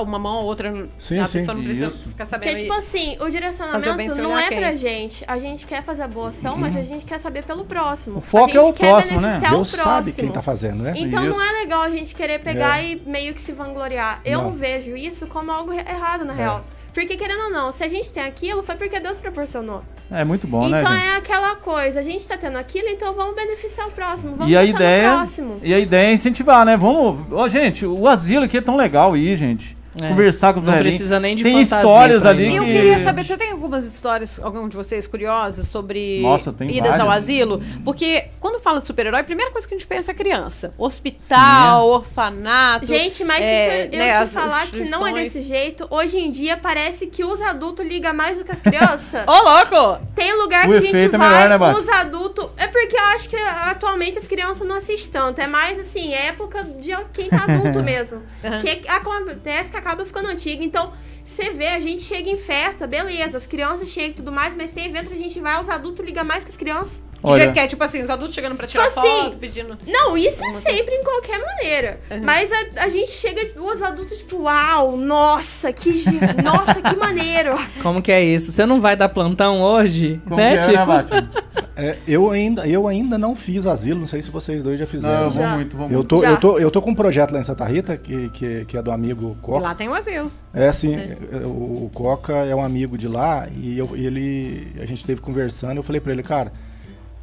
uma 0.01 0.19
mão 0.19 0.37
ou 0.41 0.45
outra, 0.45 0.71
Sim, 0.99 1.19
a 1.19 1.25
sim. 1.25 1.39
pessoa 1.39 1.55
não 1.55 1.63
precisa 1.63 1.87
Isso. 1.87 2.09
ficar 2.09 2.25
Porque, 2.25 2.47
sabendo. 2.49 2.57
tipo 2.61 2.73
assim, 2.73 3.17
o 3.19 3.23
o 3.25 3.29
direcionamento 3.31 4.13
sem 4.13 4.23
não 4.23 4.37
é 4.37 4.49
quem. 4.49 4.57
pra 4.59 4.75
gente. 4.75 5.23
A 5.27 5.37
gente 5.37 5.65
quer 5.65 5.81
fazer 5.83 6.03
a 6.03 6.07
boa 6.07 6.27
ação, 6.29 6.57
mas 6.57 6.75
a 6.75 6.83
gente 6.83 7.05
quer 7.05 7.17
saber 7.19 7.43
pelo 7.43 7.65
próximo. 7.65 8.17
O 8.17 8.21
foco 8.21 8.45
a 8.45 8.47
gente 8.49 8.57
é 8.57 8.69
o 8.69 8.73
quer 8.73 8.89
próximo, 8.89 9.21
né? 9.21 9.27
beneficiar 9.27 9.51
Deus 9.53 9.67
o 9.67 9.71
próximo. 9.77 9.93
sabe 9.95 10.13
quem 10.13 10.31
tá 10.31 10.41
fazendo, 10.41 10.83
né? 10.83 10.93
Então 10.95 11.19
Isso. 11.21 11.29
não 11.29 11.41
é 11.41 11.51
legal 11.53 11.81
a 11.81 11.89
gente 11.89 12.13
querer 12.13 12.39
pegar 12.39 12.81
e 12.83 13.01
meio 13.05 13.33
que 13.33 13.39
se 13.39 13.51
vangloriar. 13.51 14.21
Eu 14.25 14.41
Não. 14.43 14.51
vejo 14.53 14.95
isso 14.95 15.25
como 15.27 15.51
algo 15.51 15.71
errado, 15.73 16.25
na 16.25 16.33
real. 16.33 16.63
Porque, 16.93 17.15
querendo 17.15 17.43
ou 17.45 17.49
não, 17.51 17.71
se 17.71 17.83
a 17.83 17.87
gente 17.87 18.11
tem 18.11 18.21
aquilo, 18.23 18.61
foi 18.63 18.75
porque 18.75 18.99
Deus 18.99 19.17
proporcionou. 19.17 19.81
É 20.11 20.25
muito 20.25 20.45
bom, 20.45 20.67
né, 20.67 20.81
então 20.81 20.93
é 20.93 21.15
aquela 21.15 21.55
coisa, 21.55 22.01
a 22.01 22.03
gente 22.03 22.27
tá 22.27 22.35
tendo 22.37 22.57
aquilo, 22.57 22.89
então 22.89 23.13
vamos 23.13 23.33
beneficiar 23.33 23.87
o 23.87 23.91
próximo. 23.91 24.35
Vamos 24.35 24.51
E 24.51 24.57
a 24.57 24.59
pensar 24.61 24.71
no 24.73 24.77
ideia, 24.83 25.09
próximo. 25.09 25.59
e 25.63 25.73
a 25.73 25.79
ideia 25.79 26.07
é 26.09 26.13
incentivar, 26.13 26.65
né? 26.65 26.75
Vamos, 26.75 27.25
ó, 27.31 27.47
gente, 27.47 27.85
o 27.85 28.07
asilo 28.09 28.43
aqui 28.43 28.57
é 28.57 28.61
tão 28.61 28.75
legal 28.75 29.13
aí, 29.13 29.35
gente. 29.37 29.77
É. 29.99 30.07
conversar 30.07 30.53
com 30.53 30.61
os 30.61 30.65
Não 30.65 30.77
precisa 30.77 31.19
nem 31.19 31.35
de 31.35 31.43
Tem 31.43 31.53
fantasia 31.53 31.77
histórias 31.77 32.21
pra 32.21 32.31
ali 32.31 32.47
ir. 32.47 32.55
Eu 32.55 32.63
que... 32.63 32.71
queria 32.71 33.03
saber, 33.03 33.25
você 33.25 33.37
tem 33.37 33.51
algumas 33.51 33.85
histórias, 33.85 34.39
algum 34.41 34.69
de 34.69 34.75
vocês 34.75 35.05
curiosos 35.05 35.67
sobre 35.67 36.21
Nossa, 36.21 36.53
tem 36.53 36.75
idas 36.77 36.99
ao 36.99 37.07
várias. 37.07 37.25
asilo? 37.25 37.61
Porque 37.83 38.29
quando 38.39 38.61
fala 38.61 38.79
de 38.79 38.85
super-herói, 38.85 39.19
a 39.19 39.23
primeira 39.23 39.51
coisa 39.51 39.67
que 39.67 39.73
a 39.73 39.77
gente 39.77 39.87
pensa 39.87 40.11
é 40.11 40.13
criança. 40.13 40.73
Hospital, 40.77 41.89
orfanato. 41.89 42.85
Gente, 42.85 43.23
mas 43.25 43.41
é, 43.41 43.89
se 43.89 43.95
eu, 43.95 43.99
né, 43.99 44.09
eu 44.09 44.13
te 44.13 44.17
as 44.23 44.33
falar 44.33 44.67
que 44.67 44.89
não 44.89 45.05
é 45.05 45.13
desse 45.13 45.43
jeito, 45.43 45.87
hoje 45.89 46.17
em 46.17 46.29
dia 46.29 46.55
parece 46.55 47.07
que 47.07 47.25
os 47.25 47.41
adultos 47.41 47.85
ligam 47.85 48.13
mais 48.13 48.37
do 48.37 48.45
que 48.45 48.51
as 48.51 48.61
crianças. 48.61 49.23
Ô, 49.27 49.41
louco! 49.41 50.05
Tem 50.15 50.33
lugar 50.37 50.69
O 50.69 50.71
que 50.71 50.77
a 50.77 50.81
gente 50.81 51.15
é 51.15 51.17
vai, 51.17 51.47
melhor, 51.47 51.59
né, 51.59 51.79
os 51.79 51.89
adultos. 51.89 52.49
É 52.57 52.67
porque 52.67 52.95
eu 52.95 53.03
acho 53.15 53.27
que 53.27 53.35
atualmente 53.35 54.17
as 54.17 54.27
crianças 54.27 54.65
não 54.65 54.77
assistem 54.77 55.11
tanto. 55.11 55.41
É 55.41 55.47
mais 55.47 55.77
assim, 55.79 56.13
época 56.13 56.63
de 56.63 56.91
quem 57.11 57.29
tá 57.29 57.43
adulto 57.43 57.83
mesmo. 57.83 58.21
Aham. 58.43 58.61
Que 58.61 58.87
acontece 58.87 59.71
que 59.71 59.80
acaba 59.81 60.05
ficando 60.05 60.29
antigo. 60.29 60.63
Então, 60.63 60.93
você 61.23 61.51
vê, 61.51 61.67
a 61.67 61.79
gente 61.79 62.01
chega 62.01 62.29
em 62.29 62.37
festa, 62.37 62.87
beleza, 62.87 63.37
as 63.37 63.45
crianças 63.45 63.89
chegam 63.89 64.11
e 64.11 64.13
tudo 64.13 64.31
mais, 64.31 64.55
mas 64.55 64.71
tem 64.71 64.85
evento 64.85 65.09
que 65.09 65.15
a 65.15 65.17
gente 65.17 65.39
vai, 65.39 65.59
os 65.59 65.69
adultos 65.69 66.05
ligam 66.05 66.23
mais 66.23 66.43
que 66.43 66.49
as 66.49 66.57
crianças. 66.57 67.03
Que 67.23 67.29
Olha. 67.29 67.43
jeito 67.43 67.53
que 67.53 67.59
é? 67.59 67.67
Tipo 67.67 67.83
assim, 67.83 68.01
os 68.01 68.09
adultos 68.09 68.33
chegando 68.33 68.55
pra 68.55 68.65
tirar 68.67 68.87
Tipo 68.87 68.99
assim, 68.99 69.09
foto, 69.23 69.37
pedindo... 69.37 69.77
Não, 69.87 70.17
isso 70.17 70.41
é 70.43 70.45
Alguma 70.47 70.61
coisa. 70.61 70.77
sempre 70.77 70.95
em 70.95 71.03
qualquer 71.03 71.39
maneira. 71.39 71.99
Uhum. 72.09 72.21
Mas 72.23 72.51
a, 72.51 72.83
a 72.83 72.89
gente 72.89 73.11
chega, 73.11 73.41
os 73.59 73.81
adultos, 73.81 74.17
tipo, 74.19 74.37
uau, 74.43 74.97
nossa, 74.97 75.71
que, 75.71 75.93
ge- 75.93 76.19
nossa, 76.43 76.81
que 76.81 76.95
maneiro. 76.95 77.55
Como 77.83 78.01
que 78.01 78.11
é 78.11 78.23
isso? 78.23 78.51
Você 78.51 78.65
não 78.65 78.81
vai 78.81 78.95
dar 78.95 79.09
plantão 79.09 79.61
hoje? 79.61 80.19
Como 80.25 80.35
né, 80.37 80.53
que 80.53 80.57
é, 80.57 80.61
tipo? 80.67 80.73
né, 80.77 80.85
Batman? 80.85 81.31
É, 81.73 81.97
eu, 82.07 82.29
ainda, 82.29 82.67
eu 82.67 82.87
ainda 82.87 83.17
não 83.17 83.35
fiz 83.35 83.65
asilo, 83.65 84.01
não 84.01 84.05
sei 84.05 84.21
se 84.21 84.29
vocês 84.29 84.63
dois 84.63 84.77
já 84.77 84.85
Não, 84.85 84.91
fizeram. 84.91 85.23
eu 85.23 85.29
vou 85.31 85.41
Já. 85.43 85.55
muito, 85.55 85.77
vou 85.77 85.85
Eu 85.87 85.91
muito. 85.93 86.07
tô, 86.09 86.21
Já. 86.21 86.29
eu, 86.29 86.37
tô, 86.37 86.59
eu 86.59 86.69
tô 86.69 86.81
com 86.81 86.91
um 86.91 86.95
projeto 86.95 87.31
lá 87.31 87.39
em 87.39 87.43
Santa 87.43 87.65
Rita, 87.65 87.97
que, 87.97 88.29
que, 88.29 88.65
que 88.65 88.77
é 88.77 88.81
do 88.83 88.91
amigo 88.91 89.35
E 89.39 89.41
Coca. 89.41 89.59
lá 89.63 89.73
tem 89.73 89.89
um 89.89 89.95
asilo. 89.95 90.31
É 90.53 90.67
assim, 90.67 90.95
o, 91.43 91.85
o 91.85 91.91
Coca 91.93 92.33
é 92.33 92.53
um 92.53 92.63
amigo 92.63 92.97
de 92.99 93.07
lá 93.07 93.47
e 93.55 93.79
eu- 93.79 93.89
e 93.95 94.05
ele, 94.05 94.67
a 94.79 94.85
gente 94.85 94.99
esteve 94.99 95.21
conversando. 95.21 95.77
Eu 95.77 95.83
falei 95.83 95.99
pra 95.99 96.11
ele, 96.11 96.21
cara, 96.21 96.51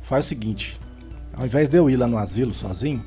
faz 0.09 0.25
o 0.25 0.29
seguinte: 0.29 0.81
ao 1.37 1.45
invés 1.45 1.69
de 1.69 1.77
eu 1.77 1.89
ir 1.91 1.97
lá 1.97 2.07
no 2.07 2.17
asilo 2.17 2.55
sozinho, 2.55 3.05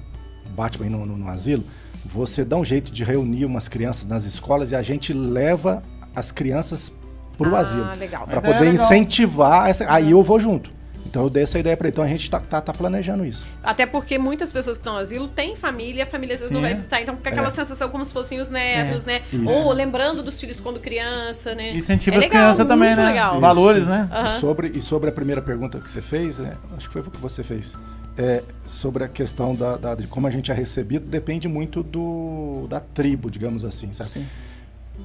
Batman 0.56 0.86
ir 0.86 0.90
no, 0.90 1.06
no, 1.06 1.18
no 1.18 1.28
asilo, 1.28 1.64
você 2.06 2.46
dá 2.46 2.56
um 2.56 2.64
jeito 2.64 2.92
de 2.92 3.04
reunir 3.04 3.46
umas 3.46 3.68
crianças 3.68 4.06
nas 4.06 4.26
escolas 4.26 4.72
e 4.72 4.76
a 4.76 4.82
gente 4.82 5.12
leva 5.12 5.82
as 6.16 6.32
crianças 6.32 6.92
pro 7.38 7.56
ah, 7.56 7.60
asilo. 7.60 7.86
legal. 7.98 8.26
Pra 8.26 8.38
ideia 8.38 8.54
poder 8.54 8.68
é 8.68 8.72
legal. 8.72 8.86
incentivar 8.86 9.70
essa. 9.70 9.92
Aí 9.92 10.12
eu 10.12 10.22
vou 10.22 10.40
junto. 10.40 10.72
Então 11.06 11.24
eu 11.24 11.30
dei 11.30 11.44
essa 11.44 11.60
ideia 11.60 11.76
pra 11.76 11.88
ele. 11.88 11.94
Então 11.94 12.04
a 12.04 12.08
gente 12.08 12.30
tá, 12.30 12.40
tá, 12.40 12.62
tá 12.62 12.74
planejando 12.74 13.26
isso. 13.26 13.46
Até 13.64 13.86
porque 13.86 14.18
muitas 14.18 14.52
pessoas 14.52 14.78
que 14.78 14.82
estão 14.82 14.94
no 14.94 15.00
asilo 15.00 15.28
têm 15.28 15.56
família, 15.56 16.04
a 16.04 16.08
família 16.08 16.36
às 16.36 16.40
vezes 16.40 16.52
não 16.54 16.60
Sim. 16.62 16.66
vai 16.68 16.74
visitar, 16.76 17.02
então 17.02 17.16
fica 17.18 17.30
aquela 17.30 17.48
É. 17.50 17.52
sensação 17.52 17.90
como 17.90 18.06
se 18.06 18.14
fossem 18.14 18.40
os 18.40 18.50
netos, 18.50 19.06
né? 19.06 19.22
Isso. 19.34 19.46
Ou 19.50 19.72
lembrando 19.74 20.24
dos 20.24 20.40
filhos 20.40 20.60
quando 20.60 20.80
criança, 20.80 21.54
né? 21.56 21.72
Incentiva 21.74 22.16
É 22.16 22.20
as 22.20 22.28
crianças 22.28 22.68
também, 22.68 22.96
né? 22.96 23.06
legal. 23.06 23.40
Valores, 23.40 23.88
né? 23.88 24.08
Aham. 24.12 24.38
E, 24.38 24.40
sobre, 24.40 24.68
e 24.76 24.80
sobre 24.82 25.10
a 25.10 25.12
primeira 25.14 25.42
pergunta 25.42 25.80
que 25.80 25.90
você 25.90 26.02
fez, 26.02 26.40
né, 26.40 26.56
acho 26.78 26.88
que 26.88 26.94
foi 26.94 27.02
o 27.02 27.12
que 27.12 27.18
você 27.18 27.44
fez, 27.44 27.74
é, 28.18 28.44
sobre 28.66 29.04
a 29.04 29.08
questão 29.08 29.56
da, 29.56 29.78
da- 29.78 29.96
de 29.96 30.08
como 30.08 30.28
a 30.28 30.32
gente 30.32 30.52
é 30.52 30.54
recebido, 30.54 31.06
depende 31.08 31.48
muito 31.48 31.82
do, 31.84 32.68
da 32.70 32.80
tribo, 32.80 33.30
digamos 33.32 33.66
assim, 33.66 33.92
sabe? 33.94 34.10
Sim. 34.10 34.28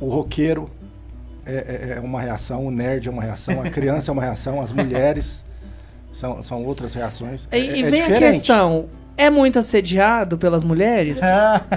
O 0.01 0.09
roqueiro 0.09 0.70
é, 1.44 1.92
é- 1.94 1.99
é 1.99 2.01
uma 2.01 2.20
reação, 2.20 2.66
o 2.66 2.70
nerd 2.70 3.09
é 3.09 3.11
uma 3.11 3.22
reação, 3.22 3.61
a 3.62 3.70
criança 3.70 4.11
é 4.11 4.12
uma 4.12 4.22
reação, 4.22 4.61
as 4.61 4.72
mulheres 4.72 5.44
são, 6.16 6.42
são 6.42 6.64
outras 6.64 6.94
reações. 6.94 7.48
E, 7.52 7.56
é, 7.56 7.60
e 7.60 7.82
é 7.82 7.90
vem 7.90 8.00
a 8.02 8.06
diferente. 8.06 8.32
questão: 8.38 8.86
é 9.16 9.28
muito 9.30 9.58
assediado 9.58 10.36
pelas 10.38 10.64
mulheres? 10.64 11.20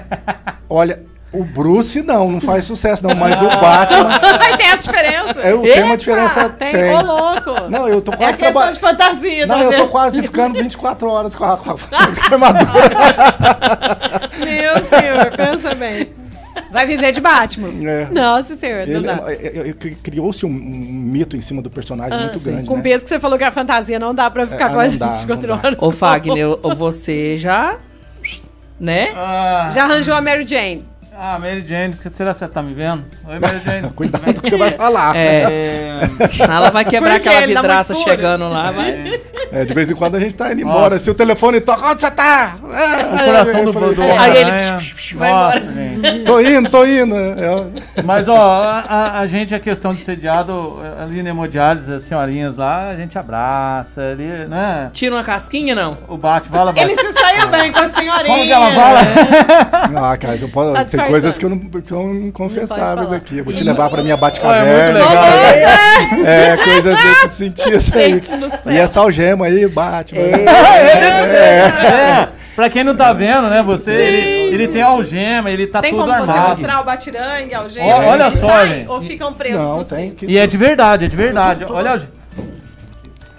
Olha, 0.70 1.02
o 1.32 1.44
Bruce 1.44 2.02
não, 2.02 2.32
não 2.32 2.42
faz 2.42 2.66
sucesso 2.66 3.04
não, 3.06 3.14
mas 3.16 3.40
o 3.42 3.46
Batman, 3.60 4.20
Aí 4.42 4.58
tem 4.58 4.68
essa 4.68 4.92
diferença. 4.92 5.40
é, 5.42 5.58
tem 5.58 5.84
uma 5.84 5.98
diferença, 5.98 6.50
Tem, 6.50 6.72
tem. 6.72 6.94
ô 6.96 7.02
louco. 7.02 7.70
Não, 7.70 7.88
eu 7.88 8.02
tô 8.02 8.12
É 8.14 8.16
a 8.16 8.18
quase 8.18 8.38
questão 8.38 8.54
traba- 8.54 8.72
de 8.74 8.80
fantasia, 8.80 9.46
Não, 9.48 9.56
tá 9.56 9.62
eu 9.64 9.70
tô 9.72 9.78
vendo? 9.78 9.90
quase 9.90 10.22
ficando 10.22 10.58
24 10.60 11.10
horas 11.10 11.36
com 11.36 11.44
a, 11.46 11.58
com 11.58 11.72
a, 11.72 11.76
com 11.76 11.96
a 11.96 12.34
armadura. 12.34 12.70
Meu 14.40 14.84
senhor, 14.86 15.32
pensa 15.38 15.76
bem. 15.76 16.10
Vai 16.72 16.86
viver 16.86 17.12
de 17.12 17.20
Batman. 17.22 17.70
É. 17.90 18.08
Nossa 18.12 18.56
senhora, 18.56 18.86
não 18.86 18.96
Ele- 18.98 19.08
dá. 19.08 19.24
é- 19.32 19.34
é- 19.34 19.70
é- 19.70 19.74
cri- 19.74 19.96
Criou-se 19.96 20.46
um, 20.46 20.50
um 20.50 20.54
mito 20.54 21.36
em 21.36 21.42
cima 21.42 21.62
do 21.62 21.70
personagem 21.70 22.14
Ah, 22.18 22.22
muito 22.24 22.40
sim. 22.40 22.52
grande. 22.52 22.68
Com 22.68 22.74
o 22.76 22.78
né? 22.78 22.84
peso 22.84 23.04
que 23.04 23.10
você 23.10 23.20
falou 23.20 23.38
que 23.38 23.44
a 23.44 23.52
fantasia 23.52 23.98
não 24.00 24.14
dá 24.14 24.30
pra 24.30 24.46
ficar 24.46 24.68
ah, 24.68 24.74
quase 24.74 25.00
não 25.00 25.08
dá, 25.08 25.14
24 25.18 25.48
não 25.48 25.58
dá. 25.58 25.68
horas. 25.68 25.82
Ô, 25.82 25.92
Fagner, 25.92 26.48
ou 26.62 26.76
você 26.76 27.36
já. 27.36 27.78
Né? 28.80 29.12
Ah, 29.16 29.72
Já 29.74 29.84
arranjou 29.86 30.14
a 30.14 30.22
Mary 30.22 30.48
Jane. 30.48 30.86
Ah, 31.22 31.38
Mary 31.40 31.66
Jane, 31.68 31.94
será 32.12 32.32
que 32.34 32.40
você 32.40 32.48
tá 32.48 32.62
me 32.62 32.74
vendo? 32.74 33.04
Oi, 33.28 33.40
Mary 33.40 33.60
Jane. 33.66 33.90
Cuidado 33.92 34.24
com 34.24 34.30
o 34.32 34.42
que 34.42 34.50
você 34.50 34.58
vai 34.58 34.72
falar. 34.72 35.16
É. 35.16 35.42
É, 35.42 36.00
Ela 36.50 36.70
vai 36.70 36.86
quebrar 36.86 37.16
aquela 37.16 37.46
vidraça 37.46 37.94
chegando 37.94 38.48
lá, 38.50 38.72
vai. 38.72 39.20
É, 39.52 39.66
de 39.66 39.74
vez 39.74 39.90
em 39.92 39.96
quando 39.96 40.16
a 40.16 40.20
gente 40.20 40.36
tá 40.36 40.52
indo 40.54 40.62
embora. 40.62 40.92
Nossa. 40.92 41.00
Se 41.00 41.10
o 41.10 41.14
telefone 41.16 41.60
toca, 41.60 41.88
onde 41.88 42.02
você 42.02 42.12
tá? 42.12 42.56
o 42.62 43.26
coração 43.26 43.66
do, 43.66 43.72
do 43.74 44.02
Aí 44.18 44.38
ele 44.38 44.52
vai 44.52 44.72
Nossa, 44.72 45.14
embora. 45.14 45.60
gente. 45.60 46.24
Tô 46.24 46.40
indo, 46.40 46.70
tô 46.70 46.86
indo. 46.86 47.16
É, 47.16 48.02
Mas, 48.04 48.28
ó, 48.28 48.36
a, 48.88 49.20
a- 49.20 49.28
gente, 49.28 49.54
a 49.54 49.60
questão 49.60 49.94
de 49.94 50.00
sediado, 50.02 50.80
ali 51.02 51.22
na 51.24 51.32
hemodiálise, 51.32 51.92
as 51.92 52.04
senhorinhas 52.04 52.56
lá, 52.58 52.90
a 52.90 52.96
gente 52.96 53.18
abraça 53.18 54.02
ali, 54.12 54.28
né? 54.48 54.90
Tira 54.94 55.16
uma 55.16 55.24
casquinha, 55.24 55.76
não? 55.76 55.98
O 56.08 56.18
bate, 56.18 56.48
fala, 56.50 56.72
bate. 56.72 56.90
Ele 56.92 56.96
se 56.96 57.14
saiu 57.14 57.48
bem 57.50 57.72
com 57.72 57.80
a 57.80 57.90
senhorinha. 57.90 58.26
Como 58.36 58.46
que 58.46 58.52
ela 58.52 58.72
fala? 58.72 59.00
ah, 60.14 60.18
cara, 60.18 60.38
eu 60.40 60.50
posso, 60.50 60.74
Tá. 60.74 60.86
Coisas 61.10 61.38
que, 61.38 61.46
eu 61.46 61.50
não, 61.50 61.60
que 61.60 61.90
são 61.90 62.16
inconfessáveis 62.16 63.08
falar. 63.08 63.18
aqui. 63.18 63.38
Eu 63.40 63.44
vou 63.46 63.54
te 63.54 63.64
levar 63.64 63.90
pra 63.90 64.02
minha 64.02 64.18
Ó, 64.18 65.00
é. 66.26 66.54
É, 66.54 66.58
coisas 66.58 66.98
desse 66.98 67.30
sentido 67.36 67.82
aí. 67.98 68.12
Gente 68.14 68.36
céu. 68.50 68.74
E 68.74 68.78
essa 68.78 69.00
algema 69.00 69.46
aí, 69.48 69.68
Batman. 69.68 70.22
É, 70.22 70.46
pra 72.56 72.70
quem 72.70 72.84
não 72.84 72.96
tá 72.96 73.14
vendo, 73.14 73.50
né, 73.50 73.64
você, 73.64 73.92
ele, 73.92 74.56
ele 74.56 74.68
tem 74.68 74.82
algema, 74.82 75.50
ele 75.50 75.68
tá 75.68 75.82
Tem 75.82 75.92
todo 75.92 76.02
como 76.02 76.14
você 76.14 76.22
armado. 76.32 76.50
mostrar 76.50 76.82
o 76.82 76.84
batirangue, 76.84 77.54
a 77.54 77.60
algema? 77.60 77.96
Olha 78.06 78.26
Eles 78.26 78.40
só, 78.40 78.66
gente. 78.66 78.88
Ou 78.90 79.02
ficam 79.02 79.34
presos 79.34 79.62
Não, 79.62 79.78
no 79.80 79.86
tem 79.86 80.12
que... 80.12 80.26
E 80.26 80.38
é 80.38 80.46
de 80.48 80.58
verdade, 80.58 81.06
é 81.06 81.08
de 81.08 81.16
verdade. 81.16 81.66
Olha 81.70 81.90
a 81.90 81.94
alge- 81.94 82.10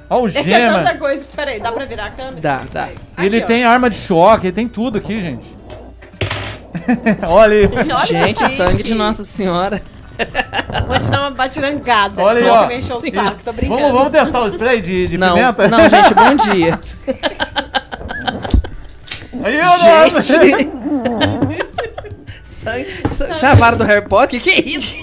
a 0.09 0.14
É 0.41 0.43
que 0.43 0.53
é 0.53 0.66
tanta 0.66 0.79
algema. 0.81 0.99
coisa. 0.99 1.23
Peraí, 1.37 1.61
dá 1.61 1.73
pra 1.73 1.85
virar 1.85 2.07
a 2.07 2.11
câmera? 2.11 2.41
Dá, 2.41 2.61
dá. 2.73 2.85
Aqui, 2.85 3.27
Ele 3.27 3.43
ó. 3.43 3.47
tem 3.47 3.64
arma 3.64 3.89
de 3.91 3.97
choque, 3.97 4.47
ele 4.49 4.55
tem 4.55 4.68
tudo 4.68 4.99
aqui, 4.99 5.21
gente. 5.21 5.47
Olha 7.28 7.57
aí. 7.57 7.68
Gente, 8.07 8.49
sangue 8.57 8.83
de 8.83 8.95
Nossa 8.95 9.22
Senhora. 9.24 9.81
Vou 10.87 10.99
te 10.99 11.09
dar 11.11 11.20
uma 11.20 11.31
batirangada. 11.31 12.22
Olha 12.22 12.41
aí, 12.41 12.49
ó. 12.49 12.62
você 12.66 12.74
me 12.74 12.81
encher 12.81 12.93
o 12.95 13.01
saco, 13.24 13.41
tô 13.45 13.53
brincando. 13.53 13.81
Vamos, 13.81 13.97
vamos 13.97 14.12
testar 14.12 14.41
o 14.41 14.47
spray 14.49 14.81
de, 14.81 15.09
de 15.09 15.16
Não, 15.18 15.35
pimenta? 15.35 15.68
não, 15.68 15.89
gente, 15.89 16.12
bom 16.14 16.35
dia. 16.53 16.78
Aí. 19.43 19.59
Gente. 19.78 20.70
Sangue- 22.45 22.87
Isso 23.11 23.24
isso 23.24 23.45
é 23.47 23.49
a 23.49 23.55
vara 23.55 23.74
do 23.76 23.85
Harry 23.85 24.07
Potter? 24.07 24.39
Que 24.41 24.41
que 24.41 24.51
é 24.51 24.61
isso? 24.76 24.95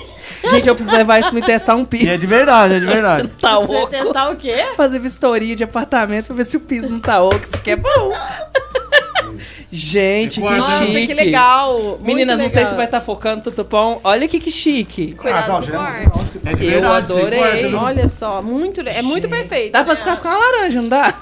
Gente, 0.51 0.67
eu 0.67 0.75
preciso 0.75 0.95
levar 0.95 1.19
isso 1.19 1.30
pra 1.32 1.39
me 1.39 1.45
testar 1.45 1.75
um 1.75 1.84
piso. 1.84 2.05
E 2.05 2.09
é 2.09 2.17
de 2.17 2.28
verdade, 2.28 2.75
é 2.75 2.80
de 2.80 2.86
Você 2.86 2.93
verdade. 2.93 3.23
não 3.23 3.30
tá 3.30 3.55
Você 3.59 3.75
oco. 3.75 3.88
testar 3.88 4.30
o 4.30 4.36
quê? 4.36 4.65
Fazer 4.78 4.99
vistoria 4.99 5.55
de 5.55 5.63
apartamento 5.63 6.28
pra 6.28 6.36
ver 6.36 6.45
se 6.45 6.55
o 6.55 6.59
piso 6.59 6.88
não 6.89 6.99
tá 6.99 7.19
oco. 7.21 7.39
Isso 7.43 7.55
aqui 7.55 7.71
é 7.71 7.75
bom. 7.75 8.13
Gente, 9.70 10.39
que 10.39 10.49
Nossa, 10.49 10.86
chique. 10.86 11.07
que 11.07 11.13
legal. 11.13 11.78
Muito 11.78 12.03
Meninas, 12.05 12.39
não 12.39 12.47
sei 12.47 12.57
legal. 12.59 12.72
se 12.72 12.78
vai 12.78 12.86
estar 12.86 13.01
focando 13.01 13.41
tutupom. 13.43 13.99
Olha 14.03 14.26
que, 14.28 14.39
que 14.39 14.49
chique. 14.49 15.13
Cuidado 15.13 15.68
corte. 15.70 16.07
É 16.45 16.55
de 16.55 16.65
Eu 16.65 16.72
verdade, 16.72 17.07
sim, 17.07 17.13
adorei. 17.18 17.76
Olha 17.76 18.07
só, 18.07 18.41
muito, 18.41 18.80
é 18.88 19.01
muito 19.01 19.28
perfeito. 19.28 19.74
Dá 19.74 19.80
pra 19.84 19.89
né? 19.89 19.95
descascar 19.95 20.34
uma 20.34 20.39
laranja, 20.39 20.82
não 20.82 20.88
dá? 20.89 21.13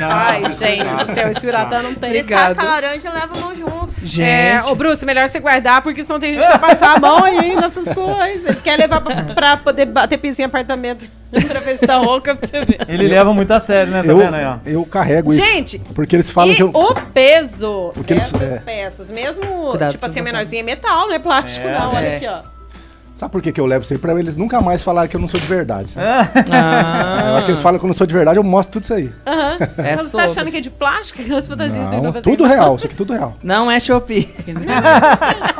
Ai, 0.00 0.42
gente 0.52 0.94
do 0.94 1.14
céu, 1.14 1.30
esse 1.30 1.40
piratão 1.40 1.82
não 1.82 1.94
tem. 1.94 2.10
Descasca 2.10 2.60
a 2.60 2.64
laranja 2.64 3.08
e 3.08 3.12
leva 3.12 3.30
a 3.34 3.40
mão 3.40 3.54
junto. 3.56 3.94
Gente. 4.02 4.22
É, 4.22 4.62
ô 4.66 4.74
Bruce, 4.74 5.06
melhor 5.06 5.26
você 5.28 5.40
guardar, 5.40 5.80
porque 5.80 6.04
senão 6.04 6.20
tem 6.20 6.34
gente 6.34 6.42
que 6.44 6.48
vai 6.50 6.58
passar 6.58 6.96
a 6.96 7.00
mão 7.00 7.24
aí 7.24 7.56
nessas 7.56 7.84
coisas. 7.94 8.44
Ele 8.44 8.60
quer 8.62 8.76
levar 8.78 9.00
pra, 9.00 9.22
pra 9.22 9.56
poder 9.56 9.86
bater 9.86 10.18
piso 10.18 10.42
em 10.42 10.44
apartamento 10.44 11.06
pra 11.48 11.60
ver 11.60 11.78
se 11.78 11.86
tá 11.86 11.96
rouca 11.96 12.34
pra 12.34 12.46
você 12.46 12.64
ver. 12.64 12.80
Ele 12.86 13.08
leva 13.08 13.32
muito 13.32 13.50
a 13.50 13.60
sério, 13.60 13.90
né? 13.92 14.02
Tá 14.02 14.08
Eu, 14.08 14.18
vendo 14.18 14.34
aí, 14.34 14.44
ó? 14.44 14.56
eu 14.66 14.84
carrego 14.84 15.32
isso. 15.32 15.40
Gente, 15.40 15.78
Porque 15.94 16.16
eles 16.16 16.28
falam 16.28 16.52
e 16.52 16.56
que 16.56 16.62
eu. 16.62 16.70
o 16.74 16.94
peso 17.14 17.61
Porque 17.94 18.12
eles- 18.14 18.30
dessas 18.30 18.52
é. 18.52 18.60
peças, 18.60 19.10
mesmo, 19.10 19.70
Cuidado 19.70 19.92
tipo 19.92 20.06
assim, 20.06 20.20
a 20.20 20.22
menorzinha 20.22 20.62
é 20.62 20.64
metal, 20.64 21.06
não 21.08 21.14
é 21.14 21.18
plástico 21.18 21.66
É, 21.66 21.78
não, 21.78 21.94
olha 21.94 22.06
é. 22.06 22.16
aqui, 22.16 22.26
ó. 22.26 22.40
Sabe 23.14 23.30
por 23.30 23.42
que, 23.42 23.52
que 23.52 23.60
eu 23.60 23.66
levo 23.66 23.84
isso 23.84 23.92
aí? 23.92 23.98
Pra 23.98 24.18
eles 24.18 24.36
nunca 24.36 24.58
mais 24.62 24.82
falarem 24.82 25.08
que 25.08 25.14
eu 25.14 25.20
não 25.20 25.28
sou 25.28 25.38
de 25.38 25.44
verdade. 25.46 25.90
sabe? 25.90 26.06
Ah, 26.06 26.30
Aí, 27.22 27.28
a 27.28 27.32
hora 27.34 27.42
que 27.44 27.50
eles 27.50 27.60
falam 27.60 27.78
que 27.78 27.84
eu 27.84 27.88
não 27.88 27.94
sou 27.94 28.06
de 28.06 28.14
verdade, 28.14 28.38
eu 28.38 28.42
mostro 28.42 28.72
tudo 28.72 28.84
isso 28.84 28.94
aí. 28.94 29.12
Aham. 29.26 29.58
É 29.84 29.96
Você 29.98 30.16
tá 30.16 30.24
achando 30.24 30.50
que 30.50 30.56
é 30.56 30.60
de 30.60 30.70
plástico? 30.70 31.20
Aquelas 31.20 31.46
fantasias 31.46 31.88
do 31.90 31.96
Não, 31.96 32.04
90. 32.04 32.22
tudo 32.22 32.44
real, 32.46 32.74
isso 32.76 32.84
aqui 32.86 32.96
tudo 32.96 33.12
real. 33.12 33.36
Não 33.42 33.70
é 33.70 33.78
Shopee. 33.78 34.30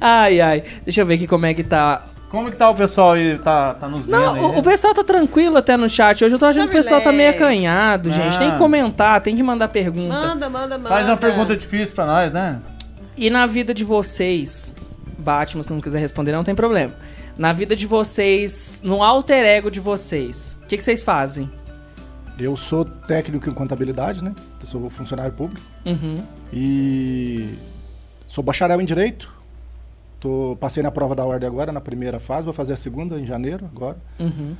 ai, 0.00 0.40
ai. 0.40 0.64
Deixa 0.84 1.00
eu 1.02 1.06
ver 1.06 1.14
aqui 1.14 1.26
como 1.26 1.46
é 1.46 1.54
que 1.54 1.62
tá. 1.62 2.02
Como 2.34 2.50
que 2.50 2.56
tá 2.56 2.68
o 2.68 2.74
pessoal 2.74 3.12
aí? 3.12 3.38
Tá, 3.38 3.74
tá 3.74 3.88
nos 3.88 4.06
vendo 4.06 4.10
Não, 4.20 4.34
aí? 4.34 4.40
o, 4.42 4.58
o 4.58 4.62
pessoal 4.62 4.92
tá 4.92 5.04
tranquilo 5.04 5.56
até 5.56 5.76
no 5.76 5.88
chat. 5.88 6.24
Hoje 6.24 6.34
eu 6.34 6.38
tô 6.38 6.46
achando 6.46 6.66
Tá 6.66 6.72
que 6.72 6.78
o 6.78 6.82
pessoal 6.82 7.00
tá 7.00 7.12
meio 7.12 7.30
relax. 7.30 7.42
acanhado, 7.42 8.10
gente. 8.10 8.38
Tem 8.38 8.48
que 8.50 8.56
Ah. 8.56 8.58
comentar, 8.58 9.20
tem 9.20 9.36
que 9.36 9.42
mandar 9.42 9.68
pergunta. 9.68 10.12
Manda, 10.12 10.50
manda, 10.50 10.76
manda. 10.76 10.88
Faz 10.88 11.06
uma 11.06 11.16
pergunta 11.16 11.56
difícil 11.56 11.94
pra 11.94 12.06
nós, 12.06 12.32
né? 12.32 12.58
E 13.16 13.30
na 13.30 13.46
vida 13.46 13.72
de 13.72 13.84
vocês, 13.84 14.72
Batman, 15.18 15.62
se 15.62 15.72
não 15.72 15.80
quiser 15.80 16.00
responder, 16.00 16.32
não 16.32 16.42
tem 16.44 16.54
problema. 16.54 16.92
Na 17.38 17.52
vida 17.52 17.74
de 17.76 17.86
vocês, 17.86 18.80
no 18.84 19.02
alter 19.02 19.44
ego 19.44 19.70
de 19.70 19.80
vocês, 19.80 20.58
o 20.62 20.66
que, 20.66 20.76
que 20.76 20.84
vocês 20.84 21.02
fazem? 21.04 21.50
Eu 22.40 22.56
sou 22.56 22.84
técnico 22.84 23.48
em 23.48 23.54
contabilidade, 23.54 24.22
né? 24.22 24.32
Eu 24.60 24.66
sou 24.66 24.90
funcionário 24.90 25.32
público. 25.32 25.60
Uhum. 25.86 26.18
E 26.52 27.54
sou 28.26 28.42
bacharel 28.42 28.80
em 28.80 28.84
Direito. 28.84 29.32
Tô, 30.24 30.56
passei 30.58 30.82
na 30.82 30.90
prova 30.90 31.14
da 31.14 31.22
ordem 31.26 31.46
agora, 31.46 31.70
na 31.70 31.82
primeira 31.82 32.18
fase. 32.18 32.46
Vou 32.46 32.54
fazer 32.54 32.72
a 32.72 32.76
segunda 32.76 33.20
em 33.20 33.26
janeiro, 33.26 33.66
agora. 33.66 33.98
Uhum. 34.18 34.56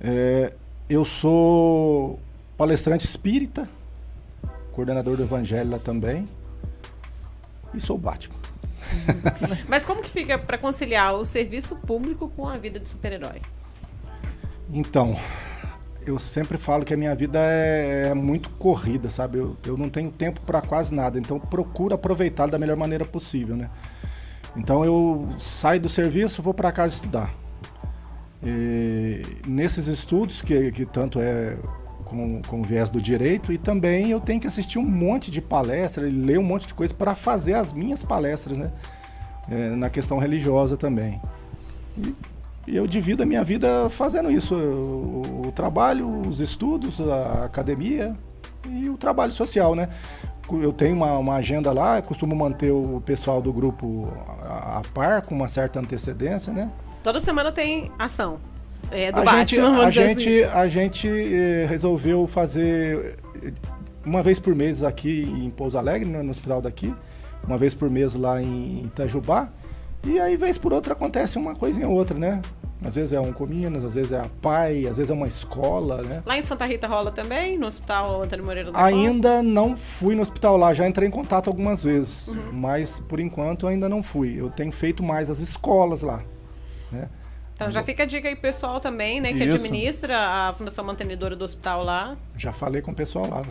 É, 0.00 0.54
eu 0.88 1.04
sou 1.04 2.18
palestrante 2.56 3.04
espírita, 3.04 3.68
coordenador 4.72 5.18
do 5.18 5.22
Evangelho 5.22 5.72
lá 5.72 5.78
também. 5.78 6.26
E 7.74 7.78
sou 7.78 7.98
Batman. 7.98 8.36
Mas 9.68 9.84
como 9.84 10.00
que 10.00 10.08
fica 10.08 10.38
pra 10.38 10.56
conciliar 10.56 11.14
o 11.14 11.26
serviço 11.26 11.74
público 11.74 12.30
com 12.30 12.48
a 12.48 12.56
vida 12.56 12.80
de 12.80 12.88
super-herói? 12.88 13.42
Então, 14.72 15.14
eu 16.06 16.18
sempre 16.18 16.56
falo 16.56 16.86
que 16.86 16.94
a 16.94 16.96
minha 16.96 17.14
vida 17.14 17.38
é, 17.38 18.08
é 18.08 18.14
muito 18.14 18.48
corrida, 18.54 19.10
sabe? 19.10 19.36
Eu, 19.36 19.58
eu 19.66 19.76
não 19.76 19.90
tenho 19.90 20.10
tempo 20.10 20.40
para 20.40 20.62
quase 20.62 20.94
nada, 20.94 21.18
então 21.18 21.38
procuro 21.38 21.94
aproveitar 21.94 22.46
da 22.46 22.58
melhor 22.58 22.78
maneira 22.78 23.04
possível, 23.04 23.54
né? 23.54 23.68
Então 24.56 24.84
eu 24.84 25.28
saio 25.38 25.80
do 25.80 25.88
serviço, 25.88 26.42
vou 26.42 26.52
para 26.52 26.70
casa 26.70 26.94
estudar. 26.94 27.34
E 28.42 29.22
nesses 29.46 29.86
estudos, 29.86 30.42
que, 30.42 30.72
que 30.72 30.84
tanto 30.84 31.20
é 31.20 31.56
com, 32.04 32.42
com 32.42 32.62
viés 32.62 32.90
do 32.90 33.00
direito, 33.00 33.52
e 33.52 33.58
também 33.58 34.10
eu 34.10 34.20
tenho 34.20 34.40
que 34.40 34.46
assistir 34.46 34.78
um 34.78 34.84
monte 34.84 35.30
de 35.30 35.40
palestras, 35.40 36.12
ler 36.12 36.38
um 36.38 36.42
monte 36.42 36.66
de 36.66 36.74
coisa 36.74 36.92
para 36.92 37.14
fazer 37.14 37.54
as 37.54 37.72
minhas 37.72 38.02
palestras, 38.02 38.58
né? 38.58 38.72
É, 39.50 39.70
na 39.70 39.90
questão 39.90 40.18
religiosa 40.18 40.76
também. 40.76 41.20
E, 41.96 42.14
e 42.68 42.76
eu 42.76 42.86
divido 42.86 43.22
a 43.22 43.26
minha 43.26 43.42
vida 43.42 43.88
fazendo 43.88 44.30
isso: 44.30 44.54
o, 44.54 45.48
o 45.48 45.52
trabalho, 45.52 46.28
os 46.28 46.40
estudos, 46.40 47.00
a 47.00 47.44
academia 47.44 48.14
e 48.68 48.88
o 48.88 48.96
trabalho 48.96 49.32
social, 49.32 49.74
né? 49.74 49.88
Eu 50.50 50.72
tenho 50.72 50.94
uma, 50.94 51.18
uma 51.18 51.34
agenda 51.36 51.72
lá, 51.72 52.02
costumo 52.02 52.34
manter 52.34 52.70
o 52.72 53.00
pessoal 53.00 53.40
do 53.40 53.52
grupo 53.52 54.12
a, 54.44 54.78
a 54.78 54.82
par, 54.92 55.24
com 55.24 55.34
uma 55.34 55.48
certa 55.48 55.80
antecedência, 55.80 56.52
né? 56.52 56.70
Toda 57.02 57.20
semana 57.20 57.50
tem 57.50 57.90
ação. 57.98 58.38
É 58.90 59.10
do 59.10 59.20
a 59.20 59.24
Batman, 59.24 59.90
gente, 59.90 59.98
a 59.98 60.06
gente, 60.06 60.44
assim. 60.44 60.58
a 60.58 60.68
gente 60.68 61.08
eh, 61.08 61.66
resolveu 61.68 62.26
fazer 62.26 63.18
eh, 63.42 63.52
uma 64.04 64.22
vez 64.22 64.38
por 64.38 64.54
mês 64.54 64.82
aqui 64.82 65.22
em 65.22 65.48
Pouso 65.50 65.78
Alegre, 65.78 66.08
né, 66.08 66.22
no 66.22 66.30
hospital 66.30 66.60
daqui, 66.60 66.94
uma 67.46 67.56
vez 67.56 67.72
por 67.74 67.88
mês 67.88 68.14
lá 68.14 68.42
em 68.42 68.84
Itajubá, 68.84 69.50
e 70.04 70.18
aí 70.18 70.36
vez 70.36 70.58
por 70.58 70.72
outra 70.72 70.92
acontece 70.92 71.38
uma 71.38 71.54
coisinha 71.54 71.88
ou 71.88 71.94
outra, 71.94 72.18
né? 72.18 72.42
Às 72.84 72.94
vezes 72.96 73.12
é 73.12 73.20
um 73.20 73.32
Cominas, 73.32 73.84
às 73.84 73.94
vezes 73.94 74.12
é 74.12 74.18
a 74.20 74.28
PAI, 74.40 74.86
às 74.86 74.96
vezes 74.96 75.10
é 75.10 75.14
uma 75.14 75.28
escola, 75.28 76.02
né? 76.02 76.22
Lá 76.26 76.36
em 76.36 76.42
Santa 76.42 76.64
Rita 76.66 76.86
rola 76.86 77.10
também, 77.12 77.56
no 77.58 77.66
Hospital 77.66 78.22
Antônio 78.22 78.44
Moreira 78.44 78.72
da 78.72 78.84
Ainda 78.84 79.42
não 79.42 79.76
fui 79.76 80.14
no 80.14 80.22
hospital 80.22 80.56
lá, 80.56 80.74
já 80.74 80.86
entrei 80.86 81.06
em 81.08 81.10
contato 81.10 81.48
algumas 81.48 81.82
vezes, 81.82 82.28
Uhum. 82.28 82.52
mas 82.52 83.00
por 83.00 83.20
enquanto 83.20 83.66
ainda 83.66 83.88
não 83.88 84.02
fui. 84.02 84.34
Eu 84.38 84.50
tenho 84.50 84.72
feito 84.72 85.02
mais 85.02 85.30
as 85.30 85.38
escolas 85.40 86.02
lá, 86.02 86.22
né? 86.90 87.08
Então 87.54 87.70
já 87.70 87.84
fica 87.84 88.02
a 88.02 88.06
dica 88.06 88.26
aí 88.28 88.34
pessoal 88.34 88.80
também, 88.80 89.20
né, 89.20 89.32
que 89.32 89.44
Isso. 89.44 89.54
administra 89.54 90.18
a 90.18 90.52
Fundação 90.54 90.84
Mantenedora 90.84 91.36
do 91.36 91.44
Hospital 91.44 91.84
lá. 91.84 92.16
Já 92.36 92.52
falei 92.52 92.82
com 92.82 92.90
o 92.90 92.94
pessoal 92.94 93.28
lá. 93.28 93.42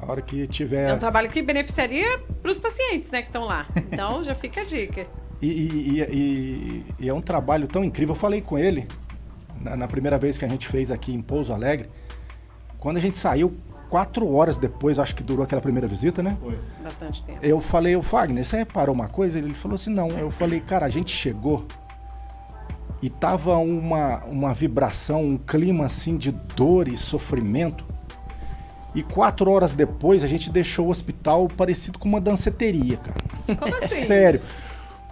A 0.00 0.10
hora 0.10 0.22
que 0.22 0.46
tiver 0.46 0.88
É 0.88 0.94
um 0.94 0.98
trabalho 0.98 1.28
que 1.28 1.42
beneficiaria 1.42 2.18
para 2.40 2.50
os 2.50 2.58
pacientes, 2.58 3.10
né, 3.10 3.20
que 3.20 3.28
estão 3.28 3.44
lá. 3.44 3.66
Então 3.76 4.24
já 4.24 4.34
fica 4.34 4.62
a 4.62 4.64
dica. 4.64 5.06
E, 5.40 5.46
e- 5.46 6.00
e- 6.00 6.02
e- 6.02 6.84
e 7.00 7.08
é 7.08 7.14
um 7.14 7.20
trabalho 7.20 7.68
tão 7.68 7.84
incrível. 7.84 8.14
Eu 8.14 8.18
falei 8.18 8.40
com 8.40 8.58
ele 8.58 8.86
na, 9.60 9.76
na 9.76 9.88
primeira 9.88 10.18
vez 10.18 10.36
que 10.38 10.44
a 10.44 10.48
gente 10.48 10.66
fez 10.66 10.90
aqui 10.90 11.12
em 11.14 11.22
Pouso 11.22 11.52
Alegre. 11.52 11.88
Quando 12.78 12.96
a 12.96 13.00
gente 13.00 13.16
saiu, 13.16 13.56
quatro 13.88 14.30
horas 14.32 14.58
depois, 14.58 14.98
acho 14.98 15.14
que 15.14 15.22
durou 15.22 15.44
aquela 15.44 15.60
primeira 15.62 15.86
visita, 15.86 16.22
né? 16.22 16.36
Bastante 16.82 17.22
tempo. 17.22 17.38
Eu 17.42 17.60
falei, 17.60 17.94
o 17.96 18.02
Fagner, 18.02 18.44
você 18.44 18.56
reparou 18.58 18.94
uma 18.94 19.08
coisa? 19.08 19.38
Ele 19.38 19.54
falou 19.54 19.76
assim, 19.76 19.90
não. 19.90 20.08
Eu 20.10 20.30
falei, 20.30 20.60
cara, 20.60 20.86
a 20.86 20.88
gente 20.88 21.10
chegou 21.10 21.64
e 23.00 23.08
tava 23.08 23.56
uma, 23.58 24.24
uma 24.24 24.52
vibração, 24.52 25.22
um 25.24 25.38
clima 25.38 25.86
assim 25.86 26.16
de 26.16 26.32
dor 26.32 26.88
e 26.88 26.96
sofrimento. 26.96 27.84
E 28.94 29.02
quatro 29.02 29.50
horas 29.50 29.72
depois 29.74 30.24
a 30.24 30.26
gente 30.26 30.50
deixou 30.50 30.86
o 30.88 30.90
hospital 30.90 31.46
parecido 31.48 31.98
com 31.98 32.08
uma 32.08 32.20
danceteria, 32.20 32.96
cara. 32.96 33.56
Como 33.58 33.76
assim? 33.76 34.04
Sério. 34.04 34.40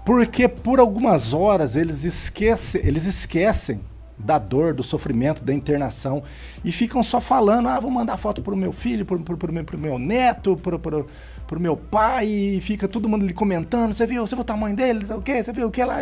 Porque 0.06 0.48
por 0.48 0.78
algumas 0.78 1.34
horas 1.34 1.74
eles 1.76 2.04
esquecem, 2.04 2.80
eles 2.84 3.04
esquecem 3.06 3.80
da 4.16 4.38
dor, 4.38 4.72
do 4.72 4.82
sofrimento, 4.82 5.44
da 5.44 5.52
internação 5.52 6.22
e 6.64 6.70
ficam 6.70 7.02
só 7.02 7.20
falando: 7.20 7.68
ah, 7.68 7.80
vou 7.80 7.90
mandar 7.90 8.16
foto 8.16 8.40
pro 8.40 8.56
meu 8.56 8.70
filho, 8.72 9.04
pro, 9.04 9.18
pro, 9.20 9.36
pro 9.36 9.52
meu, 9.52 9.64
pro 9.64 9.76
meu 9.76 9.98
neto, 9.98 10.56
pro, 10.56 10.78
pro, 10.78 11.06
pro 11.46 11.60
meu 11.60 11.76
pai, 11.76 12.26
e 12.28 12.60
fica 12.60 12.86
todo 12.86 13.08
mundo 13.08 13.24
ali 13.24 13.34
comentando: 13.34 13.92
você 13.92 14.06
viu, 14.06 14.24
você 14.24 14.36
viu 14.36 14.42
o 14.42 14.44
tamanho 14.44 14.76
dele, 14.76 15.04
o 15.12 15.20
quê? 15.20 15.42
Você 15.42 15.52
viu 15.52 15.66
o 15.66 15.70
que 15.72 15.84
lá? 15.84 15.96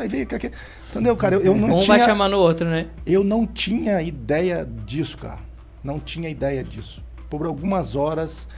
Aí 0.00 0.08
viu, 0.08 0.26
que- 0.26 0.38
que- 0.40 0.52
Entendeu, 0.90 1.16
cara? 1.16 1.36
Eu, 1.36 1.42
eu 1.42 1.54
não 1.56 1.76
um 1.76 1.78
tinha. 1.78 1.96
vai 1.98 2.00
chamando 2.06 2.34
o 2.34 2.40
outro, 2.40 2.68
né? 2.68 2.88
Eu 3.06 3.22
não 3.22 3.46
tinha 3.46 4.02
ideia 4.02 4.68
disso, 4.84 5.16
cara. 5.16 5.38
Não 5.84 6.00
tinha 6.00 6.28
ideia 6.28 6.64
disso. 6.64 7.00
Por 7.30 7.46
algumas 7.46 7.94
horas. 7.94 8.48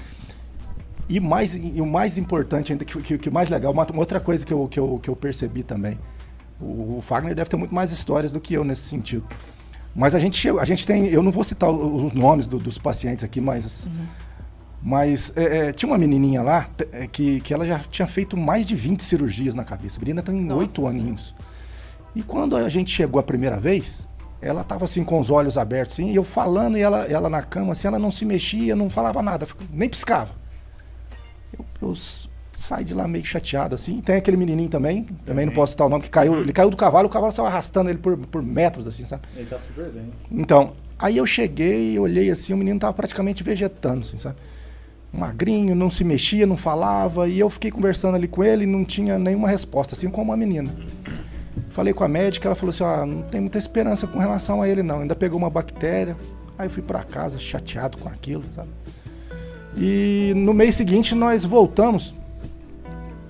E, 1.09 1.19
mais, 1.21 1.55
e 1.55 1.81
o 1.81 1.87
mais 1.87 2.19
importante 2.19 2.73
ainda, 2.73 2.85
que, 2.85 3.01
que, 3.03 3.17
que 3.19 3.29
o 3.29 3.33
mais 3.33 3.49
legal, 3.49 3.73
uma, 3.73 3.87
uma 3.87 3.99
outra 4.01 4.21
coisa 4.21 4.45
que 4.45 4.53
eu, 4.53 4.69
que, 4.69 4.79
eu, 4.79 4.99
que 5.03 5.09
eu 5.09 5.17
percebi 5.17 5.63
também. 5.63 5.99
O, 6.61 6.99
o 6.99 7.01
Fagner 7.01 7.35
deve 7.35 7.49
ter 7.49 7.57
muito 7.57 7.75
mais 7.75 7.91
histórias 7.93 8.31
do 8.33 8.41
que 8.41 8.53
eu 8.55 8.63
nesse 8.65 8.83
sentido. 8.83 9.25
Mas 9.95 10.15
a 10.15 10.19
gente 10.19 10.37
chegou, 10.37 10.61
a 10.61 10.65
gente 10.65 10.87
tem. 10.87 11.07
Eu 11.07 11.23
não 11.23 11.33
vou 11.33 11.43
citar 11.45 11.71
os 11.71 12.13
nomes 12.13 12.47
do- 12.47 12.59
dos 12.59 12.79
pacientes 12.79 13.25
aqui, 13.25 13.41
mas. 13.41 13.89
Mas 14.81 15.33
é, 15.35 15.69
é, 15.69 15.73
tinha 15.73 15.91
uma 15.91 15.99
menininha 15.99 16.41
lá 16.41 16.69
é, 16.93 17.07
que, 17.09 17.41
que 17.41 17.53
ela 17.53 17.67
já 17.67 17.79
tinha 17.79 18.07
feito 18.07 18.37
mais 18.37 18.67
de 18.67 18.77
20 18.77 19.03
cirurgias 19.03 19.55
na 19.55 19.65
cabeça. 19.65 19.99
A 19.99 20.01
menina 20.01 20.23
tem 20.23 20.41
Nossa 20.41 20.61
oito 20.61 20.87
aninhos. 20.87 21.35
E 22.15 22.23
quando 22.23 22.57
a 22.57 22.69
gente 22.69 22.91
chegou 22.91 23.19
a 23.19 23.23
primeira 23.23 23.59
vez, 23.59 24.07
ela 24.41 24.63
tava 24.63 24.85
assim 24.85 25.03
com 25.03 25.19
os 25.19 25.31
olhos 25.31 25.59
abertos, 25.59 25.95
assim, 25.95 26.13
e 26.13 26.17
eu 26.17 26.23
falando, 26.23 26.79
e 26.79 26.81
ela, 26.81 27.05
ela 27.07 27.29
na 27.29 27.43
cama, 27.43 27.73
assim, 27.73 27.89
ela 27.89 27.99
não 27.99 28.11
se 28.11 28.25
mexia, 28.25 28.77
não 28.77 28.89
falava 28.89 29.21
nada, 29.21 29.49
nem 29.73 29.89
piscava. 29.89 30.33
Eu, 31.81 31.95
saí 32.59 32.85
de 32.85 32.93
lá 32.93 33.07
meio 33.07 33.25
chateado, 33.25 33.75
assim. 33.75 34.01
Tem 34.01 34.17
aquele 34.17 34.37
menininho 34.37 34.69
também, 34.69 35.05
também 35.25 35.47
não 35.47 35.53
posso 35.53 35.73
citar 35.73 35.87
o 35.87 35.91
nome, 35.91 36.03
que 36.03 36.11
caiu, 36.11 36.41
ele 36.41 36.53
caiu 36.53 36.71
do 36.71 36.77
cavalo, 36.77 37.07
o 37.07 37.11
cavalo 37.11 37.33
saiu 37.33 37.47
arrastando 37.47 37.89
ele 37.89 37.99
por, 37.99 38.17
por 38.17 38.43
metros, 38.43 38.87
assim, 38.87 39.05
sabe? 39.05 39.23
Ele 39.37 39.47
tá 39.47 39.59
super 39.59 39.91
bem. 39.91 40.13
Então, 40.31 40.73
aí 40.99 41.17
eu 41.17 41.27
cheguei 41.27 41.99
olhei 41.99 42.31
assim, 42.31 42.53
o 42.53 42.57
menino 42.57 42.81
tava 42.81 42.93
praticamente 42.93 43.43
vegetando, 43.43 44.01
assim, 44.01 44.19
sabe? 44.19 44.37
Magrinho, 45.13 45.75
não 45.75 45.89
se 45.89 46.05
mexia, 46.05 46.47
não 46.47 46.57
falava, 46.57 47.29
e 47.29 47.39
eu 47.39 47.49
fiquei 47.49 47.71
conversando 47.71 48.17
ali 48.17 48.29
com 48.29 48.45
ele 48.45 48.65
e 48.65 48.67
não 48.67 48.85
tinha 48.85 49.19
nenhuma 49.19 49.49
resposta, 49.49 49.95
assim 49.95 50.11
como 50.11 50.33
a 50.33 50.37
menina. 50.37 50.71
Falei 51.71 51.95
com 51.95 52.05
a 52.05 52.09
médica, 52.09 52.49
ela 52.49 52.55
falou 52.55 52.71
assim, 52.71 52.85
ó, 52.85 53.07
não 53.07 53.23
tem 53.23 53.41
muita 53.41 53.57
esperança 53.57 54.07
com 54.07 54.19
relação 54.19 54.61
a 54.61 54.69
ele 54.69 54.83
não, 54.83 55.01
ainda 55.01 55.17
pegou 55.17 55.39
uma 55.39 55.49
bactéria. 55.49 56.17
Aí 56.59 56.67
eu 56.67 56.71
fui 56.71 56.83
pra 56.83 57.05
casa 57.05 57.39
chateado 57.39 57.97
com 57.99 58.09
aquilo, 58.09 58.45
sabe? 58.55 58.69
E 59.79 60.33
no 60.37 60.53
mês 60.53 60.75
seguinte 60.75 61.15
nós 61.15 61.45
voltamos. 61.45 62.15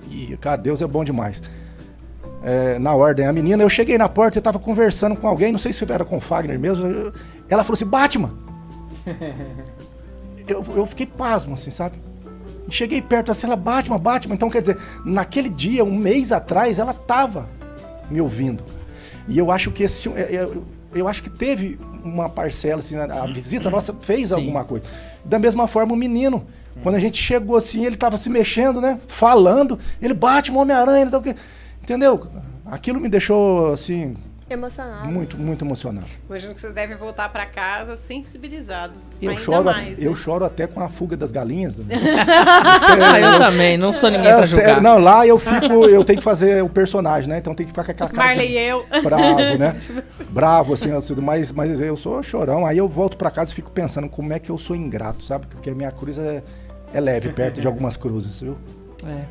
E, 0.09 0.35
cara, 0.37 0.57
Deus 0.57 0.81
é 0.81 0.87
bom 0.87 1.03
demais. 1.03 1.41
É, 2.41 2.79
na 2.79 2.93
ordem, 2.95 3.25
a 3.27 3.33
menina, 3.33 3.61
eu 3.63 3.69
cheguei 3.69 3.97
na 3.97 4.07
porta, 4.09 4.37
eu 4.37 4.41
tava 4.41 4.57
conversando 4.57 5.15
com 5.15 5.27
alguém, 5.27 5.51
não 5.51 5.59
sei 5.59 5.71
se 5.73 5.83
era 5.91 6.03
com 6.05 6.17
o 6.17 6.21
Fagner 6.21 6.57
mesmo. 6.59 6.87
eu- 6.87 7.13
ela 7.49 7.63
falou 7.63 7.75
assim: 7.75 7.85
Batman! 7.85 8.33
eu, 10.47 10.65
eu 10.75 10.85
fiquei 10.85 11.05
pasmo, 11.05 11.53
assim, 11.53 11.71
sabe? 11.71 11.97
E 12.67 12.71
cheguei 12.73 13.01
perto 13.01 13.31
assim, 13.31 13.47
ela, 13.47 13.55
Batman, 13.55 13.97
Batman. 13.99 14.35
Então, 14.35 14.49
quer 14.49 14.61
dizer, 14.61 14.77
naquele 15.05 15.49
dia, 15.49 15.83
um 15.83 15.95
mês 15.95 16.31
atrás, 16.31 16.79
ela 16.79 16.93
tava 16.93 17.47
me 18.09 18.21
ouvindo. 18.21 18.63
E 19.27 19.37
eu 19.37 19.51
acho 19.51 19.71
que 19.71 19.83
esse. 19.83 20.09
é, 20.09 20.27
Eu, 20.43 20.63
eu 20.93 21.07
acho 21.07 21.23
que 21.23 21.29
teve 21.29 21.79
uma 22.03 22.29
parcela, 22.29 22.79
assim, 22.79 22.95
a 22.95 23.23
a 23.23 23.27
visita 23.27 23.69
nossa 23.69 23.93
fez 23.93 24.29
Sim. 24.29 24.35
alguma 24.35 24.63
coisa. 24.63 24.85
Da 25.23 25.37
mesma 25.37 25.67
forma, 25.67 25.93
o 25.93 25.97
menino. 25.97 26.45
Quando 26.81 26.95
a 26.95 26.99
gente 26.99 27.21
chegou 27.21 27.57
assim, 27.57 27.85
ele 27.85 27.97
tava 27.97 28.17
se 28.17 28.29
mexendo, 28.29 28.79
né? 28.79 28.99
Falando. 29.07 29.77
Ele 30.01 30.13
bate 30.13 30.49
o 30.49 30.55
Homem-Aranha, 30.57 31.01
ele 31.01 31.11
tá 31.11 31.17
o 31.17 31.21
quê? 31.21 31.35
Entendeu? 31.81 32.25
Aquilo 32.65 32.99
me 32.99 33.09
deixou, 33.09 33.73
assim, 33.73 34.15
Emocionado. 34.49 35.07
muito, 35.07 35.37
muito 35.37 35.63
emocionado. 35.63 36.07
Imagino 36.27 36.53
que 36.53 36.61
vocês 36.61 36.73
devem 36.73 36.95
voltar 36.97 37.29
para 37.29 37.45
casa 37.45 37.95
sensibilizados. 37.95 39.11
Eu 39.21 39.29
ainda 39.31 39.41
choro, 39.43 39.63
mais. 39.65 40.01
eu 40.01 40.11
né? 40.11 40.17
choro 40.17 40.45
até 40.45 40.65
com 40.67 40.79
a 40.81 40.89
fuga 40.89 41.15
das 41.15 41.31
galinhas. 41.31 41.77
né? 41.77 41.95
Ah, 43.01 43.19
eu 43.19 43.39
também, 43.39 43.77
não 43.77 43.93
sou 43.93 44.09
ninguém 44.09 44.27
É, 44.31 44.35
pra 44.37 44.47
sério, 44.47 44.75
julgar. 44.75 44.81
não, 44.81 44.97
lá 44.97 45.25
eu 45.25 45.37
fico, 45.37 45.85
eu 45.85 46.03
tenho 46.03 46.17
que 46.17 46.23
fazer 46.23 46.63
o 46.63 46.69
personagem, 46.69 47.29
né? 47.29 47.37
Então 47.37 47.53
tem 47.53 47.65
que 47.65 47.71
ficar 47.71 47.83
com 47.83 47.91
aquela 47.91 48.09
cara 48.09 48.27
Marley 48.27 48.47
de 48.47 48.53
eu. 48.57 48.85
bravo, 49.03 49.57
né? 49.57 49.75
Tipo 49.79 49.99
assim. 49.99 50.23
Bravo, 50.29 50.73
assim, 50.73 50.91
assim, 50.91 51.15
mas, 51.21 51.51
mas 51.51 51.79
eu 51.81 51.95
sou 51.95 52.21
chorão. 52.23 52.65
Aí 52.65 52.77
eu 52.77 52.87
volto 52.87 53.17
pra 53.17 53.29
casa 53.31 53.51
e 53.51 53.55
fico 53.55 53.71
pensando 53.71 54.09
como 54.09 54.33
é 54.33 54.39
que 54.39 54.49
eu 54.49 54.57
sou 54.57 54.75
ingrato, 54.75 55.23
sabe? 55.23 55.47
Porque 55.47 55.69
a 55.69 55.75
minha 55.75 55.91
cruz 55.91 56.17
é, 56.17 56.43
é 56.93 56.99
leve 56.99 57.29
perto 57.29 57.61
de 57.61 57.67
algumas 57.67 57.95
cruzes, 57.97 58.41
viu? 58.41 58.57
É. 59.05 59.23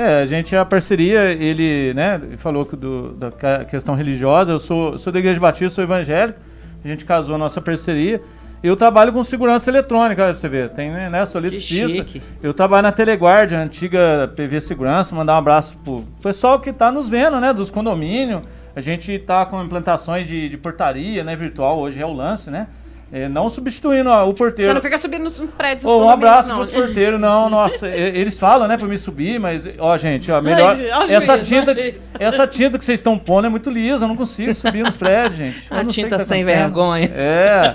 É, 0.00 0.22
a 0.22 0.26
gente, 0.26 0.56
a 0.56 0.64
parceria, 0.64 1.24
ele, 1.30 1.92
né, 1.92 2.18
falou 2.38 2.64
que 2.64 2.74
do, 2.74 3.12
da 3.12 3.64
questão 3.66 3.94
religiosa, 3.94 4.50
eu 4.50 4.58
sou, 4.58 4.96
sou 4.96 5.12
da 5.12 5.18
Igreja 5.18 5.38
Batista, 5.38 5.68
sou 5.68 5.84
evangélico, 5.84 6.38
a 6.82 6.88
gente 6.88 7.04
casou 7.04 7.34
a 7.34 7.38
nossa 7.38 7.60
parceria. 7.60 8.22
Eu 8.62 8.76
trabalho 8.76 9.12
com 9.12 9.22
segurança 9.22 9.70
eletrônica, 9.70 10.22
olha 10.22 10.32
pra 10.32 10.40
você 10.40 10.48
ver, 10.48 10.70
tem, 10.70 10.90
né, 10.90 11.26
sou 11.26 11.38
eletricista. 11.38 12.18
Eu 12.42 12.54
trabalho 12.54 12.84
na 12.84 12.92
Teleguarda, 12.92 13.58
antiga 13.58 14.32
PV 14.34 14.62
Segurança, 14.62 15.14
mandar 15.14 15.34
um 15.34 15.38
abraço 15.38 15.76
pro 15.84 16.02
pessoal 16.22 16.58
que 16.58 16.72
tá 16.72 16.90
nos 16.90 17.06
vendo, 17.06 17.38
né, 17.38 17.52
dos 17.52 17.70
condomínios. 17.70 18.40
A 18.74 18.80
gente 18.80 19.18
tá 19.18 19.44
com 19.44 19.62
implantações 19.62 20.26
de, 20.26 20.48
de 20.48 20.56
portaria, 20.56 21.22
né, 21.22 21.36
virtual, 21.36 21.78
hoje 21.78 22.00
é 22.00 22.06
o 22.06 22.12
lance, 22.12 22.50
né, 22.50 22.68
É, 23.12 23.28
não 23.28 23.50
substituindo 23.50 24.08
ó, 24.08 24.28
o 24.28 24.32
porteiro. 24.32 24.70
Você 24.70 24.74
não 24.74 24.80
fica 24.80 24.96
subindo 24.96 25.24
nos 25.24 25.36
prédios 25.56 25.84
Ô, 25.84 26.04
um 26.04 26.08
abraço 26.08 26.48
não. 26.48 26.56
pros 26.56 26.70
porteiros, 26.70 27.18
não, 27.18 27.50
nossa, 27.50 27.88
eles 27.88 28.38
falam, 28.38 28.68
né, 28.68 28.76
pra 28.76 28.86
me 28.86 28.96
subir, 28.96 29.40
mas, 29.40 29.68
ó, 29.78 29.96
gente, 29.96 30.30
ó, 30.30 30.40
melhor, 30.40 30.76
Ai, 30.76 30.90
ó, 30.92 31.04
essa 31.04 31.34
juiz, 31.34 31.48
tinta, 31.48 31.76
essa 32.20 32.46
tinta 32.46 32.78
que 32.78 32.84
vocês 32.84 33.00
estão 33.00 33.18
pondo 33.18 33.46
é 33.46 33.50
muito 33.50 33.68
lisa, 33.68 34.04
eu 34.04 34.08
não 34.08 34.14
consigo 34.14 34.54
subir 34.54 34.84
nos 34.84 34.96
prédios, 34.96 35.34
gente. 35.34 35.66
Eu 35.68 35.78
A 35.78 35.84
tinta 35.84 36.18
tá 36.18 36.24
sem 36.24 36.44
vergonha. 36.44 37.10
É, 37.12 37.74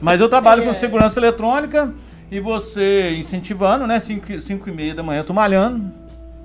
mas 0.00 0.20
eu 0.20 0.28
trabalho 0.28 0.62
com 0.62 0.72
segurança 0.72 1.18
eletrônica 1.18 1.92
e 2.30 2.38
você 2.38 3.16
incentivando, 3.18 3.84
né, 3.84 3.98
5 3.98 4.68
e 4.68 4.72
meia 4.72 4.94
da 4.94 5.02
manhã, 5.02 5.20
eu 5.20 5.24
tô 5.24 5.32
malhando, 5.32 5.92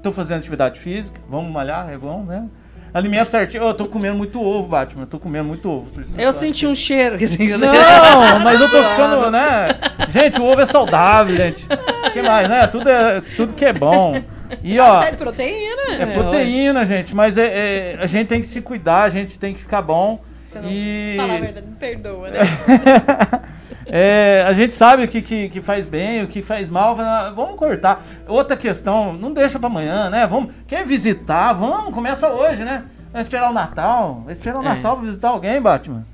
tô 0.02 0.12
fazendo 0.12 0.40
atividade 0.40 0.80
física, 0.80 1.22
vamos 1.30 1.52
malhar, 1.52 1.88
é 1.92 1.98
bom, 2.00 2.24
né, 2.24 2.48
alimento 2.94 3.32
certinho, 3.32 3.64
eu 3.64 3.74
tô 3.74 3.88
comendo 3.88 4.16
muito 4.18 4.42
ovo, 4.42 4.68
Batman, 4.68 5.04
eu 5.04 5.08
tô 5.08 5.20
comendo 5.20 5.46
muito 5.46 5.70
ovo. 5.70 5.90
por 5.90 6.04
isso 6.04 6.20
Eu 6.20 6.32
senti 6.32 6.68
um 6.68 6.76
cheiro. 6.76 7.18
não, 7.58 8.40
mas 8.40 8.60
eu 8.62 8.70
tô 8.70 8.84
ficando, 8.84 9.32
né? 9.32 9.70
Gente, 10.10 10.40
o 10.40 10.46
ovo 10.46 10.62
é 10.62 10.66
saudável, 10.66 11.36
gente. 11.36 11.66
O 12.08 12.12
que 12.12 12.22
mais, 12.22 12.48
né? 12.48 12.68
Tudo, 12.68 12.90
é, 12.90 13.22
tudo 13.36 13.54
que 13.54 13.66
é 13.66 13.74
bom. 13.74 14.22
E 14.62 14.80
ó, 14.80 15.02
Sério, 15.02 15.18
proteína. 15.18 15.82
é 16.00 16.06
proteína, 16.08 16.86
gente, 16.86 17.16
mas 17.16 17.38
é, 17.38 17.46
é- 17.46 17.98
a 18.00 18.06
gente 18.06 18.28
tem 18.28 18.40
que 18.40 18.48
se 18.48 18.62
cuidar, 18.62 19.04
a 19.04 19.10
gente 19.10 19.40
tem 19.40 19.54
que 19.54 19.62
ficar 19.62 19.82
bom. 19.82 20.22
Você 20.48 20.60
não 20.60 20.70
E 20.70 21.16
Fala 21.18 21.34
a 21.34 21.40
verdade, 21.40 21.66
me 21.68 21.76
perdoa, 21.76 22.30
né? 22.30 22.40
é, 23.86 24.44
a 24.48 24.54
gente 24.54 24.74
sabe 24.74 25.04
o 25.04 25.08
que, 25.08 25.22
que, 25.22 25.50
que 25.50 25.62
faz 25.62 25.86
bem, 25.86 26.24
o 26.24 26.28
que 26.28 26.42
faz 26.42 26.70
mal. 26.70 26.96
fala, 26.96 27.32
Vamos 27.32 27.56
cortar. 27.56 28.04
Outra 28.28 28.56
questão, 28.58 29.14
não 29.14 29.32
deixa 29.34 29.60
pra 29.60 29.68
amanhã, 29.68 30.10
né? 30.10 30.26
Vamos, 30.28 30.54
quer 30.68 30.86
visitar? 30.86 31.54
Vamos, 31.54 31.94
começa 31.94 32.30
hoje, 32.30 32.64
né? 32.64 32.84
Vai 33.12 33.22
esperar 33.22 33.50
o 33.50 33.54
Natal. 33.54 34.22
Vai 34.26 34.34
esperar 34.34 34.60
o 34.60 34.62
É. 34.62 34.66
Natal 34.66 34.98
pra 34.98 35.06
visitar 35.06 35.30
alguém, 35.30 35.62
Batman. 35.62 36.06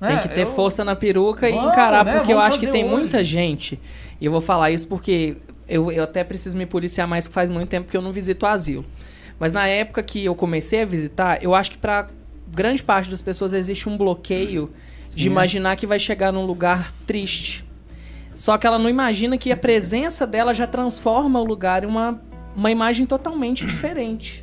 Tem 0.00 0.16
Né? 0.16 0.22
que 0.22 0.28
ter 0.28 0.42
Eu- 0.42 0.54
força 0.54 0.84
na 0.84 0.96
peruca 0.96 1.48
e 1.48 1.52
Vamos, 1.52 1.72
encarar, 1.72 2.04
né? 2.04 2.16
porque 2.16 2.32
eu 2.32 2.36
Vamos 2.36 2.50
acho 2.52 2.60
que 2.60 2.66
tem 2.66 2.84
hoje. 2.84 2.92
muita 2.94 3.22
gente. 3.22 3.80
E 4.20 4.24
eu 4.26 4.32
vou 4.32 4.40
falar 4.40 4.70
isso 4.70 4.86
porque 4.88 5.36
eu, 5.68 5.90
eu 5.92 6.02
até 6.04 6.24
preciso 6.24 6.56
me 6.58 6.66
policiar 6.66 7.06
mais, 7.06 7.28
que 7.28 7.32
faz 7.34 7.48
muito 7.48 7.68
tempo 7.68 7.88
que 7.88 7.96
eu 7.96 8.02
não 8.02 8.12
visito 8.12 8.44
o 8.44 8.48
asilo. 8.48 8.84
Mas 9.38 9.52
na 9.52 9.66
época 9.68 10.02
que 10.02 10.24
eu 10.24 10.34
comecei 10.34 10.82
a 10.82 10.84
visitar, 10.84 11.38
eu 11.42 11.54
acho 11.54 11.70
que 11.70 11.78
pra 11.78 12.08
grande 12.52 12.82
parte 12.82 13.08
das 13.10 13.22
pessoas 13.22 13.52
existe 13.52 13.88
um 13.88 13.96
bloqueio 13.96 14.66
de 14.66 15.01
Sim. 15.20 15.26
imaginar 15.26 15.76
que 15.76 15.86
vai 15.86 15.98
chegar 15.98 16.32
num 16.32 16.44
lugar 16.44 16.92
triste. 17.06 17.64
Só 18.34 18.56
que 18.56 18.66
ela 18.66 18.78
não 18.78 18.88
imagina 18.88 19.36
que 19.36 19.52
a 19.52 19.56
presença 19.56 20.26
dela 20.26 20.54
já 20.54 20.66
transforma 20.66 21.38
o 21.40 21.44
lugar 21.44 21.84
em 21.84 21.86
uma, 21.86 22.20
uma 22.56 22.70
imagem 22.70 23.06
totalmente 23.06 23.64
diferente. 23.66 24.42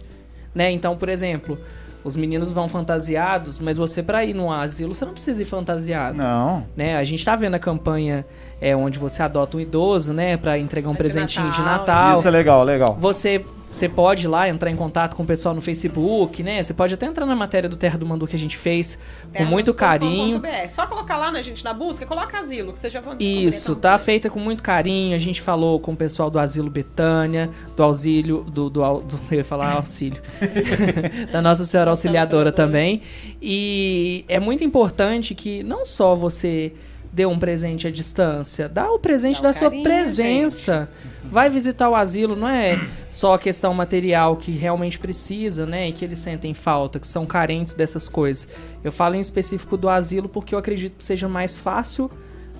Né? 0.53 0.71
Então, 0.71 0.95
por 0.95 1.09
exemplo, 1.09 1.59
os 2.03 2.15
meninos 2.15 2.51
vão 2.51 2.67
fantasiados, 2.67 3.59
mas 3.59 3.77
você 3.77 4.01
pra 4.01 4.23
ir 4.23 4.33
num 4.33 4.51
asilo, 4.51 4.93
você 4.93 5.05
não 5.05 5.13
precisa 5.13 5.41
ir 5.41 5.45
fantasiado. 5.45 6.17
Não. 6.17 6.65
Né? 6.75 6.95
A 6.97 7.03
gente 7.03 7.25
tá 7.25 7.35
vendo 7.35 7.55
a 7.55 7.59
campanha 7.59 8.25
é, 8.61 8.75
onde 8.75 8.99
você 8.99 9.21
adota 9.23 9.57
um 9.57 9.59
idoso, 9.59 10.13
né, 10.13 10.37
Pra 10.37 10.57
entregar 10.57 10.89
um 10.89 10.95
presentinho 10.95 11.49
de 11.51 11.59
Natal. 11.61 11.77
Natal. 11.79 12.19
Isso 12.19 12.27
é 12.27 12.31
legal, 12.31 12.63
legal. 12.63 12.97
Você 12.99 13.43
você 13.71 13.87
pode 13.87 14.25
ir 14.25 14.27
lá 14.27 14.49
entrar 14.49 14.71
em 14.71 14.75
contato 14.75 15.15
com 15.15 15.21
o 15.21 15.25
pessoal 15.27 15.53
no 15.53 15.61
Facebook, 15.61 16.41
né? 16.41 16.63
Você 16.63 16.73
pode 16.73 16.91
até 16.95 17.05
entrar 17.05 17.23
na 17.27 17.35
matéria 17.35 17.69
do 17.69 17.75
Terra 17.75 17.99
do 17.99 18.05
Mandu 18.05 18.25
que 18.25 18.35
a 18.35 18.39
gente 18.39 18.57
fez 18.57 18.97
com 19.31 19.45
muito 19.45 19.75
carinho. 19.75 20.41
Só 20.69 20.87
colocar 20.87 21.17
lá 21.17 21.31
na 21.31 21.39
gente 21.43 21.63
na 21.63 21.71
busca, 21.71 22.03
coloca 22.03 22.39
asilo, 22.39 22.73
que 22.73 22.79
vocês 22.79 22.91
já 22.91 22.99
vão. 22.99 23.15
Isso, 23.19 23.75
tá 23.75 23.95
feita 23.99 24.27
com 24.27 24.39
muito 24.39 24.63
carinho. 24.63 25.13
A 25.15 25.19
gente 25.19 25.39
falou 25.39 25.79
com 25.79 25.91
o 25.91 25.95
pessoal 25.95 26.31
do 26.31 26.39
Asilo 26.39 26.67
Betânia, 26.67 27.51
do 27.77 27.83
auxílio, 27.83 28.43
do, 28.43 28.71
do, 28.71 29.01
do- 29.01 29.19
eu 29.29 29.37
ia 29.37 29.43
falar 29.43 29.73
auxílio, 29.73 30.19
da 31.31 31.39
Nossa 31.39 31.63
Senhora 31.63 31.91
Auxiliadora. 31.91 32.51
também. 32.51 33.03
E 33.39 34.25
é 34.27 34.39
muito 34.39 34.63
importante 34.63 35.35
que 35.35 35.61
não 35.61 35.85
só 35.85 36.15
você 36.15 36.73
dê 37.11 37.25
um 37.25 37.39
presente 37.39 37.87
à 37.87 37.91
distância, 37.91 38.69
dá 38.69 38.91
o 38.91 38.99
presente 38.99 39.35
Dá 39.35 39.39
um 39.39 39.43
da 39.43 39.53
sua 39.53 39.69
carinho, 39.69 39.83
presença. 39.83 40.89
Vai 41.23 41.49
visitar 41.49 41.89
o 41.89 41.95
asilo, 41.95 42.35
não 42.35 42.47
é 42.47 42.79
só 43.09 43.33
a 43.33 43.39
questão 43.39 43.73
material 43.73 44.37
que 44.37 44.51
realmente 44.51 44.97
precisa, 44.99 45.65
né? 45.65 45.89
E 45.89 45.91
que 45.91 46.05
eles 46.05 46.19
sentem 46.19 46.53
falta, 46.53 46.99
que 46.99 47.07
são 47.07 47.25
carentes 47.25 47.73
dessas 47.73 48.07
coisas. 48.07 48.47
Eu 48.83 48.91
falo 48.91 49.15
em 49.15 49.19
específico 49.19 49.75
do 49.75 49.89
asilo 49.89 50.29
porque 50.29 50.53
eu 50.55 50.59
acredito 50.59 50.97
que 50.97 51.03
seja 51.03 51.27
mais 51.27 51.57
fácil 51.57 52.09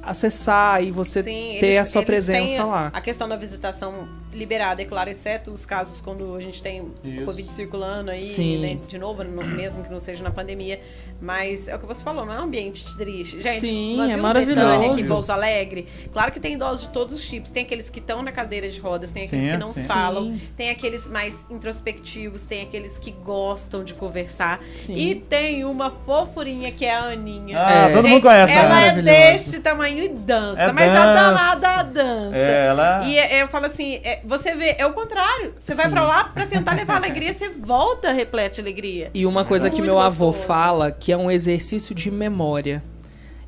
acessar 0.01 0.84
e 0.84 0.91
você 0.91 1.21
Sim, 1.21 1.57
ter 1.59 1.67
eles- 1.67 1.80
a 1.81 1.85
sua 1.85 2.03
presença 2.03 2.63
lá. 2.63 2.89
A 2.93 3.01
questão 3.01 3.27
da 3.27 3.35
visitação 3.35 4.07
liberada, 4.34 4.81
é 4.81 4.85
claro, 4.85 5.10
exceto 5.10 5.51
os 5.51 5.65
casos 5.65 5.99
quando 6.01 6.35
a 6.35 6.39
gente 6.41 6.61
tem 6.61 6.84
Isso. 7.03 7.22
o 7.22 7.26
Covid 7.26 7.51
circulando 7.51 8.11
aí, 8.11 8.23
Sim. 8.23 8.60
né, 8.60 8.77
de 8.88 8.97
novo, 8.97 9.23
no- 9.23 9.43
mesmo 9.45 9.84
que 9.84 9.91
não 9.91 9.99
seja 9.99 10.23
na 10.23 10.31
pandemia. 10.31 10.80
Mas 11.22 11.68
é 11.68 11.76
o 11.76 11.80
que 11.80 11.85
você 11.85 12.01
falou, 12.01 12.26
não 12.26 12.34
é 12.34 12.39
um 12.39 12.43
ambiente 12.43 12.95
triste. 12.95 13.41
Gente, 13.41 13.68
Sim, 13.68 14.10
é 14.10 14.15
maravilhoso. 14.15 14.65
Betânia, 14.65 14.91
aqui 14.91 15.01
em 15.01 15.07
Pouso 15.07 15.31
Alegre, 15.34 15.88
claro 16.14 16.31
que 16.31 16.39
tem 16.39 16.53
idosos 16.53 16.88
de 16.88 16.93
todos 16.93 17.14
os 17.14 17.27
tipos. 17.27 17.51
Tem 17.51 17.64
aqueles 17.64 17.89
que 17.89 17.99
estão 17.99 18.22
na 18.22 18.31
cadeira 18.31 18.69
de 18.69 18.80
rodas, 18.80 19.11
tem 19.11 19.26
aqueles 19.26 19.43
Sim, 19.45 19.51
que 19.51 19.57
não 19.57 19.73
sim. 19.73 19.84
falam, 19.84 20.31
Sim. 20.31 20.41
tem 20.56 20.69
aqueles 20.69 21.07
mais 21.10 21.45
introspectivos, 21.49 22.43
tem 22.43 22.61
aqueles 22.61 22.97
que 22.97 23.11
gostam 23.11 23.84
de 23.84 23.93
conversar. 23.93 24.61
Sim. 24.76 24.93
E 24.95 25.15
tem 25.15 25.65
uma 25.65 25.91
fofurinha 25.91 26.72
que 26.72 26.85
é 26.85 26.93
a 26.95 27.03
Aninha. 27.10 27.57
Ah, 27.60 27.72
É. 27.89 27.89
todo 27.93 28.01
Gente, 28.03 28.11
mundo 28.14 28.22
conhece 28.22 28.53
ela 28.53 28.81
ela. 28.81 28.99
é 28.99 29.01
deste 29.01 29.60
tamanho 29.60 30.03
e 30.03 30.07
dança, 30.10 30.61
É 30.61 30.72
mas 30.72 30.89
a 30.89 30.93
dança. 31.06 31.14
danada 31.14 31.84
dança. 31.84 32.38
É, 32.38 32.68
ela. 32.68 33.03
E 33.06 33.18
é- 33.18 33.41
eu 33.43 33.47
falo 33.49 33.65
assim, 33.65 33.99
é, 34.03 34.19
você 34.26 34.54
vê, 34.56 34.76
é 34.78 34.86
o 34.86 34.94
contrário. 34.94 35.54
Você 35.58 35.76
vai 35.76 35.86
Sim. 35.86 35.91
pra 35.91 36.02
lá 36.04 36.24
pra 36.26 36.46
tentar 36.46 36.74
levar 36.76 36.96
alegria, 37.04 37.34
você 37.34 37.50
volta 37.50 38.12
replete 38.12 38.56
de 38.56 38.62
alegria. 38.62 39.10
E 39.14 39.26
uma 39.26 39.44
coisa 39.46 39.70
que 39.70 39.78
Muito 39.78 39.91
meu 39.91 40.00
avô 40.00 40.28
gostoso. 40.28 40.48
fala, 40.48 40.91
que 40.91 41.12
é 41.12 41.18
um 41.18 41.30
exercício 41.32 41.94
de 41.96 42.10
memória. 42.12 42.84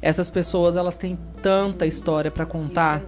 Essas 0.01 0.31
pessoas, 0.31 0.77
elas 0.77 0.97
têm 0.97 1.15
tanta 1.43 1.85
história 1.85 2.31
pra 2.31 2.43
contar. 2.43 3.03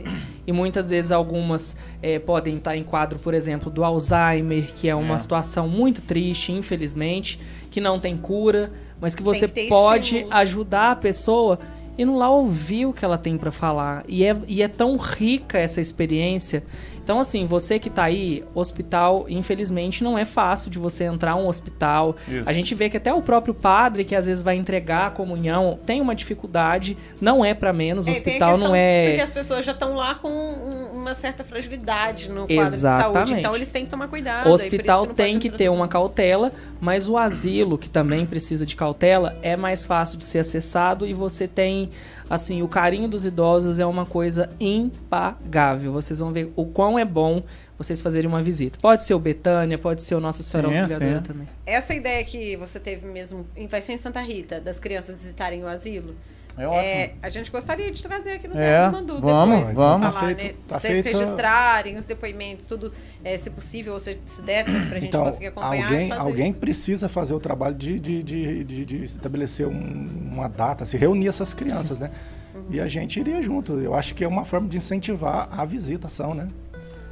E 0.46 0.52
muitas 0.52 0.92
vezes 0.92 1.12
algumas 1.12 1.76
eh, 2.04 2.20
podem 2.20 2.58
estar 2.58 2.78
em 2.78 2.84
quadro, 2.84 3.18
por 3.18 3.34
exemplo, 3.34 3.72
do 3.72 3.84
Alzheimer, 3.84 4.72
que 4.76 4.88
é 4.88 4.94
uma 4.94 5.16
É. 5.16 5.18
situação 5.18 5.68
muito 5.68 6.02
triste, 6.02 6.52
infelizmente, 6.52 7.40
que 7.72 7.82
não 7.82 8.00
tem 8.00 8.16
cura, 8.16 8.72
mas 9.02 9.16
que 9.16 9.24
você 9.24 9.48
que 9.48 9.68
pode 9.70 10.18
estímulo. 10.18 10.36
ajudar 10.36 10.92
a 10.92 10.96
pessoa 10.96 11.58
indo 11.98 12.16
lá 12.16 12.30
ouvir 12.30 12.86
o 12.86 12.94
que 12.94 13.04
ela 13.04 13.18
tem 13.18 13.40
pra 13.40 13.52
falar. 13.52 14.04
E 14.08 14.24
é, 14.24 14.36
e 14.48 14.62
é 14.62 14.68
tão 14.68 14.96
rica 14.98 15.58
essa 15.58 15.82
experiência. 15.82 16.64
Então, 17.04 17.20
assim, 17.20 17.46
você 17.46 17.78
que 17.80 17.90
tá 17.90 18.04
aí, 18.04 18.44
hospital, 18.56 19.26
infelizmente, 19.28 20.04
não 20.04 20.18
é 20.18 20.24
fácil 20.24 20.72
de 20.72 20.80
você 20.80 21.04
entrar 21.04 21.36
um 21.36 21.48
hospital. 21.48 22.16
Isso. 22.28 22.44
A 22.50 22.54
gente 22.54 22.74
vê 22.74 22.90
que 22.90 22.96
até 22.96 23.14
o 23.14 23.22
próprio 23.22 23.54
padre, 23.54 24.06
que 24.06 24.16
às 24.16 24.26
vezes 24.26 24.42
vai 24.42 24.56
entregar 24.56 25.08
a 25.08 25.12
comunhão, 25.12 25.78
tem 25.86 26.00
uma 26.00 26.16
dificuldade, 26.16 26.98
não 27.20 27.44
é 27.44 27.54
pra 27.54 27.74
menos, 27.74 28.06
o 28.06 28.10
É, 28.10 28.14
tem 28.14 28.20
a 28.22 28.26
hospital 28.28 28.50
questão- 28.52 28.68
não 28.70 28.76
é. 28.76 29.08
Porque 29.08 29.22
as 29.22 29.32
pessoas 29.32 29.66
já 29.66 29.74
estão 29.74 29.96
lá 29.96 30.16
com 30.16 30.30
um- 30.30 30.92
uma 31.02 31.14
certa 31.14 31.44
fragilidade 31.44 32.30
no 32.30 32.48
quadro 32.48 32.48
de 32.48 32.54
Exatamente. 32.76 33.14
saúde. 33.14 33.34
Então 33.34 33.56
eles 33.56 33.70
têm 33.72 33.84
que 33.84 33.92
tomar 33.92 34.08
cuidado. 34.08 34.42
O 34.48 34.50
por 34.52 34.56
isso 34.56 34.64
hospital 34.66 35.06
não 35.06 35.14
tem 35.14 35.38
que 35.40 35.50
ter 35.50 35.68
uma 35.70 35.88
cautela, 35.90 36.52
mas 36.80 37.10
o 37.10 37.18
asilo, 37.18 37.78
que 37.78 37.90
também 37.90 38.26
precisa 38.26 38.66
de 38.66 38.76
cautela, 38.78 39.36
é 39.42 39.58
mais 39.58 39.84
fácil 39.84 40.18
de 40.18 40.24
ser 40.24 40.40
acessado 40.40 41.06
e 41.06 41.14
você 41.14 41.48
tem, 41.48 41.90
assim, 42.30 42.62
o 42.62 42.68
carinho 42.68 43.08
dos 43.08 43.26
idosos 43.26 43.80
é 43.80 43.86
uma 43.86 44.06
coisa 44.06 44.50
impagável. 44.60 45.92
Vocês 45.92 46.20
vão 46.20 46.32
ver 46.32 46.52
o 46.56 46.66
quão 46.66 46.98
é 46.98 47.06
bom 47.06 47.44
vocês 47.78 48.02
fazerem 48.02 48.28
uma 48.30 48.42
visita. 48.42 48.78
Pode 48.82 49.04
ser 49.04 49.14
o 49.14 49.20
Betânia, 49.20 49.78
pode 49.78 50.04
ser 50.04 50.16
o 50.16 50.20
Nossa 50.20 50.44
Senhora 50.44 50.72
Sim, 50.74 50.82
Auxiliadora 50.82 51.18
sim. 51.20 51.24
também. 51.24 51.48
Essa 51.66 51.94
ideia 51.94 52.24
que 52.24 52.56
você 52.58 52.80
teve 52.80 53.06
mesmo, 53.08 53.46
em- 53.56 53.68
vai 53.68 53.82
ser 53.82 53.94
em 53.94 53.98
Santa 53.98 54.22
Rita, 54.22 54.60
das 54.60 54.80
crianças 54.80 55.22
visitarem 55.22 55.64
o 55.64 55.68
asilo, 55.68 56.16
É 56.56 56.68
ótimo. 56.68 56.82
é, 56.84 57.14
a 57.22 57.30
gente 57.30 57.50
gostaria 57.50 57.92
de 57.92 58.04
trazer 58.04 58.34
aqui 58.34 58.48
no 58.48 58.56
É, 58.58 58.88
Mandu 58.90 59.20
vamos, 59.20 59.58
depois. 59.60 59.76
vamos. 59.76 60.08
Falar, 60.08 60.22
Tá 60.22 60.28
né? 60.28 60.36
feito- 60.36 60.56
tá 60.68 60.80
Vocês 60.80 61.02
feita- 61.02 61.18
registrarem 61.18 61.96
os 61.98 62.06
depoimentos, 62.06 62.68
tudo, 62.68 62.94
é, 63.24 63.36
se 63.38 63.50
possível, 63.50 63.94
ou 63.94 64.00
se, 64.00 64.20
se 64.26 64.42
der, 64.44 64.64
pra 64.64 64.74
pra 64.74 65.00
gente 65.00 65.08
Então, 65.08 65.24
conseguir 65.26 65.48
acompanhar 65.48 65.86
alguém, 65.88 66.10
fazer. 66.10 66.22
alguém 66.22 66.54
precisa 66.54 67.10
fazer 67.10 67.34
o 67.34 67.40
trabalho 67.40 67.74
de, 67.76 68.00
de, 68.00 68.22
de, 68.22 68.64
de- 68.64 68.86
de 68.86 69.04
estabelecer 69.04 69.66
um- 69.68 70.08
uma 70.32 70.48
data, 70.48 70.86
se 70.86 70.96
reunir 70.96 71.28
essas 71.28 71.54
crianças, 71.56 72.00
né? 72.00 72.12
Uhum. 72.54 72.66
E 72.70 72.80
a 72.80 72.88
gente 72.88 73.20
iria 73.20 73.42
junto. 73.42 73.80
Eu 73.80 73.96
acho 73.96 74.14
que 74.14 74.24
é 74.24 74.28
uma 74.28 74.46
forma 74.46 74.68
de 74.70 74.78
incentivar 74.78 75.50
a 75.52 75.66
visitação, 75.66 76.36
né? 76.36 76.50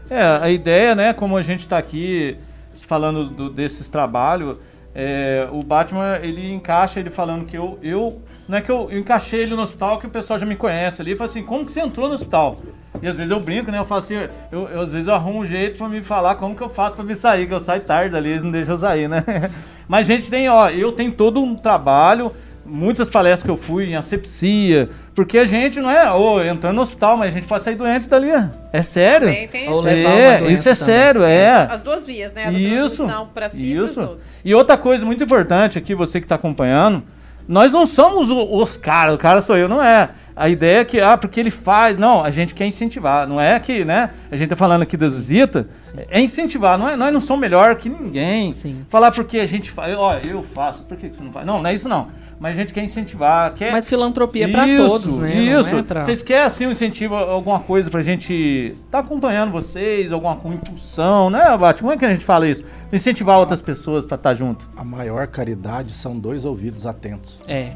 É, 0.08 0.22
a 0.24 0.50
ideia, 0.52 0.94
né, 0.94 1.14
como 1.14 1.36
a 1.36 1.42
gente 1.42 1.68
tá 1.68 1.78
aqui 1.80 2.38
falando 2.74 3.28
do- 3.30 3.50
desses 3.50 3.88
trabalhos, 3.88 4.58
é, 4.94 5.48
o 5.52 5.64
Batman, 5.64 6.20
ele 6.22 6.52
encaixa 6.54 7.00
ele 7.00 7.10
falando 7.10 7.46
que 7.46 7.58
eu, 7.58 7.80
eu 7.82 8.22
não 8.48 8.58
é 8.58 8.62
que 8.62 8.72
eu, 8.72 8.90
eu 8.92 9.00
encaixei 9.00 9.42
ele 9.42 9.56
no 9.56 9.62
hospital 9.62 9.98
que 10.00 10.08
o 10.08 10.10
pessoal 10.10 10.38
já 10.40 10.46
me 10.46 10.56
conhece 10.56 11.02
ali, 11.02 11.12
e 11.12 11.16
fala 11.16 11.30
assim, 11.30 11.44
como 11.44 11.66
que 11.66 11.72
você 11.72 11.80
entrou 11.82 12.08
no 12.08 12.14
hospital? 12.14 12.58
E 13.02 13.08
às 13.08 13.16
vezes 13.18 13.32
eu 13.32 13.40
brinco, 13.40 13.72
né? 13.72 13.80
Eu 13.80 13.86
falo 13.86 14.00
assim, 14.00 14.16
eu, 14.52 14.68
eu- 14.68 14.82
às 14.82 14.92
vezes 14.92 15.08
eu 15.08 15.14
arrumo 15.16 15.40
um 15.40 15.46
jeito 15.46 15.78
pra 15.78 15.88
me 15.88 16.02
falar 16.02 16.36
como 16.36 16.54
que 16.56 16.62
eu 16.62 16.70
faço 16.70 16.96
pra 16.96 17.06
me 17.06 17.16
sair, 17.16 17.48
que 17.48 17.54
eu 17.54 17.60
saio 17.60 17.82
tarde 17.82 18.16
ali, 18.16 18.30
eles 18.32 18.44
não 18.44 18.52
deixam 18.52 18.74
eu 18.76 18.80
sair, 18.80 19.08
né? 19.08 19.24
Mas, 19.88 20.06
gente, 20.08 20.30
tem, 20.30 20.50
ó, 20.50 20.70
eu 20.70 20.92
tenho 20.92 21.12
todo 21.14 21.42
um 21.42 21.56
trabalho, 21.56 22.32
muitas 22.66 23.10
palestras 23.10 23.44
que 23.44 23.50
eu 23.50 23.56
fui 23.58 23.86
em 23.90 23.96
asepsia, 23.96 24.90
porque 25.16 25.38
a 25.38 25.46
gente 25.46 25.80
não 25.80 25.90
é, 25.90 26.12
ô, 26.12 26.42
entrando 26.44 26.76
no 26.76 26.82
hospital, 26.82 27.18
mas 27.18 27.28
a 27.34 27.38
gente 27.38 27.48
pode 27.48 27.64
sair 27.64 27.76
doente 27.76 28.08
dali. 28.08 28.30
É 28.72 28.84
sério? 28.84 29.28
Também 29.28 29.48
tem 29.48 29.70
Ou 29.70 29.80
esse- 29.80 29.96
levar 29.96 30.10
uma 30.10 30.20
É, 30.20 30.38
doença 30.40 30.54
isso 30.54 30.70
é 30.70 30.76
também. 30.76 30.86
sério, 31.04 31.24
é. 31.24 31.68
As 31.70 31.82
duas 31.82 32.06
vias, 32.06 32.34
né? 32.34 32.46
A 32.46 32.52
Isso. 32.52 33.06
si 33.06 33.12
e 33.12 33.26
pros 33.34 33.54
Isso. 33.90 34.02
outros. 34.02 34.20
E 34.46 34.54
outra 34.56 34.78
coisa 34.78 35.06
muito 35.06 35.24
importante 35.24 35.78
aqui, 35.78 35.96
você 35.96 36.20
que 36.20 36.26
está 36.26 36.36
acompanhando, 36.36 37.04
nós 37.48 37.72
não 37.72 37.86
somos 37.86 38.30
o- 38.30 38.56
os 38.58 38.78
caras, 38.78 39.16
o 39.16 39.18
cara 39.18 39.42
sou 39.42 39.58
eu, 39.58 39.68
não 39.70 39.82
é. 39.82 40.10
A 40.36 40.48
ideia 40.48 40.80
é 40.80 40.86
que, 40.86 41.00
ah, 41.00 41.18
porque 41.18 41.40
ele 41.40 41.52
faz. 41.52 41.98
Não, 41.98 42.24
a 42.24 42.32
gente 42.32 42.56
quer 42.56 42.66
incentivar. 42.66 43.28
Não 43.28 43.40
é 43.40 43.60
que, 43.60 43.84
né? 43.84 44.12
A 44.32 44.36
gente 44.36 44.50
tá 44.50 44.56
falando 44.56 44.82
aqui 44.82 44.96
das 44.96 45.14
visitas. 45.14 45.66
É 46.10 46.20
incentivar. 46.22 46.80
Não 46.80 46.90
é, 46.90 46.96
nós 46.96 47.14
não 47.14 47.20
somos 47.20 47.42
melhor 47.42 47.76
que 47.76 47.90
ninguém. 47.90 48.54
Sim. 48.54 48.80
Falar 48.90 49.12
porque 49.12 49.40
a 49.40 49.46
gente 49.46 49.70
faz. 49.70 49.94
Ó, 49.96 50.16
eu 50.24 50.42
faço. 50.42 50.84
Por 50.84 50.96
que 50.98 51.10
que 51.10 51.16
você 51.16 51.24
não 51.24 51.32
faz? 51.34 51.46
Não, 51.46 51.62
não 51.62 51.70
é 51.70 51.74
isso 51.74 51.90
não. 51.90 52.08
Mas 52.42 52.58
a 52.58 52.62
gente 52.62 52.74
quer 52.74 52.84
incentivar. 52.84 53.54
Quer... 53.54 53.72
Mas 53.72 53.86
filantropia 53.86 54.46
é 54.46 54.52
pra 54.52 54.68
Isso, 54.68 54.88
todos, 54.88 55.20
né? 55.20 55.32
Isso. 55.36 55.76
É 55.76 55.84
pra... 55.84 56.02
Vocês 56.02 56.24
querem 56.24 56.44
assim 56.44 56.66
um 56.66 56.72
incentivo, 56.72 57.14
alguma 57.14 57.60
coisa 57.60 57.88
pra 57.92 58.02
gente 58.02 58.76
tá 58.90 58.98
acompanhando 58.98 59.52
vocês, 59.52 60.12
alguma 60.12 60.36
com 60.36 60.52
impulsão, 60.52 61.30
né, 61.30 61.56
Bate? 61.56 61.82
Como 61.84 61.94
é 61.94 61.98
que 61.98 62.04
a 62.04 62.12
gente 62.12 62.26
fala 62.26 62.48
isso? 62.48 62.66
Incentivar 62.92 63.38
outras 63.38 63.62
pessoas 63.62 64.04
pra 64.04 64.16
estar 64.16 64.34
junto. 64.34 64.68
A 64.76 64.84
maior 64.84 65.28
caridade 65.28 65.94
são 65.94 66.18
dois 66.18 66.44
ouvidos 66.44 66.88
atentos. 66.88 67.40
É. 67.48 67.74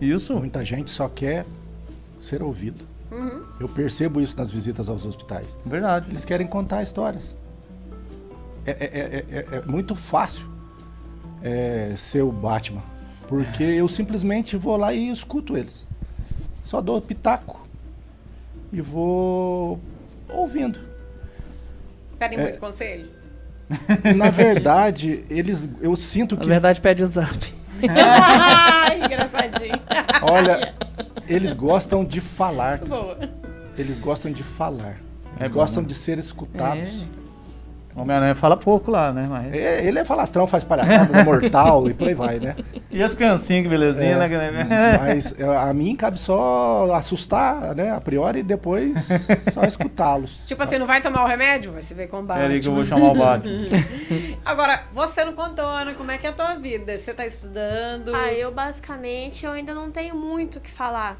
Isso? 0.00 0.34
Muita 0.34 0.64
gente 0.64 0.90
só 0.90 1.08
quer 1.08 1.46
ser 2.18 2.42
ouvido. 2.42 2.84
Eu 3.60 3.68
percebo 3.68 4.20
isso 4.20 4.36
nas 4.36 4.50
visitas 4.50 4.88
aos 4.88 5.06
hospitais. 5.06 5.56
Verdade. 5.64 6.10
Eles 6.10 6.24
querem 6.24 6.48
contar 6.48 6.82
histórias. 6.82 7.36
É, 8.66 8.70
é- 8.72 8.76
é- 8.80 9.24
é- 9.30 9.58
é 9.58 9.62
muito 9.64 9.94
fácil 9.94 10.48
é, 11.40 11.94
ser 11.96 12.22
o 12.22 12.32
Batman. 12.32 12.82
Porque 13.32 13.62
eu 13.64 13.88
simplesmente 13.88 14.58
vou 14.58 14.76
lá 14.76 14.92
e 14.92 15.10
escuto 15.10 15.56
eles. 15.56 15.86
Só 16.62 16.82
dou 16.82 17.00
pitaco. 17.00 17.66
E 18.70 18.80
vou 18.82 19.80
ouvindo. 20.28 20.78
Pedem 22.18 22.38
É. 22.38 22.42
muito 22.42 22.58
conselho? 22.58 23.08
Na 24.16 24.28
verdade, 24.28 25.24
eles, 25.30 25.66
eu 25.80 25.96
sinto 25.96 26.34
Na 26.34 26.42
que, 26.42 26.46
verdade, 26.48 26.78
pede 26.80 27.02
o 27.02 27.06
zap. 27.06 27.54
Ai, 27.88 29.02
engraçadinho. 29.06 29.80
olha, 30.22 30.74
eles 31.26 31.54
gostam 31.54 32.04
de 32.04 32.20
falar. 32.20 32.78
Boa. 32.80 33.18
Eles 33.78 33.98
gostam 33.98 34.30
de 34.30 34.42
falar. 34.42 34.98
Eles 35.36 35.40
É 35.40 35.48
bom, 35.48 35.54
gostam 35.54 35.82
né? 35.82 35.88
de 35.88 35.94
ser 35.94 36.18
escutados. 36.18 37.06
O 37.21 37.21
Homem-Aranha 37.94 38.34
fala 38.34 38.56
pouco 38.56 38.90
lá, 38.90 39.12
né? 39.12 39.26
Mas... 39.28 39.52
É, 39.52 39.84
ele 39.86 39.98
é 39.98 40.04
falastrão, 40.04 40.46
faz 40.46 40.64
palhaçada, 40.64 41.18
é 41.18 41.24
mortal 41.24 41.88
e 41.88 41.94
por 41.94 42.08
aí 42.08 42.14
vai, 42.14 42.38
né? 42.38 42.56
E 42.90 43.02
as 43.02 43.14
criancinhas, 43.14 43.62
que 43.62 43.70
belezinha, 43.70 44.16
É, 44.16 44.28
né? 44.28 44.98
Mas 45.00 45.34
é, 45.38 45.44
a 45.56 45.72
mim 45.72 45.96
cabe 45.96 46.20
só 46.20 46.92
assustar, 46.92 47.74
né? 47.74 47.90
A 47.90 48.00
priori 48.02 48.40
e 48.40 48.42
depois 48.42 49.08
só 49.50 49.64
escutá-los. 49.64 50.46
Tipo 50.46 50.62
assim, 50.62 50.76
não 50.76 50.86
vai 50.86 51.00
tomar 51.00 51.24
o 51.24 51.26
remédio? 51.26 51.72
Vai 51.72 51.80
se 51.80 51.94
ver 51.94 52.08
com 52.08 52.22
Pera 52.26 52.48
aí 52.48 52.60
que 52.60 52.68
eu 52.68 52.74
vou 52.74 52.84
chamar 52.84 53.12
o 53.12 53.14
Batman. 53.14 53.64
Agora, 54.44 54.82
você 54.92 55.24
não 55.24 55.32
contou, 55.32 55.64
Ana, 55.64 55.94
como 55.94 56.10
é 56.10 56.18
que 56.18 56.26
é 56.26 56.30
a 56.30 56.34
tua 56.34 56.54
vida? 56.56 56.98
Você 56.98 57.14
tá 57.14 57.24
estudando? 57.24 58.14
Ah, 58.14 58.30
eu 58.32 58.52
basicamente 58.52 59.46
eu 59.46 59.52
ainda 59.52 59.72
não 59.72 59.90
tenho 59.90 60.14
muito 60.14 60.58
o 60.58 60.60
que 60.60 60.70
falar. 60.70 61.16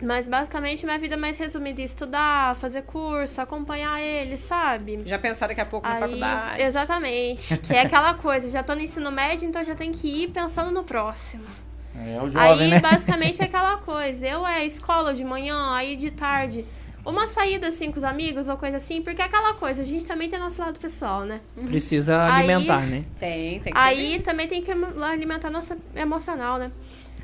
Mas 0.00 0.28
basicamente 0.28 0.84
minha 0.86 0.98
vida 0.98 1.14
é 1.14 1.18
mais 1.18 1.36
resumida 1.38 1.80
em 1.80 1.84
estudar, 1.84 2.54
fazer 2.56 2.82
curso, 2.82 3.40
acompanhar 3.40 4.00
ele, 4.00 4.36
sabe? 4.36 5.00
Já 5.04 5.18
pensar 5.18 5.48
daqui 5.48 5.60
a 5.60 5.66
pouco 5.66 5.88
na 5.88 5.94
Aí, 5.94 6.00
faculdade? 6.00 6.62
exatamente. 6.62 7.58
Que 7.66 7.72
é 7.74 7.80
aquela 7.82 8.14
coisa, 8.14 8.48
já 8.48 8.62
tô 8.62 8.74
no 8.74 8.80
ensino 8.80 9.10
médio, 9.10 9.48
então 9.48 9.62
já 9.64 9.74
tem 9.74 9.90
que 9.90 10.06
ir 10.24 10.28
pensando 10.28 10.70
no 10.70 10.84
próximo. 10.84 11.44
É 11.96 12.20
o 12.22 12.28
jovem, 12.28 12.66
aí, 12.66 12.70
né? 12.70 12.80
basicamente, 12.80 13.40
é 13.42 13.44
aquela 13.46 13.78
coisa. 13.78 14.24
Eu 14.26 14.46
é 14.46 14.64
escola 14.64 15.12
de 15.12 15.24
manhã, 15.24 15.74
aí 15.74 15.96
de 15.96 16.12
tarde. 16.12 16.64
Uma 17.04 17.26
saída 17.26 17.68
assim 17.68 17.90
com 17.90 17.98
os 17.98 18.04
amigos 18.04 18.48
ou 18.48 18.56
coisa 18.56 18.76
assim, 18.76 19.02
porque 19.02 19.20
é 19.20 19.24
aquela 19.24 19.54
coisa, 19.54 19.82
a 19.82 19.84
gente 19.84 20.04
também 20.04 20.28
tem 20.28 20.38
nosso 20.38 20.60
lado 20.60 20.78
pessoal, 20.78 21.22
né? 21.24 21.40
Precisa 21.66 22.22
Aí- 22.24 22.44
alimentar, 22.48 22.82
né? 22.86 23.04
Tem, 23.18 23.60
tem 23.60 23.72
que 23.72 23.78
Aí 23.78 24.20
também 24.20 24.46
tem 24.46 24.62
que 24.62 24.70
alimentar 25.02 25.50
nossa 25.50 25.76
emocional, 25.96 26.58
né? 26.58 26.70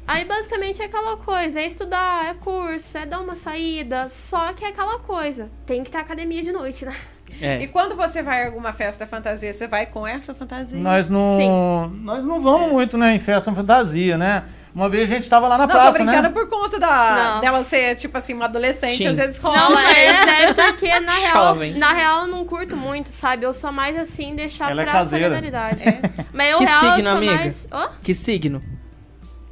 Aí 0.07 0.25
basicamente 0.25 0.83
é 0.83 0.85
aquela 0.85 1.17
coisa, 1.17 1.61
é 1.61 1.67
estudar, 1.67 2.27
é 2.27 2.35
curso, 2.35 2.99
é 2.99 3.07
dar 3.07 3.21
uma 3.21 3.35
saída, 3.35 4.09
só 4.11 4.53
que 4.53 4.65
é 4.65 4.69
aquela 4.69 4.99
coisa, 4.99 5.51
tem 5.65 5.83
que 5.83 5.91
ter 5.91 5.99
academia 5.99 6.43
de 6.43 6.53
noite, 6.53 6.85
né? 6.85 6.95
É. 7.41 7.59
E 7.59 7.67
quando 7.67 7.97
você 7.97 8.23
vai 8.23 8.43
a 8.43 8.47
alguma 8.47 8.73
festa 8.73 9.07
fantasia, 9.07 9.53
você 9.53 9.67
vai 9.67 9.87
com 9.87 10.07
essa 10.07 10.35
fantasia? 10.35 10.79
Nós 10.79 11.09
não, 11.11 11.89
nós 11.91 12.25
não 12.25 12.39
vamos 12.41 12.71
muito, 12.71 12.97
né, 12.99 13.15
em 13.15 13.19
festa 13.19 13.53
fantasia, 13.53 14.17
né? 14.19 14.45
Uma 14.75 14.89
vez 14.89 15.11
a 15.11 15.15
gente 15.15 15.29
tava 15.29 15.47
lá 15.49 15.57
na 15.57 15.67
Não, 15.69 15.73
praça, 15.75 15.99
tô 15.99 16.05
brincando 16.05 16.23
né? 16.29 16.31
por 16.31 16.49
conta 16.49 16.79
da, 16.81 17.35
Não. 17.35 17.41
dela 17.41 17.63
ser, 17.65 17.95
tipo 17.95 18.19
assim, 18.19 18.35
uma 18.35 18.47
adolescente, 18.47 18.97
Sim. 18.99 19.07
às 19.07 19.17
vezes 19.17 19.39
rola. 19.39 19.57
Não, 19.57 19.73
mas 19.73 19.97
né? 19.97 20.43
é 20.43 20.53
porque 20.53 21.01
na 21.01 21.15
real, 21.17 21.33
Jovem. 21.55 21.75
na 21.79 21.93
real 21.93 22.21
eu 22.23 22.27
não 22.27 22.45
curto 22.45 22.77
muito, 22.77 23.09
sabe? 23.09 23.47
Eu 23.47 23.55
sou 23.55 23.71
mais 23.71 23.97
assim, 23.97 24.35
deixar 24.35 24.71
Ela 24.73 24.83
é 24.83 24.85
pra 24.85 24.95
caseira. 24.95 25.27
solidariedade. 25.27 25.85
Mas 26.33 26.51
eu 26.51 26.59
Que 26.59 26.65
real 26.65 26.81
signo, 26.81 26.99
eu 26.99 27.03
sou 27.05 27.17
amiga? 27.17 27.35
mais. 27.37 27.69
Hã? 27.73 27.89
Que 28.03 28.13
signo? 28.15 28.63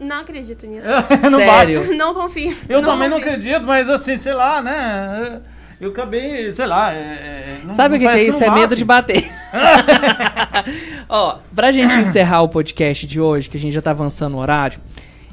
Não 0.03 0.21
acredito 0.21 0.67
nisso. 0.67 0.89
não 1.31 1.39
Sério? 1.39 1.81
bate. 1.83 1.95
não 1.97 2.15
confio. 2.15 2.57
Eu 2.69 2.83
também 2.83 3.09
não 3.09 3.19
confio. 3.19 3.33
acredito, 3.33 3.63
mas 3.67 3.89
assim, 3.89 4.17
sei 4.17 4.35
lá, 4.35 4.61
né? 4.61 5.41
Eu 5.81 5.91
acabei, 5.91 6.51
sei 6.53 6.67
lá. 6.67 6.93
é- 6.95 6.97
é- 6.97 7.61
não- 7.65 7.73
Sabe 7.75 7.97
o 7.97 7.99
que, 7.99 8.07
que 8.07 8.13
é 8.13 8.23
isso? 8.23 8.43
É 8.43 8.47
não 8.47 8.55
medo 8.55 8.77
de 8.77 8.85
bater. 8.85 9.29
Ó, 11.09 11.37
pra 11.55 11.71
gente 11.71 11.95
encerrar 11.97 12.43
o 12.43 12.49
podcast 12.49 13.07
de 13.07 13.21
hoje, 13.21 13.49
que 13.49 13.57
a 13.57 13.61
gente 13.61 13.73
já 13.73 13.83
tá 13.83 13.91
avançando 13.91 14.35
o 14.37 14.39
horário, 14.39 14.79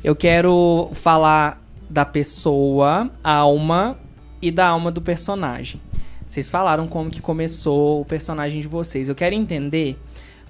eu 0.03 0.15
quero 0.15 0.89
falar 0.93 1.61
da 1.89 2.05
pessoa, 2.05 3.09
alma 3.23 3.97
e 4.41 4.51
da 4.51 4.67
alma 4.67 4.91
do 4.91 5.01
personagem. 5.01 5.79
Vocês 6.27 6.49
falaram 6.49 6.87
como 6.87 7.09
que 7.09 7.21
começou 7.21 8.01
o 8.01 8.05
personagem 8.05 8.61
de 8.61 8.67
vocês. 8.67 9.09
Eu 9.09 9.15
quero 9.15 9.33
entender 9.33 9.97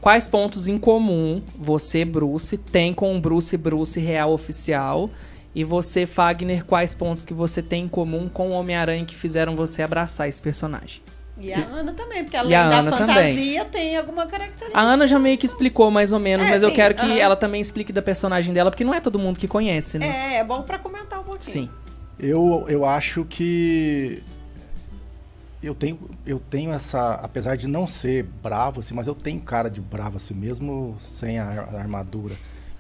quais 0.02 0.28
pontos 0.28 0.68
em 0.68 0.78
comum 0.78 1.42
você, 1.58 2.04
Bruce, 2.06 2.58
tem 2.58 2.94
com 2.94 3.16
o 3.16 3.20
Bruce 3.20 3.56
Bruce 3.58 4.00
real 4.00 4.32
oficial. 4.32 5.10
E 5.54 5.64
você, 5.64 6.06
Fagner, 6.06 6.64
quais 6.64 6.94
pontos 6.94 7.26
que 7.26 7.34
você 7.34 7.62
tem 7.62 7.86
em 7.86 7.88
comum 7.88 8.30
com 8.30 8.50
o 8.50 8.52
Homem-Aranha 8.52 9.04
que 9.04 9.16
fizeram 9.16 9.56
você 9.56 9.82
abraçar 9.82 10.30
esse 10.30 10.40
personagem? 10.40 11.02
E 11.40 11.54
a 11.54 11.66
Ana 11.66 11.94
também, 11.94 12.24
porque 12.24 12.36
além 12.36 12.54
a 12.56 12.70
da 12.70 12.80
Ana 12.80 12.92
fantasia 12.92 13.66
tem 13.66 13.98
alguma 13.98 14.28
característica. 14.28 14.78
A 14.78 14.82
Ana 14.82 15.08
já 15.08 15.18
meio 15.18 15.38
que 15.38 15.46
explicou 15.46 15.90
mais 15.90 16.12
ou 16.12 16.20
menos, 16.20 16.46
É, 16.46 16.50
mas 16.50 16.62
eu 16.62 16.70
sim, 16.70 16.76
quero 16.76 16.94
que 16.94 17.20
ela 17.20 17.36
também 17.36 17.62
explique 17.62 17.94
da 17.94 18.02
personagem 18.02 18.54
dela, 18.54 18.70
porque 18.70 18.84
não 18.84 18.94
é 18.94 19.00
todo 19.00 19.18
mundo 19.18 19.40
que 19.40 19.48
conhece, 19.48 19.98
né? 19.98 20.36
É, 20.36 20.38
é 20.40 20.44
bom 20.44 20.62
pra 20.62 20.78
comentar 20.78 21.20
um 21.20 21.24
pouquinho. 21.24 21.52
Sim. 21.52 21.70
Eu, 22.20 22.66
eu 22.68 22.84
acho 22.84 23.24
que 23.24 24.22
eu 25.62 25.76
tenho, 25.76 26.00
eu 26.26 26.40
tenho 26.40 26.72
essa, 26.72 27.16
apesar 27.16 27.56
de 27.58 27.68
não 27.68 27.86
ser 27.88 28.24
bravo, 28.24 28.80
assim, 28.80 28.94
mas 28.94 29.08
eu 29.08 29.16
tenho 29.16 29.40
cara 29.42 29.70
de 29.70 29.82
bravo, 29.82 30.18
assim, 30.18 30.34
mesmo 30.34 30.96
sem 31.00 31.38
a, 31.38 31.46
ar- 31.46 31.76
a 31.76 31.80
armadura. 31.80 32.36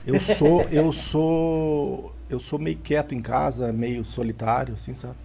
Eu 0.08 0.18
sou, 0.20 0.62
eu 0.72 0.92
sou, 0.92 2.16
eu 2.30 2.40
sou 2.40 2.58
meio 2.58 2.78
quieto 2.78 3.14
em 3.14 3.22
casa, 3.22 3.72
meio 3.74 4.04
solitário, 4.06 4.74
assim, 4.76 4.94
sabe? 4.94 5.16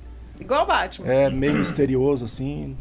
Igual 0.41 0.65
o 0.65 0.67
Batman. 0.67 1.07
É 1.09 1.31
meio 1.31 1.55
misterioso, 1.55 2.25
assim. 2.25 2.77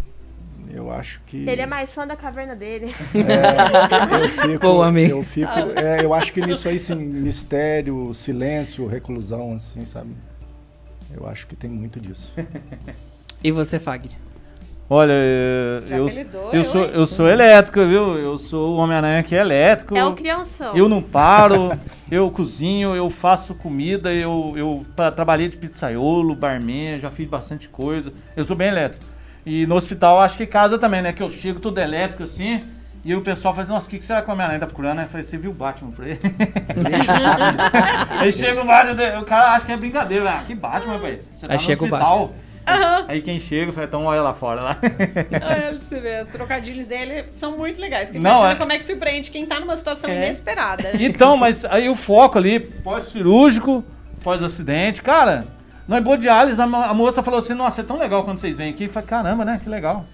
Eu 0.72 0.90
acho 0.90 1.22
que 1.28 1.48
Ele 1.48 1.62
é 1.62 1.68
mais 1.68 1.94
fã 1.94 2.08
da 2.08 2.16
caverna 2.16 2.56
dele. 2.56 2.95
é, 3.14 4.16
eu 4.18 4.28
fico, 4.28 4.60
Boa, 4.60 4.88
amigo. 4.88 5.12
eu 5.12 5.24
fico, 5.24 5.52
é, 5.78 6.04
eu 6.04 6.14
acho 6.14 6.34
que 6.34 6.41
nisso 6.41 6.68
aí, 6.68 6.80
sim, 6.80 6.95
mistério, 6.95 8.12
silêncio, 8.14 8.88
reclusão, 8.88 9.54
assim, 9.54 9.86
sabe? 9.86 10.16
Eu 11.14 11.28
acho 11.28 11.45
que 11.45 11.56
tem 11.56 11.70
muito 11.70 12.00
disso. 12.00 12.34
E 13.44 13.52
você, 13.52 13.80
Fagner? 13.80 14.18
Olha, 14.90 15.14
Já 15.88 15.98
eu, 15.98 16.06
apelidou, 16.06 16.42
eu, 16.48 16.54
eu, 16.54 16.64
sou, 16.64 16.84
hein? 16.84 16.92
eu 16.94 17.06
sou 17.06 17.30
elétrico, 17.30 17.80
viu? 17.86 18.18
Eu 18.20 18.38
sou 18.38 18.76
o 18.76 18.78
Homem-Aranha 18.78 19.24
que 19.24 19.34
é 19.36 19.40
elétrico. 19.40 19.98
É 19.98 20.06
o 20.06 20.14
crianção. 20.14 20.76
Eu 20.76 20.88
não 20.90 21.02
paro, 21.02 21.72
eu 22.12 22.30
cozinho, 22.30 22.96
eu 22.96 23.10
faço 23.10 23.56
comida, 23.56 24.14
eu, 24.14 24.54
eu 24.56 24.86
tra- 24.96 25.12
trabalhei 25.12 25.48
de 25.48 25.58
pizzaiolo, 25.58 26.36
barman, 26.36 27.00
já 27.00 27.10
fiz 27.10 27.28
bastante 27.28 27.70
coisa. 27.70 28.12
Eu 28.36 28.44
sou 28.44 28.56
bem 28.56 28.68
elétrico. 28.68 29.06
E 29.46 29.66
no 29.66 29.76
hospital, 29.76 30.22
acho 30.22 30.38
que 30.38 30.46
casa 30.46 30.78
também, 30.78 31.02
né? 31.02 31.12
Que 31.14 31.24
eu 31.24 31.30
chego 31.30 31.60
tudo 31.60 31.80
elétrico 31.80 32.24
assim, 32.24 32.62
e 33.04 33.16
o 33.16 33.22
pessoal 33.22 33.54
fala 33.54 33.64
assim, 33.64 33.74
nossa, 33.74 33.88
o 33.88 33.90
que, 33.90 33.98
que 33.98 34.06
será 34.06 34.22
que 34.22 34.30
o 34.30 34.34
Homem-Aranha 34.34 34.60
tá 34.60 34.68
procurando? 34.68 35.00
Aí 35.00 35.06
eu 35.06 35.10
falei, 35.10 35.24
você 35.24 35.38
viu 35.38 35.52
o 35.52 35.54
Batman 35.54 35.92
saco 35.92 36.20
de- 38.14 38.18
Aí 38.20 38.32
chega 38.32 38.62
o 38.62 38.66
Batman, 38.66 39.20
o 39.20 39.24
cara 39.26 39.54
acha 39.54 39.66
que 39.66 39.72
é 39.72 39.78
brincadeira. 39.78 40.30
Ah, 40.30 40.44
que 40.46 40.54
Batman, 40.54 40.98
velho? 41.00 41.20
Você 41.34 41.48
tá 41.48 41.54
Aí 41.54 41.58
no 41.58 41.64
chega 41.64 41.84
o 41.84 41.88
hospital. 42.72 43.06
Aí 43.07 43.22
quem 43.22 43.40
chega, 43.40 43.72
fala, 43.72 43.85
então 43.85 44.06
olha 44.06 44.22
lá 44.22 44.34
fora 44.34 44.61
lá. 44.61 44.77
É, 44.81 45.72
pra 45.72 45.80
você 45.81 45.99
ver, 45.99 46.23
os 46.23 46.30
trocadilhos 46.31 46.88
dele 46.88 47.26
são 47.34 47.57
muito 47.57 47.80
legais. 47.80 48.10
Que 48.11 48.19
Não, 48.19 48.31
imagina 48.31 48.52
é- 48.52 48.56
como 48.56 48.72
é 48.72 48.77
que 48.77 48.85
surpreende 48.85 49.30
quem 49.31 49.45
tá 49.45 49.60
numa 49.60 49.76
situação 49.76 50.10
É. 50.10 50.15
inesperada. 50.15 50.91
Então, 50.99 51.35
mas 51.38 51.65
aí 51.65 51.90
o 51.90 51.95
foco 51.95 52.38
ali, 52.38 52.60
pós-cirúrgico, 52.60 53.84
pós-acidente, 54.23 55.02
cara, 55.02 55.45
Na 55.85 55.98
hemodiálise, 55.98 56.61
a, 56.61 56.65
mo- 56.65 56.77
a 56.77 56.94
moça 56.94 57.22
falou 57.22 57.41
assim, 57.41 57.53
nossa, 57.53 57.81
é 57.81 57.84
tão 57.84 57.98
legal 57.98 58.23
quando 58.23 58.38
vocês 58.38 58.56
vêm 58.56 58.69
aqui. 58.69 58.85
Eu 58.85 58.90
falei, 58.90 59.10
caramba, 59.10 59.44
né? 59.44 59.60
Que 59.61 59.68
legal. 59.69 60.06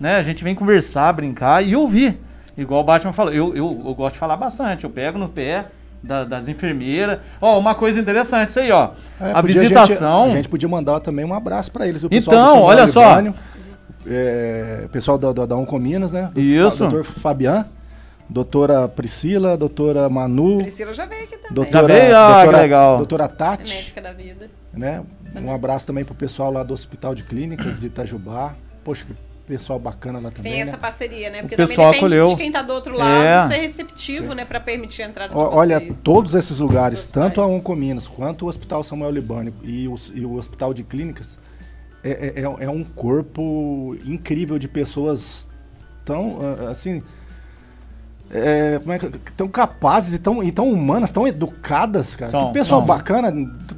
Né? 0.00 0.16
A 0.16 0.22
gente 0.24 0.42
vem 0.42 0.52
conversar, 0.52 1.12
brincar 1.12 1.64
e 1.64 1.76
ouvir. 1.76 2.18
Igual 2.58 2.80
o 2.80 2.84
Batman 2.84 3.12
falou, 3.12 3.32
eu, 3.32 3.54
eu, 3.54 3.82
eu 3.86 3.94
gosto 3.94 4.14
de 4.14 4.18
falar 4.18 4.36
bastante. 4.36 4.82
Eu 4.82 4.90
pego 4.90 5.18
no 5.20 5.28
pé 5.28 5.64
da- 6.02 6.24
das 6.24 6.48
enfermeiras. 6.48 7.18
Ó, 7.40 7.58
uma 7.58 7.74
coisa 7.74 7.98
interessante, 8.00 8.50
isso 8.50 8.60
aí, 8.60 8.70
ó. 8.70 8.90
É, 9.20 9.30
a 9.32 9.40
podia 9.40 9.60
visitação... 9.62 10.22
A 10.22 10.24
gente, 10.26 10.32
a 10.32 10.36
gente 10.36 10.48
podia 10.48 10.68
mandar 10.68 11.00
também 11.00 11.24
um 11.24 11.32
abraço 11.34 11.70
pra 11.70 11.86
eles. 11.86 12.02
O 12.04 12.08
pessoal 12.08 12.36
Então, 12.36 12.56
do 12.56 12.62
olha 12.62 12.88
só. 12.88 13.22
É, 14.06 14.88
pessoal 14.90 15.16
da, 15.16 15.32
da, 15.32 15.46
da 15.46 15.56
Oncominas, 15.56 16.12
né? 16.12 16.30
Do 16.34 16.40
Isso. 16.40 16.78
Doutor 16.88 17.04
Fabian, 17.04 17.64
doutora 18.28 18.88
Priscila, 18.88 19.56
doutora 19.56 20.08
Manu, 20.08 20.58
Priscila 20.58 20.92
já 20.92 21.06
veio 21.06 21.22
aqui 21.24 21.36
também. 21.36 21.52
doutora, 21.54 21.88
Já 21.88 22.00
veio? 22.00 22.16
Ah, 22.16 22.26
que 22.28 22.34
doutora, 22.42 22.62
legal. 22.62 22.96
doutora 22.96 23.24
É 23.24 23.28
Tati, 23.28 23.74
Médica 23.74 24.00
da 24.00 24.12
vida. 24.12 24.50
né? 24.72 25.02
Um 25.36 25.50
abraço 25.52 25.86
também 25.86 26.04
pro 26.04 26.14
pessoal 26.14 26.52
lá 26.52 26.62
do 26.62 26.74
Hospital 26.74 27.14
de 27.14 27.22
Clínicas 27.22 27.80
de 27.80 27.86
Itajubá. 27.86 28.54
Poxa, 28.84 29.04
que 29.06 29.12
pessoal 29.46 29.78
bacana 29.78 30.18
lá 30.20 30.30
também, 30.30 30.52
Tem 30.52 30.62
né? 30.62 30.68
essa 30.68 30.78
parceria, 30.78 31.28
né? 31.30 31.40
Porque 31.42 31.56
pessoal 31.56 31.92
também 31.92 32.00
depende 32.08 32.14
acolheu. 32.22 32.36
de 32.36 32.42
quem 32.42 32.52
tá 32.52 32.62
do 32.62 32.72
outro 32.72 32.96
lado 32.96 33.22
É. 33.24 33.48
ser 33.48 33.60
receptivo, 33.62 34.34
né? 34.34 34.44
Pra 34.44 34.60
permitir 34.60 35.02
a 35.02 35.06
entrada 35.08 35.32
de 35.34 35.38
Ó, 35.38 35.54
Olha, 35.56 35.78
vocês. 35.80 36.00
todos 36.02 36.34
esses 36.34 36.58
lugares, 36.58 37.10
tanto 37.10 37.40
a 37.40 37.44
pais. 37.44 37.56
Oncominas 37.56 38.06
quanto 38.08 38.44
o 38.44 38.48
Hospital 38.48 38.82
Samuel 38.84 39.10
Libânio 39.10 39.52
e 39.62 39.88
o, 39.88 39.94
e 40.14 40.24
o 40.24 40.34
Hospital 40.34 40.72
de 40.72 40.82
Clínicas, 40.84 41.38
é, 42.04 42.10
é- 42.10 42.40
é- 42.42 42.64
é 42.64 42.70
um 42.70 42.84
corpo 42.84 43.96
incrível 44.04 44.58
de 44.58 44.68
pessoas 44.68 45.46
tão, 46.04 46.38
assim, 46.70 47.02
é, 48.32 48.78
como 48.80 48.92
é 48.92 48.98
que- 48.98 49.08
tão 49.36 49.46
capazes 49.48 50.14
e 50.14 50.18
tão, 50.18 50.42
e 50.42 50.50
tão 50.50 50.70
humanas, 50.70 51.12
tão 51.12 51.26
educadas, 51.26 52.16
cara. 52.16 52.30
São, 52.30 52.46
que 52.46 52.52
pessoal 52.54 52.80
são. 52.80 52.86
bacana. 52.86 53.28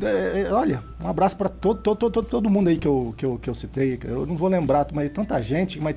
É, 0.02 0.43
é, 0.48 0.52
olha, 0.52 0.81
um 1.02 1.09
abraço 1.09 1.36
para 1.36 1.48
todo, 1.48 1.81
todo, 1.81 2.10
todo, 2.10 2.26
todo 2.26 2.48
mundo 2.51 2.68
aí 2.68 2.76
que 2.76 2.86
eu, 2.89 3.12
que, 3.16 3.26
eu, 3.26 3.39
que 3.39 3.51
eu 3.51 3.55
citei. 3.55 3.98
Eu 4.05 4.24
não 4.26 4.36
vou 4.36 4.48
lembrar, 4.48 4.86
mas 4.93 5.10
tanta 5.10 5.43
gente, 5.43 5.81
mas 5.81 5.97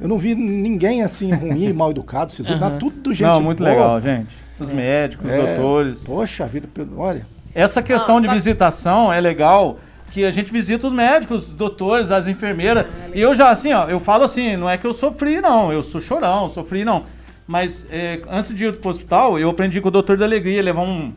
eu 0.00 0.08
não 0.08 0.16
vi 0.16 0.34
ninguém 0.34 1.02
assim 1.02 1.30
ruim, 1.32 1.72
mal 1.74 1.90
educado, 1.90 2.32
sisudo, 2.32 2.64
Aham. 2.64 2.78
tudo 2.78 3.12
gente 3.12 3.26
Não, 3.28 3.40
muito 3.42 3.58
boa. 3.62 3.70
legal, 3.70 4.00
gente. 4.00 4.28
Os 4.58 4.72
médicos, 4.72 5.26
os 5.26 5.32
É, 5.32 5.54
doutores. 5.56 6.02
Poxa 6.04 6.46
vida, 6.46 6.68
olha. 6.96 7.26
Essa 7.54 7.82
questão 7.82 8.16
Ah, 8.16 8.20
de 8.20 8.26
só- 8.26 8.32
visitação 8.34 9.12
é 9.12 9.20
legal, 9.20 9.78
que 10.12 10.24
a 10.24 10.30
gente 10.30 10.52
visita 10.52 10.86
os 10.86 10.92
médicos, 10.92 11.48
os 11.48 11.54
doutores, 11.54 12.10
as 12.10 12.26
enfermeiras. 12.28 12.86
e 13.14 13.20
eu 13.20 13.34
já, 13.34 13.50
assim, 13.50 13.72
ó, 13.72 13.88
eu 13.88 13.98
falo 14.00 14.24
assim, 14.24 14.56
não 14.56 14.68
é 14.70 14.76
que 14.78 14.86
eu 14.86 14.92
sofri, 14.94 15.40
não. 15.40 15.72
Eu 15.72 15.82
sou 15.82 16.00
chorão, 16.00 16.48
sofri, 16.48 16.84
não. 16.84 17.04
Mas 17.50 17.84
é, 17.90 18.20
antes 18.30 18.54
de 18.54 18.64
ir 18.66 18.76
pro 18.76 18.88
hospital, 18.90 19.36
eu 19.36 19.50
aprendi 19.50 19.80
com 19.80 19.88
o 19.88 19.90
doutor 19.90 20.16
da 20.16 20.24
alegria, 20.24 20.62
levar 20.62 20.82
um, 20.82 21.12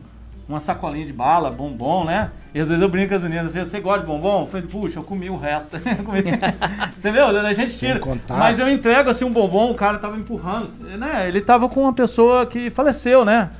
uma 0.48 0.58
sacolinha 0.58 1.06
de 1.06 1.12
bala, 1.12 1.48
bombom, 1.48 2.02
né? 2.04 2.32
E 2.52 2.58
às 2.58 2.68
vezes 2.68 2.82
eu 2.82 2.88
brinco 2.88 3.10
com 3.10 3.14
as 3.14 3.22
meninas 3.22 3.56
assim, 3.56 3.64
você 3.70 3.78
gosta 3.78 4.00
de 4.00 4.06
bombom? 4.06 4.40
Eu 4.40 4.46
falei, 4.48 4.66
puxa, 4.66 4.98
eu 4.98 5.04
comi 5.04 5.30
o 5.30 5.36
resto. 5.36 5.78
Comi. 6.04 6.18
Entendeu? 6.98 7.26
A 7.28 7.52
gente 7.54 7.78
tira. 7.78 8.00
Mas 8.36 8.58
eu 8.58 8.68
entrego 8.68 9.10
assim 9.10 9.24
um 9.24 9.30
bombom, 9.32 9.70
o 9.70 9.76
cara 9.76 9.96
tava 9.98 10.16
empurrando, 10.16 10.68
né? 10.98 11.28
Ele 11.28 11.40
tava 11.40 11.68
com 11.68 11.82
uma 11.82 11.92
pessoa 11.92 12.44
que 12.46 12.68
faleceu, 12.68 13.24
né? 13.24 13.50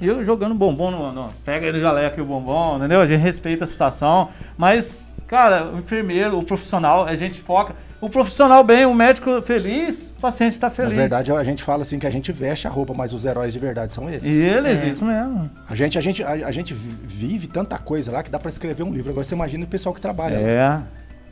E 0.00 0.06
eu 0.06 0.24
jogando 0.24 0.54
bombom 0.54 0.90
no, 0.90 1.12
no- 1.12 1.28
Pega 1.44 1.66
aí 1.66 1.72
no 1.72 1.80
jaleco 1.80 2.18
o 2.22 2.24
bombom, 2.24 2.78
entendeu? 2.78 3.02
A 3.02 3.06
gente 3.06 3.20
respeita 3.20 3.64
a 3.64 3.68
situação. 3.68 4.30
Mas, 4.56 5.14
cara, 5.26 5.66
o 5.70 5.78
enfermeiro, 5.78 6.38
o 6.38 6.42
profissional, 6.42 7.04
a 7.04 7.14
gente 7.14 7.42
foca. 7.42 7.74
O 8.02 8.10
profissional 8.10 8.64
bem, 8.64 8.84
o 8.84 8.92
médico 8.92 9.40
feliz, 9.42 10.12
o 10.18 10.20
paciente 10.20 10.58
tá 10.58 10.68
feliz. 10.68 10.90
Na 10.90 10.96
verdade, 10.96 11.30
a 11.30 11.44
gente 11.44 11.62
fala 11.62 11.82
assim 11.82 12.00
que 12.00 12.06
a 12.06 12.10
gente 12.10 12.32
veste 12.32 12.66
a 12.66 12.70
roupa, 12.70 12.92
mas 12.92 13.12
os 13.12 13.24
heróis 13.24 13.52
de 13.52 13.60
verdade 13.60 13.92
são 13.92 14.10
eles. 14.10 14.28
E 14.28 14.34
eles, 14.42 14.82
É. 14.82 14.88
isso 14.88 15.04
mesmo. 15.04 15.48
A 15.70 15.74
gente, 15.76 15.96
a, 15.96 16.00
gente, 16.00 16.20
a, 16.24 16.30
a 16.32 16.50
gente 16.50 16.74
vive 16.74 17.46
tanta 17.46 17.78
coisa 17.78 18.10
lá 18.10 18.20
que 18.24 18.28
dá 18.28 18.40
pra 18.40 18.48
escrever 18.48 18.82
um 18.82 18.92
livro. 18.92 19.12
Agora 19.12 19.22
você 19.24 19.36
imagina 19.36 19.64
o 19.64 19.68
pessoal 19.68 19.94
que 19.94 20.00
trabalha, 20.00 20.36
lá, 20.40 20.82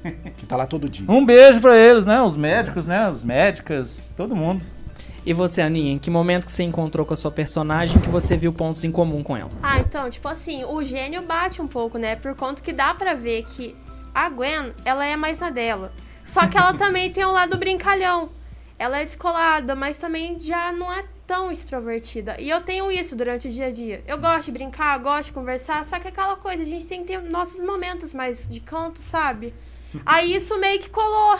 É. 0.05 0.10
que 0.36 0.47
tá 0.47 0.56
lá 0.56 0.64
todo 0.64 0.88
dia. 0.88 1.05
Um 1.10 1.26
beijo 1.26 1.60
pra 1.60 1.76
eles, 1.76 2.06
né? 2.06 2.22
Os 2.22 2.36
médicos, 2.36 2.86
né? 2.86 3.10
Os 3.10 3.24
médicas, 3.24 4.14
todo 4.16 4.36
mundo. 4.36 4.62
E 5.26 5.32
você, 5.32 5.60
Aninha, 5.62 5.92
em 5.94 5.98
que 5.98 6.09
momento 6.09 6.47
que 6.47 6.52
você 6.52 6.62
encontrou 6.62 7.05
com 7.05 7.12
a 7.12 7.16
sua 7.16 7.32
personagem 7.32 8.01
que 8.01 8.09
você 8.09 8.36
viu 8.36 8.52
pontos 8.52 8.84
em 8.84 8.92
comum 8.92 9.24
com 9.24 9.36
ela? 9.36 9.51
Ah, 9.60 9.80
então, 9.80 10.09
tipo 10.09 10.28
assim, 10.28 10.64
o 10.64 10.84
gênio 10.84 11.20
bate 11.22 11.60
um 11.60 11.66
pouco, 11.66 11.98
né? 11.98 12.14
Por 12.14 12.36
conta 12.36 12.62
que 12.62 12.72
dá 12.72 12.94
pra 12.94 13.12
ver 13.14 13.42
que 13.42 13.74
a 14.14 14.28
Gwen, 14.30 14.72
ela 14.84 15.05
é 15.05 15.16
mais 15.16 15.36
na 15.40 15.51
dela. 15.51 15.90
Só 16.31 16.47
que 16.47 16.57
ela 16.57 16.73
também 16.74 17.12
tem 17.12 17.24
um 17.27 17.32
lado 17.32 17.59
brincalhão. 17.59 18.31
Ela 18.78 19.01
é 19.01 19.05
descolada, 19.05 19.74
mas 19.74 19.98
também 19.98 20.39
já 20.40 20.70
não 20.70 20.90
é 20.93 21.05
tão 21.27 21.51
extrovertida. 21.51 22.36
E 22.40 22.48
eu 22.48 22.61
tenho 22.61 22.89
isso 22.90 23.16
durante 23.16 23.48
o 23.48 23.51
dia 23.51 23.66
a 23.66 23.70
dia. 23.70 24.02
Eu 24.07 24.16
gosto 24.16 24.44
de 24.47 24.52
brincar, 24.52 24.97
gosto 25.01 25.24
de 25.27 25.32
conversar, 25.32 25.85
só 25.85 25.98
que 25.98 26.07
é 26.07 26.11
aquela 26.11 26.36
coisa, 26.36 26.62
a 26.62 26.66
gente 26.66 26.86
tem 26.86 27.01
que 27.01 27.09
ter 27.09 27.20
nossos 27.20 27.61
momentos 27.61 28.15
mais 28.15 28.47
de 28.47 28.61
canto, 28.61 28.98
sabe? 29.01 29.52
Aí 30.07 30.32
isso 30.35 30.57
meio 30.61 30.78
que 30.78 30.89
colou. 30.89 31.36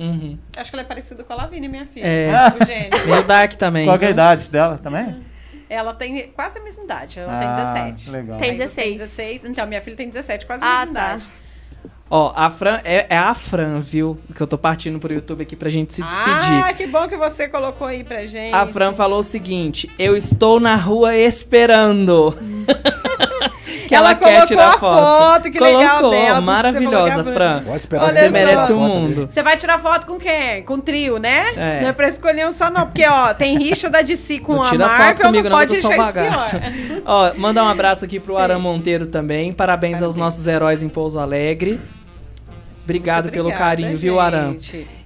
Uhum. 0.00 0.36
Acho 0.56 0.68
que 0.70 0.76
ela 0.76 0.82
é 0.82 0.86
parecida 0.86 1.22
com 1.22 1.32
a 1.32 1.36
Lavínia, 1.36 1.68
minha 1.68 1.86
filha. 1.86 2.04
É. 2.04 2.30
O 2.60 2.64
gênio. 2.66 2.90
Meio 3.06 3.22
Dark 3.24 3.54
também. 3.54 3.86
Qual 3.86 3.96
é 3.96 4.06
a 4.06 4.10
idade 4.10 4.50
dela 4.50 4.76
também? 4.82 5.24
Ela 5.70 5.94
tem 5.94 6.28
quase 6.32 6.58
a 6.58 6.62
mesma 6.62 6.82
idade. 6.82 7.20
Ela 7.20 7.36
Ah, 7.36 7.38
tem 7.38 7.52
17. 7.84 8.10
legal. 8.10 8.38
Tem 8.38 8.50
Aí 8.50 8.56
tu 8.56 8.58
16. 8.58 8.96
16. 8.96 9.44
Então, 9.44 9.66
minha 9.68 9.80
filha 9.80 9.96
tem 9.96 10.08
17, 10.08 10.44
quase 10.44 10.64
a 10.64 10.66
Ah, 10.66 10.86
mesma 10.86 11.00
tá. 11.00 11.06
idade. 11.10 11.28
Ó, 12.10 12.32
a 12.36 12.50
Fran, 12.50 12.80
é, 12.84 13.06
é 13.08 13.16
a 13.16 13.34
Fran, 13.34 13.80
viu? 13.80 14.18
Que 14.34 14.40
eu 14.40 14.46
tô 14.46 14.58
partindo 14.58 14.98
pro 14.98 15.12
YouTube 15.12 15.42
aqui 15.42 15.56
pra 15.56 15.70
gente 15.70 15.94
se 15.94 16.02
despedir. 16.02 16.64
Ah, 16.64 16.72
que 16.72 16.86
bom 16.86 17.08
que 17.08 17.16
você 17.16 17.48
colocou 17.48 17.86
aí 17.86 18.04
pra 18.04 18.26
gente. 18.26 18.54
A 18.54 18.66
Fran 18.66 18.92
falou 18.92 19.20
o 19.20 19.24
seguinte: 19.24 19.90
Eu 19.98 20.16
estou 20.16 20.60
na 20.60 20.76
rua 20.76 21.16
esperando. 21.16 22.34
que 23.86 23.94
Ela 23.94 24.14
colocou 24.14 24.58
a 24.60 24.78
foto, 24.78 25.50
que 25.50 25.58
colocou, 25.58 25.78
legal 25.78 26.10
dela, 26.10 26.26
falou 26.26 26.42
maravilhosa, 26.42 27.24
Fran. 27.24 27.62
Pode 27.64 27.76
esperar 27.78 28.04
Olha 28.04 28.20
Você 28.20 28.28
merece 28.30 28.72
o 28.72 28.76
foto 28.78 28.96
mundo. 28.96 29.26
Você 29.28 29.42
vai 29.42 29.56
tirar 29.56 29.78
foto 29.78 30.06
com 30.06 30.18
quem? 30.18 30.62
Com 30.62 30.78
trio, 30.80 31.18
né? 31.18 31.44
É. 31.56 31.80
Não 31.82 31.88
é 31.88 31.92
pra 31.92 32.08
escolher 32.08 32.46
um 32.46 32.52
só, 32.52 32.70
não. 32.70 32.86
Porque, 32.86 33.06
ó, 33.06 33.34
tem 33.34 33.58
rixa 33.58 33.88
da 33.90 34.02
DC 34.02 34.38
com 34.40 34.54
Não 34.54 34.62
a 34.62 34.70
tira 34.70 34.88
foto 34.88 34.98
Marvel, 34.98 35.26
comigo, 35.26 35.48
não 35.48 35.56
pode 35.56 35.72
deixar 35.72 35.96
isso 35.96 36.12
pior. 36.12 37.02
Ó, 37.06 37.34
mandar 37.36 37.64
um 37.64 37.68
abraço 37.68 38.04
aqui 38.04 38.18
pro 38.18 38.36
Aram 38.36 38.60
Monteiro 38.60 39.06
também. 39.06 39.52
Parabéns, 39.52 39.94
aos 39.94 40.14
Parabéns. 40.14 40.16
nossos 40.16 40.46
heróis 40.46 40.82
em 40.82 40.88
Pouso 40.88 41.18
Alegre. 41.18 41.80
Obrigado 42.84 43.30
pelo 43.30 43.50
carinho, 43.50 43.96
viu, 43.96 44.20
Aram? 44.20 44.56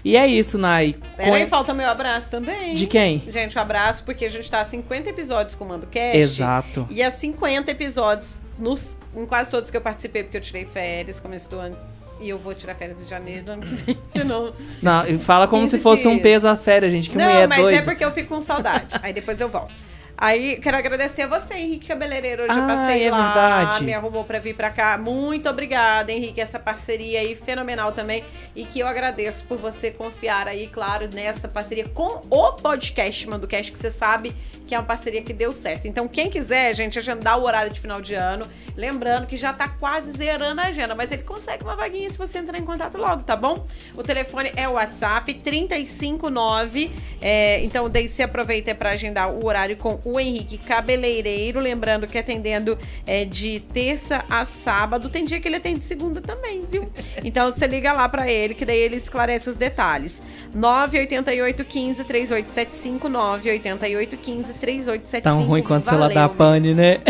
E 0.05 0.16
é 0.16 0.26
isso, 0.26 0.59
Nai. 0.59 0.96
Peraí, 1.16 1.44
Com- 1.44 1.50
falta 1.50 1.72
meu 1.72 1.88
abraço 1.88 2.28
também. 2.28 2.74
De 2.74 2.86
quem? 2.86 3.22
Gente, 3.28 3.56
um 3.56 3.60
abraço, 3.60 4.02
porque 4.05 4.24
a 4.24 4.30
gente 4.30 4.50
tá 4.50 4.60
a 4.60 4.64
50 4.64 5.10
episódios 5.10 5.55
com 5.55 5.64
o 5.64 5.68
Mando 5.68 5.86
Cast. 5.86 6.16
Exato. 6.16 6.86
E 6.90 7.02
a 7.02 7.10
50 7.10 7.70
episódios, 7.70 8.40
nos, 8.59 8.97
em 9.14 9.24
quase 9.24 9.51
todos 9.51 9.70
que 9.70 9.76
eu 9.76 9.80
participei, 9.80 10.22
porque 10.22 10.36
eu 10.36 10.40
tirei 10.40 10.64
férias, 10.64 11.20
começo 11.20 11.48
do 11.48 11.59
ano. 11.59 11.76
E 12.20 12.28
eu 12.28 12.39
vou 12.39 12.52
tirar 12.52 12.74
férias 12.74 13.01
em 13.01 13.06
janeiro 13.06 13.44
do 13.44 13.52
ano 13.52 13.62
que 13.62 13.74
vem. 13.74 13.98
de 14.12 14.24
novo. 14.24 14.52
Não, 14.82 15.05
fala 15.20 15.47
como 15.47 15.62
15 15.62 15.76
se 15.76 15.82
fosse 15.82 16.09
um 16.09 16.12
dias. 16.12 16.22
peso 16.22 16.48
às 16.48 16.64
férias, 16.64 16.90
gente. 16.90 17.10
Que 17.10 17.16
não, 17.16 17.24
mulher 17.24 17.47
mas 17.48 17.62
doida. 17.62 17.78
é 17.78 17.82
porque 17.82 18.05
eu 18.05 18.10
fico 18.12 18.28
com 18.35 18.43
saudade. 18.43 18.98
Aí 19.02 19.12
depois 19.12 19.40
eu 19.40 19.48
volto. 19.48 19.72
Aí, 20.20 20.56
quero 20.56 20.76
agradecer 20.76 21.22
a 21.22 21.26
você, 21.28 21.54
Henrique 21.54 21.86
Cabeleireiro. 21.86 22.42
Hoje 22.42 22.58
eu 22.58 22.64
Ah, 22.64 22.66
passei 22.66 23.04
é 23.06 23.10
lá, 23.10 23.32
verdade. 23.62 23.84
me 23.84 23.94
arrumou 23.94 24.24
pra 24.24 24.40
vir 24.40 24.52
pra 24.52 24.68
cá. 24.68 24.98
Muito 24.98 25.48
obrigada, 25.48 26.10
Henrique. 26.10 26.40
Essa 26.40 26.58
parceria 26.58 27.20
aí 27.20 27.36
fenomenal 27.36 27.92
também. 27.92 28.24
E 28.56 28.64
que 28.64 28.80
eu 28.80 28.88
agradeço 28.88 29.44
por 29.44 29.58
você 29.58 29.92
confiar 29.92 30.48
aí, 30.48 30.66
claro, 30.66 31.08
nessa 31.14 31.46
parceria 31.46 31.86
com 31.88 32.20
o 32.28 32.52
podcast 32.54 33.28
Mandocast, 33.28 33.70
que 33.70 33.78
você 33.78 33.92
sabe 33.92 34.34
que 34.66 34.74
é 34.74 34.78
uma 34.78 34.84
parceria 34.84 35.22
que 35.22 35.32
deu 35.32 35.52
certo. 35.52 35.86
Então, 35.86 36.08
quem 36.08 36.28
quiser, 36.28 36.74
gente, 36.74 36.98
agendar 36.98 37.38
o 37.38 37.44
horário 37.44 37.72
de 37.72 37.80
final 37.80 38.02
de 38.02 38.14
ano. 38.14 38.44
Lembrando 38.76 39.26
que 39.26 39.36
já 39.36 39.52
tá 39.52 39.68
quase 39.68 40.12
zerando 40.12 40.60
a 40.60 40.64
agenda, 40.64 40.94
mas 40.96 41.10
ele 41.12 41.22
consegue 41.22 41.62
uma 41.64 41.74
vaguinha 41.76 42.10
se 42.10 42.18
você 42.18 42.38
entrar 42.38 42.58
em 42.58 42.64
contato 42.64 42.98
logo, 42.98 43.22
tá 43.22 43.34
bom? 43.36 43.64
O 43.96 44.02
telefone 44.02 44.52
é 44.56 44.68
o 44.68 44.72
WhatsApp 44.72 45.32
359. 45.34 46.90
É, 47.20 47.60
então, 47.62 47.88
daí 47.88 48.08
se 48.08 48.22
aproveita 48.22 48.74
para 48.74 48.90
agendar 48.90 49.30
o 49.32 49.46
horário 49.46 49.76
com 49.76 50.00
o 50.12 50.18
Henrique 50.20 50.59
Cabeleireiro. 50.59 51.60
Lembrando 51.60 52.06
que 52.06 52.16
atendendo 52.18 52.78
é, 53.06 53.24
de 53.24 53.60
terça 53.60 54.24
a 54.30 54.44
sábado. 54.44 55.09
Tem 55.09 55.24
dia 55.24 55.40
que 55.40 55.48
ele 55.48 55.56
atende 55.56 55.85
segunda 55.85 56.20
também, 56.20 56.62
viu? 56.70 56.85
Então 57.24 57.47
você 57.51 57.66
liga 57.66 57.93
lá 57.93 58.09
para 58.09 58.30
ele, 58.30 58.55
que 58.55 58.64
daí 58.64 58.78
ele 58.78 58.97
esclarece 58.97 59.48
os 59.51 59.56
detalhes. 59.56 60.22
988 60.55 61.64
15 61.64 62.05
3875 62.05 63.09
988 63.09 64.16
15 64.16 64.52
3875. 64.55 65.22
Tão 65.22 65.44
ruim 65.44 65.62
quanto 65.62 65.89
ela 65.89 66.09
Valeu, 66.09 66.14
dá 66.14 66.28
pane, 66.28 66.74
né? 66.74 67.01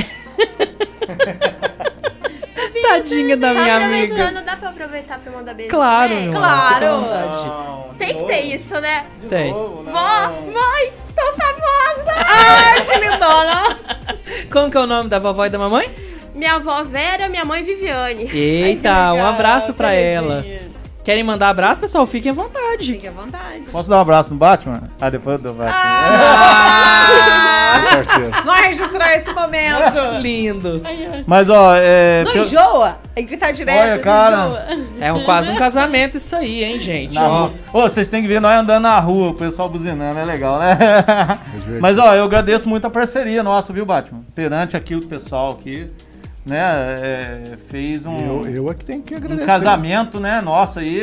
Tadinha 2.83 3.37
da 3.37 3.53
Tá 3.55 3.61
minha 3.63 3.77
amiga. 3.77 4.15
aproveitando, 4.15 4.45
dá 4.45 4.57
pra 4.57 4.69
aproveitar 4.71 5.19
pra 5.19 5.33
mandar 5.33 5.55
beijo? 5.55 5.71
Claro, 5.71 6.15
meu 6.15 6.33
Claro. 6.33 6.87
Não, 7.03 7.95
Tem 7.99 8.15
que 8.17 8.25
ter 8.25 8.41
isso, 8.55 8.75
né? 8.81 9.07
de 9.21 9.27
Tem. 9.29 9.51
novo. 9.53 9.85
Vó, 9.85 10.31
mãe, 10.43 10.93
tô 11.19 11.33
famosa! 11.33 12.27
Ai, 12.27 12.85
que 12.85 12.99
lindona! 12.99 13.77
Como 14.51 14.71
que 14.71 14.77
é 14.77 14.81
o 14.81 14.87
nome 14.87 15.11
da 15.11 15.19
vovó 15.19 15.45
e 15.47 15.51
da 15.51 15.59
mamãe? 15.59 15.91
Minha 16.35 16.55
avó 16.55 16.85
Vera, 16.85 17.29
minha 17.29 17.45
mãe 17.45 17.63
Viviane. 17.63 18.31
Eita, 18.33 19.11
um 19.11 19.13
legal, 19.13 19.27
abraço 19.35 19.75
pra 19.75 19.93
elas. 19.93 20.69
Querem 21.09 21.25
mandar 21.25 21.49
abraço, 21.49 21.81
pessoal? 21.81 22.07
Fiquem 22.07 22.33
à 22.33 22.35
vontade. 22.35 22.93
Fique 22.93 23.09
à 23.09 23.11
vontade. 23.11 23.61
Posso 23.73 23.89
dar 23.89 23.97
um 23.97 24.01
abraço 24.03 24.29
no 24.29 24.37
Batman? 24.37 24.83
Ah, 25.01 25.09
depois 25.09 25.41
do 25.41 25.55
Batman. 25.55 25.73
Ah! 25.75 27.07
Parceiro. 28.05 28.31
Vamos 28.45 28.61
registrar 28.61 29.17
esse 29.17 29.33
momento. 29.33 29.99
Lindos. 30.21 30.83
Mas, 31.27 31.49
ó, 31.49 31.75
é. 31.77 32.25
Não 32.25 32.33
pelo- 32.35 32.45
enjoa? 32.45 32.99
Aí 33.17 33.25
que 33.25 33.39
tá 33.39 33.51
direto. 33.51 33.81
Olha, 33.81 33.99
cara. 34.01 34.67
É 35.01 35.11
um, 35.11 35.25
quase 35.25 35.49
um 35.49 35.57
casamento 35.57 36.19
isso 36.19 36.37
aí, 36.37 36.63
hein, 36.63 36.79
gente? 36.79 37.15
Na 37.15 37.27
Ó. 37.27 37.51
Ô, 37.73 37.81
vocês 37.85 38.07
têm 38.09 38.21
que 38.21 38.29
ver 38.29 38.43
nós 38.43 38.61
andando 38.61 38.83
na 38.83 39.01
rua, 39.01 39.31
o 39.31 39.35
pessoal 39.35 39.71
buzinando, 39.71 40.19
é 40.19 40.25
legal, 40.27 40.59
né? 40.59 40.77
divertido. 41.57 41.81
Mas, 41.81 41.97
ó, 41.97 42.15
eu 42.15 42.25
agradeço 42.25 42.69
muito 42.69 42.87
a 42.87 42.91
parceria 42.91 43.43
nossa, 43.43 43.73
viu, 43.73 43.87
Batman? 43.87 44.21
Perante 44.35 44.77
aqui 44.77 44.95
o 44.95 45.01
pessoal 45.01 45.53
aqui, 45.53 45.87
né? 46.49 46.59
é, 47.53 47.57
fez 47.57 48.07
um, 48.07 48.19
Eu, 48.19 48.43
eu 48.51 48.71
é 48.71 48.75
que 48.75 48.85
tenho 48.85 49.03
que 49.03 49.15
um 49.15 49.19
agradecer. 49.19 49.47
casamento, 49.47 50.19
né? 50.19 50.41
Nossa 50.41 50.81
aí, 50.81 51.01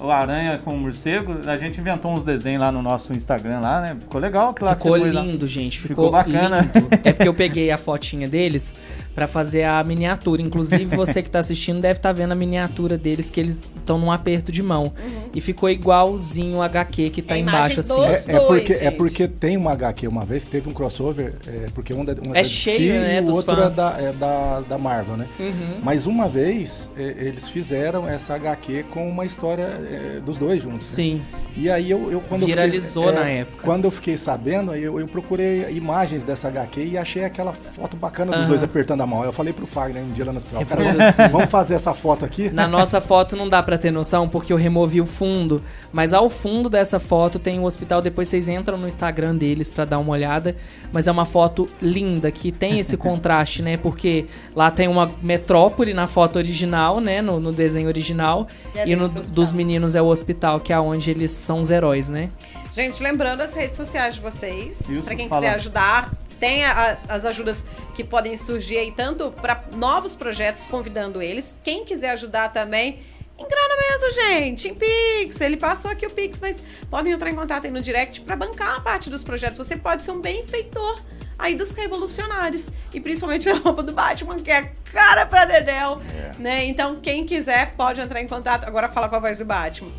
o 0.00 0.10
Aranha 0.10 0.58
com 0.62 0.74
o 0.74 0.78
Morcego. 0.78 1.36
A 1.46 1.56
gente 1.56 1.80
inventou 1.80 2.12
uns 2.12 2.22
desenhos 2.24 2.60
lá 2.60 2.70
no 2.70 2.82
nosso 2.82 3.12
Instagram 3.12 3.60
lá, 3.60 3.80
né? 3.80 3.96
Ficou 4.00 4.20
legal, 4.20 4.54
claro. 4.54 4.76
Ficou 4.76 4.98
pôs 4.98 5.12
lá. 5.12 5.22
lindo, 5.22 5.46
gente. 5.46 5.78
Ficou 5.80 6.06
Ficou, 6.06 6.10
bacana. 6.10 6.60
lindo. 6.74 6.88
É 7.04 7.12
porque 7.12 7.28
eu 7.28 7.34
peguei 7.34 7.70
a 7.70 7.78
fotinha 7.78 8.28
deles 8.28 8.74
pra 9.20 9.28
fazer 9.28 9.64
a 9.64 9.84
miniatura. 9.84 10.40
Inclusive, 10.40 10.84
você 10.96 11.22
que 11.22 11.28
tá 11.28 11.40
assistindo 11.40 11.78
deve 11.78 11.98
estar 11.98 12.10
vendo 12.10 12.32
a 12.32 12.34
miniatura 12.34 12.96
deles, 12.96 13.28
que 13.28 13.38
eles 13.38 13.60
estão 13.76 13.98
num 13.98 14.10
aperto 14.10 14.50
de 14.50 14.62
mão. 14.62 14.94
E 15.34 15.42
ficou 15.42 15.68
igualzinho 15.68 16.56
o 16.58 16.62
HQ 16.62 17.10
que 17.10 17.20
tá 17.20 17.36
É 17.36 17.40
embaixo, 17.40 17.80
assim. 17.80 18.00
É, 18.02 18.12
é 18.36 18.40
porque, 18.40 18.72
dois, 18.72 18.82
é 18.82 18.90
porque 18.90 19.28
tem 19.28 19.56
uma 19.58 19.72
HQ 19.72 20.08
uma 20.08 20.24
vez 20.24 20.42
que 20.44 20.50
teve 20.50 20.70
um 20.70 20.72
crossover, 20.72 21.34
é, 21.46 21.66
porque 21.74 21.92
um 21.92 22.02
da, 22.02 22.12
um 22.12 22.34
É 22.34 22.40
da 22.40 22.44
cheio, 22.44 22.94
né, 22.94 23.18
e 23.18 23.20
o 23.20 23.32
outro 23.34 23.54
fãs. 23.54 23.74
é, 23.74 23.76
da, 23.76 23.96
é 24.00 24.12
da, 24.12 24.60
da 24.60 24.78
Marvel, 24.78 25.18
né? 25.18 25.26
Uhum. 25.38 25.80
Mas 25.82 26.06
uma 26.06 26.26
vez 26.26 26.90
é, 26.96 27.02
eles 27.18 27.46
fizeram 27.46 28.08
essa 28.08 28.34
HQ 28.34 28.84
com 28.90 29.06
uma 29.06 29.26
história 29.26 29.64
é, 29.64 30.20
dos 30.24 30.38
dois 30.38 30.62
juntos. 30.62 30.88
né? 30.90 30.94
Sim. 30.96 31.22
E 31.56 31.68
aí 31.68 31.90
eu, 31.90 32.10
eu 32.10 32.20
quando 32.22 32.42
eu 32.42 32.46
Viralizou 32.46 33.08
fiquei, 33.08 33.20
na 33.20 33.28
época. 33.28 33.62
Quando 33.62 33.84
eu 33.84 33.90
fiquei 33.90 34.16
sabendo, 34.16 34.74
eu, 34.74 34.98
eu 34.98 35.06
procurei 35.06 35.68
imagens 35.72 36.24
dessa 36.24 36.48
HQ 36.48 36.80
e 36.84 36.96
achei 36.96 37.22
aquela 37.24 37.52
foto 37.52 37.96
bacana 37.98 38.30
dos 38.30 38.40
Aham. 38.40 38.48
dois 38.48 38.62
apertando 38.62 39.00
a 39.02 39.06
mão. 39.10 39.24
Eu 39.24 39.32
falei 39.32 39.52
pro 39.52 39.66
Fagner 39.66 40.02
um 40.02 40.10
dia 40.12 40.24
lá 40.24 40.32
no 40.32 40.38
hospital, 40.38 40.64
cara, 40.64 40.82
Reproduzir. 40.82 41.16
vamos, 41.16 41.32
vamos 41.32 41.50
fazer 41.50 41.74
essa 41.74 41.92
foto 41.92 42.24
aqui? 42.24 42.50
Na 42.50 42.66
nossa 42.68 43.00
foto 43.00 43.36
não 43.36 43.48
dá 43.48 43.62
pra 43.62 43.76
ter 43.76 43.90
noção 43.90 44.28
porque 44.28 44.52
eu 44.52 44.56
removi 44.56 45.00
o 45.00 45.06
fundo, 45.06 45.62
mas 45.92 46.14
ao 46.14 46.30
fundo 46.30 46.70
dessa 46.70 46.98
foto 47.00 47.38
tem 47.38 47.58
o 47.58 47.64
hospital. 47.64 48.00
Depois 48.00 48.28
vocês 48.28 48.48
entram 48.48 48.78
no 48.78 48.86
Instagram 48.88 49.34
deles 49.36 49.70
pra 49.70 49.84
dar 49.84 49.98
uma 49.98 50.12
olhada, 50.12 50.54
mas 50.92 51.06
é 51.06 51.12
uma 51.12 51.26
foto 51.26 51.66
linda 51.82 52.30
que 52.30 52.50
tem 52.52 52.78
esse 52.78 52.96
contraste, 52.98 53.62
né? 53.62 53.76
Porque 53.76 54.26
lá 54.54 54.70
tem 54.70 54.88
uma 54.88 55.10
metrópole 55.22 55.92
na 55.92 56.06
foto 56.06 56.36
original, 56.36 57.00
né? 57.00 57.20
No, 57.20 57.40
no 57.40 57.52
desenho 57.52 57.88
original 57.88 58.46
E 58.74 58.78
é 58.78 58.88
e 58.88 58.96
no 58.96 59.08
dos 59.08 59.52
meninos 59.52 59.94
é 59.94 60.00
o 60.02 60.06
hospital, 60.06 60.60
que 60.60 60.72
é 60.72 60.78
onde 60.78 61.10
eles 61.10 61.30
são 61.32 61.60
os 61.60 61.70
heróis, 61.70 62.08
né? 62.08 62.28
Gente, 62.72 63.02
lembrando 63.02 63.40
as 63.40 63.52
redes 63.52 63.76
sociais 63.76 64.14
de 64.14 64.20
vocês, 64.20 64.80
Isso, 64.88 65.02
pra 65.02 65.16
quem 65.16 65.28
fala. 65.28 65.40
quiser 65.42 65.54
ajudar, 65.56 66.12
tem 66.40 66.64
a- 66.64 66.98
a- 67.08 67.14
as 67.14 67.24
ajudas 67.24 67.62
que 67.94 68.02
podem 68.02 68.36
surgir 68.36 68.78
aí, 68.78 68.90
tanto 68.90 69.30
para 69.30 69.60
novos 69.76 70.16
projetos, 70.16 70.66
convidando 70.66 71.20
eles. 71.22 71.54
Quem 71.62 71.84
quiser 71.84 72.10
ajudar 72.12 72.48
também, 72.52 73.00
engrana 73.38 73.74
mesmo, 73.88 74.10
gente, 74.22 74.68
em 74.68 74.74
Pix. 74.74 75.40
Ele 75.40 75.56
passou 75.56 75.90
aqui 75.90 76.06
o 76.06 76.10
Pix, 76.10 76.40
mas 76.40 76.62
podem 76.90 77.12
entrar 77.12 77.30
em 77.30 77.34
contato 77.34 77.66
aí 77.66 77.70
no 77.70 77.80
direct 77.82 78.20
pra 78.22 78.34
bancar 78.36 78.76
a 78.78 78.80
parte 78.80 79.08
dos 79.10 79.22
projetos. 79.22 79.58
Você 79.58 79.76
pode 79.76 80.02
ser 80.02 80.10
um 80.10 80.20
benfeitor 80.20 81.00
aí 81.38 81.54
dos 81.54 81.72
revolucionários. 81.72 82.70
E 82.92 83.00
principalmente 83.00 83.48
a 83.48 83.54
roupa 83.56 83.82
do 83.82 83.92
Batman, 83.92 84.36
que 84.38 84.50
é 84.50 84.72
cara 84.92 85.24
pra 85.26 85.44
Dedéu. 85.46 86.00
Né? 86.38 86.64
Então, 86.66 86.96
quem 86.96 87.24
quiser, 87.24 87.74
pode 87.76 88.00
entrar 88.00 88.20
em 88.20 88.26
contato. 88.28 88.64
Agora 88.66 88.88
fala 88.88 89.08
com 89.08 89.16
a 89.16 89.20
voz 89.20 89.38
do 89.38 89.44
Batman. 89.44 89.90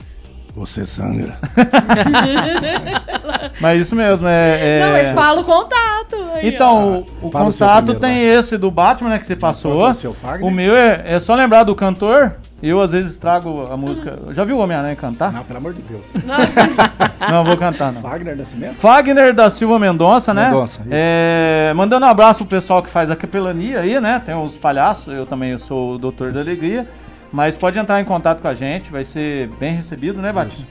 Você 0.55 0.85
sangra. 0.85 1.35
Mas 3.59 3.81
isso 3.81 3.95
mesmo, 3.95 4.27
é. 4.27 4.59
é- 4.61 4.85
Não, 4.85 4.91
mas 4.91 5.09
fala 5.11 5.41
o 5.41 5.43
contato. 5.43 6.15
aí, 6.35 6.45
ó. 6.45 6.47
Então, 6.47 7.05
o, 7.21 7.25
o 7.25 7.27
o 7.27 7.31
contato 7.31 7.95
tem 7.95 8.23
esse 8.25 8.57
do 8.57 8.69
Batman, 8.69 9.11
né, 9.11 9.19
que 9.19 9.25
você 9.25 9.35
passou. 9.35 9.89
O? 9.89 10.47
O 10.47 10.51
meu 10.51 10.75
é, 10.75 11.01
é 11.05 11.19
só 11.19 11.35
lembrar 11.35 11.63
do 11.63 11.75
cantor. 11.75 12.33
Eu, 12.61 12.79
às 12.79 12.91
vezes, 12.91 13.17
trago 13.17 13.67
a 13.71 13.77
música. 13.77 14.19
Já 14.33 14.43
viu 14.43 14.57
o 14.57 14.59
Homem-Aranha 14.59 14.95
cantar? 14.95 15.31
Não, 15.31 15.43
pelo 15.43 15.57
amor 15.57 15.73
de 15.73 15.81
Deus. 15.81 16.03
Não, 17.29 17.43
vou 17.43 17.57
cantar, 17.57 17.91
não. 17.91 18.01
Fagner 18.01 18.37
Nascimento? 18.37 18.75
Fagner 18.75 19.33
da 19.33 19.49
Silva 19.49 19.79
Mendonça, 19.79 20.31
né? 20.31 20.45
Mendonça, 20.45 20.81
isso. 20.81 20.89
É, 20.91 21.73
mandando 21.75 22.05
um 22.05 22.09
abraço 22.09 22.45
pro 22.45 22.57
pessoal 22.57 22.83
que 22.83 22.89
faz 22.89 23.09
a 23.09 23.15
capelania 23.15 23.79
aí, 23.79 23.99
né? 23.99 24.21
Tem 24.23 24.35
os 24.35 24.57
palhaços, 24.57 25.11
eu 25.11 25.25
também 25.25 25.57
sou 25.57 25.95
o 25.95 25.97
doutor 25.97 26.31
da 26.31 26.39
alegria. 26.39 26.87
Mas 27.31 27.55
pode 27.55 27.79
entrar 27.79 28.01
em 28.01 28.05
contato 28.05 28.41
com 28.41 28.47
a 28.47 28.53
gente, 28.53 28.91
vai 28.91 29.03
ser 29.03 29.47
bem 29.59 29.73
recebido, 29.73 30.21
né, 30.21 30.31
Batista? 30.33 30.67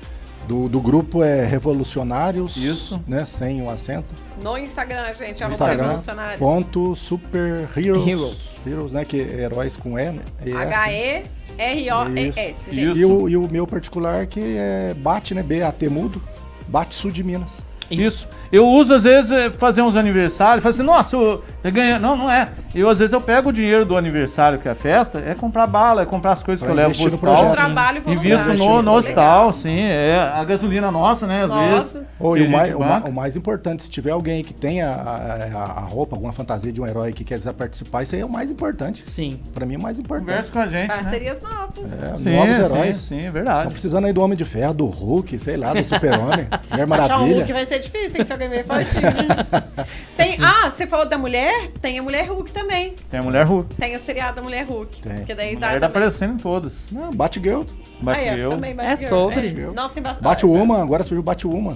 Do, 0.46 0.68
do 0.68 0.80
grupo 0.80 1.22
é 1.22 1.44
Revolucionários. 1.44 2.56
Isso. 2.56 3.00
Né, 3.06 3.24
sem 3.24 3.62
o 3.62 3.70
acento. 3.70 4.12
No 4.42 4.58
Instagram, 4.58 5.14
gente, 5.14 5.42
arroba 5.42 5.54
Instagram. 5.54 5.82
revolucionários. 5.82 6.38
Ponto 6.38 6.94
Super 6.96 7.68
Heroes. 7.76 8.08
Heroes. 8.08 8.50
Heroes, 8.66 8.92
né? 8.92 9.04
Que 9.04 9.20
é 9.20 9.42
heróis 9.42 9.76
com 9.76 9.96
E, 9.98 10.10
né? 10.10 10.22
E. 10.44 10.52
H-E-R-O-E-S, 10.52 12.34
gente. 12.74 12.90
Isso. 12.90 13.00
E 13.00 13.04
o, 13.04 13.28
e 13.28 13.36
o 13.36 13.48
meu 13.48 13.66
particular 13.66 14.26
que 14.26 14.56
é 14.56 14.92
Bate, 14.94 15.34
né? 15.34 15.42
B-A-T 15.42 15.88
mudo. 15.88 16.20
Bate 16.66 16.94
Sul 16.94 17.10
de 17.12 17.22
Minas. 17.22 17.58
Isso. 17.90 18.28
Eu 18.52 18.66
uso, 18.68 18.94
às 18.94 19.04
vezes, 19.04 19.30
é, 19.30 19.48
fazer 19.50 19.82
uns 19.82 19.96
aniversários, 19.96 20.62
fazer 20.62 20.82
assim, 20.82 20.86
nossa, 20.90 21.16
eu, 21.16 21.42
eu 21.62 21.72
ganhei. 21.72 21.98
Não, 21.98 22.16
não 22.16 22.30
é. 22.30 22.48
Eu, 22.74 22.88
às 22.88 22.98
vezes, 22.98 23.12
eu 23.12 23.20
pego 23.20 23.50
o 23.50 23.52
dinheiro 23.52 23.84
do 23.84 23.96
aniversário, 23.96 24.58
que 24.58 24.68
é 24.68 24.72
a 24.72 24.74
festa, 24.74 25.22
é 25.24 25.34
comprar 25.34 25.66
bala, 25.66 26.02
é 26.02 26.06
comprar 26.06 26.32
as 26.32 26.42
coisas 26.42 26.62
Pra 26.64 26.72
que 26.74 26.78
eu 26.80 26.84
levo 26.88 26.96
pro 26.96 27.06
hospital. 27.06 27.36
projeto. 27.36 27.52
Trabalho 27.54 28.02
voluntário. 28.02 28.32
Invisto 28.32 28.48
no, 28.54 28.68
no 28.68 28.76
Legal. 28.78 28.94
hospital, 28.96 29.52
sim. 29.52 29.80
É 29.80 30.18
a 30.34 30.42
gasolina 30.44 30.90
nossa, 30.90 31.26
né? 31.26 31.44
Às 31.44 31.48
Nossa. 31.48 31.70
vezes. 31.98 32.02
Ou, 32.18 32.34
que 32.34 32.40
e 32.40 32.44
a 32.44 32.48
o, 32.48 32.50
mais, 32.50 32.74
o, 32.74 32.78
ma- 32.78 32.86
banca. 32.88 33.10
o 33.10 33.12
mais 33.12 33.36
importante, 33.36 33.82
se 33.82 33.90
tiver 33.90 34.10
alguém 34.10 34.42
que 34.44 34.52
tenha 34.54 34.88
a, 34.88 35.10
a- 35.58 35.62
a 35.78 35.80
roupa, 35.80 36.16
alguma 36.16 36.32
fantasia 36.32 36.72
de 36.72 36.80
um 36.80 36.86
herói 36.86 37.12
que 37.12 37.24
quer 37.24 37.40
participar, 37.54 38.02
isso 38.02 38.14
aí 38.14 38.20
é 38.20 38.24
o 38.26 38.28
mais 38.30 38.50
importante. 38.50 39.08
Sim. 39.08 39.40
Pra 39.54 39.64
mim 39.66 39.74
é 39.74 39.78
o 39.78 39.82
mais 39.82 39.98
importante. 39.98 40.26
Conversa 40.28 40.52
com 40.52 40.58
a 40.60 40.66
gente. 40.66 40.88
Né? 40.88 40.94
Parcerias 40.96 41.42
novas. 41.42 42.02
É, 42.02 42.16
Sim, 42.16 42.36
novos 42.36 42.56
sim, 42.56 42.62
heróis. 42.62 42.96
sim, 42.96 43.18
é 43.20 43.24
Tá 43.24 43.30
verdade. 43.30 43.70
precisando 43.72 44.04
aí 44.06 44.12
do 44.12 44.20
Homem 44.22 44.36
de 44.36 44.44
Ferro, 44.44 44.74
do 44.74 44.86
Hulk, 44.86 45.38
sei 45.38 45.56
lá, 45.56 45.72
do 45.72 45.84
Super-Homem, 45.84 46.46
Mulher 46.70 46.84
Achar 46.84 46.86
Maravilha. 46.86 47.36
Hulk 47.38 47.52
vai 47.52 47.66
ser 47.66 47.79
difícil, 47.80 48.12
tem 48.12 48.24
que 48.24 48.32
alguém 48.32 48.48
meio 48.48 48.64
fortinho. 48.64 49.02
tem, 50.16 50.36
ah, 50.42 50.70
você 50.70 50.86
falou 50.86 51.06
da 51.06 51.16
mulher? 51.18 51.70
Tem 51.80 51.98
a 51.98 52.02
Mulher 52.02 52.28
Hulk 52.28 52.50
também. 52.52 52.94
Tem 53.10 53.20
a 53.20 53.22
mulher 53.22 53.46
Hulk. 53.46 53.74
Tem 53.74 53.96
o 53.96 54.00
seriado 54.00 54.36
da 54.36 54.42
Mulher 54.42 54.64
Hulk. 54.66 55.00
Tem. 55.02 55.24
Que 55.24 55.34
daí 55.34 55.56
A 55.56 55.58
dá. 55.58 55.66
mulher 55.68 55.80
tá 55.80 55.86
também. 55.88 55.88
aparecendo 55.88 56.34
em 56.34 56.36
todas. 56.38 56.90
Não, 56.90 57.10
Batgirl. 57.12 57.62
Bate 58.00 58.20
Ah, 58.28 58.36
é, 58.38 58.48
também 58.48 58.70
É 58.70 58.74
Batgirl. 58.74 59.08
sobre. 59.08 59.48
É. 59.48 59.66
Nossa, 59.72 59.94
tem 59.94 60.02
bastante. 60.02 60.22
Batwoman, 60.24 60.82
agora 60.82 61.02
surgiu 61.02 61.22
Batwoman. 61.22 61.74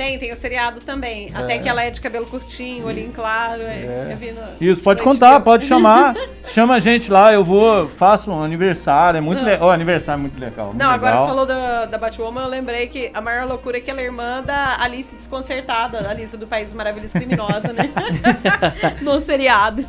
Tem, 0.00 0.18
tem 0.18 0.32
o 0.32 0.36
seriado 0.36 0.80
também. 0.80 1.30
Até 1.34 1.58
que 1.58 1.68
ela 1.68 1.84
é 1.84 1.90
de 1.90 2.00
cabelo 2.00 2.24
curtinho, 2.24 2.86
olhinho 2.86 3.12
claro. 3.12 3.60
É. 3.60 4.16
Vi 4.18 4.32
no, 4.32 4.40
Isso, 4.58 4.82
pode 4.82 5.02
contar, 5.02 5.34
HBO. 5.34 5.44
pode 5.44 5.66
chamar. 5.66 6.14
Chama 6.42 6.76
a 6.76 6.78
gente 6.78 7.10
lá, 7.10 7.34
eu 7.34 7.44
vou, 7.44 7.86
faço 7.86 8.32
um 8.32 8.42
aniversário. 8.42 9.18
É 9.18 9.20
muito 9.20 9.44
legal. 9.44 9.70
aniversário 9.70 10.18
é 10.18 10.22
muito 10.22 10.40
legal. 10.40 10.68
muito 10.68 10.78
Não, 10.78 10.88
agora 10.88 11.20
legal. 11.20 11.22
você 11.22 11.28
falou 11.28 11.44
da, 11.44 11.84
da 11.84 11.98
Batwoman, 11.98 12.40
eu 12.44 12.48
lembrei 12.48 12.86
que 12.86 13.10
a 13.12 13.20
maior 13.20 13.46
loucura 13.46 13.76
é 13.76 13.80
que 13.82 13.90
ela 13.90 14.00
é 14.00 14.04
irmã 14.04 14.42
da 14.42 14.80
Alice 14.80 15.14
Desconcertada, 15.14 16.02
da 16.02 16.08
Alice 16.08 16.34
do 16.34 16.46
País 16.46 16.72
Maravilhas 16.72 17.12
Criminosa, 17.12 17.70
né? 17.70 17.90
no 19.02 19.20
seriado. 19.20 19.84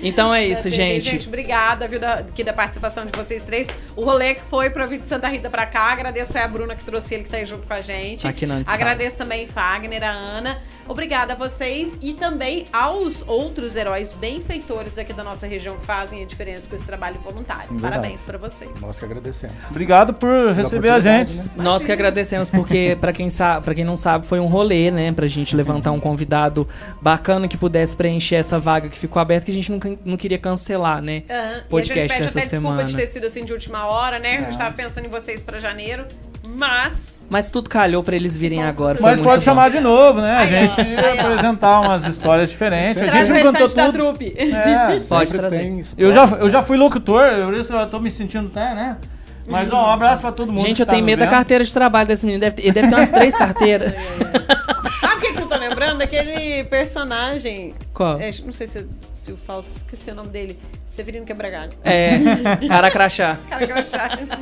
Então 0.00 0.32
é 0.34 0.44
isso, 0.44 0.68
gente. 0.70 1.00
Gente, 1.04 1.28
obrigada, 1.28 1.86
viu, 1.88 1.98
da, 2.00 2.14
aqui 2.14 2.42
da 2.44 2.52
participação 2.52 3.04
de 3.06 3.12
vocês 3.16 3.42
três. 3.42 3.68
O 3.94 4.04
rolê 4.04 4.34
que 4.34 4.42
foi 4.42 4.70
pro 4.70 4.86
Vídeo 4.86 5.02
de 5.04 5.08
Santa 5.08 5.28
Rita 5.28 5.48
pra 5.50 5.66
cá. 5.66 5.92
Agradeço 5.92 6.36
aí 6.36 6.44
a 6.44 6.48
Bruna 6.48 6.74
que 6.74 6.84
trouxe 6.84 7.14
ele, 7.14 7.24
que 7.24 7.30
tá 7.30 7.36
aí 7.38 7.44
junto 7.46 7.66
com 7.66 7.74
a 7.74 7.80
gente. 7.80 8.26
Aqui 8.26 8.46
na. 8.46 8.62
Agradeço 8.66 9.16
também 9.18 9.46
Fagner, 9.46 10.02
a 10.04 10.10
Ana. 10.10 10.58
Obrigada 10.88 11.32
a 11.32 11.36
vocês 11.36 11.98
e 12.00 12.12
também 12.12 12.64
aos 12.72 13.24
outros 13.26 13.74
heróis 13.74 14.12
benfeitores 14.12 14.96
aqui 14.98 15.12
da 15.12 15.24
nossa 15.24 15.44
região 15.46 15.76
que 15.76 15.84
fazem 15.84 16.22
a 16.22 16.26
diferença 16.26 16.68
com 16.68 16.76
esse 16.76 16.84
trabalho 16.86 17.18
voluntário. 17.20 17.68
Sim, 17.68 17.78
Parabéns 17.78 18.22
pra 18.22 18.38
vocês. 18.38 18.70
Nós 18.80 18.98
que 18.98 19.04
agradecemos. 19.04 19.54
Obrigado 19.68 20.14
por 20.14 20.52
receber 20.54 20.90
a 20.90 21.00
gente. 21.00 21.32
né? 21.32 21.44
Nós 21.56 21.84
que 21.84 21.90
agradecemos, 21.90 22.48
porque, 22.48 22.96
pra 23.00 23.12
quem, 23.12 23.28
sabe, 23.28 23.64
pra 23.64 23.74
quem 23.74 23.84
não 23.84 23.96
sabe, 23.96 24.26
foi 24.26 24.38
um 24.38 24.46
rolê, 24.46 24.90
né? 24.92 25.10
Pra 25.10 25.26
gente 25.26 25.56
levantar 25.56 25.90
um 25.90 25.98
convidado 25.98 26.68
bacana 27.00 27.48
que 27.48 27.56
pudesse 27.56 27.94
preencher 27.96 28.36
essa 28.36 28.58
vaga 28.60 28.88
que 28.88 28.98
ficou 28.98 29.20
aberta, 29.20 29.44
que 29.46 29.50
a 29.50 29.54
gente 29.54 29.70
não, 29.72 29.78
can- 29.80 29.85
não 30.04 30.16
queria 30.16 30.38
cancelar, 30.38 31.00
né? 31.02 31.22
Aham. 31.28 31.36
E 31.38 31.42
a 31.42 31.52
gente 31.54 31.68
Podcast 31.68 32.08
pede 32.08 32.28
até 32.28 32.40
desculpa 32.40 32.48
semana. 32.68 32.84
de 32.84 32.96
ter 32.96 33.06
sido 33.06 33.26
assim 33.26 33.44
de 33.44 33.52
última 33.52 33.86
hora, 33.86 34.18
né? 34.18 34.38
A 34.38 34.40
gente 34.42 34.58
tava 34.58 34.74
pensando 34.74 35.06
em 35.06 35.10
vocês 35.10 35.42
pra 35.44 35.58
janeiro, 35.58 36.04
mas. 36.44 37.16
Mas 37.28 37.50
tudo 37.50 37.68
calhou 37.68 38.02
pra 38.04 38.14
eles 38.14 38.36
virem 38.36 38.60
Bom, 38.60 38.66
agora. 38.66 38.98
Mas 39.00 39.18
pode 39.20 39.40
bom. 39.40 39.44
chamar 39.44 39.68
de 39.70 39.80
novo, 39.80 40.20
né? 40.20 40.36
A 40.36 40.46
gente 40.46 40.80
Aí, 40.80 41.18
apresentar 41.18 41.80
umas 41.80 42.06
histórias 42.06 42.50
diferentes. 42.50 43.02
A 43.02 43.06
gente 43.06 43.32
o 43.32 43.34
não 43.34 43.52
cantou 43.52 43.68
tudo. 43.68 43.92
trupe. 43.92 44.34
É. 44.38 45.00
Pode 45.08 45.32
trazer. 45.32 45.82
Eu 45.98 46.12
já, 46.12 46.24
eu 46.24 46.48
já 46.48 46.62
fui 46.62 46.76
locutor, 46.76 47.28
por 47.44 47.54
isso 47.54 47.72
eu 47.72 47.86
tô 47.88 47.98
me 47.98 48.10
sentindo 48.12 48.46
até, 48.46 48.74
né? 48.74 48.96
Mas 49.48 49.70
ó, 49.72 49.88
um 49.88 49.90
abraço 49.90 50.20
pra 50.20 50.32
todo 50.32 50.52
mundo. 50.52 50.66
Gente, 50.66 50.80
eu 50.80 50.86
tá 50.86 50.92
tenho 50.92 51.04
medo 51.04 51.20
da 51.20 51.26
carteira 51.26 51.64
de 51.64 51.72
trabalho 51.72 52.08
desse 52.08 52.24
menino. 52.26 52.40
Deve 52.40 52.62
ele 52.62 52.72
deve 52.72 52.88
ter 52.88 52.94
umas 52.94 53.10
três 53.10 53.34
carteiras. 53.38 53.92
Sabe 55.00 55.16
o 55.16 55.20
que, 55.20 55.32
que 55.32 55.40
eu 55.40 55.46
tô 55.46 55.56
lembrando? 55.56 55.98
Daquele 55.98 56.64
personagem. 56.64 57.74
Qual? 57.92 58.18
é, 58.20 58.32
não 58.44 58.52
sei 58.52 58.66
se, 58.66 58.86
se 59.14 59.32
o 59.32 59.36
falso. 59.36 59.76
Esqueci 59.76 60.10
o 60.10 60.14
nome 60.14 60.28
dele. 60.28 60.58
Severino 60.96 61.26
Quebragalho. 61.26 61.72
É, 61.84 62.18
cara 62.66 62.90
crachá. 62.90 63.36
Cara, 63.50 63.80
achava. 63.80 64.40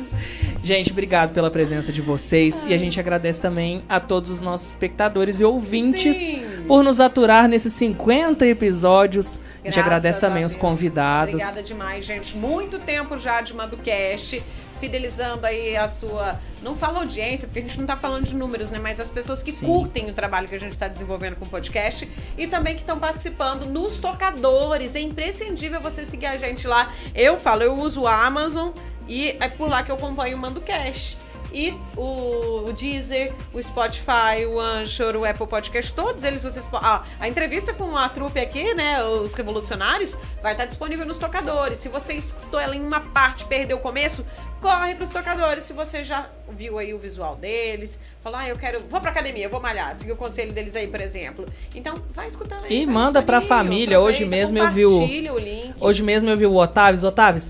Gente, 0.63 0.89
obrigado 0.89 1.33
pela 1.33 1.51
presença 1.51 1.91
de 1.91 2.01
vocês. 2.01 2.63
E 2.65 2.73
a 2.73 2.77
gente 2.77 2.97
agradece 2.97 3.41
também 3.41 3.83
a 3.89 3.99
todos 3.99 4.31
os 4.31 4.39
nossos 4.39 4.69
espectadores 4.69 5.41
e 5.41 5.43
ouvintes 5.43 6.15
Sim. 6.15 6.63
por 6.65 6.81
nos 6.81 7.01
aturar 7.01 7.49
nesses 7.49 7.73
50 7.73 8.47
episódios. 8.47 9.35
a 9.35 9.65
gente 9.65 9.73
Graças 9.73 9.77
agradece 9.77 10.21
também 10.21 10.43
a 10.43 10.45
os 10.45 10.55
convidados. 10.55 11.33
Obrigada 11.33 11.61
demais, 11.61 12.05
gente. 12.05 12.37
Muito 12.37 12.79
tempo 12.79 13.17
já 13.17 13.41
de 13.41 13.53
Manducast, 13.53 14.41
fidelizando 14.79 15.45
aí 15.45 15.75
a 15.75 15.87
sua. 15.87 16.39
Não 16.61 16.75
fala 16.75 16.99
audiência, 16.99 17.47
porque 17.47 17.59
a 17.59 17.61
gente 17.61 17.79
não 17.79 17.85
tá 17.85 17.95
falando 17.95 18.25
de 18.25 18.35
números, 18.35 18.71
né? 18.71 18.79
Mas 18.79 18.99
as 18.99 19.09
pessoas 19.09 19.43
que 19.43 19.51
Sim. 19.51 19.65
curtem 19.65 20.09
o 20.09 20.13
trabalho 20.13 20.47
que 20.47 20.55
a 20.55 20.59
gente 20.59 20.75
tá 20.75 20.87
desenvolvendo 20.87 21.35
com 21.35 21.45
o 21.45 21.49
podcast 21.49 22.09
e 22.37 22.47
também 22.47 22.75
que 22.75 22.81
estão 22.81 22.99
participando 22.99 23.65
nos 23.65 23.99
tocadores. 23.99 24.95
É 24.95 24.99
imprescindível 24.99 25.81
você 25.81 26.05
seguir 26.05 26.27
a 26.27 26.37
gente 26.37 26.67
lá. 26.67 26.93
Eu 27.13 27.39
falo, 27.39 27.63
eu 27.63 27.75
uso 27.75 28.01
o 28.01 28.07
Amazon 28.07 28.69
e 29.07 29.35
é 29.39 29.47
por 29.47 29.69
lá 29.69 29.83
que 29.83 29.91
eu 29.91 29.95
acompanho 29.95 30.37
o 30.37 30.39
Manducast. 30.39 31.17
E 31.57 31.73
o, 31.95 32.65
o 32.67 32.73
Deezer, 32.73 33.33
o 33.53 33.63
Spotify, 33.63 34.45
o 34.45 34.59
Anchor, 34.59 35.15
o 35.15 35.23
Apple 35.23 35.47
Podcast, 35.47 35.93
todos 35.93 36.21
eles 36.25 36.43
vocês 36.43 36.67
ah, 36.73 37.01
A 37.17 37.29
entrevista 37.29 37.73
com 37.73 37.95
a 37.95 38.09
trupe 38.09 38.41
aqui, 38.41 38.73
né? 38.73 39.01
Os 39.05 39.33
revolucionários, 39.33 40.17
vai 40.43 40.51
estar 40.51 40.65
disponível 40.65 41.05
nos 41.05 41.17
tocadores. 41.17 41.79
Se 41.79 41.87
você 41.87 42.11
escutou 42.13 42.59
ela 42.59 42.75
em 42.75 42.81
uma 42.85 42.99
parte, 42.99 43.45
perdeu 43.45 43.77
o 43.77 43.79
começo, 43.79 44.25
corre 44.61 44.95
pros 44.95 45.11
tocadores. 45.11 45.63
Se 45.63 45.71
você 45.71 46.03
já 46.03 46.27
viu 46.49 46.77
aí 46.77 46.93
o 46.93 46.99
visual 46.99 47.37
deles, 47.37 47.97
falou, 48.21 48.37
ah, 48.39 48.49
eu 48.49 48.57
quero. 48.57 48.81
Vou 48.89 48.99
pra 48.99 49.11
academia, 49.11 49.47
vou 49.47 49.61
malhar, 49.61 49.95
seguir 49.95 50.11
o 50.11 50.17
conselho 50.17 50.51
deles 50.51 50.75
aí, 50.75 50.87
por 50.89 50.99
exemplo. 50.99 51.45
Então, 51.73 51.95
vai 52.13 52.27
escutando 52.27 52.65
aí. 52.65 52.81
E 52.81 52.85
manda 52.85 53.21
pra 53.21 53.39
família. 53.39 53.97
Hoje 54.01 54.25
mesmo 54.25 54.57
eu 54.57 54.69
vi 54.71 54.85
o- 54.85 54.99
o 54.99 55.39
link. 55.39 55.73
Hoje 55.79 56.03
mesmo 56.03 56.29
eu 56.29 56.35
vi 56.35 56.45
o 56.45 56.53
Otávio. 56.55 57.07
Otávio, 57.07 57.41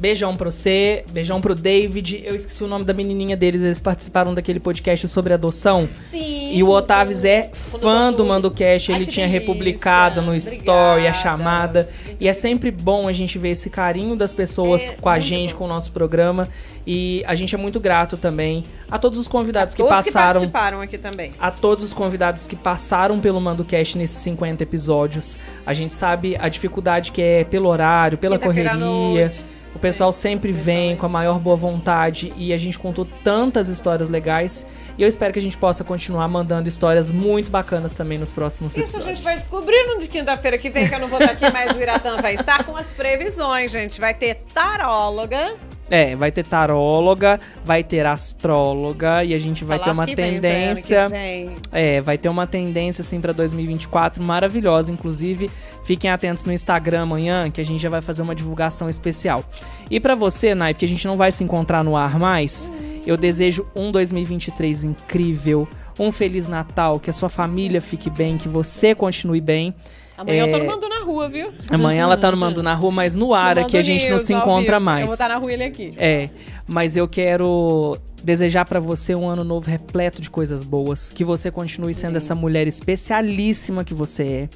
beijão 0.00 0.34
pra 0.34 0.50
você, 0.50 1.04
beijão 1.12 1.40
pro 1.40 1.54
David. 1.54 2.22
Eu 2.24 2.34
esqueci 2.34 2.64
o 2.64 2.66
nome 2.66 2.84
da 2.84 2.94
menininha 2.94 3.36
deles, 3.36 3.60
eles 3.60 3.78
participaram 3.78 4.32
daquele 4.34 4.58
podcast 4.58 5.06
sobre 5.08 5.34
adoção. 5.34 5.88
Sim. 6.10 6.54
E 6.54 6.62
o 6.62 6.68
Otávio 6.70 7.14
é 7.26 7.50
fã 7.54 8.12
do. 8.12 8.24
MandoCast, 8.24 8.90
ele 8.90 9.04
que 9.04 9.12
tinha 9.12 9.26
delícia. 9.26 9.46
republicado 9.46 10.22
no 10.22 10.28
Obrigada. 10.28 10.56
story 10.56 11.06
a 11.06 11.12
chamada. 11.12 11.88
E 12.18 12.26
é 12.28 12.32
sempre 12.32 12.70
bom 12.70 13.06
a 13.08 13.12
gente 13.12 13.38
ver 13.38 13.50
esse 13.50 13.68
carinho 13.70 14.16
das 14.16 14.32
pessoas 14.32 14.90
É, 14.90 14.92
com 14.94 15.08
a 15.08 15.18
gente, 15.18 15.52
bom. 15.52 15.58
com 15.60 15.64
o 15.64 15.68
nosso 15.68 15.92
programa. 15.92 16.48
E 16.86 17.22
a 17.26 17.34
gente 17.34 17.54
é 17.54 17.58
muito 17.58 17.78
grato 17.78 18.16
também 18.16 18.62
a 18.90 18.98
todos 18.98 19.18
os 19.18 19.28
convidados 19.28 19.74
que 19.74 19.82
Todos 19.82 20.04
passaram. 20.06 20.40
que 20.40 20.46
participaram 20.48 20.80
aqui 20.80 20.96
também. 20.98 21.32
a 21.38 21.50
todos 21.50 21.84
os 21.84 21.92
convidados 21.92 22.46
que 22.46 22.56
passaram 22.56 23.20
pelo 23.20 23.40
MandoCast 23.40 23.98
nesses 23.98 24.16
50 24.22 24.62
episódios. 24.62 25.38
A 25.66 25.72
gente 25.74 25.92
sabe 25.94 26.36
a 26.40 26.48
dificuldade 26.48 27.12
que 27.12 27.20
é 27.20 27.44
pelo 27.44 27.68
horário, 27.68 28.16
pela 28.18 28.38
Quinta-feira 28.38 28.70
à 28.72 28.78
correria. 28.78 29.32
O 29.74 29.78
pessoal 29.78 30.12
sempre 30.12 30.52
vem 30.52 30.96
com 30.96 31.06
a 31.06 31.08
maior 31.08 31.38
boa 31.38 31.56
vontade 31.56 32.32
e 32.36 32.52
a 32.52 32.58
gente 32.58 32.78
contou 32.78 33.06
tantas 33.22 33.68
histórias 33.68 34.08
legais. 34.08 34.66
E 34.98 35.02
eu 35.02 35.08
espero 35.08 35.32
que 35.32 35.38
a 35.38 35.42
gente 35.42 35.56
possa 35.56 35.84
continuar 35.84 36.26
mandando 36.28 36.68
histórias 36.68 37.10
muito 37.10 37.50
bacanas 37.50 37.94
também 37.94 38.18
nos 38.18 38.30
próximos 38.30 38.72
Isso 38.72 38.80
a 38.80 38.84
episódios. 38.84 39.06
gente 39.16 39.24
vai 39.24 39.36
descobrir 39.38 39.82
no 39.86 40.00
de 40.00 40.08
quinta-feira 40.08 40.58
que 40.58 40.70
vem, 40.70 40.88
que 40.88 40.94
eu 40.94 40.98
não 40.98 41.08
vou 41.08 41.20
estar 41.20 41.32
aqui, 41.32 41.50
mas 41.50 41.74
o 41.76 41.80
Iratã 41.80 42.20
vai 42.20 42.34
estar 42.34 42.64
com 42.64 42.76
as 42.76 42.92
previsões, 42.92 43.70
gente. 43.70 44.00
Vai 44.00 44.12
ter 44.12 44.34
taróloga. 44.52 45.54
É, 45.90 46.14
vai 46.14 46.30
ter 46.30 46.46
taróloga, 46.46 47.40
vai 47.64 47.82
ter 47.82 48.06
astróloga 48.06 49.24
e 49.24 49.34
a 49.34 49.38
gente 49.38 49.64
vai 49.64 49.76
Falar 49.76 49.86
ter 49.86 49.92
uma 49.92 50.06
tendência. 50.06 51.08
Vem. 51.08 51.56
É, 51.72 52.00
vai 52.00 52.16
ter 52.16 52.28
uma 52.28 52.46
tendência 52.46 53.02
assim 53.02 53.20
pra 53.20 53.32
2024 53.32 54.24
maravilhosa, 54.24 54.92
inclusive. 54.92 55.50
Fiquem 55.84 56.08
atentos 56.08 56.44
no 56.44 56.52
Instagram 56.52 57.02
amanhã, 57.02 57.50
que 57.50 57.60
a 57.60 57.64
gente 57.64 57.82
já 57.82 57.90
vai 57.90 58.00
fazer 58.00 58.22
uma 58.22 58.34
divulgação 58.34 58.88
especial. 58.88 59.44
E 59.90 59.98
pra 59.98 60.14
você, 60.14 60.54
Naipe, 60.54 60.78
que 60.78 60.84
a 60.84 60.88
gente 60.88 61.06
não 61.06 61.16
vai 61.16 61.32
se 61.32 61.42
encontrar 61.42 61.82
no 61.82 61.96
ar 61.96 62.18
mais, 62.18 62.70
eu 63.04 63.16
desejo 63.16 63.66
um 63.74 63.90
2023 63.90 64.84
incrível, 64.84 65.66
um 66.06 66.12
feliz 66.12 66.48
Natal, 66.48 66.98
que 67.00 67.10
a 67.10 67.12
sua 67.12 67.28
família 67.28 67.80
fique 67.80 68.08
bem, 68.10 68.36
que 68.38 68.48
você 68.48 68.94
continue 68.94 69.40
bem. 69.40 69.74
Amanhã 70.16 70.44
eu 70.44 70.50
tô 70.50 70.56
É, 70.58 70.60
no 70.60 70.66
Mandu 70.66 70.88
na 70.88 70.98
rua, 71.02 71.28
viu? 71.30 71.50
Amanhã 71.70 72.02
ela 72.02 72.16
tá 72.16 72.30
no 72.30 72.36
Mando 72.36 72.62
na 72.62 72.74
Rua, 72.74 72.90
mas 72.90 73.14
no 73.14 73.32
ar 73.32 73.58
aqui 73.58 73.76
a 73.76 73.80
Mando 73.80 73.82
gente 73.82 74.10
não 74.10 74.18
se 74.18 74.34
encontra 74.34 74.76
vivo. 74.76 74.84
mais. 74.84 75.00
Eu 75.00 75.06
vou 75.06 75.14
estar 75.14 75.28
na 75.30 75.36
rua 75.36 75.50
ele 75.52 75.64
aqui. 75.64 75.94
É, 75.96 76.28
mas 76.66 76.94
eu 76.94 77.08
quero 77.08 77.96
desejar 78.22 78.66
pra 78.66 78.78
você 78.78 79.14
um 79.14 79.26
ano 79.26 79.42
novo 79.42 79.70
repleto 79.70 80.20
de 80.20 80.28
coisas 80.28 80.62
boas, 80.62 81.08
que 81.08 81.24
você 81.24 81.50
continue 81.50 81.94
sendo 81.94 82.16
essa 82.18 82.34
mulher 82.34 82.66
especialíssima 82.66 83.82
que 83.82 83.94
você 83.94 84.22
é. 84.24 84.48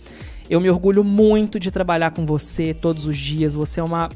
Eu 0.50 0.60
me 0.60 0.68
orgulho 0.68 1.02
muito 1.02 1.58
de 1.58 1.70
trabalhar 1.70 2.10
com 2.10 2.26
você 2.26 2.74
todos 2.74 3.06
os 3.06 3.16
dias. 3.16 3.54
Você 3.54 3.80
é 3.80 3.82
uma 3.82 4.10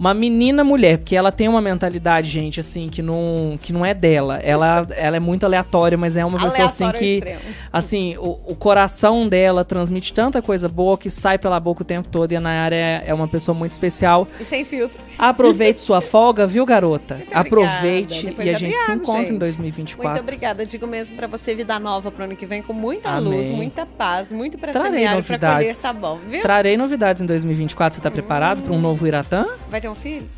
uma 0.00 0.14
menina 0.14 0.64
mulher, 0.64 0.96
porque 0.96 1.14
ela 1.14 1.30
tem 1.30 1.46
uma 1.46 1.60
mentalidade, 1.60 2.30
gente, 2.30 2.58
assim, 2.58 2.88
que 2.88 3.02
não, 3.02 3.58
que 3.60 3.70
não 3.70 3.84
é 3.84 3.92
dela. 3.92 4.38
Ela, 4.38 4.86
ela 4.96 5.18
é 5.18 5.20
muito 5.20 5.44
aleatória, 5.44 5.98
mas 5.98 6.16
é 6.16 6.24
uma 6.24 6.38
pessoa 6.40 6.64
assim 6.66 6.90
que 6.92 7.22
assim, 7.70 8.16
o, 8.16 8.38
o 8.46 8.56
coração 8.56 9.28
dela 9.28 9.62
transmite 9.62 10.14
tanta 10.14 10.40
coisa 10.40 10.70
boa 10.70 10.96
que 10.96 11.10
sai 11.10 11.36
pela 11.36 11.60
boca 11.60 11.82
o 11.82 11.84
tempo 11.84 12.08
todo. 12.08 12.32
E 12.32 12.36
a 12.36 12.40
Nayara 12.40 12.74
é, 12.74 13.04
é 13.08 13.12
uma 13.12 13.28
pessoa 13.28 13.54
muito 13.54 13.72
especial. 13.72 14.26
E 14.40 14.44
sem 14.44 14.64
filtro. 14.64 14.98
Aproveite 15.18 15.82
sua 15.82 16.00
folga, 16.00 16.46
viu, 16.46 16.64
garota? 16.64 17.16
Muito 17.16 17.34
Aproveite 17.34 18.34
e 18.42 18.48
a 18.48 18.54
gente 18.54 18.74
se 18.78 18.92
encontra 18.92 19.22
em 19.24 19.26
gente. 19.26 19.38
2024. 19.38 20.08
Muito 20.12 20.22
obrigada. 20.22 20.64
Digo 20.64 20.86
mesmo 20.86 21.14
pra 21.14 21.26
você 21.26 21.54
vida 21.54 21.78
nova 21.78 22.10
pro 22.10 22.24
ano 22.24 22.34
que 22.36 22.46
vem 22.46 22.62
com 22.62 22.72
muita 22.72 23.10
Amém. 23.10 23.34
luz, 23.34 23.50
muita 23.50 23.84
paz, 23.84 24.32
muito 24.32 24.56
pra 24.56 24.72
Trarei 24.72 24.90
semear 24.92 25.18
e 25.18 25.22
pra 25.22 25.38
colher, 25.38 25.50
novidades. 25.50 25.82
tá 25.82 25.92
bom, 25.92 26.18
viu? 26.26 26.40
Trarei 26.40 26.78
novidades 26.78 27.22
em 27.22 27.26
2024. 27.26 27.96
Você 27.96 28.00
tá 28.00 28.10
preparado 28.10 28.60
Hum. 28.60 28.62
para 28.62 28.72
um 28.72 28.80
novo 28.80 29.06
Iratã? 29.06 29.46
Vai 29.70 29.78
ter 29.80 29.89
um 29.90 29.94
filho? 29.94 30.28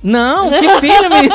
Não, 0.00 0.48
que 0.48 0.80
filho, 0.80 1.10
menino. 1.10 1.34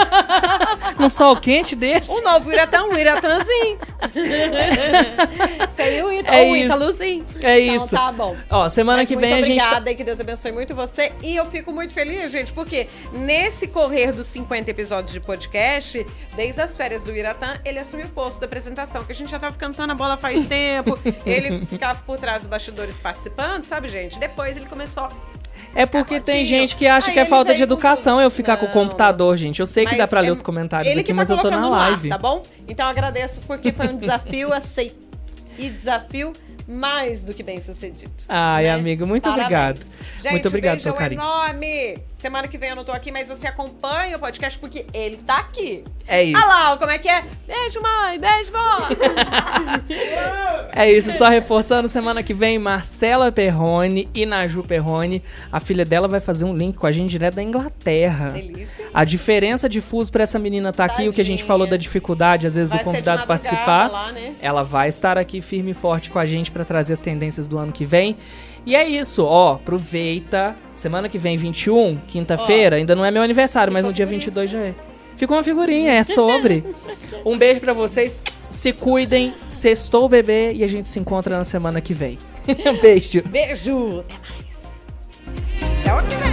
Num 0.98 1.10
sol 1.10 1.36
quente 1.36 1.76
desse. 1.76 2.10
Um 2.10 2.22
novo 2.22 2.50
Iratã, 2.50 2.84
um 2.84 2.98
Iratãzinho. 2.98 3.78
Sem 5.76 6.02
o 6.02 6.12
Ita, 6.12 6.34
É 6.34 6.50
o 6.50 6.56
isso. 6.56 6.66
Ítalozinho. 6.66 7.26
É 7.41 7.60
Então 7.60 7.86
isso. 7.86 7.95
tá 7.95 8.12
bom. 8.12 8.38
Ó, 8.50 8.70
semana 8.70 9.00
Mas 9.00 9.08
que 9.10 9.16
muito 9.16 9.26
vem 9.26 9.34
a 9.34 9.41
gente. 9.41 9.58
tá- 9.58 9.64
obrigada 9.66 9.91
e 9.91 9.95
que 9.95 10.04
Deus 10.06 10.20
abençoe 10.20 10.52
muito 10.54 10.74
você. 10.74 11.12
E 11.22 11.36
eu 11.36 11.45
fico 11.45 11.74
muito 11.74 11.94
feliz, 11.94 12.32
gente, 12.32 12.54
porque 12.54 12.88
nesse 13.12 13.68
correr 13.68 14.14
dos 14.14 14.28
50 14.28 14.72
episódios 14.72 15.12
de 15.12 15.20
podcast, 15.20 16.06
desde 16.36 16.62
as 16.62 16.78
férias 16.78 17.04
do 17.04 17.14
Iratã, 17.14 17.60
ele 17.66 17.80
assumiu 17.80 18.06
o 18.06 18.10
posto 18.12 18.40
da 18.40 18.45
apresentação, 18.45 19.04
que 19.04 19.12
a 19.12 19.16
gente 19.16 19.30
já 19.32 19.40
tava 19.40 19.58
cantando 19.58 19.91
a 19.91 19.95
bola 19.95 20.16
faz 20.16 20.45
tempo. 20.48 20.98
ele 21.26 21.66
ficava 21.66 22.00
por 22.06 22.18
trás 22.18 22.40
dos 22.40 22.48
bastidores 22.48 22.98
participando, 22.98 23.66
sabe, 23.66 23.90
gente? 23.90 24.18
Depois 24.20 24.56
ele 24.56 24.68
começou. 24.68 25.10
É 25.75 25.85
porque 25.85 26.19
tem 26.19 26.45
gente 26.45 26.75
que 26.75 26.85
acha 26.85 27.07
Aí 27.07 27.13
que 27.13 27.19
é 27.19 27.25
falta 27.25 27.55
de 27.55 27.63
educação 27.63 28.21
eu 28.21 28.30
ficar 28.30 28.57
com 28.57 28.65
o 28.65 28.67
Não, 28.67 28.73
computador, 28.73 29.35
gente. 29.38 29.59
Eu 29.59 29.65
sei 29.65 29.85
que 29.85 29.91
Mas 29.91 29.97
dá 29.97 30.07
pra 30.07 30.21
ler 30.21 30.27
é 30.27 30.31
os 30.31 30.41
comentários 30.41 30.91
ele 30.91 30.99
aqui, 31.01 31.07
que 31.07 31.13
tá 31.13 31.17
mas 31.17 31.30
eu 31.30 31.38
tô 31.38 31.49
na 31.49 31.59
no 31.59 31.73
ar, 31.73 31.89
live. 31.89 32.09
tá 32.09 32.17
bom? 32.17 32.43
Então 32.67 32.88
agradeço 32.88 33.39
porque 33.47 33.71
foi 33.71 33.88
um 33.88 33.97
desafio 33.97 34.53
aceito. 34.53 35.07
E 35.57 35.69
desafio 35.69 36.34
mais 36.67 37.23
do 37.23 37.34
que 37.34 37.43
bem 37.43 37.59
sucedido. 37.59 38.11
Ai, 38.30 38.63
né? 38.63 38.71
amigo, 38.71 39.05
muito 39.05 39.23
Parabéns. 39.23 39.45
obrigado. 39.45 39.80
Gente, 40.21 40.31
Muito 40.31 40.47
obrigado 40.47 40.75
beijão 40.75 40.93
pelo 40.93 41.03
carinho. 41.03 41.21
enorme. 41.21 41.97
Semana 42.24 42.48
que 42.48 42.58
vem 42.58 42.70
eu 42.70 42.76
não 42.78 42.86
tô 42.86 42.94
aqui, 42.94 43.12
mas 43.12 43.28
você 43.28 43.48
acompanha 43.48 44.16
o 44.16 44.20
podcast 44.22 44.58
porque 44.58 44.86
ele 44.94 45.18
tá 45.18 45.40
aqui. 45.40 45.84
É 46.08 46.24
isso. 46.24 46.41
Olha 46.41 46.48
lá, 46.70 46.78
como 46.78 46.90
é 46.90 46.98
que 46.98 47.10
é? 47.10 47.22
Beijo, 47.45 47.82
mãe. 47.82 48.18
Beijo, 48.18 48.50
vó. 48.54 48.88
É 50.76 50.91
isso, 50.91 51.12
só 51.12 51.30
reforçando, 51.30 51.88
semana 51.88 52.24
que 52.24 52.34
vem, 52.34 52.58
Marcela 52.58 53.32
Perrone 53.32 54.10
e 54.14 54.26
Naju 54.26 54.64
Perrone. 54.64 55.22
A 55.52 55.60
filha 55.60 55.86
dela 55.86 56.08
vai 56.08 56.20
fazer 56.20 56.45
um 56.45 56.56
link 56.56 56.78
com 56.78 56.88
a 56.88 56.91
gente 56.91 57.12
direto 57.12 57.36
da 57.36 57.44
Inglaterra. 57.44 58.30
Delícia. 58.30 58.88
A 58.94 59.04
diferença 59.04 59.70
de 59.70 59.82
fuso 59.82 60.12
pra 60.12 60.24
essa 60.24 60.40
menina 60.40 60.70
estar 60.70 60.86
aqui, 60.86 61.08
o 61.08 61.14
que 61.14 61.22
a 61.22 61.26
gente 61.26 61.40
Tadinha. 61.40 61.48
falou 61.48 61.68
da 61.68 61.78
dificuldade, 61.78 62.48
às 62.48 62.56
vezes, 62.56 62.70
Vai 62.70 62.80
do 62.80 62.84
convidado 62.86 63.28
participar. 63.28 63.91
lá, 63.91 64.12
né? 64.12 64.34
Ela 64.41 64.64
vai 64.64 64.90
estar 64.90 65.18
aqui 65.18 65.41
firme 65.41 65.72
e 65.72 65.74
forte 65.76 66.10
com 66.10 66.18
a 66.18 66.26
gente 66.26 66.52
pra 66.52 66.66
trazer 66.66 66.94
as 66.94 67.02
tendências 67.02 67.45
do 67.48 67.58
ano 67.58 67.72
que 67.72 67.86
vem. 67.86 68.18
E 68.65 68.76
é 68.76 68.88
isso, 68.88 69.23
ó, 69.23 69.56
aproveita. 69.56 70.56
Semana 70.73 71.07
que 71.10 71.18
vem, 71.18 71.38
21, 71.38 71.98
quinta-feira, 72.07 72.77
ainda 72.77 72.95
não 72.95 73.06
é 73.06 73.11
meu 73.11 73.22
aniversário, 73.22 73.72
mas 73.72 73.85
no 73.85 73.94
dia 73.94 74.06
22 74.06 74.49
já 74.49 74.60
é. 74.60 74.73
Ficou 75.15 75.38
uma 75.38 75.44
figurinha, 75.44 75.94
é 75.94 76.03
sobre. 76.03 76.64
um 77.26 77.38
beijo 77.38 77.60
para 77.60 77.73
vocês, 77.73 78.19
se 78.49 78.73
cuidem, 78.73 79.34
sextou 79.49 80.06
o 80.06 80.10
bebê 80.10 80.53
e 80.53 80.64
a 80.64 80.68
gente 80.68 80.88
se 80.88 80.99
encontra 80.99 81.38
na 81.38 81.44
semana 81.44 81.80
que 81.80 81.94
vem. 81.94 82.18
beijo. 82.81 83.22
Beijo! 83.27 83.99
Até 83.99 84.14
mais! 84.19 84.85
Até? 85.85 86.32